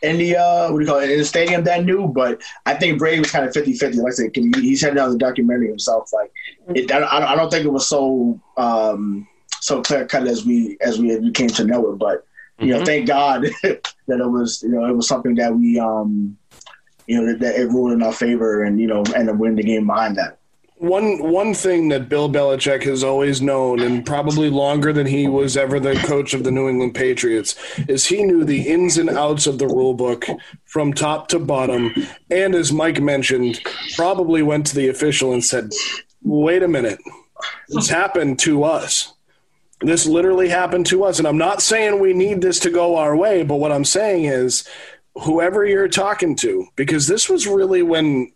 in 0.03 0.19
the 0.19 0.37
uh 0.37 0.71
what 0.71 0.79
do 0.79 0.85
you 0.85 0.91
call 0.91 1.01
it 1.01 1.11
in 1.11 1.19
the 1.19 1.25
stadium 1.25 1.65
that 1.65 1.85
knew. 1.85 2.07
But 2.07 2.43
I 2.67 2.75
think 2.75 2.99
Brady 2.99 3.19
was 3.19 3.31
kind 3.33 3.45
of 3.47 3.53
50-50. 3.55 3.97
Like 3.97 4.13
I 4.13 4.15
said, 4.15 4.31
he, 4.35 4.77
said 4.77 4.93
it 4.93 4.99
on 4.99 5.11
the 5.11 5.19
documentary 5.19 5.69
himself. 5.69 6.11
Like 6.13 6.31
it, 6.77 6.93
I, 6.93 7.01
don't- 7.01 7.09
I 7.13 7.35
don't 7.35 7.51
think 7.51 7.65
it 7.65 7.73
was 7.73 7.89
so 7.89 8.39
um 8.57 9.27
so 9.61 9.83
clear 9.83 10.07
cut 10.07 10.27
as 10.29 10.45
we 10.45 10.77
as 10.81 10.99
we, 11.01 11.17
we 11.17 11.33
came 11.33 11.49
to 11.49 11.65
know 11.65 11.91
it. 11.91 11.99
But 11.99 12.25
you 12.61 12.69
know, 12.73 12.81
Mhm. 12.83 12.87
thank 12.87 13.07
God 13.09 13.43
that 13.63 14.21
it 14.21 14.31
was 14.31 14.63
you 14.63 14.69
know 14.69 14.85
it 14.85 14.95
was 14.95 15.09
something 15.09 15.35
that 15.37 15.55
we 15.57 15.81
um 15.81 16.37
you 17.07 17.21
know 17.21 17.37
that, 17.37 17.57
it 17.57 17.69
ruled 17.69 17.93
in 17.93 18.03
our 18.03 18.13
favor 18.13 18.63
and 18.63 18.81
you 18.81 18.87
know 18.87 19.05
and 19.15 19.39
win 19.39 19.57
the 19.57 19.63
game 19.63 19.87
behind 19.87 20.17
that. 20.17 20.39
One 20.79 21.33
one 21.33 21.55
thing 21.55 21.89
that 21.89 22.11
Bill 22.11 22.29
Belichick 22.29 22.83
has 22.83 23.03
always 23.03 23.41
known, 23.41 23.81
and 23.81 24.05
probably 24.05 24.51
longer 24.51 24.93
than 24.93 25.07
he 25.07 25.27
was 25.27 25.57
ever 25.57 25.81
the 25.81 25.95
coach 25.95 26.35
of 26.35 26.45
the 26.45 26.51
New 26.51 26.69
England 26.69 26.95
Patriots, 26.95 27.55
is 27.89 28.05
he 28.05 28.23
knew 28.23 28.45
the 28.45 28.69
ins 28.69 28.99
and 28.99 29.09
outs 29.09 29.47
of 29.47 29.59
the 29.59 29.67
rule 29.67 29.95
book 29.95 30.27
from 30.67 30.93
top 30.93 31.29
to 31.29 31.39
bottom. 31.39 31.95
And 32.31 32.55
as 32.55 32.73
Mike 32.73 33.01
mentioned, 33.01 33.63
probably 33.95 34.43
went 34.43 34.67
to 34.67 34.77
the 34.77 34.89
official 34.89 35.33
and 35.33 35.43
said, 35.43 35.73
"Wait 36.23 36.63
a 36.63 36.69
minute, 36.69 36.99
this 37.69 37.89
happened 37.89 38.39
to 38.41 38.65
us." 38.65 39.15
This 39.83 40.07
literally 40.07 40.49
happened 40.49 40.87
to 40.87 41.05
us. 41.05 41.19
And 41.19 41.29
I'm 41.29 41.37
not 41.37 41.61
saying 41.61 42.01
we 42.01 42.15
need 42.15 42.41
this 42.41 42.59
to 42.61 42.71
go 42.71 42.97
our 42.97 43.15
way, 43.15 43.43
but 43.43 43.57
what 43.57 43.73
I'm 43.73 43.85
saying 43.85 44.25
is 44.25 44.67
whoever 45.23 45.65
you're 45.65 45.89
talking 45.89 46.37
to, 46.37 46.67
because 46.77 47.07
this 47.07 47.29
was 47.29 47.47
really 47.47 47.83
when 47.83 48.33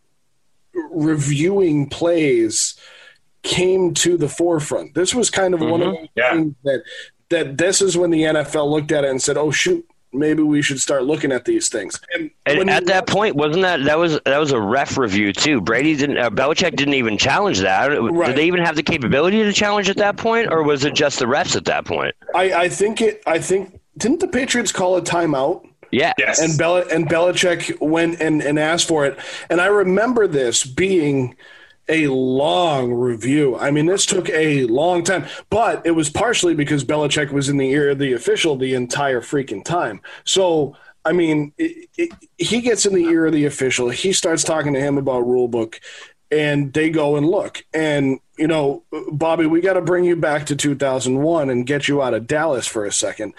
reviewing 0.90 1.88
plays 1.88 2.74
came 3.42 3.94
to 3.94 4.16
the 4.16 4.28
forefront. 4.28 4.94
This 4.94 5.14
was 5.14 5.30
kind 5.30 5.54
of 5.54 5.60
one 5.60 5.82
of 5.82 5.92
the 5.94 6.08
Yeah. 6.16 6.32
things 6.34 6.54
that 6.64 6.82
that 7.30 7.58
this 7.58 7.80
is 7.80 7.96
when 7.96 8.10
the 8.10 8.24
NFL 8.24 8.68
looked 8.68 8.90
at 8.92 9.04
it 9.04 9.10
and 9.10 9.22
said, 9.22 9.38
"Oh 9.38 9.50
shoot, 9.52 9.86
maybe 10.12 10.42
we 10.42 10.62
should 10.62 10.80
start 10.80 11.04
looking 11.04 11.30
at 11.30 11.44
these 11.44 11.68
things." 11.68 12.00
And, 12.12 12.30
And 12.44 12.68
at 12.68 12.86
that 12.86 13.06
point, 13.06 13.36
wasn't 13.36 13.62
that 13.62 13.84
that 13.84 13.98
was 13.98 14.18
that 14.24 14.38
was 14.38 14.52
a 14.52 14.60
ref 14.60 14.98
review 14.98 15.32
too? 15.32 15.60
Brady 15.60 15.96
didn't, 15.96 16.18
uh, 16.18 16.28
Belichick 16.30 16.76
didn't 16.76 16.94
even 16.94 17.16
challenge 17.16 17.60
that. 17.60 17.86
Right. 17.86 18.26
Did 18.28 18.36
they 18.36 18.46
even 18.46 18.64
have 18.64 18.76
the 18.76 18.82
capability 18.82 19.42
to 19.44 19.52
challenge 19.52 19.88
at 19.88 19.96
that 19.98 20.16
point, 20.16 20.48
or 20.50 20.62
was 20.62 20.84
it 20.84 20.94
just 20.94 21.18
the 21.20 21.26
refs 21.26 21.56
at 21.56 21.64
that 21.66 21.84
point? 21.84 22.14
I, 22.34 22.52
I 22.52 22.68
think 22.68 23.00
it. 23.00 23.22
I 23.26 23.38
think 23.38 23.78
didn't 23.96 24.20
the 24.20 24.28
Patriots 24.28 24.72
call 24.72 24.96
a 24.96 25.02
timeout 25.02 25.66
Yeah. 25.90 26.12
Yes. 26.18 26.40
and 26.40 26.56
Bel- 26.56 26.88
and 26.88 27.08
Belichick 27.08 27.80
went 27.80 28.20
and, 28.20 28.42
and 28.42 28.58
asked 28.58 28.86
for 28.86 29.06
it. 29.06 29.18
And 29.48 29.60
I 29.60 29.66
remember 29.66 30.26
this 30.26 30.64
being 30.64 31.36
a 31.88 32.06
long 32.06 32.92
review. 32.92 33.56
I 33.56 33.70
mean, 33.72 33.86
this 33.86 34.06
took 34.06 34.30
a 34.30 34.64
long 34.66 35.02
time, 35.02 35.26
but 35.50 35.84
it 35.84 35.90
was 35.90 36.08
partially 36.08 36.54
because 36.54 36.84
Belichick 36.84 37.32
was 37.32 37.48
in 37.48 37.56
the 37.56 37.68
ear 37.68 37.90
of 37.90 37.98
the 37.98 38.12
official 38.12 38.56
the 38.56 38.74
entire 38.74 39.20
freaking 39.20 39.64
time. 39.64 40.00
So, 40.24 40.76
I 41.04 41.12
mean, 41.12 41.52
it, 41.58 41.88
it, 41.96 42.12
he 42.38 42.60
gets 42.60 42.86
in 42.86 42.94
the 42.94 43.06
ear 43.06 43.26
of 43.26 43.32
the 43.32 43.46
official. 43.46 43.88
He 43.88 44.12
starts 44.12 44.44
talking 44.44 44.74
to 44.74 44.80
him 44.80 44.98
about 44.98 45.26
rule 45.26 45.48
book, 45.48 45.80
and 46.30 46.72
they 46.72 46.90
go 46.90 47.16
and 47.16 47.26
look. 47.26 47.64
And 47.74 48.20
you 48.38 48.46
know, 48.46 48.84
Bobby, 49.12 49.46
we 49.46 49.60
got 49.60 49.74
to 49.74 49.82
bring 49.82 50.04
you 50.04 50.16
back 50.16 50.46
to 50.46 50.56
2001 50.56 51.50
and 51.50 51.66
get 51.66 51.88
you 51.88 52.02
out 52.02 52.14
of 52.14 52.26
Dallas 52.26 52.66
for 52.66 52.86
a 52.86 52.92
second. 52.92 53.34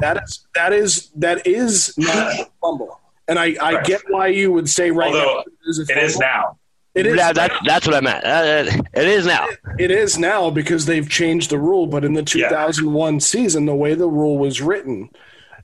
That 0.00 0.22
is 0.24 0.46
that 0.54 0.72
is 0.72 1.10
that 1.16 1.46
is 1.46 1.96
not 1.98 2.32
a 2.32 2.48
fumble. 2.60 3.00
And 3.28 3.38
I, 3.38 3.56
I 3.60 3.82
get 3.82 4.02
why 4.08 4.28
you 4.28 4.52
would 4.52 4.68
say 4.68 4.90
right 4.90 5.08
Although 5.08 5.18
now 5.18 5.40
it 5.40 5.68
is, 5.68 5.78
a 5.78 5.82
it 5.92 5.98
is 5.98 6.18
now. 6.18 6.58
It 6.94 7.06
is 7.06 7.16
Yeah, 7.16 7.32
that's 7.32 7.54
that's 7.66 7.86
what 7.86 7.96
I 7.96 8.00
meant. 8.00 8.24
Uh, 8.24 8.82
it 8.94 9.08
is 9.08 9.26
now. 9.26 9.46
it 9.78 9.90
is 9.90 10.16
now 10.16 10.48
because 10.48 10.86
they've 10.86 11.08
changed 11.08 11.50
the 11.50 11.58
rule. 11.58 11.86
But 11.86 12.04
in 12.04 12.14
the 12.14 12.22
2001 12.22 13.20
season, 13.20 13.66
the 13.66 13.74
way 13.74 13.94
the 13.94 14.08
rule 14.08 14.38
was 14.38 14.62
written, 14.62 15.10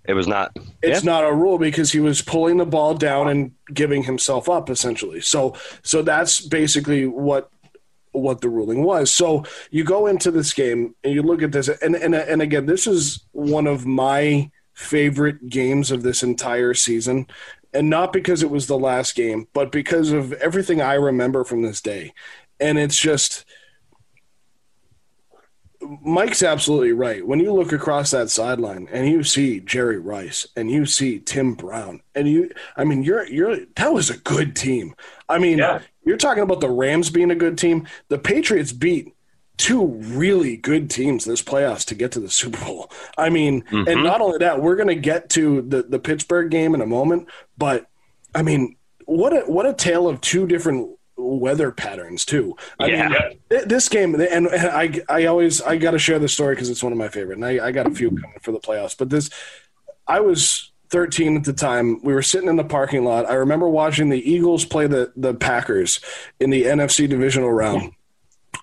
It 0.05 0.15
was 0.15 0.27
not. 0.27 0.57
it's 0.83 1.05
Yeah. 1.05 1.13
not 1.13 1.25
a 1.29 1.33
rule 1.33 1.59
because 1.59 1.93
he 1.93 2.01
was 2.01 2.23
pulling 2.23 2.57
the 2.57 2.67
ball 2.67 2.95
down 2.95 3.29
and 3.29 3.53
giving 3.73 4.03
himself 4.03 4.49
up 4.49 4.69
essentially. 4.69 5.21
So 5.21 5.55
so 5.83 6.03
that's 6.03 6.41
basically 6.41 7.07
what 7.07 7.51
what 8.11 8.41
the 8.41 8.49
ruling 8.49 8.83
was. 8.83 9.11
So 9.13 9.45
you 9.71 9.85
go 9.85 10.07
into 10.07 10.31
this 10.31 10.53
game 10.53 10.95
and 11.03 11.15
you 11.15 11.23
look 11.23 11.43
at 11.43 11.53
this 11.53 11.69
and 11.69 11.95
and 11.95 12.15
and 12.15 12.43
again 12.43 12.67
this 12.67 12.87
is 12.87 13.25
one 13.33 13.67
of 13.67 13.87
my 13.87 14.51
favorite 14.75 15.49
games 15.49 15.91
of 15.91 16.03
this 16.03 16.23
entire 16.23 16.75
season 16.75 17.27
and 17.73 17.89
not 17.89 18.13
because 18.13 18.43
it 18.43 18.51
was 18.51 18.67
the 18.67 18.79
last 18.79 19.15
game 19.15 19.47
but 19.53 19.71
because 19.71 20.11
of 20.11 20.33
everything 20.35 20.81
I 20.83 20.95
remember 20.95 21.45
from 21.45 21.63
this 21.63 21.81
day. 21.81 22.13
And 22.59 22.79
it's 22.79 22.99
just 22.99 23.45
Mike's 26.03 26.43
absolutely 26.43 26.93
right. 26.93 27.27
When 27.27 27.41
you 27.41 27.53
look 27.53 27.73
across 27.73 28.11
that 28.13 28.31
sideline 28.31 28.89
and 28.93 29.09
you 29.09 29.23
see 29.23 29.61
Jerry 29.61 29.99
Rice 29.99 30.47
and 30.57 30.71
you 30.71 30.87
see 30.87 31.19
Tim 31.19 31.55
Brown 31.55 32.01
and 32.15 32.29
you 32.29 32.51
I 32.77 32.85
mean 32.85 33.03
you're 33.03 33.27
you're 33.27 33.57
that 33.77 33.93
was 33.93 34.11
a 34.11 34.19
good 34.19 34.55
team. 34.57 34.95
I 35.29 35.39
mean, 35.39 35.59
Yeah. 35.59 35.81
you're 36.05 36.17
talking 36.17 36.43
about 36.43 36.61
the 36.61 36.71
Rams 36.71 37.11
being 37.11 37.31
a 37.31 37.37
good 37.37 37.59
team. 37.59 37.87
The 38.09 38.19
Patriots 38.19 38.73
beat 38.73 39.15
two 39.59 39.87
really 39.87 40.57
good 40.57 40.91
teams 40.91 41.25
this 41.25 41.43
playoffs 41.43 41.85
to 41.87 41.95
get 41.95 42.13
to 42.13 42.21
the 42.21 42.31
Super 42.31 42.65
Bowl. 42.65 42.91
I 43.17 43.29
mean, 43.29 43.65
and 43.71 43.87
mm-hmm. 43.87 44.03
not 44.03 44.21
only 44.21 44.39
that, 44.39 44.61
we're 44.61 44.77
going 44.77 44.89
to 44.89 44.95
get 44.95 45.31
to 45.31 45.63
the 45.63 45.83
the 45.83 45.99
Pittsburgh 45.99 46.51
game 46.51 46.75
in 46.75 46.81
a 46.81 46.87
moment, 46.87 47.29
but 47.57 47.87
I 48.35 48.43
mean, 48.43 48.77
what 49.05 49.33
a 49.33 49.41
what 49.41 49.67
a 49.67 49.75
tale 49.75 50.09
of 50.09 50.21
two 50.21 50.47
different 50.47 50.97
weather 51.17 51.71
patterns 51.71 52.25
too. 52.25 52.57
I 52.81 52.87
Yeah. 52.87 53.09
mean, 53.09 53.39
Th- 53.51 53.65
this 53.65 53.89
game 53.89 54.15
and, 54.15 54.23
and 54.23 54.49
I 54.49 55.01
I 55.09 55.27
always 55.27 55.61
I 55.63 55.77
got 55.77 55.93
to 55.93 55.99
share 55.99 56.19
this 56.19 56.33
story 56.33 56.55
because 56.55 56.71
it's 56.71 56.83
one 56.83 56.93
of 56.93 56.99
my 56.99 57.09
favorite 57.09 57.37
and 57.37 57.45
I, 57.45 57.67
I 57.67 57.73
got 57.73 57.87
a 57.87 57.91
few 57.91 58.11
coming 58.11 58.39
for 58.43 58.53
the 58.53 58.59
playoffs 58.61 58.97
but 58.97 59.11
this 59.11 59.31
I 60.07 60.21
was 60.21 60.73
13 60.91 61.37
at 61.37 61.45
the 61.45 61.53
time 61.53 62.03
we 62.03 62.13
were 62.13 62.23
sitting 62.23 62.49
in 62.49 62.57
the 62.57 62.65
parking 62.65 63.05
lot 63.05 63.29
I 63.31 63.35
remember 63.35 63.69
watching 63.69 64.09
the 64.09 64.19
Eagles 64.31 64.65
play 64.65 64.87
the 64.87 65.13
the 65.17 65.35
Packers 65.35 66.01
in 66.41 66.51
the 66.51 66.65
NFC 66.65 67.09
divisional 67.09 67.51
round 67.53 67.93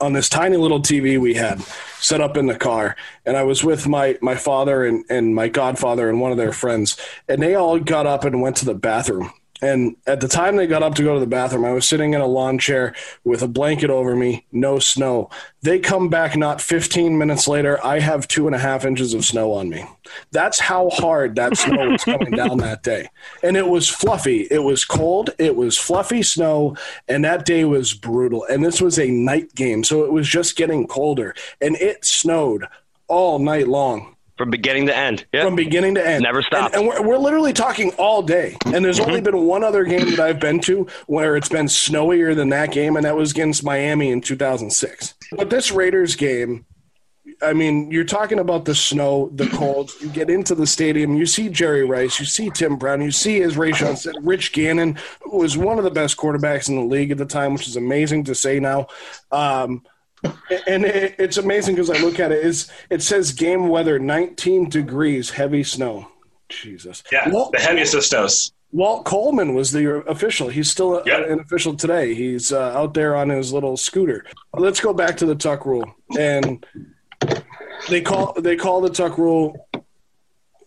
on 0.02 0.14
this 0.14 0.30
tiny 0.30 0.58
little 0.58 0.80
TV 0.82 1.20
we 1.20 1.34
had 1.34 1.62
set 2.00 2.22
up 2.22 2.36
in 2.38 2.46
the 2.48 2.56
car 2.58 2.96
and 3.26 3.36
I 3.38 3.44
was 3.44 3.64
with 3.64 3.88
my 3.88 4.18
my 4.22 4.36
father 4.36 4.86
and 4.86 5.06
and 5.10 5.34
my 5.36 5.48
godfather 5.50 6.10
and 6.10 6.20
one 6.20 6.32
of 6.32 6.38
their 6.38 6.54
friends 6.54 6.98
and 7.28 7.42
they 7.42 7.56
all 7.56 7.80
got 7.80 8.06
up 8.06 8.24
and 8.26 8.42
went 8.42 8.58
to 8.58 8.66
the 8.66 8.76
bathroom 8.76 9.32
and 9.62 9.96
at 10.08 10.22
the 10.22 10.28
time 10.28 10.56
they 10.56 10.68
got 10.68 10.84
up 10.84 10.96
to 10.96 11.04
go 11.04 11.14
to 11.14 11.20
the 11.20 11.28
bathroom, 11.28 11.66
I 11.66 11.72
was 11.72 11.88
sitting 11.88 12.14
in 12.14 12.22
a 12.22 12.28
lawn 12.28 12.58
chair 12.58 12.96
with 13.24 13.42
a 13.42 13.48
blanket 13.48 13.90
over 13.90 14.16
me, 14.16 14.46
no 14.52 14.80
snow. 14.80 15.30
They 15.62 15.80
come 15.80 16.10
back 16.10 16.38
not 16.38 16.62
15 16.62 17.18
minutes 17.18 17.48
later. 17.48 17.84
I 17.86 18.00
have 18.00 18.28
two 18.28 18.48
and 18.48 18.56
a 18.56 18.60
half 18.60 18.86
inches 18.86 19.14
of 19.14 19.26
snow 19.26 19.52
on 19.52 19.70
me. 19.70 19.86
That's 20.32 20.60
how 20.60 20.90
hard 20.90 21.36
that 21.36 21.58
snow 21.58 21.90
was 21.92 22.06
coming 22.06 22.32
down 22.32 22.60
that 22.60 22.84
day. 22.84 23.10
And 23.44 23.58
it 23.58 23.68
was 23.68 23.90
fluffy. 23.90 24.48
It 24.50 24.64
was 24.64 24.86
cold. 24.86 25.32
It 25.38 25.56
was 25.56 25.78
fluffy 25.78 26.24
snow. 26.24 26.78
And 27.08 27.26
that 27.26 27.46
day 27.46 27.66
was 27.66 27.94
brutal. 27.94 28.46
And 28.46 28.64
this 28.64 28.82
was 28.82 28.98
a 28.98 29.12
night 29.12 29.54
game. 29.56 29.84
So 29.84 30.06
it 30.06 30.14
was 30.14 30.28
just 30.28 30.56
getting 30.56 30.88
colder. 30.88 31.36
And 31.60 31.76
it 31.76 32.06
snowed 32.06 32.66
all 33.08 33.40
night 33.40 33.68
long 33.68 34.16
From 34.40 34.50
beginning 34.50 34.88
to 34.88 34.96
end. 34.98 35.26
Yeah. 35.34 35.44
from 35.44 35.56
beginning 35.58 35.96
to 35.96 36.08
end. 36.08 36.24
Never 36.24 36.42
stopped. 36.42 36.74
And, 36.74 36.86
and 36.86 36.88
we're, 37.06 37.10
we're 37.10 37.18
literally 37.18 37.52
talking 37.54 37.92
all 37.98 38.24
day. 38.24 38.56
And 38.66 38.84
there's 38.86 38.98
Mm-hmm. 39.00 39.10
only 39.10 39.22
been 39.22 39.46
one 39.46 39.64
other 39.66 39.84
game 39.84 40.10
that 40.12 40.20
I've 40.22 40.40
been 40.40 40.60
to 40.62 40.88
where 41.08 41.36
it's 41.36 41.50
been 41.50 41.66
snowier 41.68 42.34
than 42.34 42.48
that 42.50 42.72
game, 42.72 42.96
and 42.96 43.04
that 43.06 43.16
was 43.18 43.32
against 43.32 43.64
Miami 43.66 44.10
in 44.12 44.22
2006. 44.22 45.14
But 45.34 45.50
this 45.50 45.72
Raiders 45.72 46.16
game, 46.16 46.66
I 47.42 47.54
mean, 47.54 47.92
you're 47.92 48.04
talking 48.06 48.40
about 48.40 48.66
the 48.66 48.74
snow, 48.76 49.30
the 49.36 49.48
cold. 49.48 49.92
You 50.02 50.08
get 50.10 50.30
into 50.30 50.56
the 50.56 50.66
stadium, 50.68 51.16
you 51.16 51.26
see 51.26 51.50
Jerry 51.50 51.86
Rice, 51.86 52.20
you 52.20 52.26
see 52.26 52.50
Tim 52.50 52.78
Brown, 52.78 53.02
you 53.02 53.12
see, 53.12 53.42
as 53.42 53.56
Rayshon 53.56 53.98
said, 53.98 54.16
Rich 54.22 54.52
Gannon, 54.54 54.98
who 55.22 55.38
was 55.38 55.58
one 55.58 55.78
of 55.78 55.84
the 55.84 55.92
best 55.92 56.18
quarterbacks 56.18 56.70
in 56.70 56.76
the 56.78 56.82
league 56.84 57.12
at 57.12 57.18
the 57.18 57.26
time, 57.26 57.54
which 57.54 57.68
is 57.68 57.76
amazing 57.76 58.24
to 58.26 58.36
say 58.36 58.60
now. 58.60 58.88
Um, 59.32 59.84
and 60.68 60.86
it, 60.86 61.16
it's 61.20 61.38
amazing 61.38 61.76
because 61.76 61.90
I 61.90 61.98
look 62.00 62.20
at 62.20 62.32
it. 62.32 62.44
Is 62.46 62.72
it 62.90 63.02
says 63.02 63.32
game 63.32 63.68
weather 63.70 64.00
19 64.00 64.70
degrees, 64.70 65.30
heavy 65.32 65.64
snow. 65.64 66.08
Jesus. 66.50 67.04
Yeah. 67.12 67.30
Walt, 67.30 67.52
The 67.54 67.60
heaviest 67.60 67.94
of 67.94 68.04
snows. 68.04 68.52
Walt 68.72 69.06
Coleman 69.06 69.54
was 69.56 69.72
the 69.72 70.04
official. 70.08 70.50
He's 70.50 70.70
still 70.70 70.98
a, 70.98 71.04
Yep. 71.06 71.30
an 71.30 71.40
official 71.40 71.76
today. 71.76 72.14
He's 72.14 72.52
uh, 72.52 72.60
out 72.78 72.94
there 72.94 73.16
on 73.16 73.30
his 73.30 73.52
little 73.54 73.78
scooter. 73.78 74.26
Let's 74.54 74.80
go 74.80 74.94
back 74.94 75.18
to 75.18 75.26
the 75.26 75.36
tuck 75.36 75.66
rule, 75.66 75.86
and 76.18 76.64
they 77.90 78.02
call 78.02 78.34
they 78.40 78.56
call 78.56 78.82
the 78.82 78.90
tuck 78.90 79.18
rule, 79.18 79.68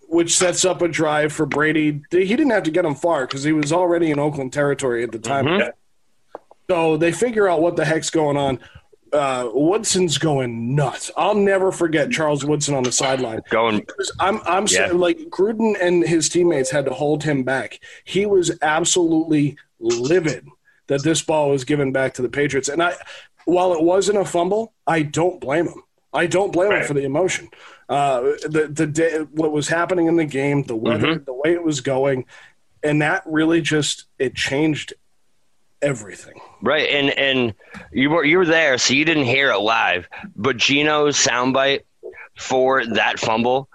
which 0.08 0.36
sets 0.36 0.64
up 0.64 0.82
a 0.82 0.88
drive 0.88 1.32
for 1.32 1.46
Brady. 1.46 2.02
He 2.10 2.24
didn't 2.24 2.50
have 2.50 2.64
to 2.64 2.70
get 2.72 2.84
him 2.84 2.94
far 2.96 3.26
because 3.26 3.44
he 3.44 3.52
was 3.52 3.72
already 3.72 4.10
in 4.10 4.18
Oakland 4.18 4.52
territory 4.52 5.02
at 5.04 5.12
the 5.12 5.18
time. 5.20 5.46
Mhm. 5.46 5.70
So 6.70 6.96
they 6.96 7.12
figure 7.12 7.48
out 7.48 7.60
what 7.60 7.76
the 7.76 7.84
heck's 7.84 8.10
going 8.10 8.36
on. 8.36 8.58
Uh, 9.12 9.50
Woodson's 9.52 10.16
going 10.16 10.74
nuts. 10.74 11.10
I'll 11.16 11.34
never 11.34 11.70
forget 11.70 12.10
Charles 12.10 12.44
Woodson 12.44 12.74
on 12.74 12.82
the 12.82 12.92
sideline. 12.92 13.40
Going 13.50 13.84
I'm, 14.20 14.40
I'm 14.46 14.62
Yeah. 14.62 14.86
saying, 14.88 14.98
like 14.98 15.18
Gruden 15.28 15.76
and 15.80 16.02
his 16.02 16.28
teammates 16.28 16.70
had 16.70 16.86
to 16.86 16.92
hold 16.92 17.22
him 17.22 17.42
back. 17.42 17.78
He 18.04 18.24
was 18.24 18.56
absolutely 18.62 19.56
livid 19.78 20.46
that 20.86 21.02
this 21.02 21.20
ball 21.22 21.50
was 21.50 21.64
given 21.64 21.92
back 21.92 22.14
to 22.14 22.22
the 22.22 22.28
Patriots. 22.28 22.68
And 22.68 22.82
I, 22.82 22.94
while 23.44 23.74
it 23.74 23.82
wasn't 23.82 24.18
a 24.18 24.24
fumble, 24.24 24.72
I 24.86 25.02
don't 25.02 25.40
blame 25.40 25.66
him. 25.66 25.82
I 26.14 26.26
don't 26.26 26.52
blame 26.52 26.72
him 26.72 26.84
for 26.84 26.94
the 26.94 27.04
emotion. 27.04 27.48
Uh, 27.88 28.20
the 28.46 28.70
the 28.72 28.86
day, 28.86 29.18
what 29.32 29.52
was 29.52 29.68
happening 29.68 30.06
in 30.06 30.16
the 30.16 30.24
game, 30.24 30.62
the 30.62 30.76
weather, 30.76 31.18
the 31.18 31.32
way 31.32 31.52
it 31.52 31.62
was 31.62 31.80
going, 31.80 32.24
and 32.82 33.02
that 33.02 33.22
really 33.26 33.60
just 33.60 34.06
it 34.18 34.34
changed 34.34 34.92
everything. 35.82 36.40
Right, 36.62 36.88
and 36.88 37.10
and 37.10 37.54
you 37.92 38.10
were 38.10 38.24
you 38.24 38.38
were 38.38 38.46
there, 38.46 38.78
so 38.78 38.94
you 38.94 39.04
didn't 39.04 39.24
hear 39.24 39.50
it 39.50 39.58
live. 39.58 40.08
But 40.36 40.56
Gino's 40.56 41.16
soundbite 41.16 41.80
for 42.36 42.86
that 42.86 43.18
fumble 43.18 43.68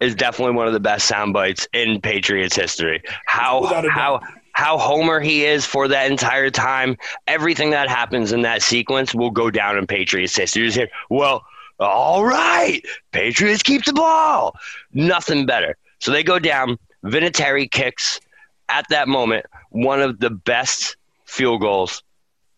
is 0.00 0.14
definitely 0.14 0.54
one 0.54 0.66
of 0.66 0.72
the 0.72 0.80
best 0.80 1.06
sound 1.06 1.32
bites 1.32 1.66
in 1.72 2.00
Patriots 2.00 2.56
history. 2.56 3.02
How 3.26 3.62
Without 3.62 3.84
a 3.84 3.88
doubt. 3.88 3.94
how 3.94 4.20
how 4.52 4.78
homer 4.78 5.20
he 5.20 5.44
is 5.44 5.64
for 5.64 5.88
that 5.88 6.10
entire 6.10 6.50
time. 6.50 6.96
Everything 7.26 7.70
that 7.70 7.88
happens 7.88 8.32
in 8.32 8.42
that 8.42 8.62
sequence 8.62 9.14
will 9.14 9.30
go 9.30 9.50
down 9.50 9.78
in 9.78 9.86
Patriots 9.86 10.36
history. 10.36 10.62
You 10.62 10.68
just 10.68 10.76
hear, 10.76 10.88
well, 11.08 11.44
all 11.80 12.24
right, 12.24 12.82
Patriots 13.12 13.62
keep 13.62 13.84
the 13.84 13.94
ball. 13.94 14.54
Nothing 14.92 15.46
better. 15.46 15.76
So 16.00 16.10
they 16.12 16.22
go 16.22 16.38
down. 16.38 16.78
Vinatieri 17.04 17.70
kicks 17.70 18.20
at 18.68 18.86
that 18.90 19.08
moment 19.08 19.46
one 19.70 20.00
of 20.00 20.20
the 20.20 20.30
best 20.30 20.96
field 21.32 21.60
goals 21.60 22.02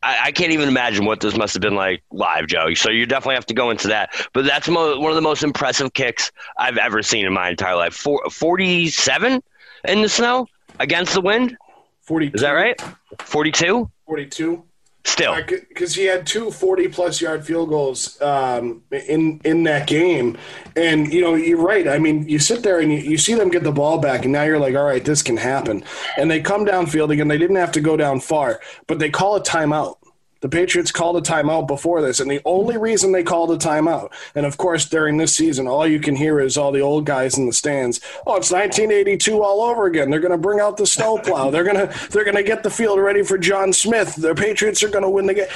I, 0.05 0.19
I 0.25 0.33
can't 0.33 0.53
even 0.53 0.69
imagine 0.69 1.07
what 1.07 1.21
this 1.21 1.35
must 1.35 1.55
have 1.55 1.63
been 1.63 1.75
like 1.75 2.03
live, 2.13 2.47
Joe. 2.47 2.75
So 2.75 2.91
you 2.91 3.07
definitely 3.07 3.37
have 3.37 3.47
to 3.47 3.55
go 3.55 3.71
into 3.71 3.89
that. 3.89 4.11
But 4.35 4.45
that's 4.45 4.69
mo- 4.69 5.01
one 5.01 5.11
of 5.11 5.17
the 5.17 5.23
most 5.23 5.43
impressive 5.43 5.95
kicks 5.95 6.31
I've 6.59 6.77
ever 6.77 7.03
seen 7.03 7.25
in 7.25 7.33
my 7.33 7.49
entire 7.49 7.75
life. 7.75 7.95
Four, 7.95 8.21
47 8.31 9.43
in 9.89 10.03
the 10.03 10.09
snow 10.09 10.47
against 10.79 11.15
the 11.15 11.23
wind. 11.23 11.57
42, 12.03 12.35
Is 12.35 12.43
that 12.43 12.51
right? 12.51 12.79
42? 13.21 13.91
42. 14.07 14.63
Still. 15.07 15.37
because 15.47 15.95
he 15.95 16.07
had 16.07 16.27
two 16.27 16.51
40 16.51 16.89
plus 16.89 17.21
yard 17.21 17.47
field 17.47 17.69
goals 17.69 18.21
um, 18.23 18.83
in 18.91 19.41
in 19.45 19.63
that 19.65 19.87
game. 19.87 20.39
And 20.77 21.13
you 21.13 21.21
know 21.21 21.35
you're 21.35 21.61
right. 21.61 21.87
I 21.87 21.99
mean 21.99 22.27
you 22.29 22.39
sit 22.39 22.63
there 22.63 22.81
and 22.81 22.91
you, 22.91 22.99
you 22.99 23.19
see 23.19 23.35
them 23.35 23.51
get 23.51 23.65
the 23.65 23.73
ball 23.73 23.99
back 23.99 24.25
and 24.25 24.33
now 24.33 24.45
you're 24.45 24.59
like 24.59 24.75
all 24.75 24.85
right 24.85 25.05
this 25.05 25.23
can 25.23 25.37
happen. 25.37 25.85
And 26.17 26.31
they 26.31 26.41
come 26.41 26.65
downfield 26.65 27.11
again. 27.13 27.29
They 27.29 27.39
didn't 27.39 27.57
have 27.57 27.73
to 27.73 27.81
go 27.81 27.97
down 27.97 28.21
far 28.21 28.61
but 28.87 28.99
they 28.99 29.11
call 29.11 29.37
a 29.37 29.43
timeout 29.43 29.97
The 30.45 30.51
Patriots 30.51 30.93
called 30.93 31.17
a 31.17 31.23
timeout 31.23 31.67
before 31.67 32.03
this, 32.03 32.21
and 32.21 32.31
the 32.31 32.43
only 32.45 32.77
reason 32.77 33.13
they 33.13 33.23
called 33.23 33.51
a 33.51 33.57
timeout, 33.57 34.13
and 34.35 34.45
of 34.45 34.59
course 34.59 34.85
during 34.85 35.17
this 35.17 35.35
season, 35.35 35.67
all 35.67 35.87
you 35.87 35.99
can 35.99 36.15
hear 36.15 36.39
is 36.39 36.59
all 36.59 36.71
the 36.71 36.83
old 36.83 37.07
guys 37.07 37.39
in 37.39 37.47
the 37.47 37.53
stands. 37.55 37.99
Oh, 38.27 38.37
it's 38.37 38.51
1982 38.51 39.43
all 39.43 39.63
over 39.63 39.87
again. 39.87 40.11
They're 40.11 40.21
going 40.21 40.33
to 40.33 40.37
bring 40.37 40.61
out 40.61 40.77
the 40.77 40.87
snowplow. 40.87 41.51
they're 41.51 41.65
going 41.65 41.77
to 41.77 42.11
they're 42.11 42.25
going 42.25 42.37
to 42.37 42.43
get 42.43 42.63
the 42.63 42.69
field 42.69 43.01
ready 43.01 43.23
for 43.23 43.39
John 43.39 43.73
Smith. 43.73 44.17
The 44.17 44.35
Patriots 44.35 44.83
are 44.83 44.91
going 44.91 45.05
to 45.05 45.09
win 45.09 45.25
the 45.25 45.33
game. 45.33 45.47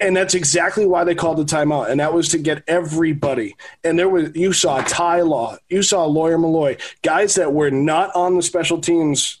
And 0.00 0.16
that's 0.16 0.34
exactly 0.34 0.86
why 0.86 1.04
they 1.04 1.14
called 1.14 1.36
the 1.36 1.44
timeout, 1.44 1.88
and 1.88 2.00
that 2.00 2.12
was 2.12 2.30
to 2.30 2.38
get 2.38 2.64
everybody. 2.66 3.54
And 3.84 3.96
there 3.96 4.08
was 4.08 4.34
you 4.34 4.52
saw 4.52 4.82
Ty 4.82 5.20
Law, 5.20 5.56
you 5.68 5.84
saw 5.84 6.04
Lawyer 6.04 6.36
Milloy 6.36 6.80
guys 7.02 7.36
that 7.36 7.52
were 7.52 7.70
not 7.70 8.10
on 8.16 8.34
the 8.34 8.42
special 8.42 8.80
teams 8.80 9.38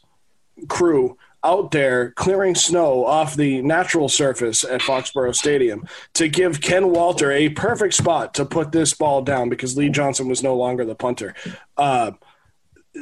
crew 0.68 1.18
out 1.42 1.70
there 1.70 2.10
clearing 2.12 2.54
snow 2.54 3.04
off 3.04 3.34
the 3.36 3.62
natural 3.62 4.08
surface 4.08 4.64
at 4.64 4.80
Foxborough 4.80 5.34
Stadium 5.34 5.86
to 6.14 6.28
give 6.28 6.60
Ken 6.60 6.90
Walter 6.90 7.30
a 7.32 7.48
perfect 7.50 7.94
spot 7.94 8.34
to 8.34 8.44
put 8.44 8.72
this 8.72 8.94
ball 8.94 9.22
down 9.22 9.48
because 9.48 9.76
Lee 9.76 9.88
Johnson 9.88 10.28
was 10.28 10.42
no 10.42 10.54
longer 10.54 10.84
the 10.84 10.94
punter. 10.94 11.34
Uh, 11.76 12.12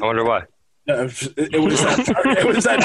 I 0.00 0.04
wonder 0.04 0.24
why. 0.24 0.42
Uh, 0.88 1.06
it 1.36 1.60
was 1.60 1.82
that. 1.82 1.98
It 2.38 2.46
was 2.46 2.64
that. 2.64 2.80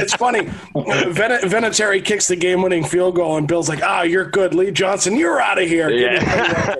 It's 0.00 0.14
funny. 0.14 0.44
Ven- 0.44 1.42
Vinatieri 1.42 2.02
kicks 2.02 2.26
the 2.26 2.36
game-winning 2.36 2.84
field 2.84 3.16
goal, 3.16 3.36
and 3.36 3.46
Bill's 3.46 3.68
like, 3.68 3.82
"Ah, 3.82 4.00
you're 4.00 4.24
good, 4.30 4.54
Lee 4.54 4.70
Johnson. 4.70 5.16
You're 5.18 5.38
out 5.38 5.60
of 5.60 5.68
here." 5.68 5.90
Yeah. 5.90 6.74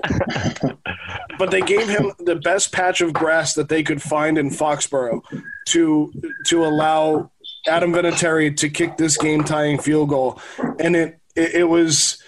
but 1.37 1.51
they 1.51 1.61
gave 1.61 1.87
him 1.87 2.13
the 2.19 2.35
best 2.35 2.71
patch 2.71 3.01
of 3.01 3.13
grass 3.13 3.53
that 3.53 3.69
they 3.69 3.83
could 3.83 4.01
find 4.01 4.39
in 4.39 4.49
Foxborough 4.49 5.21
to 5.67 6.11
to 6.47 6.65
allow 6.65 7.29
Adam 7.67 7.93
Vinatieri 7.93 8.55
to 8.57 8.69
kick 8.69 8.97
this 8.97 9.17
game-tying 9.17 9.79
field 9.79 10.09
goal, 10.09 10.39
and 10.79 10.95
it 10.95 11.19
it, 11.35 11.55
it 11.55 11.63
was 11.69 12.21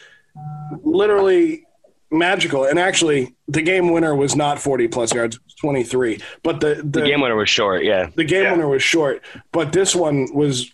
literally 0.83 1.65
magical. 2.11 2.65
And 2.65 2.79
actually, 2.79 3.35
the 3.47 3.61
game 3.61 3.91
winner 3.91 4.15
was 4.15 4.35
not 4.35 4.59
40 4.59 4.87
plus 4.87 5.13
yards; 5.13 5.39
23. 5.61 6.19
But 6.43 6.59
the 6.61 6.75
the, 6.75 7.01
The 7.01 7.01
game 7.01 7.21
winner 7.21 7.35
was 7.35 7.49
short. 7.49 7.83
Yeah. 7.83 8.09
the 8.15 8.23
game 8.23 8.43
Yeah. 8.43 8.51
winner 8.53 8.67
was 8.67 8.83
short, 8.83 9.21
but 9.51 9.71
this 9.73 9.95
one 9.95 10.27
was 10.33 10.71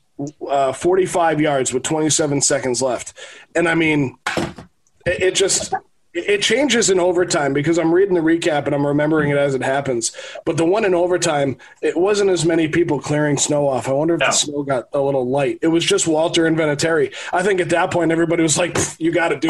uh, 0.48 0.72
45 0.74 1.42
yards 1.42 1.74
with 1.74 1.84
27 1.84 2.42
seconds 2.42 2.82
left. 2.82 3.14
And 3.56 3.68
I 3.68 3.76
mean, 3.76 4.16
it, 5.06 5.22
it 5.24 5.36
just 5.36 5.74
it 6.14 6.42
changes 6.42 6.90
in 6.90 7.00
overtime 7.00 7.54
because 7.54 7.78
I'm 7.78 7.94
reading 7.94 8.16
the 8.16 8.22
recap 8.22 8.66
and 8.66 8.76
I'm 8.76 8.86
remembering 8.86 9.30
it 9.30 9.38
as 9.38 9.56
it 9.56 9.64
happens. 9.64 10.12
But 10.46 10.58
the 10.58 10.66
one 10.66 10.84
in 10.84 10.94
overtime, 10.94 11.58
it 11.82 11.96
wasn't 11.96 12.30
as 12.32 12.46
many 12.46 12.68
people 12.68 13.00
clearing 13.00 13.38
snow 13.38 13.68
off. 13.68 13.88
I 13.88 13.94
wonder 13.94 14.16
if 14.16 14.20
No. 14.20 14.26
the 14.28 14.32
snow 14.32 14.64
got 14.64 14.90
a 14.94 15.00
little 15.00 15.28
light. 15.28 15.60
It 15.62 15.68
was 15.68 15.86
just 15.86 16.08
Walter 16.08 16.46
and 16.46 16.58
Vinatieri. 16.58 17.14
I 17.32 17.44
think 17.44 17.62
at 17.62 17.70
that 17.70 17.92
point 17.92 18.12
everybody 18.12 18.44
was 18.44 18.58
like, 18.58 18.78
"You 19.00 19.12
got 19.12 19.30
to 19.30 19.38
do." 19.38 19.50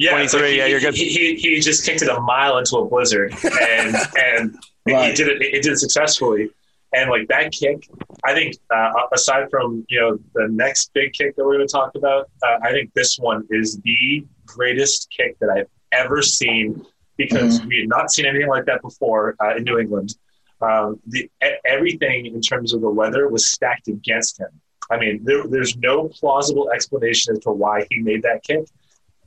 Yeah, 0.00 0.16
it's 0.20 0.30
23, 0.32 0.50
he, 0.52 0.58
yeah, 0.58 0.66
you're 0.66 0.80
good. 0.80 0.94
He, 0.94 1.08
he, 1.08 1.34
he 1.34 1.60
just 1.60 1.84
kicked 1.84 2.02
it 2.02 2.08
a 2.08 2.20
mile 2.20 2.56
into 2.58 2.76
a 2.76 2.88
blizzard, 2.88 3.34
and 3.60 3.96
and 4.18 4.56
he 4.86 4.92
did 5.14 5.28
it. 5.28 5.42
He 5.42 5.60
did 5.60 5.72
it 5.72 5.78
successfully, 5.78 6.50
and 6.94 7.10
like 7.10 7.26
that 7.28 7.52
kick, 7.52 7.88
I 8.24 8.32
think 8.32 8.54
uh, 8.74 8.92
aside 9.12 9.50
from 9.50 9.84
you 9.88 10.00
know 10.00 10.18
the 10.34 10.46
next 10.48 10.92
big 10.94 11.12
kick 11.12 11.34
that 11.36 11.44
we're 11.44 11.56
going 11.56 11.66
to 11.66 11.72
talk 11.72 11.96
about, 11.96 12.30
uh, 12.42 12.58
I 12.62 12.70
think 12.70 12.94
this 12.94 13.18
one 13.18 13.46
is 13.50 13.78
the 13.80 14.24
greatest 14.46 15.08
kick 15.14 15.36
that 15.40 15.50
I've 15.50 15.66
ever 15.92 16.22
seen 16.22 16.84
because 17.16 17.60
we 17.66 17.80
had 17.80 17.88
not 17.88 18.10
seen 18.10 18.24
anything 18.24 18.48
like 18.48 18.64
that 18.66 18.80
before 18.80 19.36
uh, 19.42 19.56
in 19.56 19.64
New 19.64 19.78
England. 19.78 20.16
Um, 20.60 21.00
the 21.06 21.30
everything 21.64 22.26
in 22.26 22.40
terms 22.40 22.72
of 22.72 22.80
the 22.80 22.88
weather 22.88 23.28
was 23.28 23.46
stacked 23.46 23.88
against 23.88 24.40
him. 24.40 24.48
I 24.90 24.98
mean, 24.98 25.20
there, 25.22 25.46
there's 25.46 25.76
no 25.76 26.08
plausible 26.08 26.70
explanation 26.70 27.34
as 27.34 27.40
to 27.40 27.50
why 27.50 27.86
he 27.90 27.98
made 27.98 28.22
that 28.22 28.42
kick, 28.42 28.66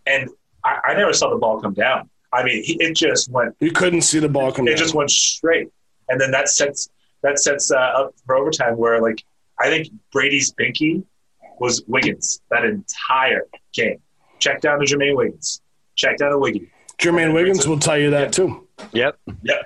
and 0.08 0.30
I, 0.64 0.80
I 0.90 0.94
never 0.96 1.14
saw 1.14 1.30
the 1.30 1.38
ball 1.38 1.62
come 1.62 1.74
down. 1.74 2.10
I 2.34 2.44
mean, 2.44 2.64
he, 2.64 2.76
it 2.80 2.96
just 2.96 3.30
went. 3.30 3.56
You 3.60 3.72
couldn't 3.72 4.02
see 4.02 4.20
the 4.20 4.30
ball 4.30 4.52
come 4.52 4.66
down. 4.66 4.74
It 4.74 4.78
down. 4.78 4.84
just 4.86 4.96
went 4.96 5.12
straight, 5.12 5.70
and 6.10 6.20
then 6.20 6.32
that 6.32 6.50
sets 6.50 6.90
that 7.24 7.40
sets 7.40 7.72
uh, 7.72 7.78
up 7.78 8.16
for 8.26 8.36
overtime. 8.36 8.78
Where 8.78 9.02
like 9.02 9.24
I 9.60 9.70
think 9.70 9.90
Brady's 10.12 10.54
binky 10.54 11.04
was 11.60 11.84
Wiggins 11.88 12.42
that 12.50 12.66
entire 12.66 13.46
game. 13.74 14.02
Check 14.40 14.62
down 14.62 14.80
to 14.80 14.86
Jermaine 14.86 15.16
Wiggins. 15.16 15.62
Check 16.02 16.22
out 16.22 16.30
to 16.30 16.38
Wiggy. 16.38 16.70
Jermaine 17.00 17.34
Wiggins 17.34 17.68
will 17.68 17.80
tell 17.80 17.98
you 17.98 18.10
that 18.12 18.34
too. 18.34 18.68
Yep. 18.92 19.18
Yep. 19.44 19.66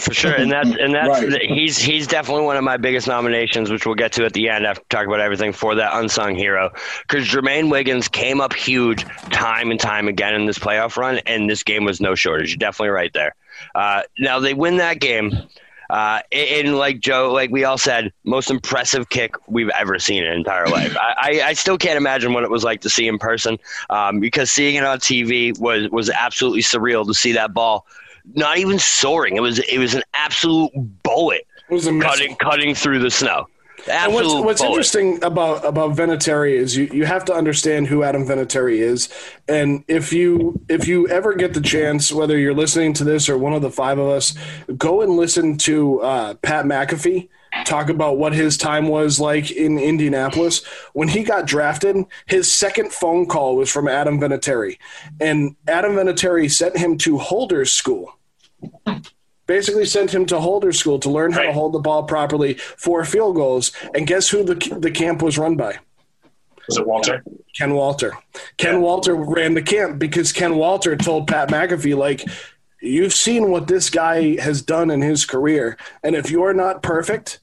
For 0.00 0.14
sure, 0.14 0.32
and 0.32 0.50
that's 0.50 0.70
and 0.70 0.94
that's 0.94 1.08
Right. 1.24 1.42
he's 1.42 1.76
he's 1.76 2.06
definitely 2.06 2.44
one 2.44 2.56
of 2.56 2.64
my 2.64 2.78
biggest 2.78 3.06
nominations, 3.06 3.70
which 3.70 3.84
we'll 3.84 3.94
get 3.94 4.12
to 4.12 4.24
at 4.24 4.32
the 4.32 4.48
end 4.48 4.64
after 4.64 4.82
talk 4.88 5.06
about 5.06 5.20
everything 5.20 5.52
for 5.52 5.74
that 5.74 5.90
unsung 5.92 6.34
hero. 6.34 6.70
Because 7.06 7.28
Jermaine 7.28 7.70
Wiggins 7.70 8.08
came 8.08 8.40
up 8.40 8.54
huge 8.54 9.04
time 9.30 9.70
and 9.70 9.78
time 9.78 10.08
again 10.08 10.34
in 10.34 10.46
this 10.46 10.58
playoff 10.58 10.96
run, 10.96 11.18
and 11.26 11.50
this 11.50 11.62
game 11.62 11.84
was 11.84 12.00
no 12.00 12.14
shortage. 12.14 12.48
You're 12.50 12.56
definitely 12.58 12.90
right 12.90 13.12
there. 13.12 13.34
Uh, 13.74 14.02
now 14.18 14.38
they 14.40 14.54
win 14.54 14.78
that 14.78 15.00
game, 15.00 15.32
uh, 15.90 16.20
and 16.32 16.76
like 16.76 17.00
Joe, 17.00 17.32
like 17.32 17.50
we 17.50 17.64
all 17.64 17.78
said, 17.78 18.12
most 18.24 18.50
impressive 18.50 19.08
kick 19.08 19.34
we've 19.48 19.70
ever 19.70 19.98
seen 19.98 20.24
in 20.24 20.32
entire 20.32 20.66
life. 20.66 20.96
I, 20.96 21.14
I, 21.16 21.48
I 21.48 21.52
still 21.52 21.76
can't 21.76 21.96
imagine 21.96 22.32
what 22.32 22.44
it 22.44 22.50
was 22.50 22.64
like 22.64 22.80
to 22.82 22.90
see 22.90 23.08
in 23.08 23.18
person, 23.18 23.58
um, 23.90 24.20
because 24.20 24.50
seeing 24.50 24.76
it 24.76 24.84
on 24.84 24.98
TV 24.98 25.58
was 25.58 25.90
was 25.90 26.10
absolutely 26.10 26.62
surreal 26.62 27.06
to 27.06 27.14
see 27.14 27.32
that 27.32 27.52
ball 27.52 27.86
not 28.34 28.58
even 28.58 28.78
soaring. 28.78 29.36
It 29.36 29.40
was 29.40 29.58
it 29.58 29.78
was 29.78 29.94
an 29.94 30.02
absolute 30.14 30.70
bullet 31.02 31.46
It 31.68 31.74
was 31.74 31.86
a 31.86 31.98
cutting 31.98 32.36
cutting 32.36 32.74
through 32.74 33.00
the 33.00 33.10
snow. 33.10 33.48
And 33.88 34.12
what's, 34.12 34.32
what's 34.32 34.60
bullet. 34.60 34.70
interesting 34.70 35.22
about 35.22 35.64
about 35.64 35.96
Vinatieri 35.96 36.52
is 36.52 36.76
you, 36.76 36.88
you 36.92 37.04
have 37.04 37.24
to 37.26 37.34
understand 37.34 37.86
who 37.86 38.02
Adam 38.02 38.24
Vinatieri 38.26 38.78
is, 38.78 39.08
and 39.48 39.84
if 39.88 40.12
you 40.12 40.60
if 40.68 40.88
you 40.88 41.08
ever 41.08 41.34
get 41.34 41.54
the 41.54 41.60
chance, 41.60 42.12
whether 42.12 42.38
you're 42.38 42.54
listening 42.54 42.92
to 42.94 43.04
this 43.04 43.28
or 43.28 43.38
one 43.38 43.52
of 43.52 43.62
the 43.62 43.70
five 43.70 43.98
of 43.98 44.08
us, 44.08 44.34
go 44.76 45.02
and 45.02 45.12
listen 45.12 45.56
to 45.58 46.00
uh, 46.00 46.34
Pat 46.34 46.64
McAfee 46.64 47.28
talk 47.64 47.88
about 47.88 48.16
what 48.16 48.32
his 48.32 48.56
time 48.56 48.88
was 48.88 49.18
like 49.18 49.50
in 49.50 49.78
Indianapolis 49.78 50.64
when 50.92 51.08
he 51.08 51.24
got 51.24 51.46
drafted. 51.46 51.96
His 52.26 52.52
second 52.52 52.92
phone 52.92 53.26
call 53.26 53.56
was 53.56 53.70
from 53.70 53.88
Adam 53.88 54.20
Vinatieri, 54.20 54.78
and 55.20 55.56
Adam 55.66 55.92
Vinatieri 55.92 56.50
sent 56.50 56.76
him 56.76 56.98
to 56.98 57.18
Holder's 57.18 57.72
School 57.72 58.16
basically 59.50 59.84
sent 59.84 60.14
him 60.14 60.24
to 60.26 60.38
Holder 60.38 60.70
School 60.70 61.00
to 61.00 61.10
learn 61.10 61.32
how 61.32 61.42
to 61.42 61.52
hold 61.52 61.72
the 61.72 61.80
ball 61.80 62.04
properly 62.04 62.54
for 62.54 63.04
field 63.04 63.34
goals. 63.34 63.72
And 63.96 64.06
guess 64.06 64.28
who 64.28 64.44
the 64.44 64.54
the 64.78 64.92
camp 64.92 65.22
was 65.22 65.38
run 65.38 65.56
by? 65.56 65.76
Was 66.68 66.76
it 66.78 66.86
Walter? 66.86 67.24
Ken 67.58 67.74
Walter. 67.74 68.12
Ken 68.58 68.74
Yeah. 68.74 68.78
Walter 68.78 69.16
ran 69.16 69.54
the 69.54 69.62
camp 69.62 69.98
because 69.98 70.32
Ken 70.32 70.54
Walter 70.54 70.94
told 70.94 71.26
Pat 71.26 71.48
McAfee, 71.48 71.96
like, 71.96 72.22
you've 72.80 73.12
seen 73.12 73.50
what 73.50 73.66
this 73.66 73.90
guy 73.90 74.36
has 74.40 74.62
done 74.62 74.88
in 74.88 75.02
his 75.02 75.26
career. 75.26 75.76
And 76.04 76.14
if 76.14 76.30
you're 76.30 76.54
not 76.54 76.80
perfect, 76.84 77.40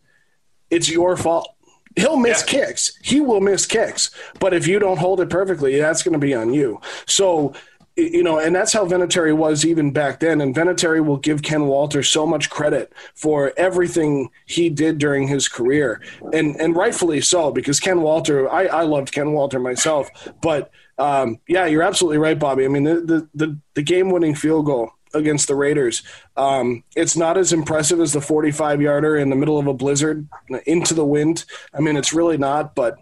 it's 0.69 0.89
your 0.89 1.17
fault. 1.17 1.49
He'll 1.97 2.15
miss 2.15 2.41
Yeah. 2.41 2.51
kicks. 2.67 2.97
He 3.03 3.19
will 3.19 3.41
miss 3.41 3.65
kicks. 3.65 4.11
But 4.39 4.53
if 4.53 4.65
you 4.65 4.79
don't 4.79 4.99
hold 4.99 5.19
it 5.19 5.29
perfectly, 5.29 5.77
that's 5.77 6.03
going 6.03 6.13
to 6.13 6.25
be 6.29 6.33
on 6.33 6.53
you. 6.53 6.79
So, 7.05 7.53
you 7.97 8.21
know, 8.21 8.37
and 8.37 8.55
that's 8.55 8.73
how 8.73 8.85
Vinatieri 8.85 9.35
was 9.35 9.65
even 9.65 9.91
back 9.91 10.19
then. 10.19 10.39
And 10.39 10.55
Vinatieri 10.55 11.03
will 11.03 11.17
give 11.17 11.41
Ken 11.41 11.65
Walter 11.65 12.03
so 12.03 12.27
much 12.27 12.49
credit 12.49 12.93
for 13.15 13.51
everything 13.57 14.29
he 14.45 14.69
did 14.69 14.99
during 14.99 15.27
his 15.27 15.47
career. 15.47 15.99
And 16.31 16.55
and 16.57 16.75
rightfully 16.75 17.21
so, 17.21 17.51
because 17.51 17.79
Ken 17.79 18.01
Walter, 18.01 18.49
I, 18.49 18.67
I 18.67 18.83
loved 18.83 19.11
Ken 19.11 19.33
Walter 19.33 19.59
myself. 19.59 20.09
But 20.41 20.71
um, 20.99 21.39
yeah, 21.47 21.65
you're 21.65 21.83
absolutely 21.83 22.19
right, 22.19 22.37
Bobby. 22.37 22.65
I 22.65 22.67
mean, 22.67 22.83
the, 22.83 23.01
the, 23.01 23.29
the, 23.33 23.59
the 23.75 23.81
game 23.83 24.09
winning 24.09 24.35
field 24.35 24.65
goal 24.65 24.91
against 25.13 25.47
the 25.47 25.55
Raiders. 25.55 26.03
Um, 26.35 26.83
it's 26.95 27.15
not 27.15 27.37
as 27.37 27.53
impressive 27.53 27.99
as 27.99 28.13
the 28.13 28.21
45 28.21 28.81
yarder 28.81 29.17
in 29.17 29.29
the 29.29 29.35
middle 29.35 29.57
of 29.57 29.67
a 29.67 29.73
blizzard 29.73 30.27
into 30.65 30.93
the 30.93 31.05
wind. 31.05 31.45
I 31.73 31.81
mean, 31.81 31.97
it's 31.97 32.13
really 32.13 32.37
not. 32.37 32.75
But 32.75 32.97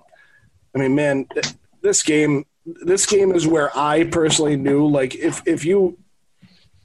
I 0.76 0.80
mean, 0.80 0.96
man, 0.96 1.28
this 1.82 2.04
game, 2.04 2.46
this 2.66 3.06
game 3.06 3.32
is 3.32 3.48
where 3.48 3.76
I 3.78 4.06
personally 4.06 4.58
knew, 4.58 4.88
like, 4.88 5.16
if 5.16 5.42
if 5.46 5.66
you 5.66 5.98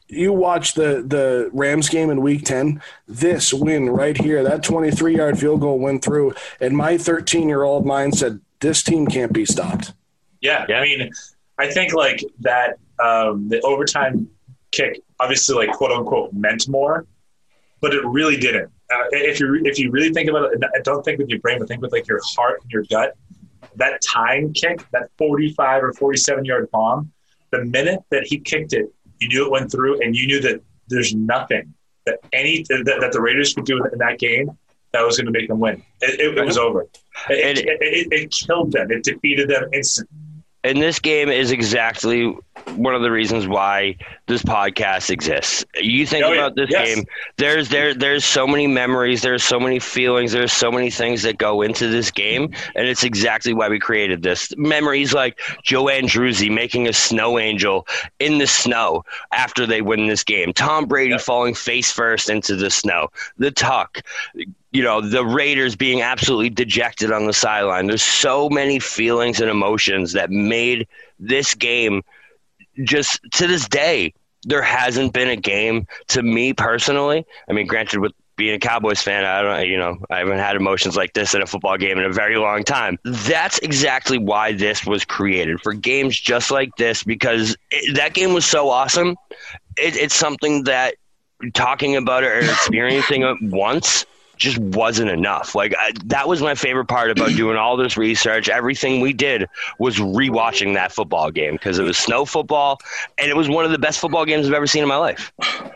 you 0.09 0.33
watch 0.33 0.75
the 0.75 1.05
the 1.07 1.51
Rams 1.53 1.89
game 1.89 2.11
in 2.11 2.21
Week 2.21 2.45
10, 2.45 2.83
this 3.07 3.53
win 3.53 3.91
right 3.91 4.17
here, 4.17 4.43
that 4.43 4.63
23 4.63 5.17
yard 5.17 5.39
field 5.39 5.61
goal 5.61 5.79
went 5.79 6.05
through, 6.05 6.35
and 6.61 6.77
my 6.77 6.99
13 6.99 7.49
year 7.49 7.63
old 7.63 7.87
mind 7.87 8.19
said, 8.19 8.41
this 8.61 8.83
team 8.83 9.07
can't 9.07 9.33
be 9.33 9.45
stopped. 9.45 9.95
Yeah, 10.41 10.67
Yeah. 10.69 10.81
I 10.81 10.83
mean, 10.83 11.11
I 11.59 11.71
think 11.71 11.95
like 11.95 12.23
that 12.41 12.79
um, 13.03 13.49
the 13.49 13.61
overtime 13.63 14.29
kick 14.73 15.01
obviously 15.19 15.67
like 15.67 15.77
quote 15.77 15.93
unquote 15.93 16.33
meant 16.33 16.69
more, 16.69 17.07
but 17.81 17.95
it 17.95 18.05
really 18.07 18.37
didn't. 18.37 18.71
Uh, 18.93 19.05
if 19.13 19.39
you 19.39 19.61
if 19.65 19.79
you 19.79 19.91
really 19.91 20.13
think 20.13 20.29
about 20.29 20.53
it, 20.53 20.55
and 20.55 20.85
don't 20.85 21.05
think 21.05 21.19
with 21.19 21.29
your 21.29 21.39
brain, 21.41 21.59
but 21.59 21.69
think 21.69 21.81
with 21.81 21.93
like 21.93 22.09
your 22.09 22.21
heart 22.25 22.61
and 22.63 22.71
your 22.71 22.85
gut. 22.85 23.17
That 23.77 24.01
time 24.03 24.53
kick, 24.53 24.85
that 24.93 25.11
forty-five 25.19 25.83
or 25.83 25.93
forty-seven 25.93 26.45
yard 26.45 26.71
bomb, 26.71 27.13
the 27.51 27.65
minute 27.65 28.01
that 28.11 28.25
he 28.27 28.39
kicked 28.39 28.73
it, 28.73 28.87
you 29.19 29.29
knew 29.29 29.45
it 29.45 29.51
went 29.51 29.71
through, 29.71 30.01
and 30.01 30.17
you 30.17 30.27
knew 30.27 30.41
that 30.41 30.63
there's 30.89 31.15
nothing 31.15 31.75
that 32.07 32.19
any 32.33 32.65
that, 32.69 32.99
that 33.01 33.13
the 33.13 33.21
Raiders 33.21 33.55
could 33.55 33.65
do 33.65 33.85
in 33.93 33.99
that 33.99 34.19
game 34.19 34.57
that 34.93 35.03
was 35.03 35.19
going 35.19 35.27
to 35.27 35.33
make 35.33 35.49
them 35.49 35.61
win. 35.61 35.83
It, 36.01 36.19
it, 36.19 36.39
it 36.39 36.45
was 36.45 36.59
over. 36.59 36.83
It, 37.29 37.59
it, 37.59 37.79
it, 37.81 38.13
it 38.13 38.31
killed 38.33 38.73
them. 38.73 38.91
It 38.91 39.05
defeated 39.05 39.49
them 39.49 39.69
instantly. 39.73 40.17
And 40.63 40.81
this 40.81 40.99
game 40.99 41.31
is 41.31 41.53
exactly 41.53 42.37
one 42.77 42.95
of 42.95 43.01
the 43.01 43.11
reasons 43.11 43.47
why 43.49 43.97
this 44.27 44.43
podcast 44.43 45.09
exists. 45.09 45.65
You 45.81 46.05
think 46.07 46.25
Oh, 46.27 46.33
about 46.35 46.55
this 46.55 46.69
Yes. 46.71 46.95
game. 46.97 47.05
There's 47.39 47.71
there 47.71 47.95
there's 47.95 48.27
so 48.27 48.47
many 48.47 48.67
memories. 48.67 49.23
There's 49.23 49.43
so 49.43 49.59
many 49.59 49.79
feelings. 49.79 50.33
There's 50.33 50.53
so 50.53 50.71
many 50.71 50.91
things 50.91 51.23
that 51.23 51.39
go 51.39 51.63
into 51.63 51.89
this 51.89 52.11
game, 52.11 52.53
and 52.75 52.87
it's 52.87 53.05
exactly 53.05 53.55
why 53.55 53.69
we 53.71 53.79
created 53.79 54.23
this. 54.23 54.55
Memories 54.59 55.15
like 55.15 55.39
Joe 55.65 55.85
Andruzzi 55.87 56.51
making 56.51 56.87
a 56.89 56.93
snow 56.93 57.39
angel 57.39 57.87
in 58.19 58.37
the 58.37 58.47
snow 58.47 59.05
after 59.33 59.67
they 59.67 59.81
win 59.81 60.09
this 60.09 60.23
game. 60.23 60.53
Tom 60.53 60.85
Brady 60.85 61.13
Yep. 61.13 61.21
falling 61.23 61.55
face 61.55 61.91
first 61.91 62.29
into 62.29 62.55
the 62.55 62.71
snow. 62.71 63.09
The 63.39 63.51
tuck. 63.51 64.03
You 64.73 64.83
know 64.83 65.01
the 65.01 65.25
Raiders 65.25 65.75
being 65.75 66.03
absolutely 66.03 66.51
dejected 66.51 67.13
on 67.13 67.27
the 67.27 67.33
sideline. 67.33 67.87
There's 67.87 68.03
so 68.03 68.49
many 68.49 68.79
feelings 68.79 69.41
and 69.41 69.51
emotions 69.51 70.13
that 70.13 70.31
made 70.31 70.87
this 71.19 71.55
game 71.55 72.03
just 72.85 73.21
to 73.33 73.47
this 73.47 73.69
day, 73.69 74.15
there 74.45 74.63
hasn't 74.63 75.13
been 75.13 75.29
a 75.29 75.37
game 75.37 75.87
to 76.09 76.23
me 76.23 76.53
personally. 76.53 77.27
I 77.49 77.53
mean, 77.53 77.67
granted, 77.67 78.01
with 78.01 78.13
being 78.37 78.55
a 78.55 78.59
Cowboys 78.59 79.03
fan, 79.03 79.25
I 79.25 79.43
don't, 79.43 79.69
you 79.69 79.77
know, 79.77 79.99
I 80.09 80.19
haven't 80.19 80.39
had 80.39 80.57
emotions 80.57 80.97
like 80.97 81.13
this 81.13 81.35
in 81.35 81.43
a 81.43 81.47
football 81.47 81.77
game 81.77 81.99
in 81.99 82.05
a 82.05 82.13
very 82.13 82.39
long 82.39 82.65
time. 82.65 82.99
That's 83.05 83.59
exactly 83.59 84.17
why 84.17 84.53
this 84.53 84.87
was 84.87 85.05
created 85.05 85.61
for 85.61 85.75
games 85.75 86.19
just 86.19 86.51
like 86.51 86.75
this 86.77 87.03
because 87.03 87.57
it, 87.71 87.97
that 87.97 88.15
game 88.15 88.33
was 88.33 88.47
so 88.47 88.71
awesome. 88.71 89.17
It, 89.77 89.95
it's 89.97 90.15
something 90.15 90.65
that 90.65 90.95
talking 91.53 91.97
about 91.97 92.25
it 92.25 92.29
or 92.29 92.39
experiencing 92.51 93.23
it 93.23 93.37
once 93.43 94.07
just 94.41 94.59
wasn't 94.59 95.11
enough. 95.11 95.55
Like 95.55 95.75
I, 95.79 95.93
that 96.07 96.27
was 96.27 96.43
my 96.43 96.55
favorite 96.55 96.87
part 96.87 97.11
about 97.11 97.29
doing 97.31 97.57
all 97.57 97.77
this 97.77 97.97
research. 97.97 98.49
Everything 98.49 99.01
we 99.01 99.13
did 99.13 99.47
was 99.79 99.99
rewatching 99.99 100.75
that 100.75 100.91
football 100.91 101.31
game 101.31 101.53
because 101.53 101.79
it 101.79 101.83
was 101.85 101.97
snow 101.99 102.25
football, 102.25 102.81
and 103.19 103.31
it 103.31 103.37
was 103.37 103.49
one 103.49 103.65
of 103.65 103.71
the 103.71 103.79
best 103.79 104.01
football 104.01 104.25
games 104.25 104.49
I've 104.49 104.55
ever 104.55 104.67
seen 104.67 104.83
in 104.83 104.89
my 104.89 104.97
life. 104.97 105.31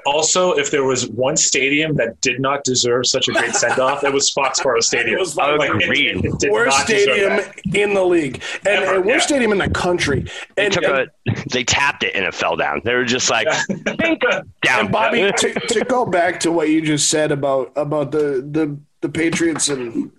Also, 0.07 0.53
if 0.55 0.70
there 0.70 0.85
was 0.85 1.09
one 1.11 1.36
stadium 1.36 1.95
that 1.97 2.20
did 2.23 2.41
not 2.41 2.65
deserve 2.65 3.07
such 3.07 3.28
a 3.28 3.32
great 3.32 3.55
send 3.55 3.78
off, 3.78 4.03
it 4.03 4.12
was 4.12 4.32
Foxborough 4.32 4.82
Stadium. 4.82 5.15
It 5.15 5.20
was 5.20 5.39
I 5.39 5.55
Like, 5.57 5.70
it- 5.70 5.82
agreed. 5.85 6.24
it 6.24 6.51
worst 6.51 6.81
stadium 6.81 7.41
in 7.74 7.95
the 7.95 8.05
league, 8.05 8.43
and, 8.66 8.82
Ever, 8.82 8.95
and 8.97 9.05
worst 9.05 9.24
yeah. 9.24 9.36
stadium 9.36 9.53
in 9.53 9.59
the 9.59 9.70
country. 9.70 10.24
They 10.57 10.65
And, 10.65 10.74
took 10.74 10.85
and, 10.85 10.93
a, 10.95 11.07
they 11.51 11.64
tapped 11.64 12.02
it 12.02 12.14
and 12.14 12.24
it 12.24 12.34
fell 12.34 12.56
down. 12.56 12.82
They 12.84 12.94
were 12.94 13.05
just 13.05 13.30
like 13.30 13.46
down. 13.84 14.46
and 14.66 14.92
Bobby, 14.92 15.30
to, 15.36 15.55
to 15.55 15.84
go 15.84 16.05
back 16.05 16.40
to 16.40 16.52
what 16.52 16.68
you 16.68 16.82
just 16.82 17.09
said 17.09 17.32
about 17.32 17.72
about 17.76 18.10
the 18.12 18.46
the, 18.51 18.78
the 19.01 19.09
Patriots 19.09 19.68
and 19.68 20.12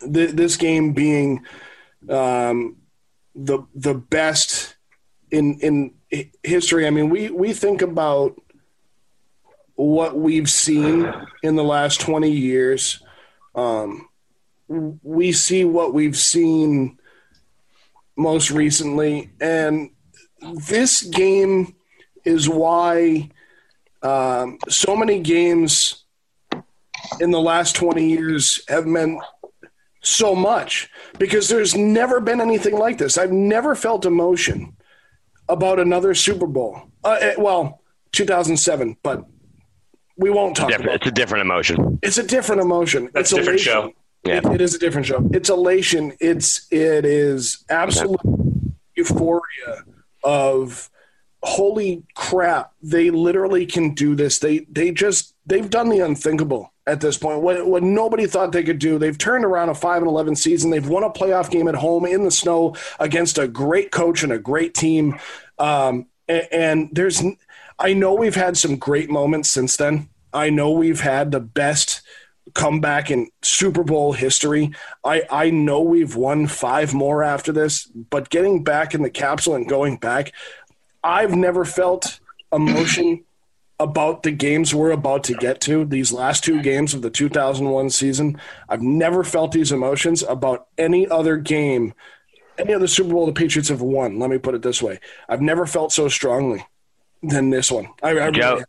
th- 0.00 0.30
this 0.30 0.56
game 0.56 0.92
being 0.92 1.44
um, 2.08 2.76
the 3.34 3.60
the 3.74 3.94
best 3.94 4.76
in 5.30 5.58
in 5.60 5.94
history. 6.42 6.86
I 6.86 6.90
mean, 6.90 7.08
we 7.08 7.30
we 7.30 7.52
think 7.52 7.82
about 7.82 8.40
what 9.76 10.18
we've 10.18 10.50
seen 10.50 11.12
in 11.42 11.54
the 11.54 11.64
last 11.64 12.00
twenty 12.00 12.32
years. 12.32 13.00
Um, 13.54 14.08
we 14.68 15.32
see 15.32 15.64
what 15.64 15.94
we've 15.94 16.16
seen 16.16 16.98
most 18.16 18.50
recently, 18.50 19.30
and 19.40 19.90
this 20.66 21.02
game 21.02 21.74
is 22.24 22.48
why 22.48 23.30
um, 24.02 24.58
so 24.68 24.96
many 24.96 25.20
games 25.20 26.04
in 27.20 27.30
the 27.30 27.40
last 27.40 27.74
20 27.76 28.08
years 28.08 28.62
have 28.68 28.86
meant 28.86 29.20
so 30.00 30.34
much 30.34 30.90
because 31.18 31.48
there's 31.48 31.74
never 31.74 32.20
been 32.20 32.40
anything 32.40 32.76
like 32.76 32.98
this. 32.98 33.18
I've 33.18 33.32
never 33.32 33.74
felt 33.74 34.06
emotion 34.06 34.76
about 35.48 35.78
another 35.80 36.14
Super 36.14 36.46
Bowl. 36.46 36.82
Uh, 37.04 37.16
eh, 37.20 37.34
well, 37.38 37.82
2007, 38.12 38.96
but 39.02 39.24
we 40.16 40.30
won't 40.30 40.56
talk 40.56 40.72
about 40.72 40.94
it's 40.94 41.06
a 41.06 41.10
different 41.10 41.42
emotion. 41.42 41.98
it's 42.02 42.18
a 42.18 42.22
different 42.22 42.60
emotion. 42.60 43.08
That's 43.12 43.30
it's 43.30 43.32
a 43.32 43.36
different 43.36 43.60
elation. 43.66 43.72
show. 43.72 43.92
Yeah. 44.24 44.38
It- 44.38 44.46
it 44.54 44.60
is 44.60 44.74
a 44.74 44.78
different 44.78 45.06
show. 45.06 45.28
It's 45.32 45.48
elation. 45.48 46.12
It's 46.20 46.66
it 46.72 47.04
is 47.04 47.64
absolute 47.70 48.20
euphoria 48.96 49.84
of 50.28 50.90
holy 51.42 52.04
crap. 52.14 52.72
They 52.82 53.08
literally 53.08 53.64
can 53.64 53.94
do 53.94 54.14
this. 54.14 54.38
They 54.38 54.66
they 54.70 54.90
just 54.90 55.34
they've 55.46 55.70
done 55.70 55.88
the 55.88 56.00
unthinkable 56.00 56.74
at 56.86 57.00
this 57.00 57.16
point. 57.16 57.40
What 57.40 57.66
what 57.66 57.82
nobody 57.82 58.26
thought 58.26 58.52
they 58.52 58.62
could 58.62 58.78
do. 58.78 58.98
They've 58.98 59.16
turned 59.16 59.46
around 59.46 59.70
a 59.70 59.74
five 59.74 60.02
and 60.02 60.06
eleven 60.06 60.36
season. 60.36 60.70
They've 60.70 60.86
won 60.86 61.02
a 61.02 61.08
playoff 61.10 61.50
game 61.50 61.66
at 61.66 61.76
home 61.76 62.04
in 62.04 62.24
the 62.24 62.30
snow 62.30 62.76
against 63.00 63.38
a 63.38 63.48
great 63.48 63.90
coach 63.90 64.22
and 64.22 64.30
a 64.30 64.38
great 64.38 64.74
team. 64.74 65.18
Um, 65.58 66.06
a- 66.28 66.54
and 66.54 66.90
there's 66.92 67.22
I 67.78 67.94
know 67.94 68.12
we've 68.12 68.34
had 68.34 68.58
some 68.58 68.76
great 68.76 69.08
moments 69.08 69.50
since 69.50 69.78
then. 69.78 70.10
I 70.34 70.50
know 70.50 70.72
we've 70.72 71.00
had 71.00 71.30
the 71.30 71.40
best 71.40 72.02
comeback 72.54 73.10
in 73.10 73.28
Super 73.42 73.84
Bowl 73.84 74.12
history. 74.12 74.72
I, 75.04 75.22
I 75.30 75.50
know 75.50 75.80
we've 75.80 76.16
won 76.16 76.46
five 76.46 76.94
more 76.94 77.22
after 77.22 77.52
this, 77.52 77.86
but 77.86 78.30
getting 78.30 78.64
back 78.64 78.94
in 78.94 79.02
the 79.02 79.10
capsule 79.10 79.54
and 79.54 79.68
going 79.68 79.96
back, 79.96 80.32
I've 81.02 81.34
never 81.34 81.64
felt 81.64 82.20
emotion 82.52 83.24
about 83.80 84.24
the 84.24 84.32
games 84.32 84.74
we're 84.74 84.90
about 84.90 85.24
to 85.24 85.34
get 85.34 85.60
to, 85.62 85.84
these 85.84 86.12
last 86.12 86.42
two 86.42 86.60
games 86.62 86.94
of 86.94 87.02
the 87.02 87.10
2001 87.10 87.90
season. 87.90 88.40
I've 88.68 88.82
never 88.82 89.22
felt 89.22 89.52
these 89.52 89.70
emotions 89.70 90.22
about 90.22 90.66
any 90.76 91.06
other 91.08 91.36
game, 91.36 91.94
any 92.58 92.74
other 92.74 92.88
Super 92.88 93.10
Bowl 93.10 93.26
the 93.26 93.32
Patriots 93.32 93.68
have 93.68 93.82
won. 93.82 94.18
Let 94.18 94.30
me 94.30 94.38
put 94.38 94.54
it 94.54 94.62
this 94.62 94.82
way 94.82 94.98
I've 95.28 95.42
never 95.42 95.66
felt 95.66 95.92
so 95.92 96.08
strongly 96.08 96.66
than 97.22 97.50
this 97.50 97.70
one. 97.70 97.88
I, 98.02 98.18
I 98.18 98.30
Joe, 98.30 98.54
really, 98.54 98.64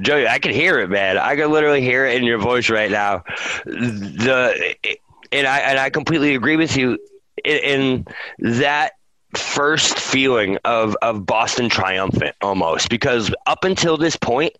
Joey, 0.00 0.28
I 0.28 0.38
can 0.38 0.52
hear 0.52 0.78
it, 0.78 0.90
man. 0.90 1.16
I 1.16 1.36
can 1.36 1.50
literally 1.50 1.80
hear 1.80 2.04
it 2.04 2.16
in 2.16 2.24
your 2.24 2.38
voice 2.38 2.68
right 2.68 2.90
now. 2.90 3.24
The 3.64 4.76
and 5.32 5.46
I 5.46 5.58
and 5.60 5.78
I 5.78 5.90
completely 5.90 6.34
agree 6.34 6.56
with 6.56 6.76
you 6.76 6.98
in, 7.44 7.58
in 7.58 8.56
that 8.60 8.92
first 9.34 9.98
feeling 9.98 10.58
of 10.64 10.96
of 11.02 11.26
Boston 11.26 11.68
triumphant 11.68 12.34
almost 12.40 12.88
because 12.88 13.34
up 13.46 13.64
until 13.64 13.96
this 13.96 14.16
point 14.16 14.52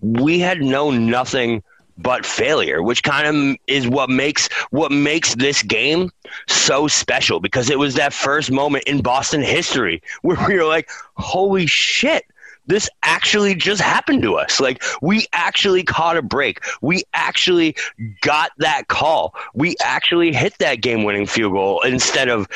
we 0.00 0.38
had 0.38 0.60
known 0.60 1.06
nothing 1.06 1.62
but 1.96 2.26
failure 2.26 2.82
which 2.82 3.04
kind 3.04 3.26
of 3.28 3.56
is 3.68 3.86
what 3.86 4.10
makes 4.10 4.48
what 4.70 4.90
makes 4.90 5.36
this 5.36 5.62
game 5.62 6.10
so 6.48 6.88
special 6.88 7.38
because 7.38 7.70
it 7.70 7.78
was 7.78 7.94
that 7.94 8.12
first 8.12 8.50
moment 8.50 8.82
in 8.84 9.00
Boston 9.00 9.42
history 9.42 10.02
where 10.22 10.36
we 10.48 10.56
were 10.56 10.64
like 10.64 10.90
holy 11.16 11.66
shit 11.66 12.24
this 12.66 12.88
actually 13.02 13.54
just 13.54 13.80
happened 13.80 14.22
to 14.22 14.34
us. 14.34 14.60
Like 14.60 14.82
we 15.02 15.26
actually 15.32 15.82
caught 15.82 16.16
a 16.16 16.22
break. 16.22 16.60
We 16.82 17.02
actually 17.14 17.76
got 18.22 18.52
that 18.58 18.88
call. 18.88 19.34
We 19.54 19.76
actually 19.82 20.32
hit 20.32 20.56
that 20.58 20.80
game-winning 20.80 21.26
field 21.26 21.52
goal 21.52 21.80
instead 21.82 22.28
of 22.28 22.48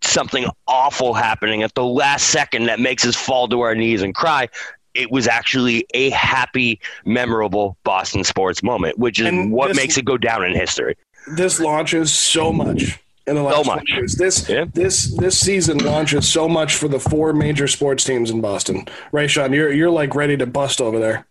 something 0.00 0.46
awful 0.68 1.12
happening 1.14 1.62
at 1.62 1.74
the 1.74 1.84
last 1.84 2.28
second 2.28 2.66
that 2.66 2.78
makes 2.80 3.04
us 3.06 3.16
fall 3.16 3.48
to 3.48 3.60
our 3.60 3.74
knees 3.74 4.02
and 4.02 4.14
cry. 4.14 4.48
It 4.94 5.10
was 5.10 5.26
actually 5.28 5.86
a 5.92 6.10
happy, 6.10 6.80
memorable 7.04 7.76
Boston 7.84 8.24
sports 8.24 8.62
moment, 8.62 8.98
which 8.98 9.20
is 9.20 9.26
And 9.26 9.52
what 9.52 9.68
this- 9.68 9.76
makes 9.76 9.96
it 9.98 10.04
go 10.04 10.16
down 10.16 10.44
in 10.44 10.54
history. 10.54 10.94
this 11.26 11.60
launches 11.60 12.12
so 12.12 12.52
much 12.52 12.98
in 13.28 13.34
the 13.36 13.42
last 13.42 13.64
So 13.64 13.74
much. 13.74 13.84
years. 13.88 14.14
This 14.14 14.48
Yeah. 14.48 14.64
this 14.72 15.14
this 15.16 15.38
season 15.38 15.78
launches 15.78 16.26
so 16.28 16.48
much 16.48 16.74
for 16.76 16.88
the 16.88 16.98
four 16.98 17.32
major 17.32 17.68
sports 17.68 18.04
teams 18.04 18.30
in 18.30 18.40
Boston. 18.40 18.86
Right, 19.12 19.30
Sean? 19.30 19.52
You're 19.52 19.72
you're 19.72 19.90
like 19.90 20.14
ready 20.14 20.36
to 20.36 20.46
bust 20.46 20.80
over 20.80 20.98
there. 20.98 21.26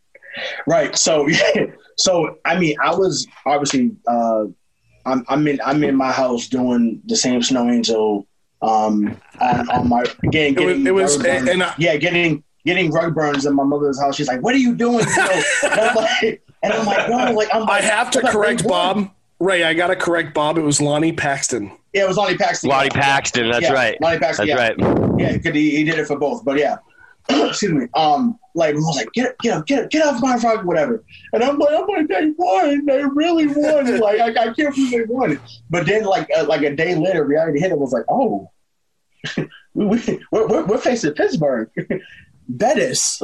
Right. 0.68 0.96
So, 0.98 1.28
so 1.98 2.38
I 2.46 2.58
mean, 2.60 2.76
I 2.84 2.94
was 2.96 3.28
obviously, 3.46 3.92
uh, 4.08 4.46
I'm, 5.06 5.26
I'm 5.30 5.48
in, 5.48 5.60
I'm 5.66 5.84
in 5.84 5.96
my 5.96 6.12
house 6.12 6.48
doing 6.48 7.02
the 7.06 7.16
same 7.16 7.42
snow 7.42 7.70
angel, 7.70 8.28
um, 8.62 9.20
on, 9.42 9.70
on 9.70 9.90
my 9.90 10.04
again, 10.24 10.54
It 10.54 10.60
was- 10.60 10.66
getting 10.68 10.88
it 10.88 10.94
was- 10.94 11.18
rug 11.18 11.26
burns. 11.26 11.50
and 11.50 11.64
I- 11.64 11.74
yeah, 11.78 11.96
getting 11.98 12.44
getting 12.66 12.92
rug 12.92 13.16
burns 13.16 13.46
in 13.46 13.56
my 13.56 13.64
mother's 13.64 14.00
house. 14.00 14.16
She's 14.18 14.28
like, 14.28 14.42
"What 14.42 14.54
are 14.54 14.58
you 14.60 14.76
doing?" 14.76 15.06
You 15.08 15.16
know? 15.18 15.44
and 15.64 15.74
I'm 15.80 15.96
like, 15.96 16.42
and 16.64 16.74
I'm 16.74 16.86
like, 16.86 17.10
no, 17.10 17.32
like 17.34 17.48
I'm. 17.54 17.68
I 17.70 17.82
have 17.82 18.12
to 18.12 18.20
I'm 18.20 18.24
like, 18.26 18.34
correct. 18.34 18.68
Bob. 18.68 19.10
Ray, 19.40 19.64
I 19.64 19.74
got 19.76 19.88
to 19.88 19.96
correct 19.96 20.34
Bob. 20.34 20.58
It 20.58 20.64
was 20.64 20.82
Lonnie 20.82 21.14
Paxton. 21.14 21.72
Yeah, 21.98 22.04
it 22.04 22.08
was 22.10 22.18
Lonnie 22.18 22.38
Paxton. 22.38 22.70
Lonnie 22.70 22.90
Paxton, 22.92 23.50
that's 23.50 23.64
Yeah, 23.64 23.74
right. 23.74 24.00
Lonnie 24.00 24.20
Paxton. 24.20 24.46
That's 24.48 24.78
yeah. 24.78 24.86
right. 24.86 25.20
Yeah, 25.20 25.32
because 25.34 25.56
he, 25.56 25.78
he 25.78 25.84
did 25.84 25.98
it 25.98 26.06
for 26.06 26.16
both. 26.20 26.46
But 26.46 26.60
yeah, 26.60 26.78
excuse 27.30 27.72
me. 27.72 27.88
Um, 27.96 28.38
like 28.54 28.76
I 28.76 28.78
was 28.78 28.96
like, 28.96 29.12
get 29.14 29.36
get 29.40 29.66
get 29.66 29.90
get 29.90 30.06
off 30.06 30.22
my 30.22 30.38
frog, 30.38 30.64
whatever. 30.64 31.04
And 31.34 31.44
I'm 31.44 31.58
like, 31.58 31.74
I'm 31.74 31.88
like, 31.88 32.08
they 32.08 32.34
won. 32.38 32.86
They 32.86 33.04
really 33.04 33.48
won. 33.48 34.00
like 34.00 34.20
I, 34.20 34.28
I 34.28 34.54
can't 34.54 34.76
believe 34.76 34.92
they 34.92 35.04
won. 35.06 35.40
But 35.72 35.88
then 35.88 36.04
like 36.04 36.30
uh, 36.38 36.46
like 36.46 36.62
a 36.62 36.76
day 36.76 36.94
later, 36.94 37.26
reality 37.26 37.60
hit. 37.60 37.72
It 37.72 37.80
was 37.80 37.94
like, 37.94 38.06
oh, 38.10 38.52
we, 39.74 39.86
we 39.86 40.20
we're, 40.32 40.66
we're, 40.66 40.78
facing 40.78 41.14
Pittsburgh. 41.14 41.72
Bettis, 42.50 43.22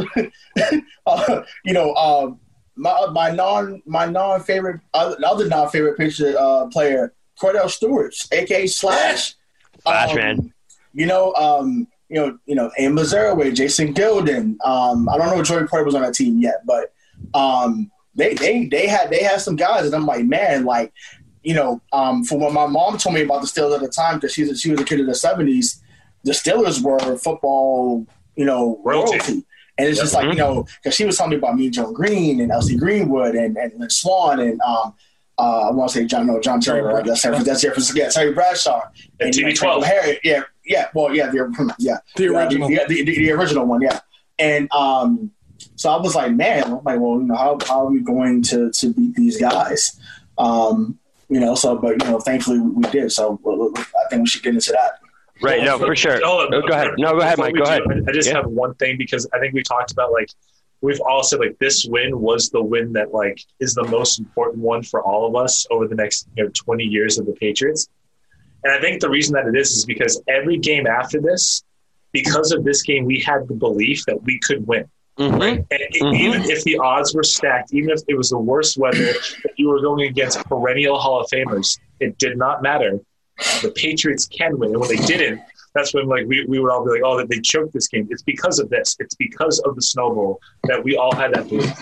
uh, 1.05 1.43
you 1.63 1.73
know, 1.73 1.93
um, 1.93 2.39
my 2.75 3.05
my 3.11 3.29
non 3.29 3.83
my 3.85 4.07
non 4.07 4.41
favorite 4.41 4.81
other, 4.95 5.15
other 5.23 5.47
non 5.47 5.69
favorite 5.69 5.95
picture 5.95 6.35
uh, 6.37 6.65
player 6.67 7.13
Kordell 7.41 7.69
Stewart, 7.69 8.15
aka 8.31 8.67
Slash. 8.67 9.35
Slash, 9.81 10.09
Um, 10.11 10.15
man. 10.15 10.53
You 10.93 11.07
know, 11.07 11.33
um, 11.35 11.87
you 12.09 12.17
know, 12.19 12.37
you 12.45 12.55
know, 12.55 12.69
Amos 12.77 13.13
Zereoué, 13.13 13.53
Jason 13.55 13.93
Gildon. 13.93 14.55
Um, 14.63 15.09
I 15.09 15.17
don't 15.17 15.27
know 15.27 15.39
if 15.39 15.47
Jordan 15.47 15.67
Porter 15.67 15.85
was 15.85 15.95
on 15.95 16.03
that 16.03 16.13
team 16.13 16.39
yet, 16.39 16.61
but 16.65 16.93
um, 17.33 17.89
they 18.15 18.35
they 18.35 18.65
they 18.67 18.87
had 18.87 19.09
they 19.09 19.23
had 19.23 19.41
some 19.41 19.55
guys, 19.55 19.85
and 19.85 19.95
I'm 19.95 20.05
like, 20.05 20.23
man, 20.25 20.65
like, 20.65 20.93
you 21.43 21.55
know, 21.55 21.81
um, 21.91 22.23
for 22.23 22.37
when 22.37 22.53
my 22.53 22.67
mom 22.67 22.97
told 22.97 23.15
me 23.15 23.23
about 23.23 23.41
the 23.41 23.47
Steelers 23.47 23.75
at 23.75 23.81
the 23.81 23.87
time, 23.89 24.15
because 24.15 24.33
she's 24.33 24.61
she 24.61 24.69
was 24.71 24.79
a 24.79 24.83
kid 24.85 24.99
in 24.99 25.07
the 25.07 25.13
'70s, 25.13 25.81
the 26.23 26.31
Steelers 26.31 26.81
were 26.83 27.17
football, 27.17 28.05
you 28.35 28.45
know, 28.45 28.79
royalty. 28.83 29.17
royalty. 29.17 29.45
And 29.79 29.87
it's 29.87 29.99
just 29.99 30.13
like, 30.13 30.25
you 30.31 30.35
know, 30.35 30.67
because 30.83 30.93
she 30.95 31.03
was 31.03 31.17
telling 31.17 31.31
me 31.31 31.37
about 31.37 31.55
me, 31.55 31.67
Joe 31.71 31.91
Greene 31.91 32.39
and 32.41 32.51
L.C. 32.51 32.77
Greenwood, 32.77 33.33
and, 33.33 33.57
and 33.57 33.73
Lynn 33.79 33.89
Swann 33.89 34.39
and 34.39 34.61
um, 34.61 34.93
uh, 35.37 35.69
I 35.69 35.71
want 35.71 35.91
to 35.91 35.99
say 35.99 36.05
John, 36.05 36.27
no, 36.27 36.39
John 36.39 36.61
Terry, 36.61 36.81
right? 36.81 37.03
That's 37.03 37.21
That's 37.21 37.61
Jefferson, 37.61 37.95
yeah, 37.95 38.09
Terry 38.09 38.33
Bradshaw. 38.33 38.83
And, 39.19 39.35
and 39.35 39.35
TB12. 39.35 39.83
Harry, 39.83 40.19
yeah, 40.23 40.43
yeah, 40.65 40.87
well, 40.93 41.13
yeah, 41.13 41.29
the, 41.29 41.73
yeah. 41.79 41.97
The 42.15 42.27
original. 42.27 42.69
Yeah, 42.69 42.85
the, 42.87 43.03
the, 43.03 43.15
the, 43.15 43.31
original 43.31 43.65
one, 43.65 43.81
yeah. 43.81 43.99
And 44.39 44.71
um, 44.71 45.31
so 45.75 45.89
I 45.89 45.99
was 45.99 46.15
like, 46.15 46.33
man, 46.33 46.65
I'm 46.65 46.83
like, 46.83 46.99
well, 46.99 47.19
you 47.19 47.23
know, 47.23 47.35
how, 47.35 47.57
how 47.65 47.85
are 47.87 47.91
we 47.91 48.01
going 48.01 48.41
to, 48.43 48.71
to 48.71 48.93
beat 48.93 49.15
these 49.15 49.39
guys? 49.39 49.99
Um, 50.37 50.99
you 51.29 51.39
know, 51.39 51.55
so, 51.55 51.77
but, 51.77 52.03
you 52.03 52.09
know, 52.09 52.19
thankfully 52.19 52.59
we 52.59 52.83
did. 52.89 53.11
So 53.11 53.39
I 53.75 54.09
think 54.09 54.21
we 54.21 54.27
should 54.27 54.43
get 54.43 54.53
into 54.53 54.71
that. 54.71 54.99
Right. 55.41 55.63
No, 55.63 55.77
for 55.77 55.95
sure. 55.95 56.19
Oh, 56.23 56.47
go 56.49 56.73
ahead. 56.73 56.91
No, 56.97 57.11
go 57.13 57.19
ahead, 57.19 57.37
Mike. 57.37 57.55
Go 57.55 57.63
ahead. 57.63 57.81
I 58.07 58.11
just 58.11 58.29
yeah. 58.29 58.35
have 58.35 58.45
one 58.45 58.75
thing 58.75 58.97
because 58.97 59.27
I 59.33 59.39
think 59.39 59.53
we 59.53 59.63
talked 59.63 59.91
about 59.91 60.11
like 60.11 60.29
we've 60.83 60.99
all 60.99 61.23
said 61.23 61.39
like 61.39 61.57
this 61.59 61.85
win 61.85 62.19
was 62.19 62.49
the 62.49 62.61
win 62.61 62.91
that 62.93 63.13
like 63.13 63.41
is 63.59 63.73
the 63.73 63.85
most 63.85 64.19
important 64.19 64.61
one 64.61 64.83
for 64.83 65.01
all 65.01 65.25
of 65.25 65.35
us 65.35 65.65
over 65.71 65.87
the 65.87 65.95
next 65.95 66.27
you 66.35 66.43
know 66.43 66.51
20 66.53 66.83
years 66.83 67.17
of 67.17 67.25
the 67.25 67.31
Patriots. 67.31 67.87
And 68.63 68.73
I 68.73 68.79
think 68.79 69.01
the 69.01 69.09
reason 69.09 69.33
that 69.33 69.47
it 69.47 69.55
is 69.57 69.71
is 69.71 69.85
because 69.85 70.21
every 70.27 70.57
game 70.57 70.85
after 70.85 71.19
this, 71.19 71.63
because 72.11 72.51
of 72.51 72.63
this 72.63 72.81
game, 72.81 73.05
we 73.05 73.19
had 73.19 73.47
the 73.47 73.55
belief 73.55 74.05
that 74.05 74.21
we 74.23 74.39
could 74.39 74.67
win. 74.67 74.85
Mm-hmm. 75.17 75.37
Right? 75.37 75.65
And 75.71 75.81
mm-hmm. 75.93 76.15
even 76.15 76.41
if 76.43 76.63
the 76.63 76.77
odds 76.77 77.15
were 77.15 77.23
stacked, 77.23 77.73
even 77.73 77.89
if 77.89 78.01
it 78.07 78.15
was 78.15 78.29
the 78.29 78.37
worst 78.37 78.77
weather, 78.77 79.05
that 79.05 79.53
you 79.57 79.69
were 79.69 79.81
going 79.81 80.07
against 80.07 80.43
perennial 80.45 80.99
Hall 80.99 81.21
of 81.21 81.29
Famers, 81.29 81.79
it 81.99 82.17
did 82.17 82.37
not 82.37 82.61
matter 82.61 82.99
the 83.61 83.71
Patriots 83.75 84.27
can 84.27 84.57
win. 84.57 84.71
And 84.71 84.79
when 84.79 84.89
they 84.89 85.05
didn't, 85.05 85.41
that's 85.73 85.93
when 85.93 86.07
like 86.07 86.25
we, 86.27 86.45
we 86.47 86.59
would 86.59 86.71
all 86.71 86.85
be 86.85 86.91
like, 86.91 87.01
oh, 87.03 87.17
that 87.17 87.29
they 87.29 87.39
choked 87.39 87.73
this 87.73 87.87
game. 87.87 88.07
It's 88.09 88.23
because 88.23 88.59
of 88.59 88.69
this. 88.69 88.95
It's 88.99 89.15
because 89.15 89.59
of 89.59 89.75
the 89.75 89.81
snowball 89.81 90.39
that 90.65 90.83
we 90.83 90.95
all 90.95 91.15
had 91.15 91.33
that 91.33 91.49
belief. 91.49 91.73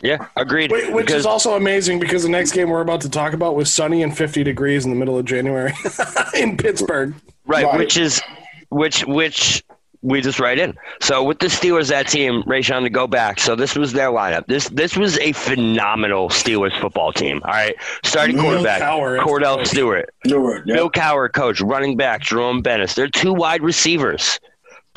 Yeah, 0.00 0.26
agreed. 0.36 0.70
Which 0.70 0.86
because, 0.86 1.20
is 1.20 1.26
also 1.26 1.56
amazing 1.56 1.98
because 1.98 2.22
the 2.22 2.28
next 2.28 2.52
game 2.52 2.70
we're 2.70 2.80
about 2.80 3.00
to 3.02 3.10
talk 3.10 3.32
about 3.32 3.56
was 3.56 3.72
sunny 3.72 4.02
and 4.02 4.16
50 4.16 4.44
degrees 4.44 4.84
in 4.84 4.90
the 4.90 4.96
middle 4.96 5.18
of 5.18 5.24
January 5.24 5.72
in 6.34 6.56
Pittsburgh. 6.56 7.14
Right, 7.46 7.64
right, 7.64 7.78
which 7.78 7.96
is 7.96 8.20
which 8.68 9.04
which 9.06 9.64
we 10.02 10.20
just 10.20 10.38
write 10.38 10.58
in. 10.58 10.76
So 11.00 11.22
with 11.24 11.38
the 11.38 11.46
Steelers, 11.46 11.88
that 11.88 12.08
team, 12.08 12.42
Rayshon, 12.44 12.82
to 12.82 12.90
go 12.90 13.06
back. 13.06 13.40
So 13.40 13.56
this 13.56 13.74
was 13.74 13.92
their 13.92 14.08
lineup. 14.08 14.46
This 14.46 14.68
this 14.68 14.96
was 14.96 15.18
a 15.18 15.32
phenomenal 15.32 16.28
Steelers 16.28 16.78
football 16.80 17.12
team. 17.12 17.40
All 17.44 17.50
right, 17.50 17.74
starting 18.04 18.36
Bill 18.36 18.44
quarterback 18.44 18.82
Cowher, 18.82 19.18
Kordell 19.20 19.66
Stewart, 19.66 20.14
Stewart 20.26 20.66
yep. 20.66 20.76
Bill 20.76 20.90
Cowher, 20.90 21.32
coach, 21.32 21.60
running 21.60 21.96
back 21.96 22.22
Jerome 22.22 22.62
Bettis. 22.62 22.94
They're 22.94 23.08
two 23.08 23.32
wide 23.32 23.62
receivers. 23.62 24.38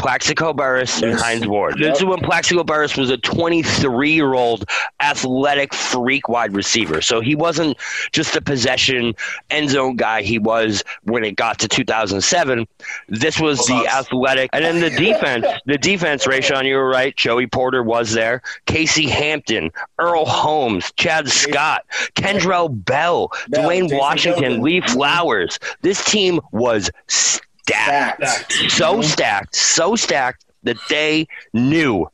Plaxico 0.02 0.52
Burress 0.52 1.00
yes. 1.00 1.04
and 1.04 1.14
Hines 1.20 1.48
Ward. 1.48 1.80
Yep. 1.80 1.92
This 1.92 2.00
is 2.00 2.06
when 2.06 2.20
Plaxico 2.22 2.64
Burress 2.64 2.98
was 2.98 3.12
a 3.12 3.18
23 3.18 4.12
year 4.12 4.34
old 4.34 4.66
athletic 5.00 5.74
freak 5.76 6.28
wide 6.28 6.56
receiver. 6.56 7.02
So 7.02 7.22
he 7.22 7.36
wasn't 7.36 7.78
just 8.12 8.36
a 8.36 8.42
possession 8.42 9.14
end 9.52 9.70
zone 9.70 9.98
guy. 9.98 10.24
He 10.24 10.40
was 10.40 10.84
when 11.04 11.24
it 11.24 11.36
got 11.36 11.60
to 11.60 11.68
2007. 11.68 12.68
This 13.10 13.40
was 13.40 13.60
the 13.68 13.88
athletic. 13.88 14.50
And 14.54 14.66
then 14.66 14.82
the 14.82 14.90
defense, 14.98 15.46
the 15.68 15.78
defense, 15.78 16.26
Rayshon, 16.26 16.66
you 16.66 16.78
were 16.78 16.90
right. 16.90 17.16
Joey 17.16 17.46
Porter 17.46 17.84
was 17.84 18.12
there. 18.12 18.42
Casey 18.66 19.08
Hampton, 19.08 19.72
Earl 20.00 20.26
Holmes, 20.26 20.92
Chad 20.98 21.30
Scott, 21.30 21.86
Kendrell 22.16 22.70
Bell, 22.86 23.32
Bell 23.50 23.70
Dwayne 23.70 23.96
Washington, 23.96 24.62
Lee 24.62 24.82
Flowers. 24.82 25.60
This 25.82 26.04
team 26.04 26.40
was 26.52 26.90
stacked. 27.64 28.28
stacked. 28.28 28.72
So 28.72 28.94
mm-hmm. 28.94 29.02
stacked, 29.04 29.56
so 29.56 29.96
stacked 29.96 30.46
that 30.64 30.78
they 30.90 31.28
knew 31.54 32.08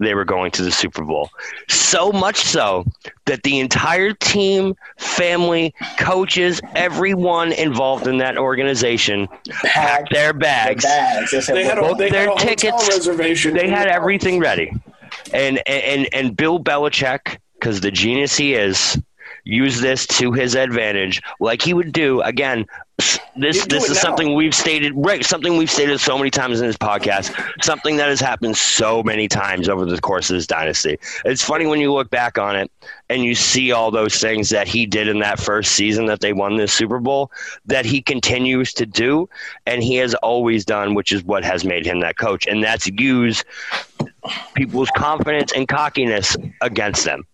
they 0.00 0.14
were 0.14 0.24
going 0.24 0.50
to 0.50 0.62
the 0.62 0.72
Super 0.72 1.04
Bowl. 1.04 1.30
So 1.68 2.10
much 2.10 2.36
so 2.36 2.84
that 3.26 3.44
the 3.44 3.60
entire 3.60 4.12
team, 4.12 4.74
family, 4.98 5.72
coaches, 5.98 6.60
everyone 6.74 7.52
involved 7.52 8.08
in 8.08 8.18
that 8.18 8.36
organization 8.36 9.28
packed 9.62 10.12
their 10.12 10.32
bags. 10.32 10.82
Their 10.82 11.14
bags. 11.14 11.46
They 11.46 11.64
had, 11.64 11.78
a, 11.78 11.94
they 11.94 12.10
their 12.10 12.28
had 12.28 12.38
a 12.38 12.40
tickets, 12.40 12.88
reservation. 12.88 13.54
They 13.54 13.68
had 13.68 13.86
everything 13.86 14.40
ready. 14.40 14.72
And 15.32 15.62
and 15.68 16.08
and 16.12 16.36
Bill 16.36 16.58
Belichick, 16.58 17.38
because 17.54 17.80
the 17.80 17.92
genius 17.92 18.36
he 18.36 18.54
is, 18.54 19.00
use 19.44 19.80
this 19.80 20.06
to 20.06 20.32
his 20.32 20.54
advantage, 20.54 21.22
like 21.40 21.62
he 21.62 21.74
would 21.74 21.92
do 21.92 22.20
again. 22.22 22.66
This 23.36 23.66
this 23.66 23.84
is 23.84 23.96
now. 23.96 24.02
something 24.02 24.34
we've 24.34 24.54
stated 24.54 24.92
right, 24.94 25.24
something 25.24 25.56
we've 25.56 25.70
stated 25.70 25.98
so 25.98 26.16
many 26.16 26.30
times 26.30 26.60
in 26.60 26.68
this 26.68 26.76
podcast, 26.76 27.34
something 27.64 27.96
that 27.96 28.08
has 28.08 28.20
happened 28.20 28.56
so 28.56 29.02
many 29.02 29.26
times 29.26 29.68
over 29.68 29.84
the 29.84 30.00
course 30.00 30.30
of 30.30 30.36
this 30.36 30.46
dynasty. 30.46 30.98
It's 31.24 31.42
funny 31.42 31.66
when 31.66 31.80
you 31.80 31.92
look 31.92 32.08
back 32.10 32.38
on 32.38 32.54
it 32.54 32.70
and 33.10 33.24
you 33.24 33.34
see 33.34 33.72
all 33.72 33.90
those 33.90 34.18
things 34.20 34.50
that 34.50 34.68
he 34.68 34.86
did 34.86 35.08
in 35.08 35.18
that 35.20 35.40
first 35.40 35.72
season 35.72 36.06
that 36.06 36.20
they 36.20 36.32
won 36.32 36.56
this 36.56 36.72
Super 36.72 37.00
Bowl 37.00 37.32
that 37.66 37.84
he 37.84 38.00
continues 38.00 38.72
to 38.74 38.86
do 38.86 39.28
and 39.66 39.82
he 39.82 39.96
has 39.96 40.14
always 40.14 40.64
done, 40.64 40.94
which 40.94 41.10
is 41.10 41.24
what 41.24 41.44
has 41.44 41.64
made 41.64 41.84
him 41.84 42.00
that 42.00 42.16
coach, 42.16 42.46
and 42.46 42.62
that's 42.62 42.86
use 42.86 43.44
people's 44.54 44.90
confidence 44.96 45.52
and 45.52 45.66
cockiness 45.66 46.36
against 46.60 47.04
them. 47.04 47.26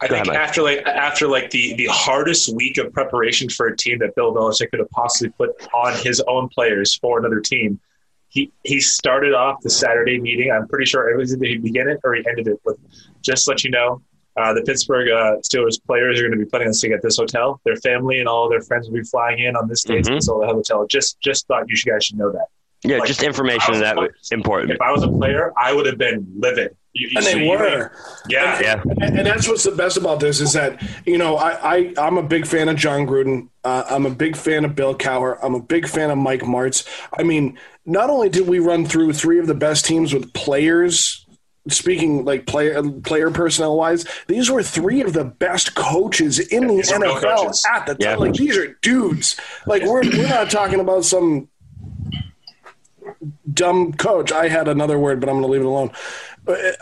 I 0.00 0.08
Go 0.08 0.14
think 0.14 0.26
ahead, 0.28 0.36
after 0.36 0.62
like 0.62 0.78
after 0.86 1.28
like 1.28 1.50
the 1.50 1.74
the 1.74 1.86
hardest 1.86 2.54
week 2.54 2.78
of 2.78 2.92
preparation 2.92 3.48
for 3.48 3.66
a 3.66 3.76
team 3.76 3.98
that 4.00 4.14
Bill 4.14 4.34
Belichick 4.34 4.70
could 4.70 4.80
have 4.80 4.90
possibly 4.90 5.30
put 5.30 5.50
on 5.72 5.94
his 6.02 6.20
own 6.26 6.48
players 6.48 6.94
for 6.96 7.18
another 7.18 7.40
team, 7.40 7.80
he 8.28 8.52
he 8.64 8.80
started 8.80 9.34
off 9.34 9.60
the 9.62 9.70
Saturday 9.70 10.20
meeting. 10.20 10.50
I'm 10.50 10.68
pretty 10.68 10.86
sure 10.86 11.10
it 11.10 11.16
was 11.16 11.34
either 11.34 11.46
he 11.46 11.58
began 11.58 11.88
it 11.88 12.00
or 12.04 12.14
he 12.14 12.24
ended 12.26 12.48
it 12.48 12.60
with 12.64 12.78
just 13.22 13.48
let 13.48 13.64
you 13.64 13.70
know. 13.70 14.02
Uh, 14.36 14.54
the 14.54 14.62
Pittsburgh 14.62 15.08
uh, 15.10 15.36
Steelers 15.38 15.84
players 15.84 16.18
are 16.18 16.22
going 16.22 16.38
to 16.38 16.44
be 16.44 16.48
planning 16.48 16.68
on 16.68 16.74
staying 16.74 16.94
at 16.94 17.02
this 17.02 17.16
hotel. 17.16 17.60
Their 17.64 17.76
family 17.76 18.20
and 18.20 18.28
all 18.28 18.48
their 18.48 18.60
friends 18.62 18.88
will 18.88 18.94
be 18.94 19.02
flying 19.02 19.40
in 19.40 19.56
on 19.56 19.68
this 19.68 19.82
day 19.82 20.00
mm-hmm. 20.00 20.04
to 20.04 20.14
this 20.14 20.28
hotel. 20.28 20.86
Just 20.86 21.20
just 21.20 21.46
thought 21.46 21.64
you 21.68 21.76
guys 21.84 22.04
should 22.04 22.16
know 22.16 22.30
that. 22.32 22.46
Yeah, 22.82 22.98
like, 22.98 23.08
just 23.08 23.22
information 23.22 23.80
that 23.80 23.96
was 23.96 24.30
important. 24.30 24.70
If 24.70 24.80
I 24.80 24.90
was 24.90 25.02
a 25.02 25.08
player, 25.08 25.52
I 25.56 25.72
would 25.74 25.86
have 25.86 25.98
been 25.98 26.26
livid. 26.38 26.76
You, 26.92 27.08
and 27.16 27.24
they 27.24 27.48
were. 27.48 27.92
Yeah. 28.28 28.56
And, 28.56 28.64
yeah. 28.64 28.82
And, 29.06 29.18
and, 29.18 29.26
that's 29.26 29.46
what's 29.46 29.62
the 29.62 29.70
best 29.70 29.96
about 29.96 30.18
this 30.18 30.40
is 30.40 30.52
that, 30.54 30.82
you 31.06 31.18
know, 31.18 31.36
I, 31.36 31.76
I, 31.76 31.94
I'm 31.96 32.18
a 32.18 32.22
big 32.22 32.46
fan 32.46 32.68
of 32.68 32.76
Jon 32.76 33.06
Gruden. 33.06 33.48
Uh, 33.62 33.84
I'm 33.88 34.06
a 34.06 34.10
big 34.10 34.36
fan 34.36 34.64
of 34.64 34.74
Bill 34.74 34.96
Cowher. 34.96 35.38
I'm 35.42 35.54
a 35.54 35.60
big 35.60 35.86
fan 35.86 36.10
of 36.10 36.18
Mike 36.18 36.40
Martz. 36.40 36.86
I 37.16 37.22
mean, 37.22 37.58
not 37.86 38.10
only 38.10 38.28
did 38.28 38.48
we 38.48 38.58
run 38.58 38.84
through 38.84 39.12
three 39.12 39.38
of 39.38 39.46
the 39.46 39.54
best 39.54 39.84
teams 39.84 40.12
with 40.12 40.32
players 40.32 41.24
speaking 41.68 42.24
like 42.24 42.46
player 42.46 42.82
player 42.82 43.30
personnel 43.30 43.76
wise, 43.76 44.04
these 44.26 44.50
were 44.50 44.62
three 44.62 45.00
of 45.02 45.12
the 45.12 45.24
best 45.24 45.74
coaches 45.74 46.38
in 46.38 46.66
the 46.66 46.82
NFL 46.82 47.66
at 47.70 47.86
the 47.86 47.94
time. 47.94 47.96
Yeah. 48.00 48.16
Like 48.16 48.34
these 48.34 48.56
are 48.56 48.74
dudes. 48.82 49.38
Like 49.66 49.82
we're 49.82 50.02
we're 50.02 50.28
not 50.28 50.50
talking 50.50 50.80
about 50.80 51.04
some 51.04 51.48
dumb 53.52 53.92
coach. 53.92 54.32
I 54.32 54.48
had 54.48 54.68
another 54.68 54.98
word, 54.98 55.20
but 55.20 55.28
I'm 55.28 55.36
going 55.36 55.46
to 55.46 55.52
leave 55.52 55.60
it 55.60 55.66
alone. 55.66 55.90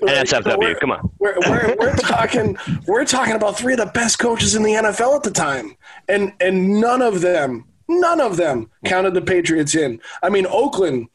NSFW, 0.00 0.78
come 0.80 0.92
on. 0.92 1.10
We're, 1.18 1.38
we're, 1.48 1.76
we're 1.78 1.96
talking 1.96 2.56
we're 2.86 3.04
talking 3.04 3.34
about 3.34 3.58
three 3.58 3.74
of 3.74 3.78
the 3.78 3.86
best 3.86 4.18
coaches 4.18 4.54
in 4.54 4.62
the 4.62 4.72
NFL 4.72 5.16
at 5.16 5.22
the 5.22 5.30
time, 5.30 5.76
and 6.08 6.32
and 6.40 6.80
none 6.80 7.02
of 7.02 7.20
them, 7.20 7.64
none 7.88 8.20
of 8.20 8.36
them 8.36 8.70
counted 8.84 9.14
the 9.14 9.22
Patriots 9.22 9.74
in. 9.74 10.00
I 10.22 10.28
mean, 10.28 10.46
Oakland, 10.48 11.08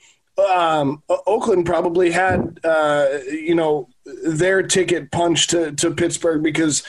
um, 0.53 1.01
Oakland 1.09 1.65
probably 1.65 2.11
had 2.11 2.59
uh, 2.63 3.07
you 3.29 3.55
know 3.55 3.89
their 4.25 4.63
ticket 4.63 5.11
punched 5.11 5.51
to 5.51 5.71
to 5.73 5.91
Pittsburgh 5.91 6.43
because 6.43 6.83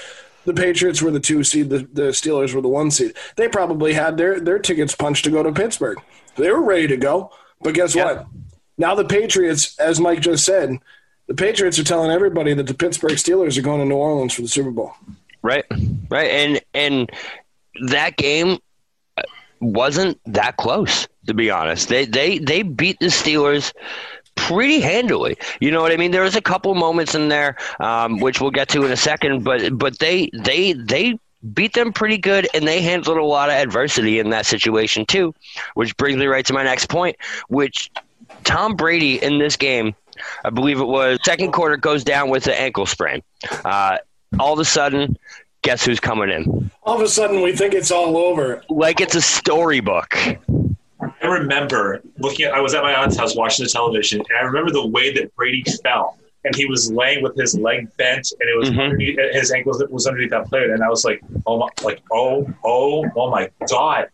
the 0.45 0.55
Patriots 0.55 1.01
were 1.01 1.11
the 1.11 1.21
two 1.21 1.43
seed, 1.43 1.71
the, 1.71 1.89
the 1.93 2.09
Steelers 2.11 2.55
were 2.55 2.61
the 2.61 2.69
one 2.69 2.91
seed. 2.91 3.15
They 3.37 3.49
probably 3.49 3.95
had 3.95 4.17
their 4.17 4.41
their 4.41 4.59
tickets 4.59 4.95
punched 4.95 5.25
to 5.25 5.31
go 5.31 5.43
to 5.43 5.53
Pittsburgh. 5.53 5.99
They 6.37 6.51
were 6.51 6.63
ready 6.63 6.87
to 6.89 6.97
go. 6.97 7.31
But 7.61 7.75
guess 7.75 7.95
yeah. 7.95 8.05
what? 8.05 8.27
Now 8.77 8.95
the 8.95 9.05
Patriots, 9.05 9.79
as 9.79 10.01
Mike 10.01 10.21
just 10.21 10.45
said, 10.45 10.79
the 11.27 11.35
Patriots 11.35 11.79
are 11.79 11.85
telling 11.85 12.11
everybody 12.11 12.55
that 12.55 12.67
the 12.67 12.75
Pittsburgh 12.75 13.13
Steelers 13.13 13.57
are 13.59 13.63
going 13.63 13.81
to 13.81 13.87
New 13.87 13.95
Orleans 13.95 14.35
for 14.35 14.43
the 14.43 14.49
Super 14.49 14.71
Bowl. 14.71 14.93
Right, 15.43 15.65
right, 16.11 16.31
and 16.31 16.61
and 16.73 17.11
that 17.87 18.17
game 18.17 18.59
wasn't 19.61 20.19
that 20.27 20.57
close 20.57 21.07
to 21.27 21.35
be 21.35 21.51
honest. 21.51 21.89
They 21.89 22.05
they 22.05 22.39
they 22.39 22.63
beat 22.63 22.99
the 23.01 23.07
Steelers 23.07 23.73
pretty 24.37 24.81
handily. 24.81 25.37
You 25.61 25.71
know 25.71 25.81
what 25.81 25.93
I 25.93 25.97
mean? 25.97 26.11
There 26.11 26.23
was 26.23 26.37
a 26.37 26.43
couple 26.43 26.75
moments 26.75 27.15
in 27.15 27.29
there, 27.29 27.57
um, 27.81 28.21
which 28.21 28.41
we'll 28.41 28.51
get 28.51 28.69
to 28.71 28.85
in 28.85 28.93
a 28.93 28.97
second, 28.97 29.45
but 29.45 29.77
but 29.77 29.99
they 29.99 30.31
they 30.33 30.73
they 30.73 31.19
beat 31.53 31.75
them 31.75 31.93
pretty 31.93 32.19
good, 32.19 32.49
and 32.55 32.67
they 32.67 32.81
handled 32.81 33.19
a 33.19 33.25
lot 33.25 33.51
of 33.51 33.55
adversity 33.55 34.19
in 34.19 34.31
that 34.31 34.47
situation 34.47 35.07
too. 35.07 35.35
Which 35.75 35.97
brings 35.97 36.19
me 36.19 36.27
right 36.27 36.45
to 36.47 36.53
my 36.53 36.65
next 36.65 36.89
point, 36.89 37.17
which 37.49 37.91
Tom 38.45 38.77
Brady 38.77 39.23
in 39.23 39.39
this 39.39 39.57
game, 39.57 39.95
I 40.45 40.51
believe 40.51 40.81
it 40.81 40.85
was 40.87 41.19
second 41.25 41.53
quarter, 41.53 41.77
goes 41.77 42.05
down 42.05 42.29
with 42.31 42.47
an 42.47 42.55
ankle 42.55 42.87
sprain. 42.87 43.23
Uh, 43.65 43.99
all 44.39 44.53
of 44.53 44.59
a 44.59 44.65
sudden, 44.65 45.17
guess 45.63 45.85
who's 45.85 46.01
coming 46.01 46.31
in? 46.31 46.71
All 46.83 46.97
of 46.97 47.01
a 47.03 47.09
sudden, 47.09 47.41
we 47.43 47.53
think 47.57 47.75
it's 47.75 47.91
all 47.91 48.17
over. 48.17 48.63
Like 48.69 49.01
it's 49.01 49.15
a 49.15 49.21
storybook. 49.21 50.17
I 50.17 51.27
remember 51.27 52.03
looking 52.19 52.47
at, 52.47 52.55
I 52.55 52.61
was 52.61 52.75
at 52.75 52.83
my 52.83 52.95
aunt's 52.95 53.17
house 53.17 53.37
watching 53.37 53.65
the 53.65 53.71
television, 53.71 54.21
and 54.21 54.39
I 54.39 54.43
remember 54.43 54.71
the 54.73 54.87
way 54.87 55.13
that 55.15 55.35
Brady 55.37 55.65
fell. 55.83 56.19
And 56.47 56.55
he 56.55 56.67
was 56.67 56.93
laying 56.93 57.23
with 57.23 57.35
his 57.37 57.59
leg 57.59 57.89
bent, 57.97 58.31
and 58.39 58.51
it 58.51 58.59
was 58.59 58.69
Mhm. 58.71 58.79
underneath, 58.83 59.19
his 59.33 59.51
ankles 59.51 59.83
was 59.89 60.07
underneath 60.07 60.29
that 60.31 60.47
player. 60.47 60.75
And 60.75 60.83
I 60.85 60.91
was 60.91 61.03
like, 61.03 61.23
oh 61.47 61.57
my, 61.59 61.69
like, 61.83 62.03
oh, 62.13 62.47
oh, 62.63 63.07
oh 63.17 63.31
my 63.31 63.49
god! 63.71 64.09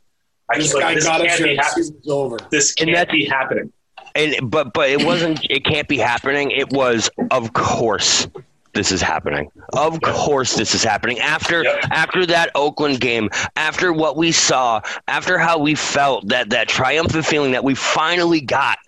I 0.48 0.54
This 0.56 0.66
just 0.66 0.74
like 0.76 0.82
guy 0.84 0.94
this 0.94 1.04
got 1.04 1.20
us 1.22 1.26
can't 1.26 1.38
here. 1.38 1.46
be 1.48 1.56
happening. 1.56 2.38
This 2.52 2.72
can't 2.72 2.92
that- 2.94 3.10
be 3.10 3.24
happening. 3.24 3.72
And 4.14 4.50
but 4.50 4.72
but 4.72 4.90
it 4.90 5.04
wasn't. 5.04 5.44
It 5.48 5.64
can't 5.64 5.88
be 5.88 5.98
happening. 5.98 6.50
It 6.50 6.70
was. 6.72 7.10
Of 7.30 7.52
course, 7.52 8.26
this 8.72 8.92
is 8.92 9.02
happening. 9.02 9.50
Of 9.72 10.00
course, 10.00 10.54
this 10.54 10.74
is 10.74 10.84
happening. 10.84 11.18
After 11.18 11.64
Yep. 11.64 11.84
after 11.90 12.26
that 12.26 12.50
Oakland 12.54 13.00
game, 13.00 13.30
after 13.56 13.92
what 13.92 14.16
we 14.16 14.32
saw, 14.32 14.80
after 15.08 15.38
how 15.38 15.58
we 15.58 15.74
felt 15.74 16.28
that 16.28 16.50
that 16.50 16.68
triumphant 16.68 17.24
feeling 17.26 17.52
that 17.52 17.64
we 17.64 17.74
finally 17.74 18.40
got. 18.40 18.78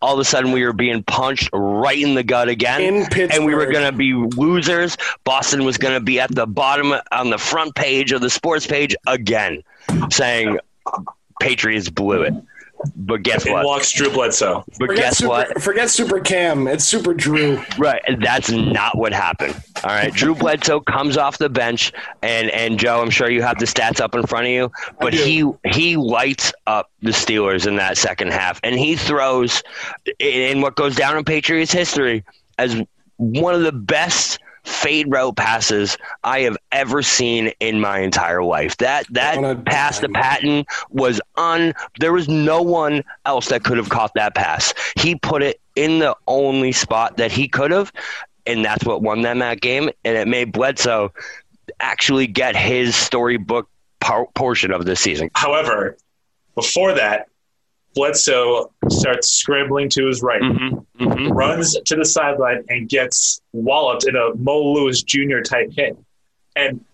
All 0.00 0.14
of 0.14 0.20
a 0.20 0.24
sudden, 0.24 0.52
we 0.52 0.64
were 0.64 0.72
being 0.72 1.02
punched 1.02 1.50
right 1.52 1.98
in 1.98 2.14
the 2.14 2.22
gut 2.22 2.48
again, 2.48 2.80
In 2.82 3.30
and 3.32 3.44
we 3.44 3.52
were 3.52 3.66
going 3.66 3.84
to 3.84 3.90
be 3.90 4.12
losers. 4.12 4.96
Boston 5.24 5.64
was 5.64 5.76
going 5.76 5.94
to 5.94 6.00
be 6.00 6.20
at 6.20 6.32
the 6.32 6.46
bottom 6.46 6.94
on 7.10 7.30
the 7.30 7.38
front 7.38 7.74
page 7.74 8.12
of 8.12 8.20
the 8.20 8.30
sports 8.30 8.64
page 8.64 8.94
again, 9.08 9.60
saying 10.08 10.58
Patriots 11.40 11.88
blew 11.90 12.22
it. 12.22 12.34
But 12.96 13.22
guess 13.22 13.46
In 13.46 13.52
what? 13.52 13.64
walks 13.64 13.92
Drew 13.92 14.10
Bledsoe. 14.10 14.64
But 14.78 14.88
Forget 14.88 14.96
guess 14.96 15.18
super, 15.18 15.28
what? 15.28 15.62
Forget 15.62 15.90
Super 15.90 16.20
Cam. 16.20 16.66
It's 16.66 16.84
Super 16.84 17.14
Drew. 17.14 17.62
Right, 17.78 18.02
that's 18.20 18.50
not 18.50 18.98
what 18.98 19.12
happened. 19.12 19.54
All 19.84 19.90
right, 19.90 20.12
Drew 20.12 20.34
Bledsoe 20.34 20.80
comes 20.80 21.16
off 21.16 21.38
the 21.38 21.48
bench, 21.48 21.92
and 22.22 22.50
and 22.50 22.78
Joe, 22.78 23.00
I'm 23.00 23.10
sure 23.10 23.30
you 23.30 23.42
have 23.42 23.58
the 23.58 23.66
stats 23.66 24.00
up 24.00 24.14
in 24.14 24.26
front 24.26 24.46
of 24.46 24.52
you, 24.52 24.70
but 25.00 25.12
he 25.12 25.44
he 25.66 25.96
lights 25.96 26.52
up 26.66 26.90
the 27.00 27.10
Steelers 27.10 27.66
in 27.66 27.76
that 27.76 27.96
second 27.98 28.32
half, 28.32 28.60
and 28.62 28.78
he 28.78 28.96
throws 28.96 29.62
in 30.18 30.60
what 30.60 30.76
goes 30.76 30.94
down 30.94 31.16
in 31.16 31.24
Patriots 31.24 31.72
history 31.72 32.24
as 32.58 32.80
one 33.16 33.54
of 33.54 33.62
the 33.62 33.72
best 33.72 34.38
fade 34.64 35.10
route 35.10 35.36
passes 35.36 35.96
I 36.24 36.40
have 36.40 36.56
ever 36.70 37.02
seen 37.02 37.52
in 37.60 37.80
my 37.80 38.00
entire 38.00 38.42
life. 38.42 38.76
That 38.78 39.06
that 39.10 39.38
On 39.38 39.44
a 39.44 39.56
pass 39.56 40.00
to. 40.00 40.08
Patten 40.08 40.64
was 40.90 41.20
un. 41.36 41.74
There 41.98 42.12
was 42.12 42.28
no 42.28 42.62
one 42.62 43.02
else 43.24 43.48
that 43.48 43.64
could 43.64 43.76
have 43.76 43.88
caught 43.88 44.14
that 44.14 44.34
pass. 44.34 44.74
He 44.96 45.14
put 45.16 45.42
it 45.42 45.60
in 45.74 45.98
the 45.98 46.16
only 46.26 46.72
spot 46.72 47.16
that 47.16 47.32
he 47.32 47.48
could 47.48 47.70
have, 47.70 47.92
and 48.46 48.64
that's 48.64 48.84
what 48.84 49.02
won 49.02 49.22
them 49.22 49.40
that 49.40 49.60
game. 49.60 49.90
And 50.04 50.16
it 50.16 50.28
made 50.28 50.52
Bledsoe 50.52 51.12
actually 51.80 52.26
get 52.26 52.56
his 52.56 52.94
storybook 52.94 53.68
par- 54.00 54.28
portion 54.34 54.72
of 54.72 54.84
this 54.84 55.00
season. 55.00 55.30
However, 55.34 55.96
before 56.54 56.94
that, 56.94 57.28
Bledsoe 57.94 58.72
starts 58.88 59.28
scrambling 59.30 59.88
to 59.90 60.06
his 60.06 60.22
right, 60.22 60.40
Mm-hmm, 60.42 61.04
mm-hmm. 61.04 61.28
runs 61.32 61.78
to 61.80 61.96
the 61.96 62.04
sideline, 62.04 62.64
and 62.68 62.88
gets 62.88 63.40
walloped 63.52 64.06
in 64.08 64.16
a 64.16 64.34
Mo 64.36 64.72
Lewis 64.72 65.02
Jr. 65.02 65.40
type 65.44 65.70
hit. 65.72 65.96
And 66.56 66.84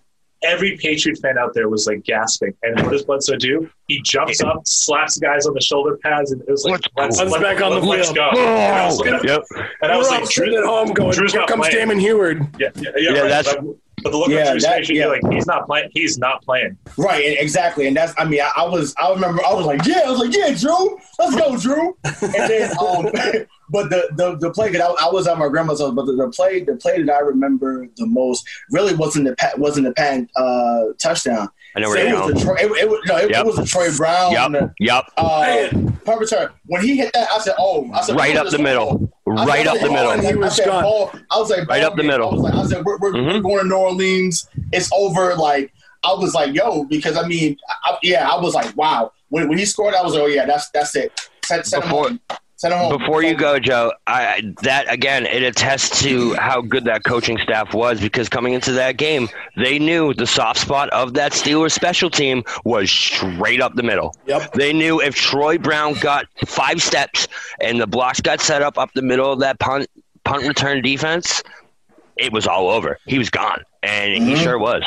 every 0.43 0.77
Patriot 0.77 1.19
fan 1.19 1.37
out 1.39 1.53
there 1.55 1.69
was 1.69 1.87
like 1.87 2.05
gasping. 2.05 2.55
And 2.63 2.81
what 2.83 2.93
does 2.93 3.05
Bledsoe 3.05 3.37
do? 3.37 3.69
He 3.89 4.01
jumps 4.05 4.41
up, 4.43 4.63
slaps 4.67 5.19
guys 5.19 5.47
on 5.47 5.55
the 5.55 5.61
shoulder 5.61 5.97
pads, 6.03 6.31
and 6.33 6.41
it 6.43 6.49
was 6.51 6.65
like, 6.65 6.81
Let's 6.97 7.19
let's, 7.19 7.31
go. 7.33 7.39
let, 7.39 7.43
Back 7.43 7.63
on 7.63 7.71
the 7.81 7.81
let's 7.87 8.11
field. 8.13 8.17
go. 8.17 8.31
And 8.41 8.77
I 8.77 8.87
was 8.87 8.99
like, 9.01 9.23
Yep. 9.25 9.43
and 9.83 9.93
I 9.93 9.97
was 9.97 10.09
We're 10.09 10.19
like 10.19 10.27
sitting 10.27 10.53
Drew, 10.55 10.63
at 10.63 10.67
home 10.67 10.93
going, 10.95 11.13
Drew's 11.13 11.33
here 11.33 11.41
not 11.41 11.49
comes 11.49 11.61
playing. 11.69 11.77
Damon 11.89 11.99
Huard. 12.01 12.47
yeah, 12.61 12.69
yeah, 12.77 12.91
yeah, 12.97 13.11
Yeah, 13.15 13.21
right. 13.21 13.29
that's- 13.29 13.55
But- 13.57 13.65
but 14.03 14.11
the 14.11 14.17
look 14.19 14.29
Yeah, 14.29 14.47
on 14.47 14.47
Drew's 14.53 14.67
face, 14.67 14.91
yeah. 14.91 15.07
like, 15.07 15.23
he's 15.31 15.47
not 15.47 15.67
playing. 15.67 15.91
He's 15.93 16.19
not 16.19 16.43
playing. 16.43 16.77
Right, 16.97 17.37
exactly, 17.39 17.87
and 17.87 17.97
that's. 17.97 18.13
I 18.19 18.25
mean, 18.25 18.41
I, 18.41 18.51
I 18.57 18.65
was. 18.67 18.95
I 18.99 19.11
remember. 19.11 19.43
I 19.45 19.55
was 19.55 19.67
like, 19.67 19.85
yeah, 19.87 20.03
I 20.07 20.11
was 20.11 20.19
like, 20.21 20.35
yeah, 20.35 20.55
Drew, 20.55 20.99
let's 21.19 21.37
go, 21.37 21.57
Drew. 21.59 21.97
And 22.05 22.51
then, 22.51 22.71
um, 22.79 23.05
but 23.71 23.91
the 23.91 24.09
the 24.17 24.37
the 24.41 24.51
play 24.51 24.71
that 24.71 24.81
I, 24.81 24.87
I 25.07 25.11
was 25.13 25.27
at 25.27 25.39
my 25.39 25.49
grandma's 25.49 25.81
house, 25.81 25.93
but 25.95 26.07
the, 26.07 26.13
the 26.13 26.29
play 26.31 26.61
the 26.61 26.77
play 26.77 27.03
that 27.03 27.13
I 27.13 27.21
remember 27.21 27.87
the 27.97 28.07
most 28.07 28.47
really 28.71 28.95
wasn't 28.95 29.27
the 29.27 29.53
wasn't 29.57 29.87
the 29.87 29.93
pan 29.93 30.29
uh, 30.37 30.85
touchdown. 30.99 31.49
I 31.77 31.81
know 31.81 31.89
where 31.91 31.99
it 31.99 32.09
you're 32.09 32.21
was 32.21 32.33
going. 32.33 32.35
the 32.35 32.41
Troy, 32.45 32.55
it, 32.77 32.85
it, 32.85 33.01
no, 33.07 33.17
it, 33.17 33.31
Yep. 33.31 33.41
it 33.41 33.47
was 33.47 33.57
the 33.57 33.65
Troy 33.67 33.97
Brown. 33.97 34.33
Yep. 34.33 34.73
Yep. 34.81 35.05
Uh, 35.17 35.69
punt 36.05 36.21
return. 36.21 36.51
When 36.67 36.83
he 36.83 36.97
hit 36.97 37.13
that, 37.13 37.29
I 37.31 37.39
said, 37.39 37.55
"Oh!" 37.59 37.89
I 37.93 38.01
said, 38.03 38.17
Right 38.17 38.37
"Oh, 38.37 38.41
up 38.43 38.51
the 38.51 38.59
middle. 38.59 39.13
Right 39.27 39.67
up 39.67 39.79
the 39.79 39.89
"Oh, 39.89 39.93
middle. 39.93 40.21
He 40.21 40.29
I 40.29 40.35
was 40.35 40.59
gone. 40.61 40.85
I 41.31 41.39
was 41.39 41.51
like, 41.51 41.69
Right 41.69 41.83
up 41.85 41.97
the 41.97 42.03
middle. 42.03 42.31
I 42.31 42.33
was 42.35 42.43
like, 42.43 42.55
I 42.55 42.65
said, 42.67 42.85
we're, 42.85 42.99
we're, 42.99 43.13
Mhm. 43.13 43.35
we're 43.37 43.41
going 43.43 43.59
to 43.65 43.69
New 43.69 43.75
Orleans. 43.77 44.49
It's 44.73 44.91
over. 44.93 45.35
Like, 45.37 45.73
I 46.05 46.15
was 46.15 46.33
like, 46.35 46.55
yo, 46.55 46.85
because 46.85 47.17
I 47.17 47.27
mean, 47.27 47.57
I, 47.85 47.97
yeah, 48.03 48.29
I 48.29 48.41
was 48.41 48.55
like, 48.55 48.75
wow. 48.77 49.13
When, 49.29 49.49
when 49.49 49.59
he 49.59 49.67
scored, 49.67 49.95
I 49.95 50.03
was 50.03 50.15
like, 50.15 50.23
oh 50.23 50.27
yeah, 50.27 50.47
that's 50.47 50.71
that's 50.71 50.97
it. 50.97 51.13
Send, 51.45 51.67
send 51.67 51.85
him 51.85 51.91
Before- 51.91 52.39
home. 52.63 52.71
Send 52.71 52.75
him 52.75 52.81
home. 52.91 52.99
Before 52.99 53.23
you 53.23 53.35
go, 53.35 53.59
Joe, 53.59 53.93
I 54.07 54.43
that 54.63 54.93
again 54.93 55.27
it 55.27 55.43
attests 55.43 56.03
to 56.03 56.35
how 56.35 56.61
good 56.61 56.85
that 56.85 57.05
coaching 57.05 57.39
staff 57.39 57.73
was 57.75 58.01
because 58.01 58.29
coming 58.29 58.53
into 58.53 58.73
that 58.73 58.97
game, 58.97 59.29
they 59.57 59.79
knew 59.79 60.15
the 60.15 60.27
soft 60.27 60.61
spot 60.61 60.89
of 60.91 61.15
that 61.15 61.33
Steelers 61.33 61.73
special 61.73 62.11
team 62.11 62.43
was 62.65 62.91
straight 62.91 63.61
up 63.61 63.75
the 63.75 63.83
middle. 63.83 64.15
Yep. 64.27 64.53
They 64.55 64.73
knew 64.73 65.01
if 65.01 65.15
Troy 65.15 65.59
Brown 65.59 65.95
got 65.95 66.27
five 66.47 66.83
steps 66.83 67.29
and 67.61 67.81
the 67.81 67.87
blocks 67.87 68.21
got 68.21 68.41
set 68.41 68.63
up 68.63 68.79
up 68.79 68.93
the 68.95 69.03
middle 69.03 69.33
of 69.33 69.41
that 69.41 69.59
punt 69.59 69.87
punt 70.25 70.47
return 70.47 70.83
defense, 70.83 71.43
it 72.17 72.33
was 72.33 72.47
all 72.47 72.69
over. 72.69 72.99
He 73.07 73.19
was 73.19 73.31
gone, 73.31 73.63
and 73.83 74.13
he 74.23 74.35
Mhm. 74.35 74.43
sure 74.43 74.59
was. 74.59 74.83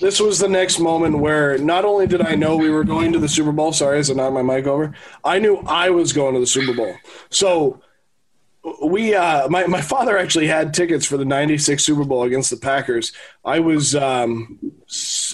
This 0.00 0.20
was 0.20 0.38
the 0.38 0.48
next 0.48 0.78
moment 0.78 1.18
where 1.18 1.58
not 1.58 1.84
only 1.84 2.06
did 2.06 2.22
I 2.22 2.36
know 2.36 2.56
we 2.56 2.70
were 2.70 2.84
going 2.84 3.12
to 3.12 3.18
the 3.18 3.28
Super 3.28 3.50
Bowl, 3.50 3.72
sorry, 3.72 3.98
is 3.98 4.10
it 4.10 4.16
not 4.16 4.32
my 4.32 4.42
mic 4.42 4.66
over? 4.66 4.94
I 5.24 5.38
knew 5.40 5.56
I 5.66 5.90
was 5.90 6.12
going 6.12 6.34
to 6.34 6.40
the 6.40 6.46
Super 6.46 6.72
Bowl. 6.72 6.94
So 7.30 7.80
we 8.82 9.14
uh 9.14 9.48
my, 9.48 9.66
my 9.66 9.80
father 9.80 10.18
actually 10.18 10.46
had 10.46 10.74
tickets 10.74 11.06
for 11.06 11.16
the 11.16 11.24
96 11.24 11.82
super 11.82 12.04
bowl 12.04 12.24
against 12.24 12.50
the 12.50 12.56
packers. 12.56 13.12
I 13.44 13.60
was 13.60 13.94
um 13.94 14.58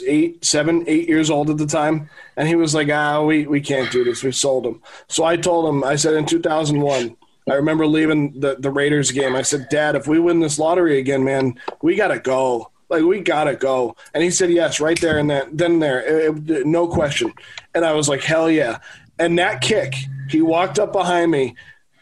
eight 0.06 0.44
seven 0.44 0.84
eight 0.86 1.08
years 1.08 1.30
old 1.30 1.50
at 1.50 1.58
the 1.58 1.66
time 1.66 2.10
and 2.36 2.46
he 2.46 2.54
was 2.54 2.74
like 2.74 2.88
ah 2.90 3.22
we, 3.22 3.46
we 3.46 3.60
can't 3.60 3.90
do 3.90 4.04
this. 4.04 4.22
We 4.22 4.32
sold 4.32 4.64
them 4.64 4.82
so 5.08 5.24
i 5.24 5.36
told 5.36 5.68
him 5.68 5.84
i 5.84 5.96
said 5.96 6.14
in 6.14 6.26
2001 6.26 7.16
i 7.50 7.54
remember 7.54 7.86
leaving 7.86 8.38
the, 8.38 8.56
the 8.58 8.70
raiders 8.70 9.10
game. 9.10 9.34
I 9.34 9.42
said 9.42 9.68
dad 9.70 9.96
if 9.96 10.06
we 10.06 10.20
win 10.20 10.40
this 10.40 10.58
lottery 10.58 10.98
again 10.98 11.24
man 11.24 11.58
we 11.82 11.96
gotta 11.96 12.20
go 12.20 12.70
like 12.88 13.02
we 13.02 13.20
gotta 13.20 13.54
go 13.56 13.96
and 14.12 14.22
he 14.22 14.30
said 14.30 14.50
yes 14.50 14.80
right 14.80 15.00
there 15.00 15.18
and 15.18 15.28
then 15.30 15.48
then 15.56 15.78
there 15.78 16.00
It- 16.00 16.50
it- 16.50 16.66
no 16.66 16.86
question 16.88 17.32
and 17.74 17.84
i 17.84 17.92
was 17.92 18.08
like 18.08 18.22
hell 18.22 18.50
yeah 18.50 18.78
and 19.18 19.38
that 19.38 19.60
kick 19.60 19.94
he 20.28 20.40
walked 20.42 20.78
up 20.78 20.92
behind 20.92 21.30
me 21.30 21.54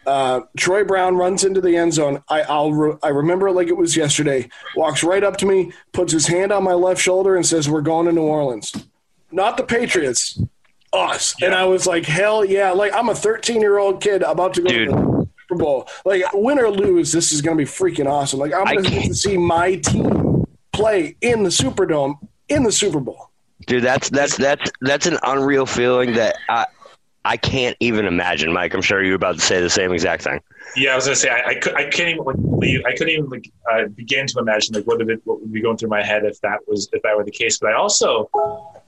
uh, 0.04 0.40
Troy 0.56 0.82
Brown 0.82 1.14
runs 1.14 1.44
into 1.44 1.60
the 1.60 1.76
end 1.76 1.94
zone. 1.94 2.24
I, 2.28 2.40
I'll 2.42 2.72
re- 2.72 2.96
I 3.04 3.10
remember 3.10 3.46
it 3.46 3.52
like 3.52 3.68
it 3.68 3.76
was 3.76 3.96
yesterday. 3.96 4.48
Walks 4.74 5.04
right 5.04 5.22
up 5.22 5.36
to 5.36 5.46
me, 5.46 5.70
puts 5.92 6.12
his 6.12 6.26
hand 6.26 6.50
on 6.50 6.64
my 6.64 6.72
left 6.74 7.00
shoulder, 7.00 7.36
and 7.36 7.46
says, 7.46 7.68
"We're 7.70 7.82
going 7.82 8.06
to 8.06 8.12
New 8.12 8.22
Orleans, 8.24 8.72
not 9.30 9.56
the 9.56 9.62
Patriots, 9.62 10.42
us." 10.92 11.36
And 11.40 11.54
I 11.54 11.66
was 11.66 11.86
like, 11.86 12.04
"Hell 12.04 12.44
yeah!" 12.44 12.72
Like 12.72 12.92
I'm 12.92 13.10
a 13.10 13.14
13 13.14 13.60
year 13.60 13.78
old 13.78 14.02
kid 14.02 14.22
about 14.22 14.54
to 14.54 14.62
go 14.62 14.68
Dude. 14.70 14.88
to 14.88 14.94
the 14.94 15.28
Super 15.48 15.54
Bowl. 15.62 15.88
Like 16.04 16.24
win 16.34 16.58
or 16.58 16.68
lose, 16.68 17.12
this 17.12 17.30
is 17.30 17.40
going 17.40 17.56
to 17.56 17.64
be 17.64 17.70
freaking 17.70 18.10
awesome. 18.10 18.40
Like 18.40 18.52
I'm 18.52 18.64
going 18.82 18.84
to 19.08 19.14
see 19.14 19.36
my 19.38 19.76
team 19.76 20.31
play 20.72 21.16
in 21.20 21.42
the 21.42 21.50
Superdome 21.50 22.16
in 22.48 22.62
the 22.62 22.72
Super 22.72 23.00
Bowl. 23.00 23.30
Dude, 23.66 23.82
that's 23.84 24.10
that's 24.10 24.36
that's 24.36 24.70
that's 24.80 25.06
an 25.06 25.18
unreal 25.22 25.66
feeling 25.66 26.14
that 26.14 26.36
I 26.48 26.66
I 27.24 27.36
can't 27.36 27.76
even 27.80 28.06
imagine, 28.06 28.52
Mike. 28.52 28.74
I'm 28.74 28.82
sure 28.82 29.02
you're 29.02 29.14
about 29.14 29.36
to 29.36 29.40
say 29.40 29.60
the 29.60 29.70
same 29.70 29.92
exact 29.92 30.24
thing. 30.24 30.40
Yeah, 30.76 30.92
I 30.92 30.96
was 30.96 31.04
gonna 31.04 31.16
say 31.16 31.30
I, 31.30 31.50
I, 31.50 31.54
could, 31.54 31.74
I 31.74 31.88
can't 31.88 32.08
even 32.08 32.24
like 32.24 32.36
believe 32.36 32.80
I 32.84 32.92
couldn't 32.92 33.10
even 33.10 33.28
like 33.28 33.50
uh, 33.70 33.86
begin 33.94 34.26
to 34.26 34.38
imagine 34.40 34.74
like 34.74 34.84
what 34.84 34.98
would 34.98 35.10
it 35.10 35.20
what 35.24 35.40
would 35.40 35.52
be 35.52 35.60
going 35.60 35.76
through 35.76 35.90
my 35.90 36.02
head 36.02 36.24
if 36.24 36.40
that 36.40 36.60
was 36.66 36.88
if 36.92 37.02
that 37.02 37.16
were 37.16 37.24
the 37.24 37.30
case. 37.30 37.58
But 37.58 37.70
I 37.70 37.74
also 37.74 38.28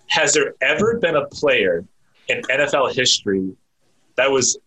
has 0.09 0.35
there 0.35 0.55
ever 0.61 0.99
been 0.99 1.17
a 1.17 1.27
player 1.27 1.85
in 2.29 2.43
NFL 2.43 2.95
history 2.95 3.53
that 4.17 4.31
was 4.31 4.59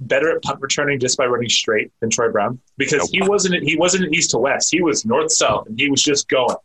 better 0.00 0.34
at 0.34 0.42
punt 0.42 0.60
returning 0.60 0.98
just 0.98 1.16
by 1.18 1.26
running 1.26 1.48
straight 1.48 1.92
than 2.00 2.10
Troy 2.10 2.30
Brown 2.30 2.58
because 2.76 3.08
he 3.10 3.22
wasn't 3.22 3.62
he 3.62 3.76
wasn't 3.76 4.12
east 4.14 4.30
to 4.30 4.38
west 4.38 4.70
he 4.70 4.82
was 4.82 5.04
north 5.04 5.30
south 5.30 5.66
and 5.66 5.78
he 5.78 5.90
was 5.90 6.02
just 6.02 6.28
going. 6.28 6.56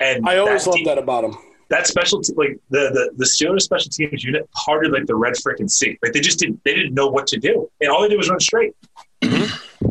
And 0.00 0.28
I 0.28 0.38
always 0.38 0.66
loved 0.66 0.84
that 0.86 0.98
about 0.98 1.24
him. 1.24 1.36
that 1.70 1.86
special 1.86 2.20
te- 2.20 2.34
like 2.36 2.58
the, 2.70 2.90
the 2.92 3.10
the 3.16 3.24
Steelers 3.24 3.62
special 3.62 3.90
teams 3.90 4.22
unit 4.22 4.48
parted 4.52 4.92
like 4.92 5.06
the 5.06 5.14
red 5.14 5.34
freaking 5.34 5.70
sea. 5.70 5.98
Like 6.02 6.12
they 6.12 6.20
just 6.20 6.38
didn't 6.38 6.62
they 6.64 6.74
didn't 6.74 6.94
know 6.94 7.08
what 7.08 7.26
to 7.28 7.38
do, 7.38 7.70
and 7.80 7.90
all 7.90 8.02
they 8.02 8.08
did 8.08 8.18
was 8.18 8.28
run 8.28 8.40
straight. 8.40 8.74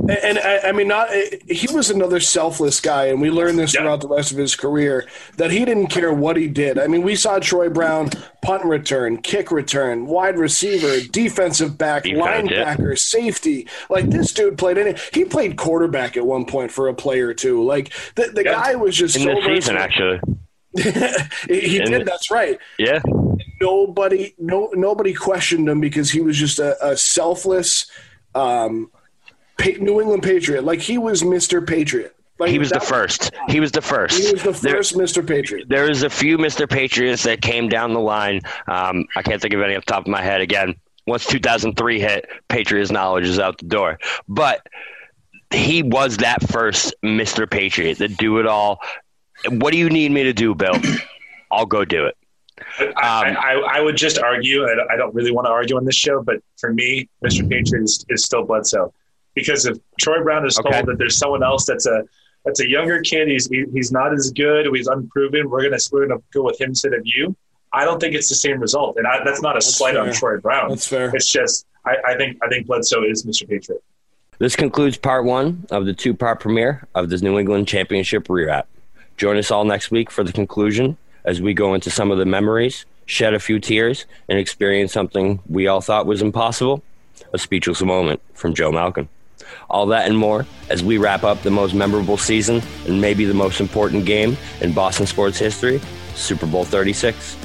And, 0.10 0.40
I, 0.40 0.60
I, 0.70 0.72
mean, 0.72 0.88
not 0.88 1.10
he 1.12 1.68
was 1.74 1.90
another 1.90 2.20
selfless 2.20 2.82
guy, 2.82 3.06
and 3.06 3.22
we 3.22 3.30
learned 3.30 3.60
this 3.60 3.74
throughout 3.74 4.02
the 4.02 4.08
rest 4.08 4.32
of 4.32 4.38
his 4.38 4.56
career 4.56 5.08
that 5.38 5.52
he 5.52 5.64
didn't 5.66 5.88
care 5.88 6.12
what 6.12 6.36
he 6.36 6.48
did. 6.48 6.78
I 6.78 6.88
mean, 6.88 7.04
we 7.04 7.16
saw 7.16 7.40
Troy 7.40 7.70
Brown 7.70 8.10
punt 8.42 8.66
return, 8.66 9.22
kick 9.22 9.52
return, 9.52 10.08
wide 10.08 10.38
receiver, 10.38 11.00
defensive 11.12 11.78
back, 11.78 12.04
Defense, 12.04 12.50
linebacker, 12.50 12.98
safety. 12.98 13.68
Like 13.90 14.10
this 14.10 14.34
dude 14.34 14.58
played 14.58 14.78
it. 14.78 15.00
He 15.14 15.26
played 15.26 15.58
quarterback 15.58 16.18
at 16.18 16.26
one 16.26 16.46
point 16.46 16.72
for 16.72 16.88
a 16.88 16.94
player 16.94 17.34
too. 17.34 17.64
Like 17.64 17.94
the, 18.16 18.32
the 18.34 18.44
yeah. 18.44 18.52
guy 18.52 18.76
was 18.76 18.96
just 18.96 19.16
in 19.16 19.24
so 19.24 19.36
the 19.36 19.42
season 19.42 19.78
actually. 19.78 20.20
he 21.48 21.80
in 21.80 21.92
did. 21.92 22.02
The, 22.02 22.06
that's 22.06 22.32
right. 22.32 22.58
Yeah. 22.78 23.02
Nobody, 23.62 24.34
no, 24.38 24.72
nobody 24.74 25.14
questioned 25.14 25.70
him 25.70 25.80
because 25.80 26.12
he 26.12 26.20
was 26.20 26.38
just 26.38 26.60
a, 26.60 26.86
a 26.86 26.98
selfless. 26.98 27.90
Um, 28.36 28.92
New 29.80 30.02
England 30.02 30.24
Patriot. 30.24 30.64
Like 30.64 30.80
he 30.80 30.98
was 30.98 31.24
Mr. 31.24 31.66
Patriot. 31.66 32.16
Like 32.40 32.50
he 32.50 32.60
was 32.60 32.72
the 32.72 32.80
first. 32.80 33.32
He 33.48 33.60
was 33.60 33.72
the 33.72 33.82
first. 33.82 34.18
He 34.18 34.32
was 34.32 34.44
the 34.44 34.54
first 34.54 34.96
there, 34.96 35.06
Mr. 35.06 35.26
Patriot. 35.26 35.70
There 35.70 35.90
is 35.90 36.04
a 36.04 36.10
few 36.10 36.38
Mr. 36.38 36.70
Patriots 36.70 37.24
that 37.24 37.42
came 37.42 37.70
down 37.70 37.94
the 37.94 38.00
line. 38.00 38.42
Um, 38.68 39.06
I 39.16 39.22
can't 39.22 39.42
think 39.42 39.54
of 39.54 39.62
any 39.62 39.76
off 39.76 39.86
the 39.86 39.92
top 39.92 40.02
of 40.02 40.08
my 40.08 40.22
head. 40.22 40.42
Again, 40.42 40.76
once 41.06 41.26
2003 41.28 42.00
hit, 42.00 42.28
Patriots 42.50 42.92
knowledge 42.92 43.28
is 43.28 43.40
out 43.40 43.60
the 43.60 43.66
door. 43.66 44.00
But 44.28 44.66
he 45.52 45.84
was 45.84 46.18
that 46.18 46.42
first 46.50 46.96
Mr. 47.04 47.50
Patriot, 47.50 48.00
the 48.00 48.08
do 48.08 48.40
it 48.40 48.48
all. 48.48 48.80
What 49.50 49.72
do 49.72 49.78
you 49.78 49.90
need 49.90 50.12
me 50.12 50.24
to 50.24 50.34
do, 50.34 50.56
Bill? 50.56 50.76
I'll 51.52 51.68
go 51.68 51.86
do 51.86 52.06
it. 52.06 52.18
Um, 52.80 52.94
I, 52.96 53.36
I, 53.36 53.78
I, 53.78 53.82
would 53.82 53.98
just 53.98 54.18
argue, 54.18 54.64
I 54.64 54.96
don't 54.96 55.14
really 55.14 55.32
want 55.32 55.46
to 55.46 55.52
argue 55.52 55.76
on 55.76 55.86
this 55.86 55.96
show, 55.96 56.24
but 56.24 56.38
for 56.58 56.74
me, 56.74 57.10
Mr. 57.24 57.48
Patriot 57.48 57.84
is, 57.84 58.06
is 58.10 58.24
still 58.24 58.44
Bledsoe 58.44 58.94
because 59.36 59.66
if 59.66 59.78
Troy 60.00 60.22
Brown 60.24 60.46
is 60.46 60.56
told 60.56 60.68
okay. 60.68 60.84
that 60.86 60.98
there's 60.98 61.18
someone 61.18 61.44
else 61.44 61.66
that's 61.66 61.86
a 61.86 62.04
that's 62.46 62.60
a 62.60 62.70
younger 62.70 63.02
kid, 63.02 63.28
he's 63.28 63.48
he, 63.48 63.66
he's 63.74 63.92
not 63.92 64.14
as 64.14 64.32
good, 64.32 64.68
he's 64.74 64.88
unproven, 64.88 65.50
we're 65.50 65.64
gonna 65.64 65.78
we're 65.92 66.08
gonna 66.08 66.22
go 66.34 66.44
with 66.44 66.60
him 66.60 66.70
instead 66.70 66.94
of 66.94 67.02
you. 67.06 67.36
I 67.72 67.86
don't 67.86 68.00
think 68.00 68.14
it's 68.14 68.30
the 68.30 68.36
same 68.36 68.60
result, 68.60 68.98
and 68.98 69.08
I, 69.08 69.24
that's 69.24 69.42
not 69.42 69.54
a 69.54 69.56
that's 69.56 69.76
slight 69.76 69.96
fair. 69.96 70.04
on 70.04 70.14
Troy 70.14 70.40
Brown. 70.40 70.70
That's 70.70 70.88
fair. 70.88 71.16
It's 71.16 71.28
just 71.28 71.66
I, 71.86 71.96
I 72.08 72.18
think 72.18 72.38
I 72.44 72.50
think 72.50 72.68
Bledsoe 72.68 73.04
is 73.04 73.26
Mr. 73.26 73.48
Patriot. 73.48 73.84
This 74.40 74.56
concludes 74.56 74.98
part 74.98 75.26
one 75.26 75.66
of 75.70 75.86
the 75.86 75.94
two-part 75.94 76.40
premiere 76.40 76.88
of 76.96 77.10
this 77.10 77.22
New 77.22 77.38
England 77.38 77.68
Championship 77.68 78.28
rewrap. 78.28 78.64
Join 79.16 79.38
us 79.38 79.52
all 79.52 79.64
next 79.64 79.92
week 79.92 80.10
for 80.10 80.24
the 80.24 80.34
conclusion 80.34 80.98
as 81.24 81.40
we 81.42 81.54
go 81.54 81.74
into 81.76 81.90
some 81.90 82.12
of 82.12 82.18
the 82.18 82.26
memories, 82.26 82.86
shed 83.06 83.34
a 83.34 83.40
few 83.40 83.60
tears, 83.60 84.06
and 84.28 84.40
experience 84.40 84.92
something 84.92 85.40
we 85.48 85.68
all 85.68 85.82
thought 85.82 86.06
was 86.06 86.22
impossible 86.22 86.84
a 87.32 87.38
speechless 87.38 87.82
moment 87.82 88.22
from 88.34 88.54
Joe 88.54 88.72
Malkin. 88.72 89.10
All 89.70 89.86
that 89.88 90.08
and 90.08 90.18
more 90.18 90.46
as 90.70 90.84
we 90.84 90.98
wrap 90.98 91.24
up 91.24 91.42
the 91.42 91.52
most 91.52 91.74
memorable 91.74 92.18
season 92.18 92.62
and 92.88 93.00
maybe 93.00 93.26
the 93.26 93.34
most 93.34 93.60
important 93.60 94.06
game 94.06 94.38
in 94.62 94.74
Boston 94.74 95.06
sports 95.06 95.38
history, 95.38 95.82
Super 96.16 96.46
Bowl 96.46 96.64
36. 96.64 97.38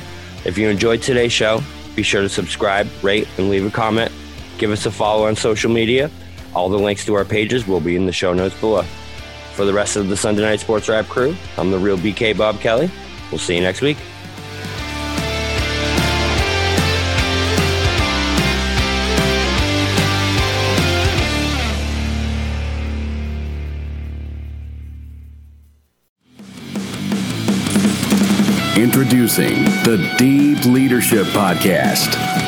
If 0.44 0.56
you 0.56 0.68
enjoyed 0.68 1.02
today's 1.02 1.32
show, 1.32 1.62
be 1.96 2.02
sure 2.02 2.22
to 2.22 2.28
subscribe, 2.28 2.88
rate, 3.02 3.28
and 3.38 3.50
leave 3.50 3.66
a 3.66 3.70
comment. 3.70 4.12
Give 4.58 4.70
us 4.70 4.86
a 4.86 4.90
follow 4.90 5.26
on 5.26 5.36
social 5.36 5.70
media. 5.70 6.10
All 6.54 6.68
the 6.68 6.78
links 6.78 7.04
to 7.06 7.14
our 7.14 7.24
pages 7.24 7.66
will 7.66 7.80
be 7.80 7.96
in 7.96 8.06
the 8.06 8.12
show 8.12 8.32
notes 8.32 8.58
below. 8.60 8.82
For 9.54 9.64
the 9.64 9.72
rest 9.72 9.96
of 9.96 10.08
the 10.08 10.16
Sunday 10.16 10.42
Night 10.42 10.60
Sports 10.60 10.88
Wrap 10.88 11.06
crew, 11.06 11.36
I'm 11.56 11.70
the 11.70 11.78
real 11.78 11.98
BK 11.98 12.36
Bob 12.36 12.60
Kelly. 12.60 12.90
We'll 13.30 13.38
see 13.38 13.56
you 13.56 13.60
next 13.60 13.80
week. 13.80 13.98
Introducing 28.78 29.64
the 29.82 30.14
Deep 30.18 30.64
Leadership 30.64 31.26
Podcast. 31.26 32.47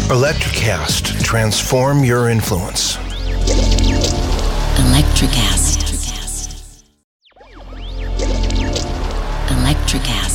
Electricast. 0.09 1.23
Transform 1.23 2.03
your 2.03 2.29
influence. 2.29 2.97
Electricast. 4.77 5.79
Electricast. 9.47 10.30